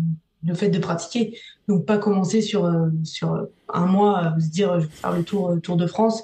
le 0.46 0.54
fait 0.54 0.70
de 0.70 0.80
pratiquer. 0.80 1.38
Donc 1.68 1.86
pas 1.86 1.98
commencer 1.98 2.42
sur, 2.42 2.72
sur 3.04 3.48
un 3.74 3.86
mois, 3.88 4.36
se 4.40 4.50
dire 4.50 4.80
je 4.80 4.86
vais 4.86 4.92
faire 4.92 5.12
le 5.12 5.24
tour, 5.24 5.56
tour 5.62 5.76
de 5.76 5.88
France, 5.88 6.24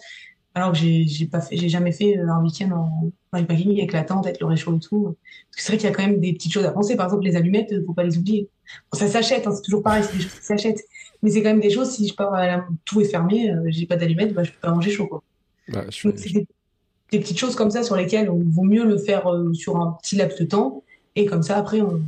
alors 0.56 0.72
que 0.72 0.78
j'ai, 0.78 1.26
pas 1.26 1.42
fait, 1.42 1.58
j'ai 1.58 1.70
jamais 1.70 1.92
fait 1.92 2.18
un 2.18 2.42
week-end 2.44 2.72
en, 2.72 3.12
avec 3.32 3.92
la 3.92 4.04
tente, 4.04 4.28
avec 4.28 4.40
le 4.40 4.46
réchaud 4.46 4.76
et 4.76 4.80
tout. 4.80 5.04
Parce 5.04 5.16
que 5.56 5.62
c'est 5.62 5.68
vrai 5.70 5.78
qu'il 5.78 5.90
y 5.90 5.92
a 5.92 5.96
quand 5.96 6.06
même 6.06 6.20
des 6.20 6.34
petites 6.34 6.54
choses 6.54 6.66
à 6.66 6.72
penser. 6.72 6.96
Par 6.96 7.08
exemple, 7.08 7.24
les 7.24 7.36
allumettes, 7.36 7.74
faut 7.86 7.94
pas 7.94 8.04
les 8.04 8.18
oublier. 8.18 8.48
ça 8.94 9.08
s'achète, 9.08 9.48
hein, 9.48 9.54
c'est 9.56 9.64
toujours 9.64 9.82
pareil, 9.82 10.04
c'est 10.04 10.16
des 10.16 10.24
choses 10.24 10.34
qui 10.34 10.46
s'achètent. 10.46 10.84
Mais 11.24 11.32
c'est 11.32 11.42
quand 11.42 11.50
même 11.50 11.60
des 11.60 11.72
choses, 11.72 11.92
si 11.92 12.08
je 12.08 12.14
pars, 12.14 12.34
à 12.34 12.66
tout 12.86 13.02
est 13.02 13.06
fermé, 13.06 13.50
euh, 13.50 13.64
j'ai 13.68 13.86
pas 13.88 13.96
d'allumettes, 13.96 14.34
bah, 14.34 14.44
je 14.44 14.52
peux 14.52 14.60
pas 14.62 14.72
manger 14.72 14.92
chaud, 14.92 15.08
quoi. 15.08 15.24
c'est 15.90 16.34
des, 16.34 16.48
petites 17.20 17.38
choses 17.38 17.56
comme 17.56 17.72
ça 17.72 17.84
sur 17.84 17.96
lesquelles 17.96 18.30
on 18.30 18.44
vaut 18.44 18.64
mieux 18.64 18.86
le 18.86 18.98
faire 18.98 19.28
euh, 19.28 19.54
sur 19.54 19.78
un 19.78 19.98
petit 20.02 20.16
laps 20.16 20.40
de 20.40 20.46
temps. 20.46 20.84
Et 21.16 21.26
comme 21.26 21.44
ça, 21.44 21.58
après, 21.58 21.82
on, 21.82 22.02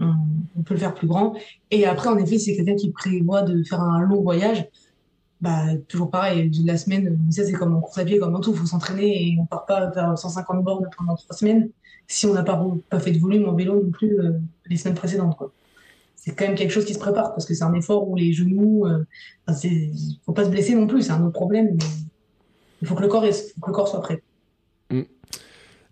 on, 0.00 0.62
peut 0.64 0.74
le 0.74 0.80
faire 0.80 0.94
plus 0.94 1.06
grand. 1.06 1.34
Et 1.70 1.86
après, 1.86 2.08
en 2.08 2.16
effet, 2.18 2.38
si 2.38 2.46
c'est 2.46 2.56
quelqu'un 2.56 2.76
qui 2.76 2.90
prévoit 2.90 3.42
de 3.42 3.62
faire 3.62 3.80
un 3.80 4.00
long 4.00 4.22
voyage, 4.22 4.66
bah, 5.40 5.64
toujours 5.88 6.10
pareil, 6.10 6.50
la 6.64 6.76
semaine, 6.76 7.18
ça 7.30 7.44
c'est 7.44 7.52
comme 7.52 7.74
en 7.74 7.80
course 7.80 7.98
à 7.98 8.04
pied, 8.04 8.18
comme 8.18 8.34
en 8.34 8.40
tout, 8.40 8.52
il 8.52 8.58
faut 8.58 8.66
s'entraîner 8.66 9.28
et 9.28 9.36
on 9.40 9.46
part 9.46 9.66
pas 9.66 9.90
faire 9.92 10.16
150 10.16 10.64
bornes 10.64 10.88
pendant 10.96 11.16
trois 11.16 11.36
semaines 11.36 11.70
si 12.06 12.26
on 12.26 12.34
n'a 12.34 12.42
pas, 12.42 12.60
fait 13.00 13.12
de 13.12 13.18
volume 13.18 13.48
en 13.48 13.54
vélo 13.54 13.82
non 13.82 13.90
plus 13.90 14.18
euh, 14.18 14.32
les 14.66 14.76
semaines 14.76 14.96
précédentes. 14.96 15.36
C'est 16.16 16.34
quand 16.34 16.46
même 16.46 16.54
quelque 16.54 16.70
chose 16.70 16.84
qui 16.84 16.94
se 16.94 16.98
prépare 16.98 17.34
parce 17.34 17.46
que 17.46 17.54
c'est 17.54 17.64
un 17.64 17.74
effort 17.74 18.08
où 18.08 18.16
les 18.16 18.32
genoux, 18.32 18.86
euh, 18.86 19.04
il 19.64 20.18
faut 20.24 20.32
pas 20.32 20.44
se 20.44 20.50
blesser 20.50 20.74
non 20.74 20.86
plus, 20.86 21.02
c'est 21.02 21.12
un 21.12 21.22
autre 21.22 21.32
problème. 21.32 21.76
Il 22.80 22.88
faut 22.88 22.94
que 22.94 23.02
le 23.02 23.08
corps, 23.08 23.24
le 23.24 23.72
corps 23.72 23.88
soit 23.88 24.00
prêt. 24.00 24.22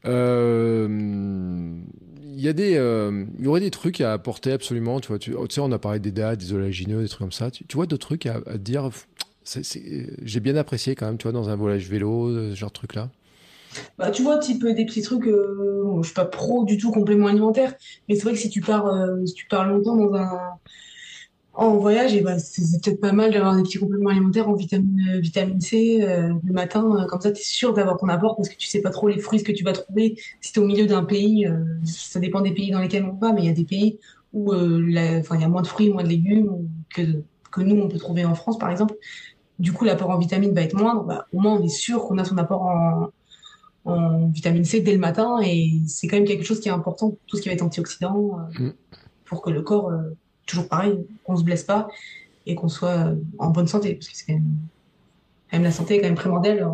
Euh, 0.05 0.89
il 2.35 2.47
y 2.47 2.55
des, 2.55 2.73
il 3.39 3.45
y 3.45 3.47
aurait 3.47 3.61
des 3.61 3.71
trucs 3.71 4.01
à 4.01 4.15
apporter 4.15 4.53
absolument. 4.53 5.01
Tu 5.01 5.09
vois, 5.09 5.19
tu, 5.19 5.33
sais, 5.51 5.61
on 5.61 5.71
a 5.71 5.79
parlé 5.79 6.01
des 6.01 6.13
dates, 6.13 6.41
des 6.41 6.53
oléagineux, 6.55 7.03
des 7.03 7.09
trucs 7.09 7.21
comme 7.21 7.33
ça. 7.33 7.51
Tu, 7.51 7.65
vois 7.75 7.87
d'autres 7.87 8.07
trucs 8.07 8.25
à 8.27 8.41
dire 8.57 8.89
j'ai 9.45 10.41
bien 10.41 10.57
apprécié 10.57 10.95
quand 10.95 11.07
même, 11.07 11.19
tu 11.19 11.25
vois, 11.25 11.33
dans 11.33 11.49
un 11.49 11.57
voyage 11.57 11.89
vélo, 11.89 12.51
ce 12.51 12.55
genre 12.55 12.71
de 12.71 12.75
truc-là. 12.75 13.11
Bah, 13.99 14.11
tu 14.11 14.23
vois, 14.23 14.39
type 14.39 14.67
des 14.67 14.85
petits 14.85 15.03
trucs, 15.03 15.27
euh, 15.27 15.99
je 16.03 16.07
suis 16.07 16.15
pas 16.15 16.25
pro 16.25 16.65
du 16.65 16.77
tout 16.77 16.91
complément 16.91 17.27
alimentaire, 17.27 17.75
mais 18.09 18.17
c'est 18.17 18.23
vrai 18.23 18.33
que 18.33 18.39
si 18.39 18.51
tu 18.51 18.61
pars, 18.61 18.87
euh, 18.87 19.25
si 19.27 19.35
tu 19.35 19.47
pars 19.47 19.67
longtemps 19.67 19.97
dans 19.97 20.15
un 20.15 20.39
en 21.55 21.77
voyage, 21.77 22.15
et 22.15 22.23
bah, 22.23 22.39
c'est 22.39 22.63
peut-être 22.83 23.01
pas 23.01 23.13
mal 23.13 23.31
d'avoir 23.31 23.55
des 23.55 23.63
petits 23.63 23.79
compléments 23.79 24.09
alimentaires 24.09 24.49
en 24.49 24.55
vitamine, 24.55 25.17
euh, 25.17 25.21
vitamine 25.21 25.61
C 25.61 25.99
le 26.01 26.53
matin, 26.53 27.07
comme 27.11 27.21
ça 27.21 27.31
tu 27.31 27.41
es 27.41 27.45
sûr 27.45 27.75
d'avoir 27.75 27.99
ton 27.99 28.09
apport 28.09 28.37
parce 28.37 28.49
que 28.49 28.57
tu 28.57 28.67
sais 28.69 28.81
pas 28.81 28.91
trop 28.91 29.09
les 29.09 29.19
fruits 29.19 29.43
que 29.43 29.53
tu 29.53 29.63
vas 29.63 29.73
trouver. 29.73 30.17
Si 30.41 30.53
tu 30.53 30.61
es 30.61 30.63
au 30.63 30.67
milieu 30.67 30.87
d'un 30.87 31.05
pays, 31.05 31.47
ça 31.85 32.21
dépend 32.21 32.41
des 32.41 32.53
pays 32.53 32.71
dans 32.71 32.81
lesquels 32.81 33.05
on 33.05 33.17
va, 33.17 33.35
mais 33.35 33.43
il 33.43 33.47
y 33.47 33.51
a 33.51 33.55
des 33.55 33.65
pays 33.65 33.99
où 34.33 34.55
il 34.55 34.93
y 34.93 34.99
a 35.45 35.49
moins 35.49 35.61
de 35.61 35.67
fruits, 35.67 35.91
moins 35.91 36.05
de 36.05 36.09
légumes 36.09 36.69
que, 36.89 37.03
que 37.51 37.61
nous 37.61 37.77
on 37.77 37.89
peut 37.89 37.99
trouver 37.99 38.25
en 38.25 38.35
France 38.35 38.59
par 38.59 38.71
exemple 38.71 38.95
du 39.59 39.73
coup 39.73 39.85
l'apport 39.85 40.11
en 40.11 40.19
vitamine 40.19 40.53
va 40.55 40.63
être 40.63 40.75
moindre, 40.75 41.05
bah, 41.05 41.27
au 41.33 41.41
moins 41.41 41.55
on 41.55 41.63
est 41.63 41.69
sûr 41.69 42.05
qu'on 42.05 42.19
a 42.19 42.25
son 42.25 42.39
apport 42.39 42.63
en, 42.63 43.11
vitamine 44.29 44.65
C 44.65 44.81
dès 44.81 44.93
le 44.93 44.99
matin 44.99 45.41
et 45.43 45.81
c'est 45.89 46.07
quand 46.07 46.17
même 46.17 46.25
quelque 46.25 46.45
chose 46.45 46.61
qui 46.61 46.69
est 46.69 46.73
important, 46.73 47.17
tout 47.27 47.37
ce 47.37 47.43
qui 47.43 47.49
va 47.49 47.55
être 47.55 47.63
antioxydant, 47.63 48.39
euh, 48.39 48.69
mm. 48.69 48.75
pour 49.25 49.43
que 49.43 49.51
le 49.51 49.63
corps, 49.63 49.91
euh, 49.91 50.17
toujours 50.47 50.69
pareil, 50.69 51.05
qu'on 51.25 51.37
se 51.37 51.43
blesse 51.43 51.65
pas 51.65 51.89
et 52.47 52.55
qu'on 52.55 52.69
soit 52.69 53.09
euh, 53.09 53.17
en 53.39 53.51
bonne 53.51 53.67
santé, 53.67 53.95
parce 53.95 54.09
que 54.09 54.17
c'est 54.17 54.27
quand 54.27 54.41
même, 55.53 55.65
la 55.65 55.73
santé 55.73 55.97
est 55.97 56.01
quand 56.01 56.07
même 56.07 56.15
primordiale, 56.15 56.65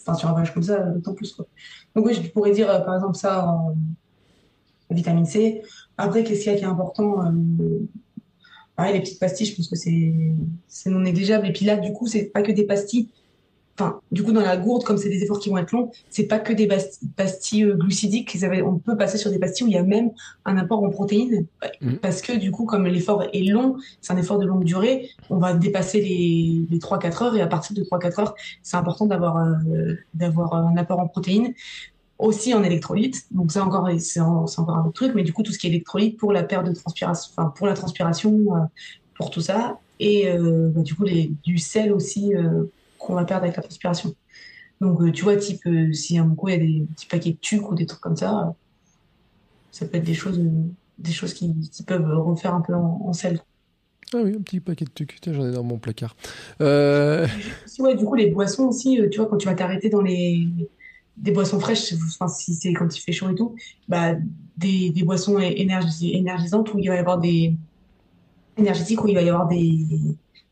enfin 0.00 0.14
sur 0.14 0.28
un 0.28 0.32
voyage 0.32 0.52
comme 0.52 0.64
ça, 0.64 0.80
d'autant 0.80 1.14
plus 1.14 1.32
quoi. 1.32 1.46
Donc 1.94 2.04
oui, 2.06 2.14
je 2.14 2.28
pourrais 2.30 2.50
dire 2.50 2.66
par 2.84 2.96
exemple 2.96 3.16
ça 3.16 3.48
en 3.48 3.74
vitamine 4.90 5.24
C. 5.24 5.62
Après, 5.96 6.24
qu'est-ce 6.24 6.42
qu'il 6.42 6.52
y 6.52 6.54
a 6.54 6.58
qui 6.58 6.64
est 6.64 6.68
important 6.68 7.32
pareil, 8.76 8.94
les 8.94 9.00
petites 9.00 9.18
pastilles, 9.18 9.46
je 9.46 9.56
pense 9.56 9.68
que 9.68 9.76
c'est 9.76 10.90
non 10.90 11.00
négligeable. 11.00 11.46
Et 11.46 11.52
puis 11.52 11.64
là, 11.64 11.76
du 11.76 11.92
coup, 11.92 12.06
c'est 12.06 12.24
pas 12.24 12.42
que 12.42 12.52
des 12.52 12.64
pastilles. 12.64 13.08
Enfin, 13.78 14.00
du 14.10 14.22
coup, 14.22 14.32
dans 14.32 14.40
la 14.40 14.56
gourde, 14.56 14.84
comme 14.84 14.96
c'est 14.96 15.10
des 15.10 15.22
efforts 15.22 15.38
qui 15.38 15.50
vont 15.50 15.58
être 15.58 15.72
longs, 15.72 15.90
c'est 16.08 16.24
pas 16.24 16.38
que 16.38 16.54
des 16.54 16.66
pastilles 17.14 17.64
euh, 17.64 17.74
glucidiques. 17.74 18.38
On 18.64 18.78
peut 18.78 18.96
passer 18.96 19.18
sur 19.18 19.30
des 19.30 19.38
pastilles 19.38 19.66
où 19.66 19.68
il 19.68 19.74
y 19.74 19.78
a 19.78 19.82
même 19.82 20.12
un 20.46 20.56
apport 20.56 20.82
en 20.82 20.88
protéines. 20.88 21.46
Mmh. 21.82 21.96
Parce 21.96 22.22
que, 22.22 22.32
du 22.32 22.50
coup, 22.50 22.64
comme 22.64 22.86
l'effort 22.86 23.24
est 23.34 23.42
long, 23.42 23.76
c'est 24.00 24.14
un 24.14 24.16
effort 24.16 24.38
de 24.38 24.46
longue 24.46 24.64
durée, 24.64 25.10
on 25.28 25.36
va 25.36 25.52
dépasser 25.52 26.00
les, 26.00 26.66
les 26.70 26.78
3-4 26.78 27.24
heures. 27.24 27.36
Et 27.36 27.42
à 27.42 27.46
partir 27.46 27.76
de 27.76 27.82
3-4 27.82 28.20
heures, 28.20 28.34
c'est 28.62 28.78
important 28.78 29.04
d'avoir 29.04 29.36
euh, 29.36 29.94
d'avoir 30.14 30.54
un 30.54 30.76
apport 30.78 31.00
en 31.00 31.08
protéines 31.08 31.52
aussi 32.18 32.54
en 32.54 32.62
électrolyte. 32.62 33.26
Donc 33.30 33.52
ça 33.52 33.64
encore, 33.64 33.88
c'est 33.98 34.20
encore 34.20 34.76
un 34.76 34.86
autre 34.86 34.92
truc, 34.92 35.12
mais 35.14 35.22
du 35.22 35.32
coup 35.32 35.42
tout 35.42 35.52
ce 35.52 35.58
qui 35.58 35.66
est 35.66 35.70
électrolyte 35.70 36.18
pour 36.18 36.32
la 36.32 36.42
perte 36.42 36.66
de 36.66 36.72
transpiration, 36.72 37.32
enfin 37.36 37.50
pour 37.50 37.66
la 37.66 37.74
transpiration, 37.74 38.32
euh, 38.54 38.60
pour 39.14 39.30
tout 39.30 39.40
ça, 39.40 39.78
et 40.00 40.30
euh, 40.30 40.70
bah, 40.74 40.82
du 40.82 40.94
coup 40.94 41.04
les, 41.04 41.30
du 41.44 41.58
sel 41.58 41.92
aussi 41.92 42.34
euh, 42.34 42.64
qu'on 42.98 43.14
va 43.14 43.24
perdre 43.24 43.44
avec 43.44 43.56
la 43.56 43.62
transpiration. 43.62 44.14
Donc 44.80 45.12
tu 45.12 45.24
vois, 45.24 45.36
type 45.36 45.66
si 45.92 46.18
à 46.18 46.22
un 46.22 46.34
coup 46.34 46.48
il 46.48 46.52
y 46.52 46.54
a 46.54 46.58
des 46.58 46.86
petits 46.94 47.06
paquets 47.06 47.30
de 47.32 47.38
tucs 47.40 47.70
ou 47.70 47.74
des 47.74 47.86
trucs 47.86 48.00
comme 48.00 48.16
ça, 48.16 48.54
ça 49.72 49.86
peut 49.86 49.96
être 49.96 50.04
des 50.04 50.14
choses, 50.14 50.38
des 50.98 51.12
choses 51.12 51.32
qui, 51.32 51.54
qui 51.70 51.82
peuvent 51.82 52.10
refaire 52.18 52.54
un 52.54 52.60
peu 52.60 52.74
en, 52.74 53.12
sel. 53.14 53.40
Ah 54.12 54.18
oui, 54.22 54.34
un 54.36 54.42
petit 54.42 54.60
paquet 54.60 54.84
de 54.84 54.90
tucs, 54.90 55.18
j'en 55.26 55.48
ai 55.48 55.52
dans 55.52 55.62
mon 55.62 55.78
placard. 55.78 56.14
Ouais, 56.60 57.26
du 57.96 58.04
coup 58.04 58.14
les 58.14 58.30
boissons 58.30 58.64
aussi, 58.64 59.00
tu 59.10 59.18
vois, 59.18 59.28
quand 59.28 59.38
tu 59.38 59.46
vas 59.46 59.54
t'arrêter 59.54 59.88
dans 59.88 60.02
les 60.02 60.46
des 61.16 61.30
boissons 61.30 61.58
fraîches, 61.58 61.94
enfin, 61.94 62.28
si 62.28 62.54
c'est 62.54 62.72
quand 62.72 62.94
il 62.94 63.00
fait 63.00 63.12
chaud 63.12 63.30
et 63.30 63.34
tout, 63.34 63.54
bah, 63.88 64.14
des, 64.56 64.90
des 64.90 65.02
boissons 65.02 65.38
énergisantes 65.38 66.74
où 66.74 66.78
il 66.78 66.88
va 66.88 66.96
y 66.96 66.98
avoir 66.98 67.18
des 67.18 67.54
énergétiques 68.56 69.02
où 69.02 69.08
il 69.08 69.14
va 69.14 69.22
y 69.22 69.28
avoir 69.28 69.48
des, 69.48 69.84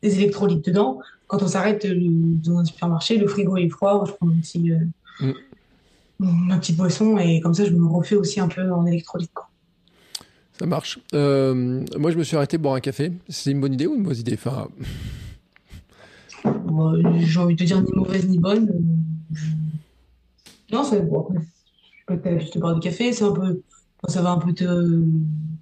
des 0.02 0.18
électrolytes 0.18 0.64
dedans. 0.64 1.00
Quand 1.26 1.42
on 1.42 1.48
s'arrête 1.48 1.84
euh, 1.84 1.94
dans 1.98 2.58
un 2.58 2.64
supermarché, 2.64 3.18
le 3.18 3.26
frigo 3.26 3.56
est 3.56 3.68
froid, 3.68 4.04
je 4.06 4.12
prends 4.12 4.28
un 4.28 4.38
petit, 4.40 4.70
euh, 4.70 4.78
mm. 5.20 5.32
ma 6.18 6.58
petite 6.58 6.76
boisson 6.76 7.18
et 7.18 7.40
comme 7.40 7.54
ça 7.54 7.64
je 7.64 7.70
me 7.70 7.86
refais 7.86 8.16
aussi 8.16 8.40
un 8.40 8.48
peu 8.48 8.70
en 8.70 8.86
électrolyte. 8.86 9.30
Ça 10.58 10.66
marche. 10.66 10.98
Euh, 11.14 11.84
moi 11.98 12.10
je 12.10 12.18
me 12.18 12.24
suis 12.24 12.36
arrêté 12.36 12.58
boire 12.58 12.74
un 12.74 12.80
café. 12.80 13.12
C'est 13.28 13.50
une 13.50 13.60
bonne 13.60 13.74
idée 13.74 13.86
ou 13.86 13.94
une 13.94 14.02
mauvaise 14.02 14.20
idée? 14.20 14.34
Enfin... 14.34 14.68
J'ai 16.44 17.40
envie 17.40 17.54
de 17.54 17.64
dire 17.64 17.80
ni 17.80 17.92
mauvaise 17.94 18.28
ni 18.28 18.38
bonne. 18.38 18.70
Non, 20.74 20.82
c'est 20.82 21.02
bon. 21.02 21.28
Je 22.08 22.50
te 22.50 22.58
boire 22.58 22.74
du 22.74 22.80
café, 22.80 23.12
c'est 23.12 23.22
un 23.22 23.30
peu, 23.30 23.62
ça 24.08 24.22
va 24.22 24.32
un 24.32 24.38
peu 24.38 24.52
te, 24.52 25.04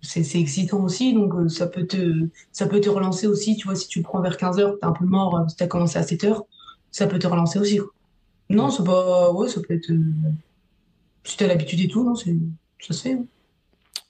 c'est 0.01 0.41
excitant 0.41 0.83
aussi, 0.83 1.13
donc 1.13 1.35
euh, 1.35 1.49
ça 1.51 1.67
peut 1.67 1.87
te, 1.87 2.29
ça 2.51 2.67
peut 2.67 2.81
te 2.81 2.89
relancer 2.89 3.27
aussi. 3.27 3.57
Tu 3.57 3.67
vois, 3.67 3.77
si 3.77 3.89
tu 3.89 3.99
le 3.99 4.05
prends 4.05 4.23
vers 4.23 4.39
15 4.39 4.57
h 4.59 4.79
t'es 4.81 4.87
un 4.87 4.93
peu 4.93 5.05
mort, 5.05 5.37
euh, 5.37 5.49
si 5.49 5.57
t'as 5.57 5.67
commencé 5.67 5.99
à 5.99 6.03
7 6.03 6.25
h 6.25 6.41
ça 6.91 7.07
peut 7.07 7.19
te 7.19 7.27
relancer 7.27 7.59
aussi. 7.59 7.79
Non, 8.49 8.71
c'est 8.71 8.85
pas, 8.85 9.31
ouais, 9.33 9.49
ça 9.49 9.61
peut 9.61 9.75
être, 9.75 9.91
euh, 9.91 10.01
si 11.25 11.37
t'as 11.37 11.47
l'habitude 11.47 11.81
et 11.81 11.89
tout, 11.89 12.05
non, 12.05 12.15
ça 12.15 12.25
se 12.79 13.03
fait. 13.03 13.19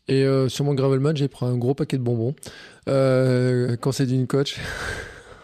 Et 0.08 0.24
sur 0.48 0.64
mon 0.64 0.74
gravelman, 0.74 1.16
j'ai 1.16 1.28
pris 1.28 1.46
un 1.46 1.56
gros 1.56 1.74
paquet 1.74 1.96
de 1.96 2.02
bonbons. 2.02 2.34
quand 2.86 3.92
c'est 3.92 4.06
d'une 4.06 4.26
coach. 4.26 4.58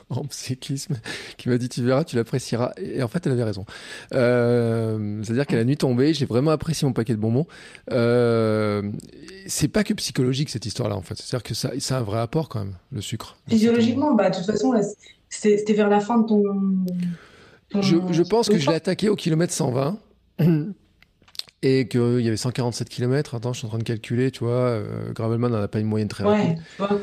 en 0.10 0.22
cyclisme 0.30 0.96
qui 1.36 1.48
m'a 1.48 1.58
dit 1.58 1.68
tu 1.68 1.82
verras, 1.82 2.04
tu 2.04 2.16
l'apprécieras. 2.16 2.72
Et 2.78 3.02
en 3.02 3.08
fait, 3.08 3.26
elle 3.26 3.32
avait 3.32 3.44
raison. 3.44 3.64
Euh, 4.14 5.22
c'est-à-dire 5.22 5.46
qu'à 5.46 5.56
la 5.56 5.64
nuit 5.64 5.76
tombée, 5.76 6.14
j'ai 6.14 6.26
vraiment 6.26 6.50
apprécié 6.50 6.86
mon 6.86 6.92
paquet 6.92 7.14
de 7.14 7.20
bonbons. 7.20 7.46
Euh, 7.90 8.90
c'est 9.46 9.68
pas 9.68 9.84
que 9.84 9.94
psychologique 9.94 10.50
cette 10.50 10.66
histoire-là, 10.66 10.96
en 10.96 11.02
fait. 11.02 11.16
C'est-à-dire 11.16 11.42
que 11.42 11.54
ça, 11.54 11.70
ça 11.78 11.96
a 11.96 12.00
un 12.00 12.02
vrai 12.02 12.20
apport 12.20 12.48
quand 12.48 12.60
même, 12.60 12.74
le 12.92 13.00
sucre. 13.00 13.36
Physiologiquement, 13.48 14.14
bah, 14.14 14.30
de 14.30 14.36
toute 14.36 14.46
façon, 14.46 14.72
c'était 15.28 15.72
vers 15.74 15.88
la 15.88 16.00
fin 16.00 16.18
de 16.18 16.26
ton. 16.26 16.42
Je, 17.80 18.22
pense 18.22 18.48
que 18.48 18.58
je 18.58 18.68
l'ai 18.68 18.76
attaqué 18.76 19.08
au 19.10 19.16
kilomètre 19.16 19.52
120 19.52 19.98
et 21.62 21.88
qu'il 21.88 22.20
y 22.20 22.28
avait 22.28 22.36
147 22.36 22.88
km. 22.88 23.34
Attends, 23.34 23.52
je 23.52 23.58
suis 23.58 23.66
en 23.66 23.70
train 23.70 23.78
de 23.78 23.84
calculer, 23.84 24.30
tu 24.30 24.44
vois. 24.44 24.52
Euh, 24.52 25.12
Gravelman 25.12 25.50
n'en 25.50 25.60
a 25.60 25.68
pas 25.68 25.80
une 25.80 25.86
moyenne 25.86 26.08
très 26.08 26.24
ouais, 26.24 26.56
rapide. 26.78 26.98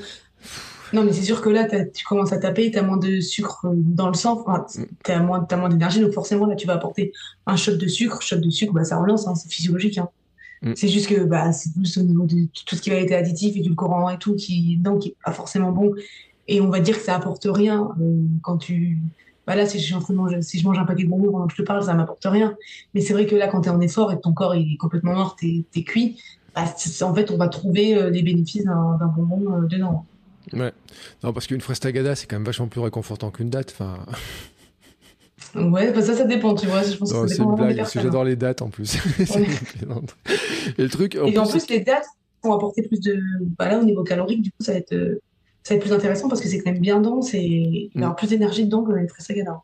Non, 0.96 1.04
mais 1.04 1.12
c'est 1.12 1.24
sûr 1.24 1.42
que 1.42 1.50
là, 1.50 1.68
tu 1.94 2.06
commences 2.06 2.32
à 2.32 2.38
taper, 2.38 2.72
tu 2.72 2.78
as 2.78 2.82
moins 2.82 2.96
de 2.96 3.20
sucre 3.20 3.68
dans 3.74 4.08
le 4.08 4.14
sang, 4.14 4.42
enfin, 4.48 4.66
tu 5.04 5.12
as 5.12 5.20
moins, 5.20 5.46
moins 5.58 5.68
d'énergie, 5.68 6.00
donc 6.00 6.14
forcément, 6.14 6.46
là, 6.46 6.56
tu 6.56 6.66
vas 6.68 6.76
apporter 6.76 7.12
un 7.46 7.58
shot 7.58 7.76
de 7.76 7.86
sucre. 7.86 8.22
Shot 8.22 8.38
de 8.38 8.50
sucre, 8.50 8.72
bah, 8.72 8.86
ça 8.86 8.98
relance, 8.98 9.28
hein, 9.28 9.36
c'est 9.36 9.52
physiologique. 9.52 9.98
Hein. 9.98 10.08
Mm. 10.62 10.72
C'est 10.78 10.88
juste 10.88 11.10
que 11.10 11.26
bah, 11.26 11.52
c'est 11.52 11.74
plus 11.74 11.98
au 11.98 12.04
niveau 12.04 12.26
de 12.26 12.48
tout 12.66 12.78
ce 12.78 12.82
qui 12.82 12.92
va 12.92 12.96
être 12.96 13.12
additif 13.12 13.58
et 13.58 13.60
du 13.60 13.76
courant 13.76 14.10
et 14.10 14.18
tout, 14.18 14.36
qui, 14.38 14.78
donc, 14.78 15.00
qui 15.00 15.10
est 15.10 15.16
pas 15.26 15.34
forcément 15.34 15.74
bon. 15.74 15.94
Et 16.48 16.62
on 16.62 16.70
va 16.70 16.80
dire 16.80 16.98
que 16.98 17.04
ça 17.04 17.16
apporte 17.16 17.46
rien 17.46 17.90
euh, 18.00 18.22
quand 18.42 18.58
tu 18.58 18.98
bah 19.46 19.56
là, 19.56 19.66
si 19.66 19.80
je, 19.80 19.96
mange, 20.14 20.40
si 20.40 20.60
je 20.60 20.66
mange 20.66 20.80
un 20.80 20.86
paquet 20.86 21.04
de 21.04 21.10
bonbons 21.10 21.32
pendant 21.32 21.48
que 21.48 21.54
je 21.54 21.62
te 21.62 21.68
parle, 21.68 21.84
ça 21.84 21.94
m'apporte 21.94 22.26
rien. 22.26 22.56
Mais 22.94 23.02
c'est 23.02 23.12
vrai 23.12 23.26
que 23.26 23.36
là, 23.36 23.48
quand 23.50 23.62
tu 23.62 23.68
es 23.68 23.72
en 23.72 23.82
effort 23.82 24.14
et 24.14 24.16
que 24.16 24.22
ton 24.22 24.34
corps 24.34 24.56
est 24.56 24.78
complètement 24.78 25.14
mort, 25.14 25.36
tu 25.36 25.66
es, 25.76 25.84
cuit, 25.84 26.20
bah, 26.56 26.64
en 27.02 27.14
fait, 27.14 27.30
on 27.32 27.38
va 27.38 27.50
trouver 27.50 28.10
les 28.10 28.24
bénéfices 28.24 28.64
d'un 28.64 29.14
bonbon 29.16 29.62
dedans. 29.64 30.06
Ouais. 30.54 30.72
Non, 31.24 31.34
parce 31.34 31.48
qu'une 31.48 31.62
frestagada, 31.62 32.16
c'est 32.16 32.28
quand 32.28 32.36
même 32.36 32.46
vachement 32.46 32.68
plus 32.68 32.82
réconfortant 32.82 33.32
qu'une 33.32 33.50
date. 33.50 33.72
Enfin. 33.74 34.06
Ouais, 35.54 35.94
bah 35.94 36.02
ça, 36.02 36.14
ça 36.14 36.26
dépend, 36.26 36.54
tu 36.54 36.66
vois. 36.66 36.84
Je 36.84 36.98
pense 36.98 37.14
que 37.14 37.28
c'est 37.28 37.42
une 37.42 37.56
blague, 37.56 37.78
parce 37.78 37.94
que 37.94 38.02
j'adore 38.02 38.26
les 38.26 38.36
dates 38.36 38.62
en 38.62 38.70
plus. 38.70 38.96
et 40.78 40.82
le 40.82 40.90
truc. 40.90 41.16
En 41.16 41.28
et 41.28 41.32
plus, 41.32 41.40
en 41.40 41.48
plus, 41.48 41.70
les 41.70 41.80
dates 41.80 42.06
vont 42.44 42.54
apporter 42.54 42.82
plus 42.82 43.00
de. 43.00 43.22
Bah 43.58 43.70
là, 43.70 43.80
au 43.80 43.84
niveau 43.84 44.04
calorique, 44.04 44.42
du 44.42 44.52
coup, 44.52 44.64
ça 44.64 44.74
va 44.74 44.80
être, 44.80 45.22
ça 45.64 45.74
va 45.74 45.76
être 45.78 45.82
plus 45.82 45.94
intéressant 45.94 46.28
parce 46.28 46.42
que 46.42 46.48
c'est 46.48 46.60
quand 46.60 46.72
même 46.72 46.82
bien 46.82 47.00
dense 47.00 47.34
et 47.34 47.42
il 47.42 47.90
va 47.94 48.00
y 48.00 48.04
avoir 48.04 48.14
mm. 48.14 48.16
plus 48.18 48.28
d'énergie 48.28 48.66
dedans 48.66 48.84
que 48.84 48.92
les 48.92 49.08
frestagada. 49.08 49.62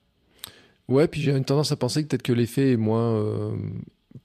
Ouais, 0.87 1.07
puis 1.07 1.21
j'ai 1.21 1.31
une 1.31 1.45
tendance 1.45 1.71
à 1.71 1.75
penser 1.75 2.03
que 2.03 2.07
peut-être 2.09 2.23
que 2.23 2.33
l'effet 2.33 2.73
est 2.73 2.77
moins. 2.77 3.15
Euh, 3.15 3.51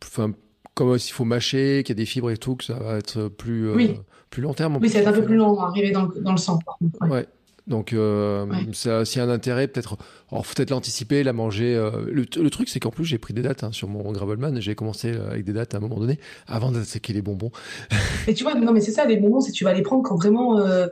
enfin, 0.05 0.33
comme 0.75 0.99
s'il 0.99 1.15
faut 1.15 1.25
mâcher, 1.25 1.83
qu'il 1.85 1.97
y 1.97 1.99
a 1.99 2.01
des 2.01 2.07
fibres 2.07 2.31
et 2.31 2.37
tout, 2.37 2.57
que 2.57 2.65
ça 2.65 2.75
va 2.75 2.99
être 2.99 3.29
plus. 3.29 3.71
Euh, 3.71 3.95
plus 4.31 4.43
long 4.43 4.55
terme. 4.55 4.79
Oui, 4.81 4.91
être 4.95 5.09
un 5.09 5.13
peu 5.13 5.25
plus 5.25 5.37
long 5.37 5.59
à 5.61 5.69
arriver 5.69 5.91
dans 5.91 6.07
le, 6.07 6.21
dans 6.21 6.33
le 6.33 6.39
sang. 6.39 6.59
Ouais. 7.03 7.27
Donc, 7.67 7.93
euh, 7.93 8.47
ça 8.73 8.99
a 8.99 9.01
aussi 9.01 9.19
un 9.19 9.29
intérêt, 9.29 9.67
peut-être. 9.67 9.97
Alors, 10.31 10.45
peut-être 10.47 10.71
l'anticiper, 10.71 11.25
la 11.25 11.33
manger. 11.33 11.75
Euh, 11.75 12.07
le, 12.13 12.51
truc, 12.51 12.69
c'est 12.69 12.79
qu'en 12.79 12.91
plus, 12.91 13.05
j'ai 13.05 13.19
pris 13.19 13.35
des 13.35 13.43
dates 13.43 13.65
hein, 13.65 13.73
sur 13.73 13.89
mon 13.89 14.13
Gravelman. 14.13 14.61
J'ai 14.61 14.77
commencé 14.77 15.13
euh, 15.13 15.31
avec 15.31 15.45
des 15.45 15.53
dates 15.53 15.75
à 15.75 15.79
un 15.79 15.81
moment 15.81 15.99
donné, 15.99 16.21
avant 16.47 16.71
d'attaquer 16.71 17.13
les 17.13 17.23
bonbons. 17.23 17.51
Et 18.29 18.35
tu 18.35 18.45
vois, 18.45 18.55
non, 18.55 18.73
mais 18.73 18.81
c'est 18.81 18.93
ça, 18.93 19.05
les 19.05 19.17
bonbons, 19.17 19.41
c'est 19.41 19.53
tu 19.53 19.65
vas 19.65 19.73
les 19.73 19.83
prendre 19.83 20.03
quand 20.05 20.17
vraiment 20.17 20.59
euh, 20.59 20.87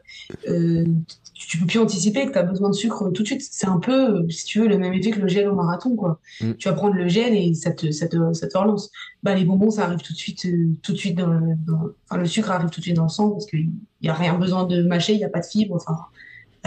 tu 1.35 1.59
peux 1.59 1.67
plus 1.67 1.81
anticiper 1.81 2.27
que 2.27 2.33
tu 2.33 2.39
as 2.39 2.45
besoin 2.45 2.71
de 2.71 2.75
sucre 2.75 3.11
tout 3.11 3.23
de 3.23 3.27
suite. 3.27 3.43
C'est 3.43 3.67
un 3.67 3.79
peu, 3.79 4.25
si 4.31 4.45
tu 4.45 4.61
veux, 4.61 4.69
le 4.69 4.79
même 4.79 4.93
effet 4.95 5.11
que 5.11 5.21
le 5.21 5.29
gel 5.29 5.49
au 5.49 5.55
marathon, 5.55 5.97
quoi. 5.97 6.21
Mm. 6.41 6.53
Tu 6.55 6.69
vas 6.69 6.75
prendre 6.75 6.95
le 6.95 7.09
gel 7.09 7.35
et 7.35 7.55
ça 7.55 7.73
te, 7.73 7.91
ça 7.91 8.07
te, 8.07 8.33
ça 8.33 8.47
te 8.47 8.57
relance. 8.57 8.91
Bah, 9.23 9.35
les 9.35 9.45
bonbons, 9.45 9.71
ça 9.71 9.85
arrive 9.85 9.99
tout 9.99 10.13
de 10.13 10.19
suite, 10.19 10.47
tout 10.83 10.93
de 10.93 10.97
suite 10.97 11.17
dans, 11.19 11.41
enfin, 12.09 12.21
le 12.21 12.27
sucre 12.27 12.51
arrive 12.51 12.71
tout 12.71 12.81
de 12.81 12.85
suite 12.85 12.97
dans 12.97 13.05
le 13.05 13.09
sang 13.09 13.31
parce 13.31 13.47
qu'il 13.47 13.71
n'y 14.03 14.09
a 14.09 14.15
rien 14.15 14.39
besoin 14.39 14.65
de 14.65 14.83
mâcher, 14.83 15.15
il 15.15 15.19
n'y 15.19 15.25
a 15.25 15.29
pas 15.29 15.41
de 15.41 15.47
fibres, 15.47 15.75
enfin 15.77 15.97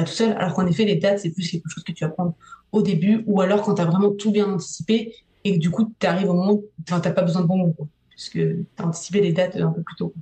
tout 0.03 0.11
seul. 0.11 0.34
Alors 0.34 0.53
qu'en 0.53 0.68
effet, 0.68 0.86
les 0.86 0.95
dates, 0.95 1.20
c'est 1.20 1.32
plus 1.32 1.49
quelque 1.49 1.70
chose 1.70 1.84
que 1.84 1.91
tu 1.91 2.03
vas 2.03 2.11
prendre 2.11 2.34
au 2.72 2.82
début 2.82 3.24
ou 3.26 3.41
alors 3.41 3.61
quand 3.61 3.76
tu 3.76 3.82
as 3.82 3.86
vraiment 3.86 4.11
tout 4.11 4.32
bien 4.32 4.51
anticipé 4.51 5.15
et 5.43 5.55
que 5.55 5.59
du 5.59 5.70
coup, 5.70 5.93
tu 5.97 6.05
arrives 6.05 6.30
au 6.30 6.34
moment 6.34 6.53
où 6.53 6.65
tu 6.86 6.93
n'as 6.93 6.99
pas 6.99 7.22
besoin 7.22 7.41
de 7.41 7.47
bonbons, 7.47 7.74
puisque 8.09 8.34
tu 8.34 8.68
as 8.78 8.86
anticipé 8.86 9.22
les 9.22 9.32
dates 9.32 9.55
un 9.55 9.72
peu 9.72 9.82
plus 9.82 9.95
tôt. 9.95 10.13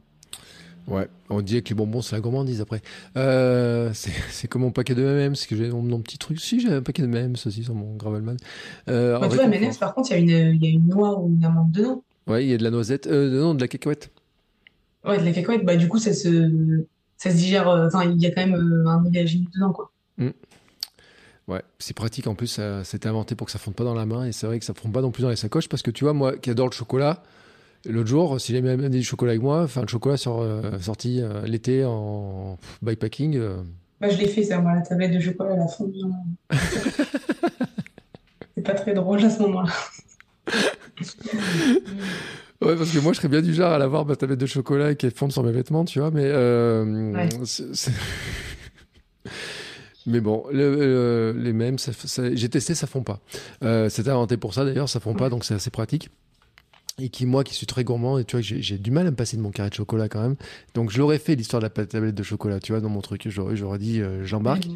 Ouais, 0.87 1.07
on 1.29 1.41
dit 1.41 1.63
que 1.63 1.69
les 1.69 1.75
bonbons, 1.75 2.01
c'est 2.01 2.15
la 2.15 2.21
gourmandise 2.21 2.61
après. 2.61 2.81
Euh, 3.17 3.91
c'est 3.93 4.47
comme 4.49 4.61
mon 4.61 4.71
paquet 4.71 4.93
de 4.93 5.03
M&M's, 5.03 5.39
c'est 5.39 5.47
que 5.47 5.55
j'ai 5.55 5.69
mon, 5.71 5.99
petit 6.01 6.17
truc. 6.17 6.39
Si, 6.39 6.59
j'ai 6.59 6.71
un 6.71 6.81
paquet 6.81 7.01
de 7.01 7.07
M&M's 7.07 7.47
aussi 7.47 7.63
sur 7.63 7.73
mon 7.73 7.95
Gravelman. 7.95 8.37
Euh, 8.87 9.17
bah, 9.19 9.27
tu 9.27 9.35
vois, 9.35 9.45
M&M's, 9.45 9.77
par 9.77 9.95
contre, 9.95 10.11
il 10.11 10.29
y, 10.29 10.33
y, 10.33 10.67
a 10.67 10.69
une 10.69 10.87
noix 10.87 11.19
ou 11.19 11.29
une 11.29 11.43
amande 11.43 11.71
dedans. 11.71 12.03
Ouais, 12.27 12.43
il 12.43 12.49
y 12.49 12.53
a 12.53 12.57
de 12.57 12.63
la 12.63 12.71
noisette, 12.71 13.07
euh, 13.07 13.39
non, 13.39 13.53
de 13.53 13.61
la 13.61 13.67
cacahuète. 13.67 14.11
Ouais, 15.03 15.19
de 15.19 15.25
la 15.25 15.31
cacahuète, 15.31 15.63
bah 15.63 15.75
du 15.75 15.87
coup, 15.87 15.99
ça 15.99 16.13
se, 16.13 16.83
ça 17.17 17.29
se 17.29 17.35
digère. 17.35 17.69
Euh, 17.69 17.87
enfin, 17.87 18.05
il 18.05 18.19
y 18.19 18.25
a 18.25 18.31
quand 18.31 18.45
même 18.45 18.55
euh, 18.55 18.87
un 18.87 19.01
millagine 19.01 19.45
dedans, 19.53 19.71
quoi. 19.71 19.91
Mm. 20.17 20.29
Ouais, 21.47 21.61
c'est 21.77 21.95
pratique 21.95 22.25
en 22.25 22.33
plus, 22.33 22.47
ça 22.47 22.83
c'était 22.83 23.07
inventé 23.07 23.35
pour 23.35 23.45
que 23.45 23.51
ça 23.51 23.59
fonde 23.59 23.75
pas 23.75 23.83
dans 23.83 23.93
la 23.93 24.07
main 24.07 24.25
et 24.25 24.31
c'est 24.31 24.47
vrai 24.47 24.57
que 24.57 24.65
ça 24.65 24.73
fonde 24.73 24.91
pas 24.91 25.01
non 25.01 25.11
plus 25.11 25.21
dans 25.21 25.29
les 25.29 25.35
sacoches 25.35 25.69
parce 25.69 25.83
que 25.83 25.91
tu 25.91 26.03
vois, 26.03 26.13
moi 26.13 26.35
qui 26.37 26.49
adore 26.49 26.65
le 26.65 26.71
chocolat, 26.71 27.21
l'autre 27.87 28.09
jour, 28.09 28.39
si 28.39 28.53
j'avais 28.53 28.69
amené 28.69 28.89
du 28.89 29.03
chocolat 29.03 29.31
avec 29.31 29.41
moi, 29.41 29.63
enfin 29.63 29.81
le 29.81 29.87
chocolat 29.87 30.17
sur, 30.17 30.39
euh, 30.39 30.79
sorti 30.79 31.21
l'été 31.45 31.83
en 31.85 32.57
bikepacking. 32.81 33.39
Bah, 34.01 34.09
je 34.09 34.17
l'ai 34.17 34.27
fait 34.27 34.43
ça, 34.43 34.59
moi, 34.59 34.73
la 34.75 34.81
tablette 34.81 35.13
de 35.13 35.19
chocolat, 35.19 35.53
elle 35.55 35.61
a 35.61 35.67
fondu. 35.67 35.99
c'est 38.55 38.63
pas 38.63 38.73
très 38.73 38.93
drôle 38.93 39.23
à 39.23 39.29
ce 39.29 39.41
moment-là. 39.43 39.71
Ouais, 42.61 42.75
parce 42.75 42.91
que 42.91 42.99
moi, 42.99 43.11
je 43.13 43.17
serais 43.17 43.27
bien 43.27 43.41
du 43.41 43.53
genre 43.53 43.73
à 43.73 43.77
l'avoir 43.77 44.05
ma 44.05 44.15
tablette 44.15 44.39
de 44.39 44.45
chocolat 44.45 44.91
et 44.91 44.95
qu'elle 44.95 45.11
fonde 45.11 45.31
sur 45.31 45.43
mes 45.43 45.51
vêtements, 45.51 45.83
tu 45.83 45.99
vois, 45.99 46.09
mais. 46.09 46.23
Euh, 46.25 46.85
mais 50.05 50.21
bon, 50.21 50.45
les 50.51 51.53
mêmes, 51.53 51.75
j'ai 52.33 52.49
testé, 52.49 52.73
ça 52.73 52.87
fond 52.87 53.03
pas. 53.03 53.19
Euh, 53.63 53.89
C'était 53.89 54.09
inventé 54.09 54.37
pour 54.37 54.53
ça 54.53 54.63
d'ailleurs, 54.63 54.87
ça 54.87 54.99
fond 54.99 55.13
pas, 55.13 55.29
donc 55.29 55.43
c'est 55.43 55.53
assez 55.53 55.69
pratique. 55.69 56.09
Et 56.97 57.09
qui, 57.09 57.25
moi, 57.25 57.43
qui 57.43 57.53
suis 57.53 57.65
très 57.65 57.83
gourmand, 57.83 58.17
et 58.19 58.23
tu 58.23 58.37
vois, 58.37 58.41
j'ai 58.41 58.77
du 58.77 58.89
mal 58.89 59.05
à 59.05 59.11
me 59.11 59.15
passer 59.15 59.35
de 59.35 59.41
mon 59.41 59.51
carré 59.51 59.69
de 59.69 59.75
chocolat 59.75 60.07
quand 60.07 60.21
même. 60.21 60.35
Donc, 60.75 60.91
je 60.91 60.97
l'aurais 60.99 61.19
fait 61.19 61.35
l'histoire 61.35 61.61
de 61.61 61.65
la 61.65 61.85
tablette 61.85 62.15
de 62.15 62.23
chocolat, 62.23 62.61
tu 62.61 62.71
vois, 62.71 62.79
dans 62.79 62.89
mon 62.89 63.01
truc. 63.01 63.27
J'aurais 63.27 63.79
dit, 63.79 64.01
euh, 64.01 64.23
j'embarque. 64.23 64.67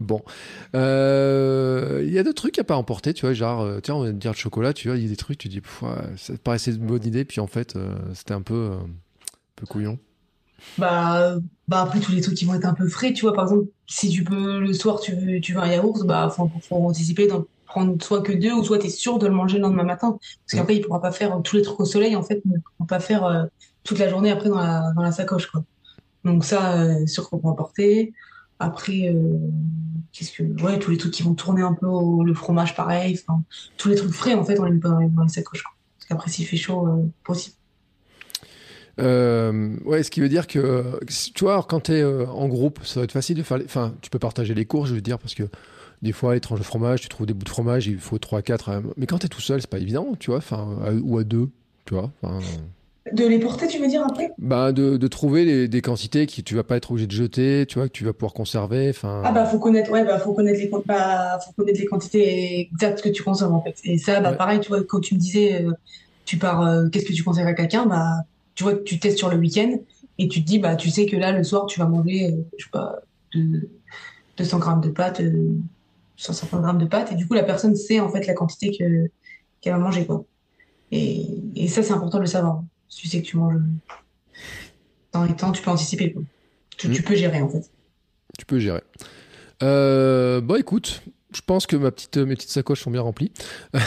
Bon. 0.00 0.22
Euh, 0.74 2.02
il 2.06 2.12
y 2.12 2.18
a 2.18 2.22
d'autres 2.22 2.40
trucs 2.42 2.58
à 2.58 2.64
pas 2.64 2.76
emporter, 2.76 3.12
tu 3.12 3.26
vois, 3.26 3.34
genre, 3.34 3.60
euh, 3.60 3.80
tiens, 3.80 3.96
on 3.96 4.04
va 4.04 4.12
dire 4.12 4.32
le 4.32 4.36
chocolat, 4.36 4.72
tu 4.72 4.88
vois, 4.88 4.96
il 4.96 5.02
y 5.02 5.06
a 5.06 5.08
des 5.08 5.16
trucs, 5.16 5.38
tu 5.38 5.48
dis, 5.48 5.60
ça 6.16 6.32
paraissait 6.42 6.72
une 6.72 6.86
bonne 6.86 7.06
idée, 7.06 7.26
puis 7.26 7.40
en 7.40 7.46
fait, 7.46 7.76
euh, 7.76 7.94
c'était 8.14 8.32
un 8.32 8.40
peu, 8.40 8.70
un 8.72 8.88
peu 9.56 9.66
couillon. 9.66 9.98
Bah, 10.78 11.36
bah, 11.68 11.82
après, 11.82 12.00
tous 12.00 12.12
les 12.12 12.22
trucs 12.22 12.36
qui 12.36 12.46
vont 12.46 12.54
être 12.54 12.64
un 12.64 12.74
peu 12.74 12.88
frais, 12.88 13.12
tu 13.12 13.22
vois, 13.22 13.34
par 13.34 13.44
exemple, 13.44 13.68
si 13.86 14.08
tu 14.08 14.24
peux, 14.24 14.58
le 14.58 14.72
soir, 14.72 15.00
tu 15.00 15.14
veux, 15.14 15.40
tu 15.40 15.52
veux 15.52 15.60
un 15.60 15.68
yaourt, 15.68 16.06
bah, 16.06 16.32
faut, 16.34 16.50
faut 16.62 16.76
anticiper 16.76 17.26
d'en 17.26 17.44
prendre 17.70 18.02
soit 18.02 18.22
que 18.22 18.32
deux, 18.32 18.52
ou 18.52 18.62
soit 18.62 18.78
tu 18.78 18.86
es 18.86 18.90
sûr 18.90 19.18
de 19.18 19.26
le 19.26 19.32
manger 19.32 19.56
le 19.56 19.62
lendemain 19.62 19.84
matin. 19.84 20.18
Parce 20.46 20.58
qu'après, 20.58 20.76
il 20.76 20.82
pourra 20.82 21.00
pas 21.00 21.12
faire 21.12 21.40
tous 21.42 21.56
les 21.56 21.62
trucs 21.62 21.80
au 21.80 21.84
soleil, 21.84 22.16
en 22.16 22.22
fait, 22.22 22.42
ne 22.44 22.58
pourra 22.58 22.86
pas 22.86 23.00
faire 23.00 23.46
toute 23.84 23.98
la 23.98 24.08
journée 24.08 24.30
après 24.30 24.48
dans 24.48 24.58
la, 24.58 24.92
dans 24.94 25.02
la 25.02 25.12
sacoche, 25.12 25.46
quoi. 25.46 25.64
Donc 26.24 26.44
ça, 26.44 27.06
sûr 27.06 27.30
qu'on 27.30 27.38
peut 27.38 27.48
emporter. 27.48 28.12
Après, 28.58 29.08
euh, 29.08 29.38
qu'est-ce 30.12 30.32
que, 30.32 30.42
ouais, 30.62 30.78
tous 30.78 30.90
les 30.90 30.98
trucs 30.98 31.12
qui 31.12 31.22
vont 31.22 31.34
tourner 31.34 31.62
un 31.62 31.72
peu, 31.72 31.86
le 31.86 32.34
fromage 32.34 32.76
pareil, 32.76 33.18
tous 33.78 33.88
les 33.88 33.94
trucs 33.94 34.12
frais 34.12 34.34
en 34.34 34.44
fait, 34.44 34.60
on 34.60 34.64
les 34.64 34.72
met 34.72 34.80
pas 34.80 34.90
dans 34.90 35.22
les, 35.22 35.28
sacoches. 35.28 35.64
Parce 35.64 36.08
qu'après, 36.08 36.30
s'il 36.30 36.46
fait 36.46 36.58
chaud, 36.58 36.86
euh, 36.86 37.08
possible. 37.24 37.56
Euh, 38.98 39.76
ouais, 39.86 40.02
ce 40.02 40.10
qui 40.10 40.20
veut 40.20 40.28
dire 40.28 40.46
que, 40.46 41.00
tu 41.34 41.44
vois, 41.44 41.64
quand 41.66 41.84
tu 41.84 41.92
es 41.92 42.04
en 42.04 42.48
groupe, 42.48 42.80
ça 42.84 43.00
va 43.00 43.04
être 43.04 43.12
facile 43.12 43.38
de 43.38 43.42
faire. 43.42 43.58
Enfin, 43.64 43.94
tu 44.02 44.10
peux 44.10 44.18
partager 44.18 44.52
les 44.52 44.66
cours, 44.66 44.84
je 44.84 44.94
veux 44.94 45.00
dire, 45.00 45.18
parce 45.18 45.34
que 45.34 45.44
des 46.02 46.12
fois, 46.12 46.34
les 46.34 46.40
tranches 46.40 46.58
de 46.58 46.64
fromage, 46.64 47.00
tu 47.00 47.08
trouves 47.08 47.26
des 47.26 47.34
bouts 47.34 47.44
de 47.44 47.50
fromage, 47.50 47.86
il 47.86 47.98
faut 47.98 48.18
3, 48.18 48.42
4. 48.42 48.82
Mais 48.96 49.06
quand 49.06 49.18
tu 49.18 49.26
es 49.26 49.28
tout 49.28 49.40
seul, 49.40 49.60
c'est 49.60 49.70
pas 49.70 49.78
évident, 49.78 50.14
tu 50.18 50.30
vois, 50.30 50.38
enfin, 50.38 50.76
ou 51.02 51.18
à 51.18 51.24
deux, 51.24 51.50
tu 51.84 51.94
vois. 51.94 52.10
De 53.12 53.26
les 53.26 53.38
porter, 53.38 53.66
tu 53.66 53.78
veux 53.78 53.88
dire 53.88 54.04
après? 54.06 54.30
Bah, 54.38 54.72
de, 54.72 54.96
de 54.96 55.08
trouver 55.08 55.44
les, 55.44 55.68
des 55.68 55.80
quantités 55.80 56.26
que 56.26 56.40
tu 56.42 56.54
vas 56.54 56.62
pas 56.62 56.76
être 56.76 56.90
obligé 56.90 57.06
de 57.06 57.12
jeter, 57.12 57.64
tu 57.66 57.78
vois, 57.78 57.88
que 57.88 57.92
tu 57.92 58.04
vas 58.04 58.12
pouvoir 58.12 58.34
conserver. 58.34 58.90
Enfin. 58.90 59.22
Ah 59.24 59.32
bah 59.32 59.46
faut 59.46 59.58
connaître, 59.58 59.90
ouais, 59.90 60.04
bah 60.04 60.18
faut 60.18 60.34
connaître 60.34 60.60
les 60.60 60.70
bah, 60.86 61.38
faut 61.44 61.52
connaître 61.52 61.80
les 61.80 61.86
quantités 61.86 62.68
exactes 62.72 63.00
que 63.00 63.08
tu 63.08 63.22
consommes 63.22 63.54
en 63.54 63.62
fait. 63.62 63.76
Et 63.84 63.96
ça, 63.96 64.20
bah 64.20 64.32
pareil, 64.32 64.60
tu 64.60 64.68
vois, 64.68 64.84
quand 64.84 65.00
tu 65.00 65.14
me 65.14 65.18
disais, 65.18 65.62
euh, 65.64 65.72
tu 66.26 66.36
pars, 66.36 66.60
euh, 66.60 66.88
qu'est-ce 66.88 67.06
que 67.06 67.12
tu 67.12 67.24
conseilles 67.24 67.46
à 67.46 67.54
quelqu'un, 67.54 67.86
bah 67.86 68.24
tu 68.54 68.64
vois, 68.64 68.74
tu 68.74 68.98
testes 68.98 69.18
sur 69.18 69.30
le 69.30 69.38
week-end 69.38 69.78
et 70.18 70.28
tu 70.28 70.42
te 70.42 70.46
dis, 70.46 70.58
bah 70.58 70.76
tu 70.76 70.90
sais 70.90 71.06
que 71.06 71.16
là 71.16 71.32
le 71.32 71.42
soir 71.42 71.66
tu 71.66 71.80
vas 71.80 71.86
manger, 71.86 72.26
euh, 72.26 72.42
je 72.58 72.64
sais 72.64 72.70
pas, 72.70 72.96
de, 73.34 73.68
200 74.36 74.58
grammes 74.58 74.80
de 74.82 74.90
pâtes, 74.90 75.22
150 76.22 76.62
grammes 76.62 76.78
de 76.78 76.86
pâtes, 76.86 77.12
et 77.12 77.14
du 77.14 77.26
coup 77.26 77.34
la 77.34 77.42
personne 77.42 77.74
sait 77.74 78.00
en 78.00 78.08
fait 78.10 78.26
la 78.26 78.34
quantité 78.34 78.76
que 78.76 79.10
qu'elle 79.60 79.72
va 79.74 79.78
manger 79.78 80.06
quoi. 80.06 80.24
Et, 80.92 81.26
et 81.54 81.68
ça 81.68 81.82
c'est 81.82 81.92
important 81.92 82.18
de 82.18 82.22
le 82.22 82.28
savoir 82.28 82.62
tu 82.90 83.08
sais 83.08 83.22
que 83.22 83.26
tu 83.26 83.36
manges 83.36 83.60
dans 85.12 85.24
les 85.24 85.34
temps, 85.34 85.52
tu 85.52 85.62
peux 85.62 85.70
anticiper. 85.70 86.14
Tu, 86.76 86.88
mm. 86.88 87.02
peux 87.02 87.14
gérer 87.14 87.40
en 87.40 87.48
fait. 87.48 87.70
Tu 88.38 88.46
peux 88.46 88.58
gérer. 88.58 88.82
Euh, 89.62 90.40
bon, 90.40 90.56
écoute, 90.56 91.02
je 91.34 91.40
pense 91.44 91.66
que 91.66 91.76
ma 91.76 91.90
petite, 91.90 92.16
mes 92.16 92.34
petites 92.34 92.50
sacoches 92.50 92.82
sont 92.82 92.90
bien 92.90 93.02
remplies. 93.02 93.32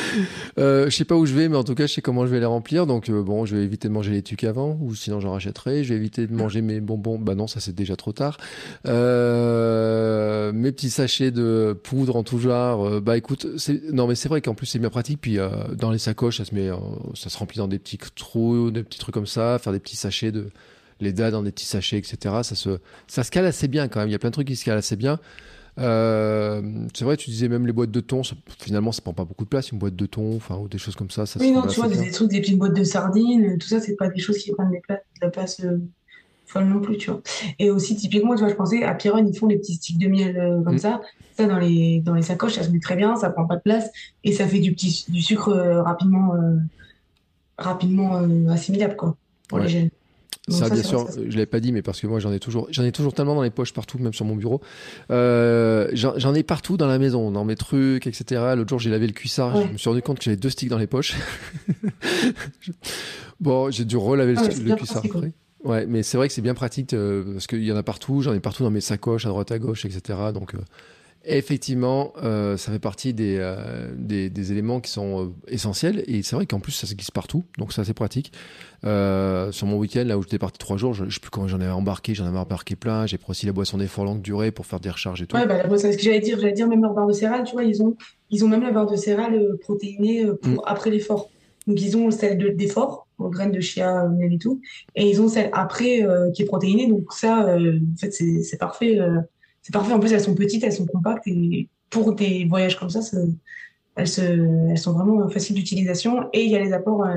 Euh, 0.60 0.86
je 0.86 0.96
sais 0.96 1.06
pas 1.06 1.16
où 1.16 1.26
je 1.26 1.34
vais, 1.34 1.50
mais 1.50 1.58
en 1.58 1.64
tout 1.64 1.74
cas, 1.74 1.88
je 1.88 1.94
sais 1.94 2.02
comment 2.02 2.28
je 2.28 2.32
vais 2.32 2.40
les 2.40 2.46
remplir. 2.46 2.86
Donc, 2.86 3.10
euh, 3.10 3.24
bon, 3.24 3.46
je 3.46 3.56
vais 3.56 3.64
éviter 3.64 3.88
de 3.88 3.94
manger 3.94 4.12
les 4.12 4.22
tucs 4.22 4.44
avant, 4.44 4.78
ou 4.82 4.94
sinon 4.94 5.20
j'en 5.20 5.32
rachèterai. 5.32 5.84
Je 5.84 5.90
vais 5.90 5.96
éviter 5.96 6.28
de 6.28 6.34
manger 6.34 6.62
mes 6.62 6.80
bonbons. 6.80 7.18
Bah 7.18 7.34
non, 7.34 7.48
ça 7.48 7.60
c'est 7.60 7.74
déjà 7.74 7.96
trop 7.96 8.12
tard. 8.12 8.38
Euh, 8.88 10.52
mes 10.54 10.72
petits 10.72 10.92
sachets 10.92 11.32
de 11.32 11.78
poudre 11.84 12.16
en 12.16 12.24
tout 12.24 12.38
genre. 12.38 13.02
Bah 13.02 13.18
écoute, 13.18 13.48
non, 13.92 14.06
mais 14.06 14.14
c'est 14.16 14.30
vrai 14.30 14.42
qu'en 14.42 14.54
plus 14.54 14.68
c'est 14.68 14.80
bien 14.80 14.92
pratique. 14.92 15.20
Puis 15.20 15.40
dans 15.74 15.90
les 15.90 15.98
sacoches, 15.98 16.38
ça 16.38 16.46
se 16.46 16.54
met, 16.54 16.70
ça 17.16 17.30
se 17.30 17.38
remplit 17.38 17.58
dans 17.58 17.68
des 17.68 17.80
petits 17.80 17.98
trous, 18.16 18.70
des 18.70 18.84
petits 18.84 19.00
trucs 19.00 19.16
comme 19.16 19.28
ça. 19.28 19.58
Faire 19.58 19.74
des 19.74 19.80
petits 19.80 19.98
sachets 19.98 20.32
de 20.32 20.52
les 21.00 21.14
dates 21.14 21.34
dans 21.34 21.44
des 21.44 21.52
petits 21.52 21.66
sachets, 21.66 21.98
etc. 21.98 22.16
Ça 22.44 22.56
se, 22.56 22.80
ça 23.08 23.24
se 23.24 23.32
cale 23.32 23.46
assez 23.46 23.68
bien 23.68 23.88
quand 23.88 24.00
même. 24.00 24.10
Il 24.10 24.14
y 24.14 24.16
a 24.16 24.20
plein 24.20 24.30
de 24.30 24.34
trucs 24.34 24.48
qui 24.48 24.56
se 24.56 24.66
calent 24.66 24.78
assez 24.78 24.96
bien. 24.96 25.20
Euh, 25.80 26.61
c'est 26.93 27.05
vrai, 27.05 27.17
tu 27.17 27.30
disais 27.30 27.47
même 27.47 27.65
les 27.65 27.74
boîtes 27.74 27.91
de 27.91 27.99
thon, 27.99 28.21
finalement, 28.59 28.91
ça 28.91 29.01
prend 29.01 29.13
pas 29.13 29.26
beaucoup 29.26 29.43
de 29.43 29.49
place, 29.49 29.71
une 29.71 29.80
boîte 29.80 29.95
de 29.95 30.05
thon, 30.05 30.36
enfin, 30.36 30.55
ou 30.57 30.67
des 30.67 30.78
choses 30.78 30.95
comme 30.95 31.09
ça. 31.09 31.26
ça 31.26 31.39
oui, 31.39 31.51
non, 31.51 31.65
tu 31.65 31.80
vois, 31.80 31.89
des, 31.89 32.11
trucs, 32.11 32.30
des 32.30 32.41
petites 32.41 32.57
boîtes 32.57 32.76
de 32.76 32.84
sardines, 32.84 33.57
tout 33.57 33.67
ça, 33.67 33.80
c'est 33.80 33.95
pas 33.95 34.09
des 34.09 34.19
choses 34.19 34.38
qui 34.38 34.51
prennent 34.51 34.69
de 34.69 34.95
la 35.21 35.30
place 35.30 35.61
euh, 35.61 35.78
folle 36.45 36.65
non 36.65 36.80
plus, 36.80 36.97
tu 36.97 37.09
vois. 37.09 37.21
Et 37.57 37.71
aussi, 37.71 37.95
typiquement, 37.95 38.36
tu 38.36 38.41
vois, 38.41 38.49
je 38.49 38.55
pensais, 38.55 38.84
à 38.84 38.93
Piron, 38.93 39.26
ils 39.26 39.36
font 39.36 39.47
les 39.47 39.57
petits 39.57 39.76
sticks 39.76 39.97
de 39.97 40.07
miel 40.07 40.38
euh, 40.38 40.61
comme 40.63 40.76
mm. 40.76 40.80
ça. 40.80 41.01
Ça, 41.38 41.47
dans 41.47 41.59
les, 41.59 42.01
dans 42.01 42.13
les 42.13 42.21
sacoches, 42.21 42.53
ça 42.53 42.63
se 42.63 42.69
met 42.69 42.80
très 42.80 42.95
bien, 42.95 43.15
ça 43.15 43.30
prend 43.32 43.47
pas 43.47 43.55
de 43.55 43.61
place, 43.61 43.89
et 44.24 44.32
ça 44.32 44.47
fait 44.47 44.59
du 44.59 44.74
petit, 44.74 45.05
du 45.09 45.21
sucre 45.21 45.51
rapidement, 45.84 46.34
rapidement 47.57 48.21
assimilable, 48.49 48.95
quoi, 48.95 49.17
pour 49.47 49.57
les 49.57 49.69
jeunes. 49.69 49.89
Ça, 50.50 50.70
bien 50.70 50.84
sûr, 50.84 51.08
je 51.16 51.32
l'avais 51.32 51.46
pas 51.46 51.62
dit, 51.62 51.72
mais 51.72 51.82
parce 51.82 52.02
que 52.02 52.08
moi 52.08 52.20
j'en 52.20 52.34
ai 52.34 52.39
toujours, 52.39 52.68
j'en 52.70 52.84
ai 52.84 52.91
toujours 52.91 53.14
tellement 53.14 53.36
dans 53.36 53.44
les 53.44 53.50
poches 53.50 53.72
partout, 53.72 53.98
même 53.98 54.14
sur 54.14 54.26
mon 54.26 54.36
bureau. 54.36 54.62
Euh, 55.10 55.89
j'en 55.94 56.34
ai 56.34 56.44
partout 56.44 56.76
dans 56.76 56.88
la 56.88 57.00
maison, 57.00 57.32
dans 57.32 57.46
mes 57.46 57.56
trucs, 57.56 58.08
etc. 58.08 58.41
L'autre 58.56 58.70
jour 58.70 58.80
j'ai 58.80 58.89
lavé 58.89 59.08
le 59.08 59.14
cuissard, 59.14 59.56
je 59.68 59.72
me 59.72 59.78
suis 59.78 59.89
rendu 59.89 60.02
compte 60.02 60.18
que 60.20 60.26
j'avais 60.26 60.38
deux 60.38 60.50
sticks 60.50 60.70
dans 60.70 60.78
les 60.78 60.88
poches. 60.88 61.16
bon, 63.39 63.72
j'ai 63.72 63.86
dû 63.86 63.96
relaver 63.96 64.34
le, 64.34 64.72
ah 64.72 64.76
cuissard. 64.76 65.04
Ouais, 65.64 65.86
mais 65.86 66.04
c'est 66.04 66.18
vrai 66.18 66.28
que 66.28 66.34
c'est 66.34 66.41
bien 66.41 66.54
pratique 66.54 66.94
euh, 66.94 67.24
parce 67.34 67.48
qu'il 67.48 67.64
y 67.64 67.72
en 67.72 67.78
a 67.78 67.84
partout. 67.84 68.22
J'en 68.22 68.34
ai 68.34 68.41
partout 68.41 68.64
dans 68.64 68.70
mes 68.70 68.82
sacoches, 68.82 69.26
à 69.26 69.30
droite, 69.30 69.52
à 69.52 69.60
gauche, 69.60 69.86
etc. 69.86 70.20
Donc, 70.34 70.56
euh, 70.56 70.60
effectivement, 71.26 72.13
euh, 72.24 72.57
ça 72.57 72.71
fait 72.71 72.80
partie 72.80 73.13
des, 73.13 73.55
des, 73.97 74.30
des, 74.30 74.51
éléments 74.51 74.80
qui 74.80 74.91
sont 74.91 75.34
essentiels. 75.47 76.03
Et 76.07 76.24
c'est 76.24 76.36
vrai 76.36 76.45
qu'en 76.45 76.59
plus, 76.59 76.71
ça 76.71 76.88
se 76.88 76.93
glisse 76.93 77.11
partout. 77.11 77.43
Donc, 77.57 77.74
c'est 77.74 77.82
assez 77.82 77.93
pratique. 77.93 78.32
sur 78.84 79.67
mon 79.67 79.78
week-end, 79.78 80.03
là 80.05 80.17
où 80.17 80.24
j'étais 80.24 80.39
parti 80.39 80.57
trois 80.57 80.78
jours, 80.78 80.93
je, 80.93 81.05
ne 81.05 81.09
sais 81.09 81.19
plus 81.19 81.30
quand 81.30 81.47
j'en 81.47 81.59
avais 81.59 81.71
embarqué. 81.71 82.13
J'en 82.13 82.26
avais 82.26 82.39
embarqué 82.39 82.76
plein. 82.76 83.05
J'ai 83.05 83.17
pris 83.17 83.32
aussi 83.32 83.45
la 83.45 83.53
boisson 83.53 83.78
d'effort 83.78 84.05
longue 84.05 84.21
durée 84.21 84.51
pour 84.51 84.65
faire 84.65 84.80
des 84.80 84.89
recharges 84.89 85.21
et 85.21 85.28
tout. 85.28 85.36
Ouais, 85.36 85.45
bah, 85.45 85.57
la 85.57 85.67
boisson, 85.67 85.91
ce 85.91 85.97
que 85.97 86.03
j'allais 86.03 86.19
dire, 86.19 86.39
j'allais 86.39 86.53
dire 86.53 86.67
même 86.67 86.82
leur 86.82 86.93
barre 86.93 87.07
de 87.07 87.13
céréales. 87.13 87.43
Tu 87.43 87.53
vois, 87.53 87.63
ils 87.63 87.82
ont, 87.82 87.95
ils 88.30 88.43
ont 88.43 88.47
même 88.47 88.63
la 88.63 88.71
barre 88.71 88.89
de 88.89 88.95
céréales 88.95 89.39
protéinée 89.61 90.26
pour, 90.41 90.51
mm. 90.51 90.61
après 90.65 90.89
l'effort. 90.89 91.30
Donc, 91.67 91.82
ils 91.82 91.95
ont 91.95 92.11
celle 92.11 92.55
d'effort 92.57 93.07
graines 93.30 93.51
de 93.51 93.59
chia, 93.59 94.07
miel 94.07 94.34
et 94.34 94.38
tout. 94.38 94.61
Et 94.95 95.09
ils 95.09 95.21
ont 95.21 95.28
celle 95.28 95.49
après 95.53 96.03
euh, 96.03 96.32
qui 96.32 96.43
est 96.43 96.45
protéinée. 96.45 96.88
Donc 96.88 97.11
ça, 97.13 97.47
euh, 97.47 97.80
en 97.93 97.97
fait, 97.97 98.11
c'est 98.11 98.57
parfait. 98.57 98.99
Euh, 99.64 99.66
c'est 99.66 99.74
parfait. 99.74 99.93
En 99.93 99.99
plus, 99.99 100.11
elles 100.11 100.22
sont 100.22 100.36
petites, 100.36 100.64
elles 100.64 100.74
sont 100.74 100.86
compactes. 100.86 101.28
Et 101.28 101.68
pour 101.89 102.14
des 102.14 102.45
voyages 102.45 102.78
comme 102.78 102.89
ça, 102.89 102.99
elles, 103.95 104.07
se, 104.07 104.22
elles 104.22 104.78
sont 104.78 104.93
vraiment 104.93 105.28
faciles 105.30 105.55
d'utilisation. 105.55 106.30
Et 106.34 106.43
il 106.43 106.51
y 106.51 106.55
a 106.55 106.59
les 106.59 106.74
apports 106.74 107.07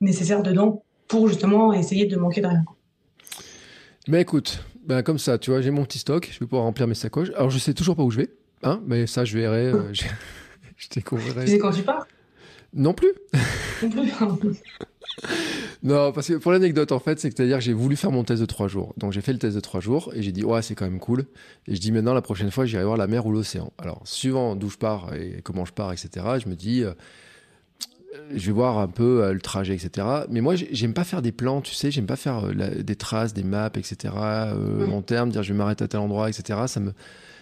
nécessaires 0.00 0.42
dedans 0.42 0.82
pour 1.08 1.28
justement 1.28 1.72
essayer 1.72 2.06
de 2.06 2.16
manquer 2.16 2.40
de 2.40 2.48
rien. 2.48 2.64
Mais 4.08 4.22
écoute, 4.22 4.64
ben 4.84 5.02
comme 5.02 5.18
ça, 5.18 5.38
tu 5.38 5.50
vois, 5.50 5.60
j'ai 5.60 5.70
mon 5.70 5.84
petit 5.84 5.98
stock, 5.98 6.28
je 6.32 6.38
vais 6.38 6.46
pouvoir 6.46 6.62
remplir 6.62 6.86
mes 6.86 6.94
sacoches. 6.94 7.30
Alors, 7.36 7.50
je 7.50 7.58
sais 7.58 7.74
toujours 7.74 7.96
pas 7.96 8.02
où 8.02 8.10
je 8.10 8.18
vais, 8.18 8.30
hein, 8.62 8.80
mais 8.86 9.06
ça, 9.06 9.24
je 9.24 9.36
verrai. 9.36 9.72
je, 9.92 10.04
je 10.76 10.88
découvrirai. 10.88 11.44
Tu 11.44 11.52
sais 11.52 11.58
quand 11.58 11.72
tu 11.72 11.82
pars? 11.82 12.06
Non 12.72 12.94
plus. 12.94 13.12
Non 13.82 14.36
plus. 14.36 14.56
non, 15.82 16.12
parce 16.12 16.28
que 16.28 16.34
pour 16.34 16.52
l'anecdote, 16.52 16.92
en 16.92 16.98
fait, 16.98 17.18
c'est 17.18 17.30
que 17.30 17.36
c'est-à-dire 17.36 17.60
j'ai 17.60 17.72
voulu 17.72 17.96
faire 17.96 18.10
mon 18.10 18.24
test 18.24 18.40
de 18.40 18.46
trois 18.46 18.68
jours. 18.68 18.94
Donc 18.96 19.12
j'ai 19.12 19.20
fait 19.20 19.32
le 19.32 19.38
test 19.38 19.54
de 19.54 19.60
trois 19.60 19.80
jours 19.80 20.12
et 20.14 20.22
j'ai 20.22 20.32
dit, 20.32 20.44
ouais, 20.44 20.62
c'est 20.62 20.74
quand 20.74 20.84
même 20.84 21.00
cool. 21.00 21.24
Et 21.66 21.74
je 21.74 21.80
dis 21.80 21.92
maintenant, 21.92 22.14
la 22.14 22.22
prochaine 22.22 22.50
fois, 22.50 22.66
j'irai 22.66 22.84
voir 22.84 22.96
la 22.96 23.06
mer 23.06 23.26
ou 23.26 23.32
l'océan. 23.32 23.72
Alors, 23.78 24.02
suivant 24.04 24.56
d'où 24.56 24.68
je 24.70 24.76
pars 24.76 25.14
et 25.14 25.40
comment 25.42 25.64
je 25.64 25.72
pars, 25.72 25.92
etc., 25.92 26.26
je 26.42 26.48
me 26.48 26.54
dis, 26.54 26.82
euh, 26.82 26.92
je 28.34 28.46
vais 28.46 28.52
voir 28.52 28.78
un 28.78 28.88
peu 28.88 29.24
euh, 29.24 29.32
le 29.32 29.40
trajet, 29.40 29.74
etc. 29.74 30.06
Mais 30.30 30.40
moi, 30.40 30.54
j'aime 30.56 30.94
pas 30.94 31.04
faire 31.04 31.22
des 31.22 31.32
plans, 31.32 31.60
tu 31.60 31.74
sais, 31.74 31.90
j'aime 31.90 32.06
pas 32.06 32.16
faire 32.16 32.46
euh, 32.46 32.82
des 32.82 32.96
traces, 32.96 33.32
des 33.32 33.44
maps, 33.44 33.70
etc., 33.74 34.14
long 34.54 35.02
terme, 35.02 35.30
dire 35.30 35.42
je 35.42 35.52
vais 35.52 35.58
m'arrêter 35.58 35.84
à 35.84 35.88
tel 35.88 36.00
endroit, 36.00 36.28
etc. 36.28 36.60
Ça 36.66 36.80
me. 36.80 36.92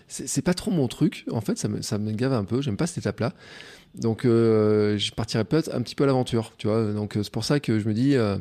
C'est 0.08 0.42
pas 0.42 0.54
trop 0.54 0.70
mon 0.70 0.86
truc, 0.86 1.24
en 1.30 1.40
fait, 1.40 1.58
ça 1.58 1.68
me, 1.68 1.82
ça 1.82 1.98
me 1.98 2.12
gave 2.12 2.32
un 2.32 2.44
peu, 2.44 2.60
j'aime 2.60 2.76
pas 2.76 2.86
cette 2.86 2.98
étape-là. 2.98 3.32
Donc, 3.94 4.24
euh, 4.24 4.98
je 4.98 5.12
partirais 5.12 5.44
peut-être 5.44 5.74
un 5.74 5.80
petit 5.82 5.94
peu 5.94 6.04
à 6.04 6.06
l'aventure, 6.06 6.52
tu 6.58 6.66
vois. 6.66 6.92
Donc, 6.92 7.16
euh, 7.16 7.22
c'est 7.22 7.32
pour 7.32 7.44
ça 7.44 7.60
que 7.60 7.78
je 7.78 7.88
me 7.88 7.94
dis, 7.94 8.16
euh, 8.16 8.36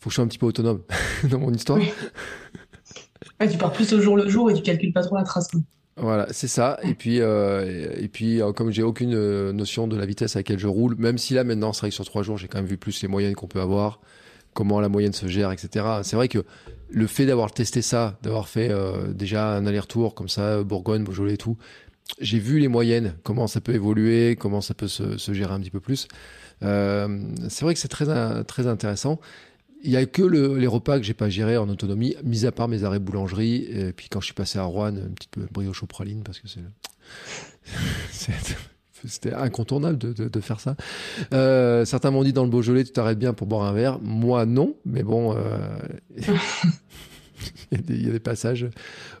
faut 0.00 0.08
que 0.08 0.10
je 0.10 0.14
sois 0.16 0.24
un 0.24 0.28
petit 0.28 0.38
peu 0.38 0.46
autonome 0.46 0.82
dans 1.30 1.38
mon 1.38 1.52
histoire. 1.52 1.78
tu 3.40 3.58
pars 3.58 3.72
plus 3.72 3.92
au 3.92 4.00
jour 4.00 4.16
le 4.16 4.28
jour 4.28 4.50
et 4.50 4.54
tu 4.54 4.62
calcules 4.62 4.92
pas 4.92 5.02
trop 5.02 5.16
la 5.16 5.22
trace. 5.22 5.48
Voilà, 5.96 6.26
c'est 6.32 6.48
ça. 6.48 6.78
Et 6.82 6.94
puis, 6.94 7.16
et 7.16 8.08
puis 8.10 8.40
comme 8.56 8.70
j'ai 8.70 8.82
aucune 8.82 9.50
notion 9.50 9.86
de 9.86 9.96
la 9.96 10.06
vitesse 10.06 10.34
à 10.34 10.38
laquelle 10.38 10.58
je 10.58 10.66
roule, 10.66 10.96
même 10.96 11.18
si 11.18 11.34
là 11.34 11.44
maintenant, 11.44 11.72
c'est 11.72 11.80
vrai 11.80 11.88
que 11.90 11.94
sur 11.94 12.06
trois 12.06 12.22
jours, 12.22 12.38
j'ai 12.38 12.48
quand 12.48 12.58
même 12.58 12.66
vu 12.66 12.78
plus 12.78 13.02
les 13.02 13.08
moyennes 13.08 13.34
qu'on 13.34 13.48
peut 13.48 13.60
avoir, 13.60 14.00
comment 14.54 14.80
la 14.80 14.88
moyenne 14.88 15.12
se 15.12 15.26
gère, 15.28 15.52
etc. 15.52 15.84
C'est 16.02 16.16
vrai 16.16 16.28
que 16.28 16.44
le 16.90 17.06
fait 17.06 17.26
d'avoir 17.26 17.52
testé 17.52 17.82
ça, 17.82 18.18
d'avoir 18.22 18.48
fait 18.48 18.70
déjà 19.14 19.54
un 19.54 19.66
aller-retour 19.66 20.14
comme 20.14 20.28
ça, 20.28 20.62
Bourgogne, 20.62 21.04
Beaujolais 21.04 21.34
et 21.34 21.38
tout, 21.38 21.56
j'ai 22.18 22.38
vu 22.38 22.58
les 22.58 22.68
moyennes, 22.68 23.14
comment 23.22 23.46
ça 23.46 23.60
peut 23.60 23.74
évoluer, 23.74 24.36
comment 24.36 24.60
ça 24.60 24.74
peut 24.74 24.88
se, 24.88 25.32
gérer 25.32 25.52
un 25.52 25.60
petit 25.60 25.70
peu 25.70 25.80
plus. 25.80 26.08
Euh, 26.62 27.20
c'est 27.48 27.64
vrai 27.64 27.74
que 27.74 27.80
c'est 27.80 27.88
très, 27.88 28.44
très 28.44 28.66
intéressant. 28.66 29.20
Il 29.82 29.90
n'y 29.90 29.96
a 29.96 30.04
que 30.04 30.22
les 30.22 30.66
repas 30.66 30.98
que 30.98 31.04
j'ai 31.04 31.14
pas 31.14 31.30
gérés 31.30 31.56
en 31.56 31.68
autonomie, 31.68 32.14
mis 32.22 32.44
à 32.44 32.52
part 32.52 32.68
mes 32.68 32.84
arrêts 32.84 32.98
boulangerie. 32.98 33.64
Et 33.70 33.92
puis 33.92 34.08
quand 34.10 34.20
je 34.20 34.26
suis 34.26 34.34
passé 34.34 34.58
à 34.58 34.64
Rouen, 34.64 34.94
une 34.94 35.14
petite 35.14 35.38
brioche 35.50 35.82
au 35.82 35.86
praline 35.86 36.22
parce 36.22 36.40
que 36.40 36.48
c'est. 36.48 36.60
C'était 39.06 39.34
incontournable 39.34 39.98
de, 39.98 40.40
faire 40.40 40.60
ça. 40.60 40.76
Euh, 41.32 41.84
certains 41.84 42.10
m'ont 42.10 42.24
dit 42.24 42.32
dans 42.32 42.44
le 42.44 42.50
Beaujolais, 42.50 42.84
tu 42.84 42.92
t'arrêtes 42.92 43.18
bien 43.18 43.32
pour 43.32 43.46
boire 43.46 43.62
un 43.62 43.72
verre. 43.72 43.98
Moi, 44.00 44.46
non. 44.46 44.74
Mais 44.84 45.02
bon, 45.02 45.34
euh, 45.36 45.78
il, 47.72 48.04
y 48.04 48.08
a 48.08 48.12
des, 48.12 48.20
passages 48.20 48.68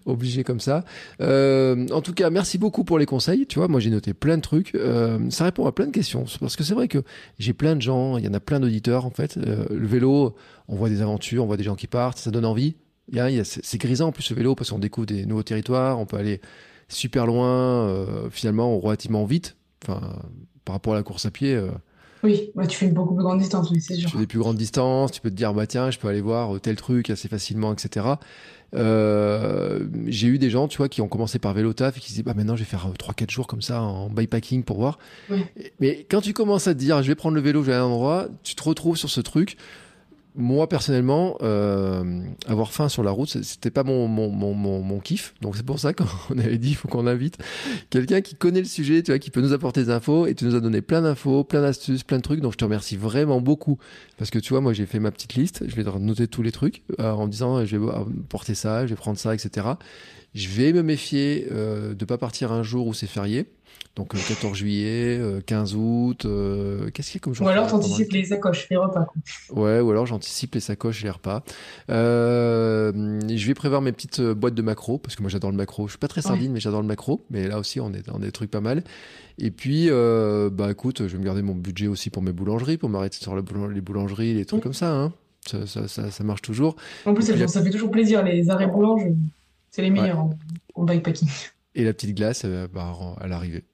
obligés 0.06 0.44
comme 0.44 0.60
ça. 0.60 0.84
Euh, 1.20 1.86
en 1.90 2.00
tout 2.00 2.12
cas, 2.12 2.30
merci 2.30 2.58
beaucoup 2.58 2.84
pour 2.84 2.98
les 2.98 3.06
conseils. 3.06 3.46
Tu 3.46 3.58
vois, 3.58 3.68
moi 3.68 3.80
j'ai 3.80 3.90
noté 3.90 4.14
plein 4.14 4.36
de 4.36 4.42
trucs. 4.42 4.74
Euh, 4.74 5.18
ça 5.30 5.44
répond 5.44 5.66
à 5.66 5.72
plein 5.72 5.86
de 5.86 5.92
questions. 5.92 6.24
Parce 6.40 6.56
que 6.56 6.64
c'est 6.64 6.74
vrai 6.74 6.88
que 6.88 7.02
j'ai 7.38 7.52
plein 7.52 7.76
de 7.76 7.82
gens, 7.82 8.18
il 8.18 8.24
y 8.24 8.28
en 8.28 8.34
a 8.34 8.40
plein 8.40 8.60
d'auditeurs 8.60 9.06
en 9.06 9.10
fait. 9.10 9.36
Euh, 9.36 9.64
le 9.70 9.86
vélo, 9.86 10.34
on 10.68 10.76
voit 10.76 10.88
des 10.88 11.02
aventures, 11.02 11.44
on 11.44 11.46
voit 11.46 11.56
des 11.56 11.64
gens 11.64 11.76
qui 11.76 11.86
partent, 11.86 12.18
ça 12.18 12.30
donne 12.30 12.44
envie. 12.44 12.76
C'est 13.42 13.78
grisant 13.78 14.08
en 14.08 14.12
plus 14.12 14.30
le 14.30 14.36
vélo 14.36 14.54
parce 14.54 14.70
qu'on 14.70 14.78
découvre 14.78 15.06
des 15.06 15.26
nouveaux 15.26 15.42
territoires, 15.42 15.98
on 15.98 16.06
peut 16.06 16.16
aller 16.16 16.40
super 16.88 17.26
loin, 17.26 17.92
finalement 18.30 18.78
relativement 18.78 19.24
vite. 19.24 19.56
Enfin, 19.82 20.00
par 20.64 20.74
rapport 20.74 20.92
à 20.92 20.96
la 20.96 21.02
course 21.02 21.26
à 21.26 21.30
pied. 21.30 21.58
Oui, 22.22 22.50
tu 22.68 22.76
fais 22.76 22.86
une 22.86 22.92
beaucoup 22.92 23.14
plus 23.14 23.24
grande 23.24 23.38
distance, 23.38 23.70
oui, 23.70 23.80
c'est 23.80 23.94
sûr. 23.94 24.10
Tu 24.10 24.12
fais 24.12 24.18
des 24.18 24.26
plus 24.26 24.38
grandes 24.38 24.58
distances, 24.58 25.10
tu 25.10 25.20
peux 25.22 25.30
te 25.30 25.34
dire, 25.34 25.54
bah 25.54 25.66
tiens, 25.66 25.90
je 25.90 25.98
peux 25.98 26.08
aller 26.08 26.20
voir 26.20 26.60
tel 26.60 26.76
truc 26.76 27.08
assez 27.08 27.28
facilement, 27.28 27.72
etc. 27.72 28.06
Euh, 28.74 29.86
j'ai 30.06 30.28
eu 30.28 30.38
des 30.38 30.50
gens, 30.50 30.68
tu 30.68 30.78
vois, 30.78 30.88
qui 30.88 31.00
ont 31.00 31.08
commencé 31.08 31.38
par 31.38 31.54
vélo 31.54 31.72
taf 31.72 31.96
et 31.96 32.00
qui 32.00 32.10
se 32.10 32.14
disent, 32.14 32.24
bah 32.24 32.34
maintenant 32.34 32.56
je 32.56 32.60
vais 32.60 32.68
faire 32.68 32.88
3-4 32.98 33.22
euh, 33.22 33.26
jours 33.28 33.46
comme 33.46 33.62
ça 33.62 33.82
en 33.82 34.08
bikepacking 34.10 34.64
pour 34.64 34.78
voir. 34.78 34.98
Mais 35.80 36.06
quand 36.10 36.20
tu 36.20 36.32
commences 36.32 36.68
à 36.68 36.74
te 36.74 36.78
dire, 36.78 37.02
je 37.02 37.08
vais 37.08 37.14
prendre 37.14 37.34
le 37.34 37.40
vélo, 37.40 37.62
je 37.62 37.68
vais 37.68 37.74
à 37.74 37.82
un 37.82 37.86
endroit, 37.86 38.28
tu 38.42 38.54
te 38.54 38.62
retrouves 38.62 38.96
sur 38.96 39.10
ce 39.10 39.20
truc 39.20 39.56
moi 40.34 40.68
personnellement, 40.68 41.36
euh, 41.42 42.22
avoir 42.46 42.72
faim 42.72 42.88
sur 42.88 43.02
la 43.02 43.10
route, 43.10 43.28
c'était 43.42 43.70
pas 43.70 43.84
mon, 43.84 44.08
mon, 44.08 44.30
mon, 44.30 44.54
mon, 44.54 45.00
kiff. 45.00 45.34
Donc 45.40 45.56
c'est 45.56 45.66
pour 45.66 45.78
ça 45.78 45.92
qu'on 45.92 46.04
avait 46.38 46.58
dit, 46.58 46.70
il 46.70 46.74
faut 46.74 46.88
qu'on 46.88 47.06
invite 47.06 47.38
quelqu'un 47.90 48.20
qui 48.20 48.34
connaît 48.34 48.60
le 48.60 48.66
sujet, 48.66 49.02
tu 49.02 49.10
vois, 49.10 49.18
qui 49.18 49.30
peut 49.30 49.40
nous 49.40 49.52
apporter 49.52 49.84
des 49.84 49.90
infos. 49.90 50.26
Et 50.26 50.34
tu 50.34 50.44
nous 50.44 50.54
as 50.54 50.60
donné 50.60 50.82
plein 50.82 51.02
d'infos, 51.02 51.44
plein 51.44 51.62
d'astuces, 51.62 52.04
plein 52.04 52.18
de 52.18 52.22
trucs. 52.22 52.40
Donc 52.40 52.52
je 52.52 52.58
te 52.58 52.64
remercie 52.64 52.96
vraiment 52.96 53.40
beaucoup 53.40 53.78
parce 54.18 54.30
que 54.30 54.38
tu 54.38 54.52
vois, 54.52 54.60
moi 54.60 54.72
j'ai 54.72 54.86
fait 54.86 55.00
ma 55.00 55.10
petite 55.10 55.34
liste. 55.34 55.64
Je 55.66 55.74
vais 55.74 55.84
noter 55.98 56.28
tous 56.28 56.42
les 56.42 56.52
trucs 56.52 56.82
euh, 57.00 57.10
en 57.10 57.26
disant, 57.26 57.64
je 57.64 57.76
vais 57.76 57.92
porter 58.28 58.54
ça, 58.54 58.86
je 58.86 58.90
vais 58.90 58.96
prendre 58.96 59.18
ça, 59.18 59.34
etc. 59.34 59.66
Je 60.34 60.48
vais 60.48 60.72
me 60.72 60.82
méfier 60.82 61.48
euh, 61.50 61.94
de 61.94 62.04
pas 62.04 62.18
partir 62.18 62.52
un 62.52 62.62
jour 62.62 62.86
où 62.86 62.94
c'est 62.94 63.08
férié. 63.08 63.46
Donc 63.96 64.14
14 64.14 64.52
euh, 64.52 64.54
juillet, 64.54 65.20
15 65.46 65.74
euh, 65.74 65.76
août, 65.76 66.24
euh, 66.24 66.90
qu'est-ce 66.90 67.10
qu'il 67.10 67.18
y 67.18 67.20
a 67.20 67.24
comme 67.24 67.34
jour 67.34 67.46
Ou 67.46 67.50
alors 67.50 67.66
t'anticipes 67.66 68.12
les 68.12 68.24
sacoches, 68.24 68.68
les 68.70 68.76
repas. 68.76 69.06
Ouais, 69.50 69.80
ou 69.80 69.90
alors 69.90 70.06
j'anticipe 70.06 70.54
les 70.54 70.60
sacoches, 70.60 71.02
les 71.02 71.10
repas. 71.10 71.42
je 71.88 73.46
vais 73.46 73.54
prévoir 73.54 73.82
mes 73.82 73.92
petites 73.92 74.20
boîtes 74.20 74.54
de 74.54 74.62
macro, 74.62 74.98
parce 74.98 75.16
que 75.16 75.22
moi 75.22 75.30
j'adore 75.30 75.50
le 75.50 75.56
macro. 75.56 75.88
Je 75.88 75.92
suis 75.92 75.98
pas 75.98 76.08
très 76.08 76.22
sardine, 76.22 76.52
mais 76.52 76.60
j'adore 76.60 76.82
le 76.82 76.86
macro. 76.86 77.24
Mais 77.30 77.48
là 77.48 77.58
aussi, 77.58 77.80
on 77.80 77.92
est 77.92 78.06
dans 78.06 78.18
des 78.18 78.30
trucs 78.30 78.50
pas 78.50 78.60
mal. 78.60 78.84
Et 79.38 79.50
puis, 79.50 79.90
bah 79.90 80.70
écoute, 80.70 81.06
je 81.06 81.12
vais 81.12 81.18
me 81.18 81.24
garder 81.24 81.42
mon 81.42 81.54
budget 81.54 81.88
aussi 81.88 82.10
pour 82.10 82.22
mes 82.22 82.32
boulangeries, 82.32 82.78
pour 82.78 82.88
m'arrêter 82.88 83.18
sur 83.18 83.34
les 83.34 83.42
boulangeries, 83.42 84.34
les 84.34 84.44
trucs 84.44 84.62
comme 84.62 84.72
ça. 84.72 84.94
Hein. 84.94 85.12
Ça, 85.46 85.66
ça, 85.66 86.10
ça, 86.10 86.24
marche 86.24 86.42
toujours. 86.42 86.76
En 87.06 87.14
plus, 87.14 87.24
ça, 87.24 87.62
fait 87.62 87.70
toujours 87.70 87.90
plaisir. 87.90 88.22
Les 88.22 88.50
arrêts 88.50 88.66
boulanges, 88.68 89.08
c'est 89.70 89.82
les 89.82 89.90
meilleurs 89.90 90.20
en, 90.20 90.38
en 90.74 90.84
bikepacking. 90.84 91.28
Et 91.74 91.84
la 91.84 91.92
petite 91.92 92.16
glace, 92.16 92.44
bah, 92.44 92.96
à 93.20 93.26
l'arrivée. 93.26 93.64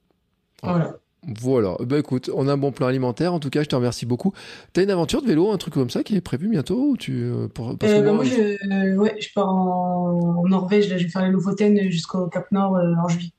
Voilà. 0.62 0.98
Voilà. 1.26 1.76
Bah 1.80 1.98
écoute, 1.98 2.30
on 2.32 2.46
a 2.46 2.52
un 2.52 2.56
bon 2.56 2.70
plan 2.70 2.86
alimentaire. 2.86 3.34
En 3.34 3.40
tout 3.40 3.50
cas, 3.50 3.62
je 3.62 3.68
te 3.68 3.74
remercie 3.74 4.06
beaucoup. 4.06 4.32
T'as 4.72 4.84
une 4.84 4.90
aventure 4.90 5.22
de 5.22 5.26
vélo, 5.26 5.50
un 5.50 5.58
truc 5.58 5.74
comme 5.74 5.90
ça 5.90 6.04
qui 6.04 6.14
est 6.14 6.20
prévu 6.20 6.48
bientôt 6.48 6.90
ou 6.90 6.96
tu 6.96 7.24
euh, 7.24 7.48
pour, 7.48 7.76
parce 7.76 7.92
euh, 7.92 8.00
que 8.00 8.04
bah, 8.04 8.12
moi, 8.12 8.24
je, 8.24 8.96
ouais, 8.96 9.16
je 9.20 9.28
pars 9.34 9.48
en, 9.48 10.46
Norvège. 10.46 10.88
Là, 10.88 10.98
je 10.98 11.04
vais 11.04 11.10
faire 11.10 11.24
les 11.24 11.32
Lofoten 11.32 11.90
jusqu'au 11.90 12.28
Cap 12.28 12.50
Nord 12.52 12.76
euh, 12.76 12.94
en 13.02 13.08
juillet. 13.08 13.32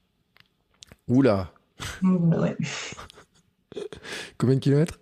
Oula. 1.07 1.53
ouais. 2.03 2.57
Combien 4.37 4.55
de 4.55 4.59
kilomètres? 4.59 4.99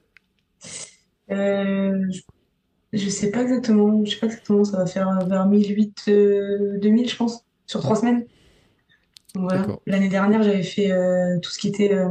Je, 1.27 2.21
je, 2.93 3.09
sais 3.09 3.31
pas 3.31 3.41
exactement. 3.41 4.05
Je 4.05 4.11
sais 4.11 4.19
pas 4.19 4.27
exactement. 4.27 4.63
Ça 4.63 4.77
va 4.77 4.85
faire 4.85 5.25
vers 5.27 5.47
1008, 5.47 6.03
2000, 6.81 7.09
je 7.09 7.15
pense, 7.15 7.43
sur 7.65 7.79
trois 7.79 7.95
semaines. 7.95 8.25
L'année 9.85 10.09
dernière, 10.09 10.43
j'avais 10.43 10.63
fait 10.63 10.91
euh, 10.91 11.39
tout 11.39 11.51
ce 11.51 11.59
qui 11.59 11.67
était 11.67 11.93
euh, 11.93 12.09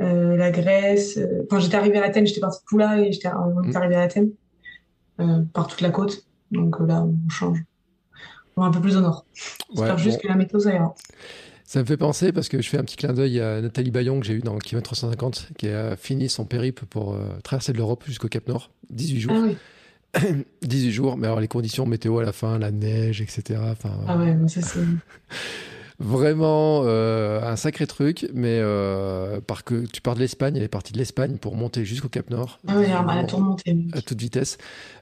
euh, 0.00 0.36
la 0.36 0.50
Grèce. 0.50 1.18
Enfin, 1.44 1.60
j'étais 1.60 1.76
arrivé 1.76 1.98
à 1.98 2.04
Athènes, 2.04 2.26
j'étais 2.26 2.40
partie 2.40 2.60
de 2.60 2.64
Poula 2.64 3.00
et 3.00 3.12
j'étais 3.12 3.28
mmh. 3.28 3.76
arrivé 3.76 3.94
à 3.96 4.02
Athènes 4.02 4.30
par 5.52 5.66
toute 5.66 5.82
la 5.82 5.90
côte. 5.90 6.24
Donc 6.50 6.76
là, 6.80 7.04
on 7.04 7.28
change. 7.28 7.62
On 8.56 8.62
va 8.62 8.68
un 8.68 8.70
peu 8.70 8.80
plus 8.80 8.96
au 8.96 9.00
nord. 9.00 9.26
J'espère 9.74 9.98
juste 9.98 10.20
que 10.20 10.28
la 10.28 10.34
météo, 10.34 10.58
ça 10.58 10.72
ira. 10.72 10.94
Ça 11.64 11.80
me 11.80 11.84
fait 11.84 11.96
penser, 11.96 12.32
parce 12.32 12.48
que 12.48 12.60
je 12.60 12.68
fais 12.68 12.78
un 12.78 12.82
petit 12.82 12.96
clin 12.96 13.12
d'œil 13.12 13.38
à 13.38 13.60
Nathalie 13.60 13.92
Bayon 13.92 14.18
que 14.18 14.26
j'ai 14.26 14.32
eu 14.32 14.40
dans 14.40 14.54
le 14.54 14.58
kilomètre 14.58 14.88
350, 14.88 15.50
qui 15.56 15.68
a 15.68 15.94
fini 15.94 16.28
son 16.28 16.44
périple 16.44 16.84
pour 16.86 17.16
traverser 17.44 17.72
de 17.72 17.78
l'Europe 17.78 18.02
jusqu'au 18.06 18.28
Cap 18.28 18.48
Nord, 18.48 18.72
18 18.90 19.20
jours. 19.20 19.34
Ah 20.14 20.20
18 20.62 20.90
jours, 20.90 21.16
mais 21.16 21.26
alors 21.26 21.38
les 21.38 21.48
conditions 21.48 21.86
météo 21.86 22.18
à 22.18 22.24
la 22.24 22.32
fin, 22.32 22.58
la 22.58 22.72
neige, 22.72 23.20
etc. 23.20 23.60
Enfin, 23.70 23.92
ah 24.08 24.16
ouais, 24.16 24.36
ça 24.48 24.62
c'est. 24.62 24.80
Vraiment 26.00 26.80
euh, 26.86 27.42
un 27.42 27.56
sacré 27.56 27.86
truc, 27.86 28.26
mais 28.32 28.58
euh, 28.58 29.42
par 29.42 29.64
que 29.64 29.84
tu 29.84 30.00
pars 30.00 30.14
de 30.14 30.20
l'Espagne, 30.20 30.56
elle 30.56 30.62
est 30.62 30.68
partie 30.68 30.94
de 30.94 30.98
l'Espagne 30.98 31.36
pour 31.36 31.56
monter 31.56 31.84
jusqu'au 31.84 32.08
Cap 32.08 32.30
Nord. 32.30 32.58
Ah 32.66 32.76
oui, 32.78 32.86
elle 32.86 33.18
a 33.18 33.24
tout 33.24 33.36
remonté. 33.36 33.76
À 33.92 34.00
toute 34.00 34.18
vitesse. 34.18 34.56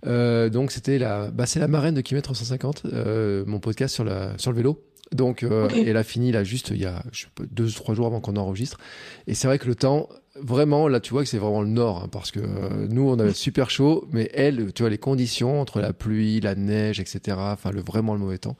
Euh, 0.07 0.49
donc 0.49 0.73
c'était 0.73 0.99
la, 0.99 1.31
bah, 1.31 1.47
c'est 1.47 1.61
la 1.61 1.69
marraine 1.69 1.95
de 1.95 2.01
kilomètre 2.01 2.35
150, 2.35 2.83
euh, 2.87 3.45
mon 3.47 3.61
podcast 3.61 3.95
sur 3.95 4.03
la 4.03 4.37
sur 4.39 4.51
le 4.51 4.57
vélo. 4.57 4.83
Donc, 5.13 5.43
euh, 5.43 5.69
elle 5.75 5.97
a 5.97 6.05
fini 6.05 6.33
là 6.33 6.45
juste 6.45 6.71
il 6.71 6.81
y 6.83 6.85
a 6.85 7.03
je 7.13 7.23
sais 7.23 7.29
pas, 7.35 7.45
deux 7.51 7.71
trois 7.71 7.95
jours 7.95 8.07
avant 8.07 8.21
qu'on 8.21 8.37
enregistre. 8.37 8.79
Et 9.27 9.35
c'est 9.35 9.47
vrai 9.47 9.59
que 9.59 9.67
le 9.67 9.75
temps, 9.75 10.09
vraiment, 10.43 10.89
là, 10.89 11.01
tu 11.01 11.13
vois 11.13 11.23
que 11.23 11.29
c'est 11.29 11.39
vraiment 11.39 11.63
le 11.63 11.69
nord, 11.69 12.03
hein, 12.05 12.09
parce 12.11 12.31
que 12.31 12.41
euh, 12.41 12.87
nous, 12.89 13.09
on 13.09 13.19
avait 13.19 13.33
super 13.33 13.71
chaud, 13.71 14.07
mais 14.13 14.31
elle, 14.35 14.73
tu 14.73 14.83
vois, 14.83 14.91
les 14.91 14.99
conditions 14.99 15.61
entre 15.61 15.81
la 15.81 15.93
pluie, 15.93 16.41
la 16.41 16.55
neige, 16.55 17.01
etc., 17.01 17.37
enfin, 17.39 17.71
le, 17.71 17.81
vraiment 17.81 18.15
le 18.15 18.21
mauvais 18.21 18.39
temps. 18.39 18.57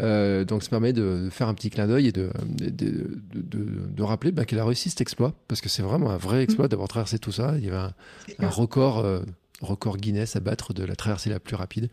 Euh, 0.00 0.44
donc, 0.44 0.62
ça 0.62 0.70
permet 0.70 0.92
de, 0.92 1.28
faire 1.30 1.48
un 1.48 1.54
petit 1.54 1.70
clin 1.70 1.86
d'œil 1.86 2.08
et 2.08 2.12
de, 2.12 2.30
de, 2.46 4.02
rappeler 4.02 4.32
ben, 4.32 4.44
qu'elle 4.44 4.58
a 4.58 4.64
réussi 4.64 4.90
cet 4.90 5.00
exploit, 5.00 5.34
parce 5.48 5.60
que 5.60 5.68
c'est 5.68 5.82
vraiment 5.82 6.10
un 6.10 6.16
vrai 6.16 6.42
exploit 6.42 6.68
d'avoir 6.68 6.88
traversé 6.88 7.18
tout 7.18 7.32
ça. 7.32 7.54
Il 7.58 7.64
y 7.64 7.68
avait 7.68 7.92
un, 8.38 8.48
record. 8.48 8.98
Euh, 8.98 9.20
record 9.60 9.96
Guinness 9.96 10.36
à 10.36 10.40
battre 10.40 10.74
de 10.74 10.84
la 10.84 10.94
traversée 10.94 11.30
la 11.30 11.40
plus 11.40 11.56
rapide. 11.56 11.88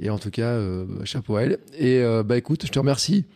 Et 0.00 0.10
en 0.10 0.18
tout 0.18 0.30
cas, 0.30 0.58
chapeau 1.04 1.36
à 1.36 1.42
elle. 1.42 1.58
Et 1.78 2.02
bah 2.24 2.36
écoute, 2.36 2.66
je 2.66 2.72
te 2.72 2.78
remercie 2.80 3.26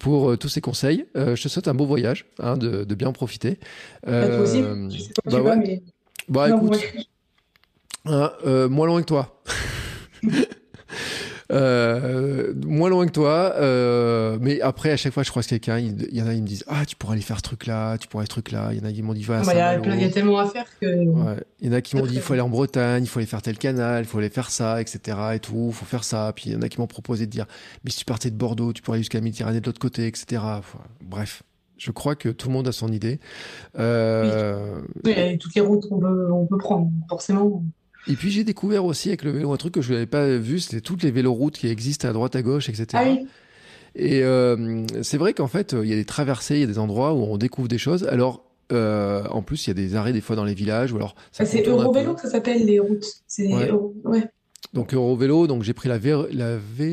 pour 0.00 0.30
euh, 0.30 0.36
tous 0.36 0.48
ces 0.48 0.60
conseils. 0.60 1.06
Euh, 1.16 1.36
je 1.36 1.44
te 1.44 1.48
souhaite 1.48 1.68
un 1.68 1.74
beau 1.74 1.86
voyage, 1.86 2.26
hein, 2.40 2.56
de, 2.56 2.82
de, 2.82 2.94
bien 2.96 3.06
en 3.06 3.12
profiter. 3.12 3.60
Euh, 4.08 4.42
aussi. 4.42 4.64
Je 4.90 5.02
sais 5.04 5.12
pas, 5.22 5.30
bah, 5.30 5.40
ouais. 5.42 5.56
mais... 5.56 5.82
bah 6.28 6.48
écoute, 6.48 6.76
hein, 8.06 8.32
euh, 8.44 8.68
moins 8.68 8.86
loin 8.86 9.00
que 9.00 9.06
toi. 9.06 9.40
Euh, 11.50 12.52
moins 12.64 12.88
loin 12.88 13.06
que 13.06 13.12
toi, 13.12 13.54
euh, 13.56 14.38
mais 14.40 14.60
après 14.60 14.90
à 14.90 14.96
chaque 14.96 15.12
fois 15.12 15.22
je 15.22 15.30
croise 15.30 15.46
quelqu'un, 15.46 15.78
il, 15.78 16.14
y 16.14 16.22
en 16.22 16.26
a 16.26 16.34
ils 16.34 16.42
me 16.42 16.46
disent 16.46 16.64
ah 16.68 16.84
tu 16.86 16.96
pourrais 16.96 17.14
aller 17.14 17.22
faire 17.22 17.38
ce 17.38 17.42
truc 17.42 17.66
là, 17.66 17.98
tu 17.98 18.06
pourrais 18.08 18.24
ce 18.24 18.30
truc 18.30 18.52
là, 18.52 18.68
il 18.72 18.78
y 18.78 18.80
en 18.80 18.88
a 18.88 18.92
qui 18.92 19.02
m'ont 19.02 19.14
dit 19.14 19.24
va. 19.24 19.42
Il 19.42 20.00
y, 20.00 20.04
a 20.04 20.10
tellement 20.10 20.38
à 20.38 20.46
faire 20.46 20.66
que. 20.80 20.86
Ouais. 20.86 21.36
Il 21.60 21.68
y 21.68 21.70
en 21.70 21.72
a 21.72 21.80
qui 21.80 21.96
m'ont 21.96 22.06
dit 22.06 22.14
il 22.14 22.20
faut 22.20 22.34
aller 22.34 22.42
en 22.42 22.48
Bretagne, 22.48 23.02
il 23.02 23.08
faut 23.08 23.18
aller 23.18 23.26
faire 23.26 23.42
tel 23.42 23.58
canal, 23.58 24.04
il 24.04 24.06
faut 24.06 24.18
aller 24.18 24.30
faire 24.30 24.50
ça, 24.50 24.80
etc. 24.80 25.18
et 25.34 25.38
tout, 25.40 25.66
il 25.68 25.74
faut 25.74 25.86
faire 25.86 26.04
ça. 26.04 26.32
Puis 26.34 26.50
il 26.50 26.52
y 26.52 26.56
en 26.56 26.62
a 26.62 26.68
qui 26.68 26.78
m'ont 26.78 26.86
proposé 26.86 27.26
de 27.26 27.30
dire 27.30 27.46
mais 27.84 27.90
si 27.90 27.98
tu 27.98 28.04
partais 28.04 28.30
de 28.30 28.36
Bordeaux, 28.36 28.72
tu 28.72 28.82
pourrais 28.82 28.96
aller 28.96 29.02
jusqu'à 29.02 29.18
la 29.18 29.24
Méditerranée 29.24 29.60
de 29.60 29.66
l'autre 29.66 29.80
côté, 29.80 30.06
etc. 30.06 30.42
bref. 31.02 31.42
Je 31.78 31.92
crois 31.92 32.14
que 32.14 32.28
tout 32.28 32.48
le 32.48 32.52
monde 32.52 32.68
a 32.68 32.72
son 32.72 32.92
idée. 32.92 33.20
Euh... 33.78 34.82
Oui, 35.02 35.14
il 35.16 35.18
y 35.18 35.34
a 35.34 35.36
toutes 35.38 35.54
les 35.54 35.62
routes 35.62 35.88
qu'on 35.88 35.98
peut, 35.98 36.30
on 36.30 36.44
peut 36.44 36.58
prendre, 36.58 36.90
forcément. 37.08 37.64
Et 38.06 38.14
puis 38.14 38.30
j'ai 38.30 38.44
découvert 38.44 38.84
aussi 38.84 39.08
avec 39.08 39.22
le 39.24 39.30
vélo 39.30 39.52
un 39.52 39.56
truc 39.56 39.74
que 39.74 39.82
je 39.82 39.92
n'avais 39.92 40.06
pas 40.06 40.26
vu, 40.36 40.58
c'était 40.60 40.80
toutes 40.80 41.02
les 41.02 41.10
véloroutes 41.10 41.58
qui 41.58 41.68
existent 41.68 42.08
à 42.08 42.12
droite 42.12 42.34
à 42.36 42.42
gauche, 42.42 42.68
etc. 42.68 42.86
Ah 42.94 43.04
oui. 43.06 43.26
Et 43.94 44.22
euh, 44.22 44.84
c'est 45.02 45.18
vrai 45.18 45.34
qu'en 45.34 45.48
fait, 45.48 45.74
il 45.80 45.88
y 45.88 45.92
a 45.92 45.96
des 45.96 46.04
traversées, 46.04 46.54
il 46.54 46.60
y 46.60 46.64
a 46.64 46.66
des 46.66 46.78
endroits 46.78 47.12
où 47.12 47.24
on 47.24 47.36
découvre 47.36 47.68
des 47.68 47.78
choses. 47.78 48.04
Alors, 48.04 48.44
euh, 48.72 49.24
en 49.30 49.42
plus, 49.42 49.66
il 49.66 49.70
y 49.70 49.72
a 49.72 49.74
des 49.74 49.96
arrêts 49.96 50.12
des 50.12 50.20
fois 50.20 50.36
dans 50.36 50.44
les 50.44 50.54
villages. 50.54 50.92
Ou 50.92 50.96
alors, 50.96 51.14
ah, 51.38 51.44
c'est 51.44 51.66
Eurovélo 51.66 52.14
que 52.14 52.20
ça 52.22 52.30
s'appelle 52.30 52.64
les 52.64 52.78
routes. 52.78 53.06
Ouais. 53.38 53.70
ouais. 54.04 54.28
Donc 54.72 54.94
Eurovélo, 54.94 55.46
donc 55.46 55.64
j'ai 55.64 55.72
pris 55.72 55.88
la, 55.88 55.98
vé... 55.98 56.16
la, 56.32 56.56
vé... 56.56 56.88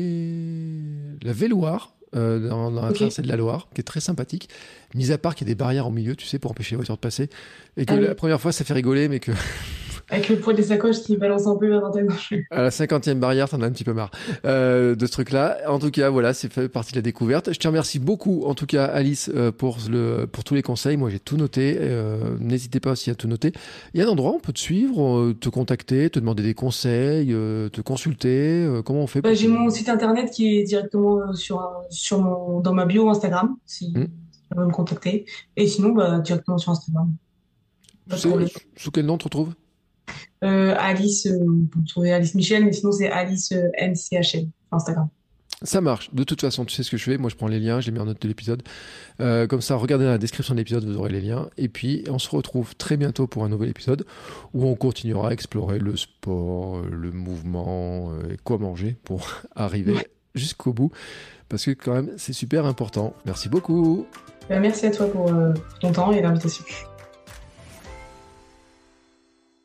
la 1.22 1.32
Véloire. 1.32 1.94
Euh, 2.16 2.48
dans, 2.48 2.70
dans, 2.70 2.80
la 2.80 2.92
traversée 2.92 3.20
de 3.20 3.28
la 3.28 3.36
Loire, 3.36 3.68
qui 3.74 3.82
est 3.82 3.84
très 3.84 4.00
sympathique. 4.00 4.48
Mis 4.94 5.12
à 5.12 5.18
part 5.18 5.34
qu'il 5.34 5.46
y 5.46 5.50
a 5.50 5.52
des 5.52 5.58
barrières 5.58 5.86
au 5.86 5.90
milieu, 5.90 6.16
tu 6.16 6.26
sais, 6.26 6.38
pour 6.38 6.50
empêcher 6.50 6.70
les 6.70 6.76
voitures 6.76 6.94
de 6.94 7.00
passer. 7.00 7.28
Et 7.76 7.84
que 7.84 7.92
ah 7.92 8.00
la 8.00 8.14
première 8.14 8.40
fois, 8.40 8.50
ça 8.50 8.64
fait 8.64 8.72
rigoler, 8.72 9.08
mais 9.08 9.20
que 9.20 9.30
avec 10.10 10.28
le 10.28 10.36
poids 10.38 10.54
des 10.54 10.62
sacoches 10.62 11.00
qui 11.00 11.16
balance 11.16 11.46
un 11.46 11.56
peu 11.56 11.68
vers 11.68 11.90
gauche. 12.06 12.34
À 12.50 12.62
la 12.62 12.70
cinquantième 12.70 13.20
barrière, 13.20 13.48
t'en 13.48 13.60
as 13.62 13.66
un 13.66 13.70
petit 13.70 13.84
peu 13.84 13.92
marre 13.92 14.10
euh, 14.44 14.94
de 14.94 15.06
ce 15.06 15.12
truc-là. 15.12 15.58
En 15.68 15.78
tout 15.78 15.90
cas, 15.90 16.10
voilà, 16.10 16.34
c'est 16.34 16.52
fait 16.52 16.68
partie 16.68 16.92
de 16.92 16.98
la 16.98 17.02
découverte. 17.02 17.52
Je 17.52 17.58
te 17.58 17.66
remercie 17.66 17.98
beaucoup, 17.98 18.44
en 18.44 18.54
tout 18.54 18.66
cas, 18.66 18.86
Alice, 18.86 19.30
euh, 19.34 19.52
pour 19.52 19.78
le 19.90 20.26
pour 20.26 20.44
tous 20.44 20.54
les 20.54 20.62
conseils. 20.62 20.96
Moi, 20.96 21.10
j'ai 21.10 21.20
tout 21.20 21.36
noté. 21.36 21.76
Euh, 21.78 22.36
N'hésitez 22.40 22.80
pas 22.80 22.92
aussi 22.92 23.10
à 23.10 23.14
tout 23.14 23.28
noter. 23.28 23.52
Il 23.94 24.00
y 24.00 24.02
a 24.02 24.06
un 24.06 24.10
endroit 24.10 24.32
où 24.32 24.36
on 24.36 24.40
peut 24.40 24.52
te 24.52 24.58
suivre, 24.58 25.32
te 25.32 25.48
contacter, 25.48 26.10
te 26.10 26.18
demander 26.18 26.42
des 26.42 26.54
conseils, 26.54 27.28
te 27.28 27.80
consulter. 27.80 28.68
comment 28.84 29.02
on 29.02 29.06
fait 29.06 29.20
bah, 29.20 29.34
J'ai 29.34 29.48
mon 29.48 29.70
site 29.70 29.88
internet 29.88 30.30
qui 30.30 30.58
est 30.58 30.64
directement 30.64 31.34
sur 31.34 31.70
sur 31.90 32.20
mon 32.20 32.60
dans 32.60 32.72
ma 32.72 32.86
bio 32.86 33.08
Instagram, 33.10 33.56
si 33.66 33.92
mmh. 33.94 34.06
veut 34.56 34.66
me 34.66 34.72
contacter. 34.72 35.26
Et 35.56 35.66
sinon, 35.66 35.90
bah, 35.90 36.18
directement 36.20 36.58
sur 36.58 36.72
Instagram. 36.72 37.12
Sous 38.76 38.90
quel 38.90 39.06
nom 39.06 39.14
on 39.14 39.18
te 39.18 39.24
retrouve 39.24 39.50
euh, 39.50 39.67
Alice, 40.42 41.26
euh, 41.26 41.38
vous 41.38 41.82
trouvez 41.86 42.12
Alice 42.12 42.34
Michel, 42.34 42.64
mais 42.64 42.72
sinon 42.72 42.92
c'est 42.92 43.10
Alice 43.10 43.52
euh, 43.52 43.68
MCHL 43.80 44.48
Instagram. 44.70 45.08
Ça 45.62 45.80
marche. 45.80 46.14
De 46.14 46.22
toute 46.22 46.40
façon, 46.40 46.64
tu 46.64 46.72
sais 46.72 46.84
ce 46.84 46.90
que 46.90 46.96
je 46.96 47.02
fais. 47.02 47.18
Moi, 47.18 47.30
je 47.30 47.34
prends 47.34 47.48
les 47.48 47.58
liens, 47.58 47.80
je 47.80 47.86
les 47.86 47.92
mets 47.92 47.98
en 47.98 48.04
note 48.04 48.22
de 48.22 48.28
l'épisode. 48.28 48.62
Euh, 49.18 49.48
comme 49.48 49.60
ça, 49.60 49.74
regardez 49.74 50.04
dans 50.04 50.12
la 50.12 50.18
description 50.18 50.54
de 50.54 50.60
l'épisode, 50.60 50.84
vous 50.84 50.96
aurez 50.96 51.10
les 51.10 51.20
liens. 51.20 51.50
Et 51.56 51.68
puis, 51.68 52.04
on 52.08 52.20
se 52.20 52.30
retrouve 52.30 52.76
très 52.76 52.96
bientôt 52.96 53.26
pour 53.26 53.42
un 53.42 53.48
nouvel 53.48 53.70
épisode 53.70 54.06
où 54.54 54.68
on 54.68 54.76
continuera 54.76 55.30
à 55.30 55.32
explorer 55.32 55.80
le 55.80 55.96
sport, 55.96 56.82
le 56.82 57.10
mouvement 57.10 58.12
et 58.30 58.36
quoi 58.36 58.58
manger 58.58 58.96
pour 59.02 59.28
arriver 59.56 59.96
jusqu'au 60.36 60.72
bout. 60.72 60.92
Parce 61.48 61.64
que 61.64 61.72
quand 61.72 61.94
même, 61.94 62.12
c'est 62.18 62.32
super 62.32 62.64
important. 62.64 63.14
Merci 63.26 63.48
beaucoup. 63.48 64.06
Bah, 64.48 64.60
merci 64.60 64.86
à 64.86 64.92
toi 64.92 65.10
pour 65.10 65.32
ton 65.80 65.90
temps 65.90 66.12
et 66.12 66.22
l'invitation. 66.22 66.64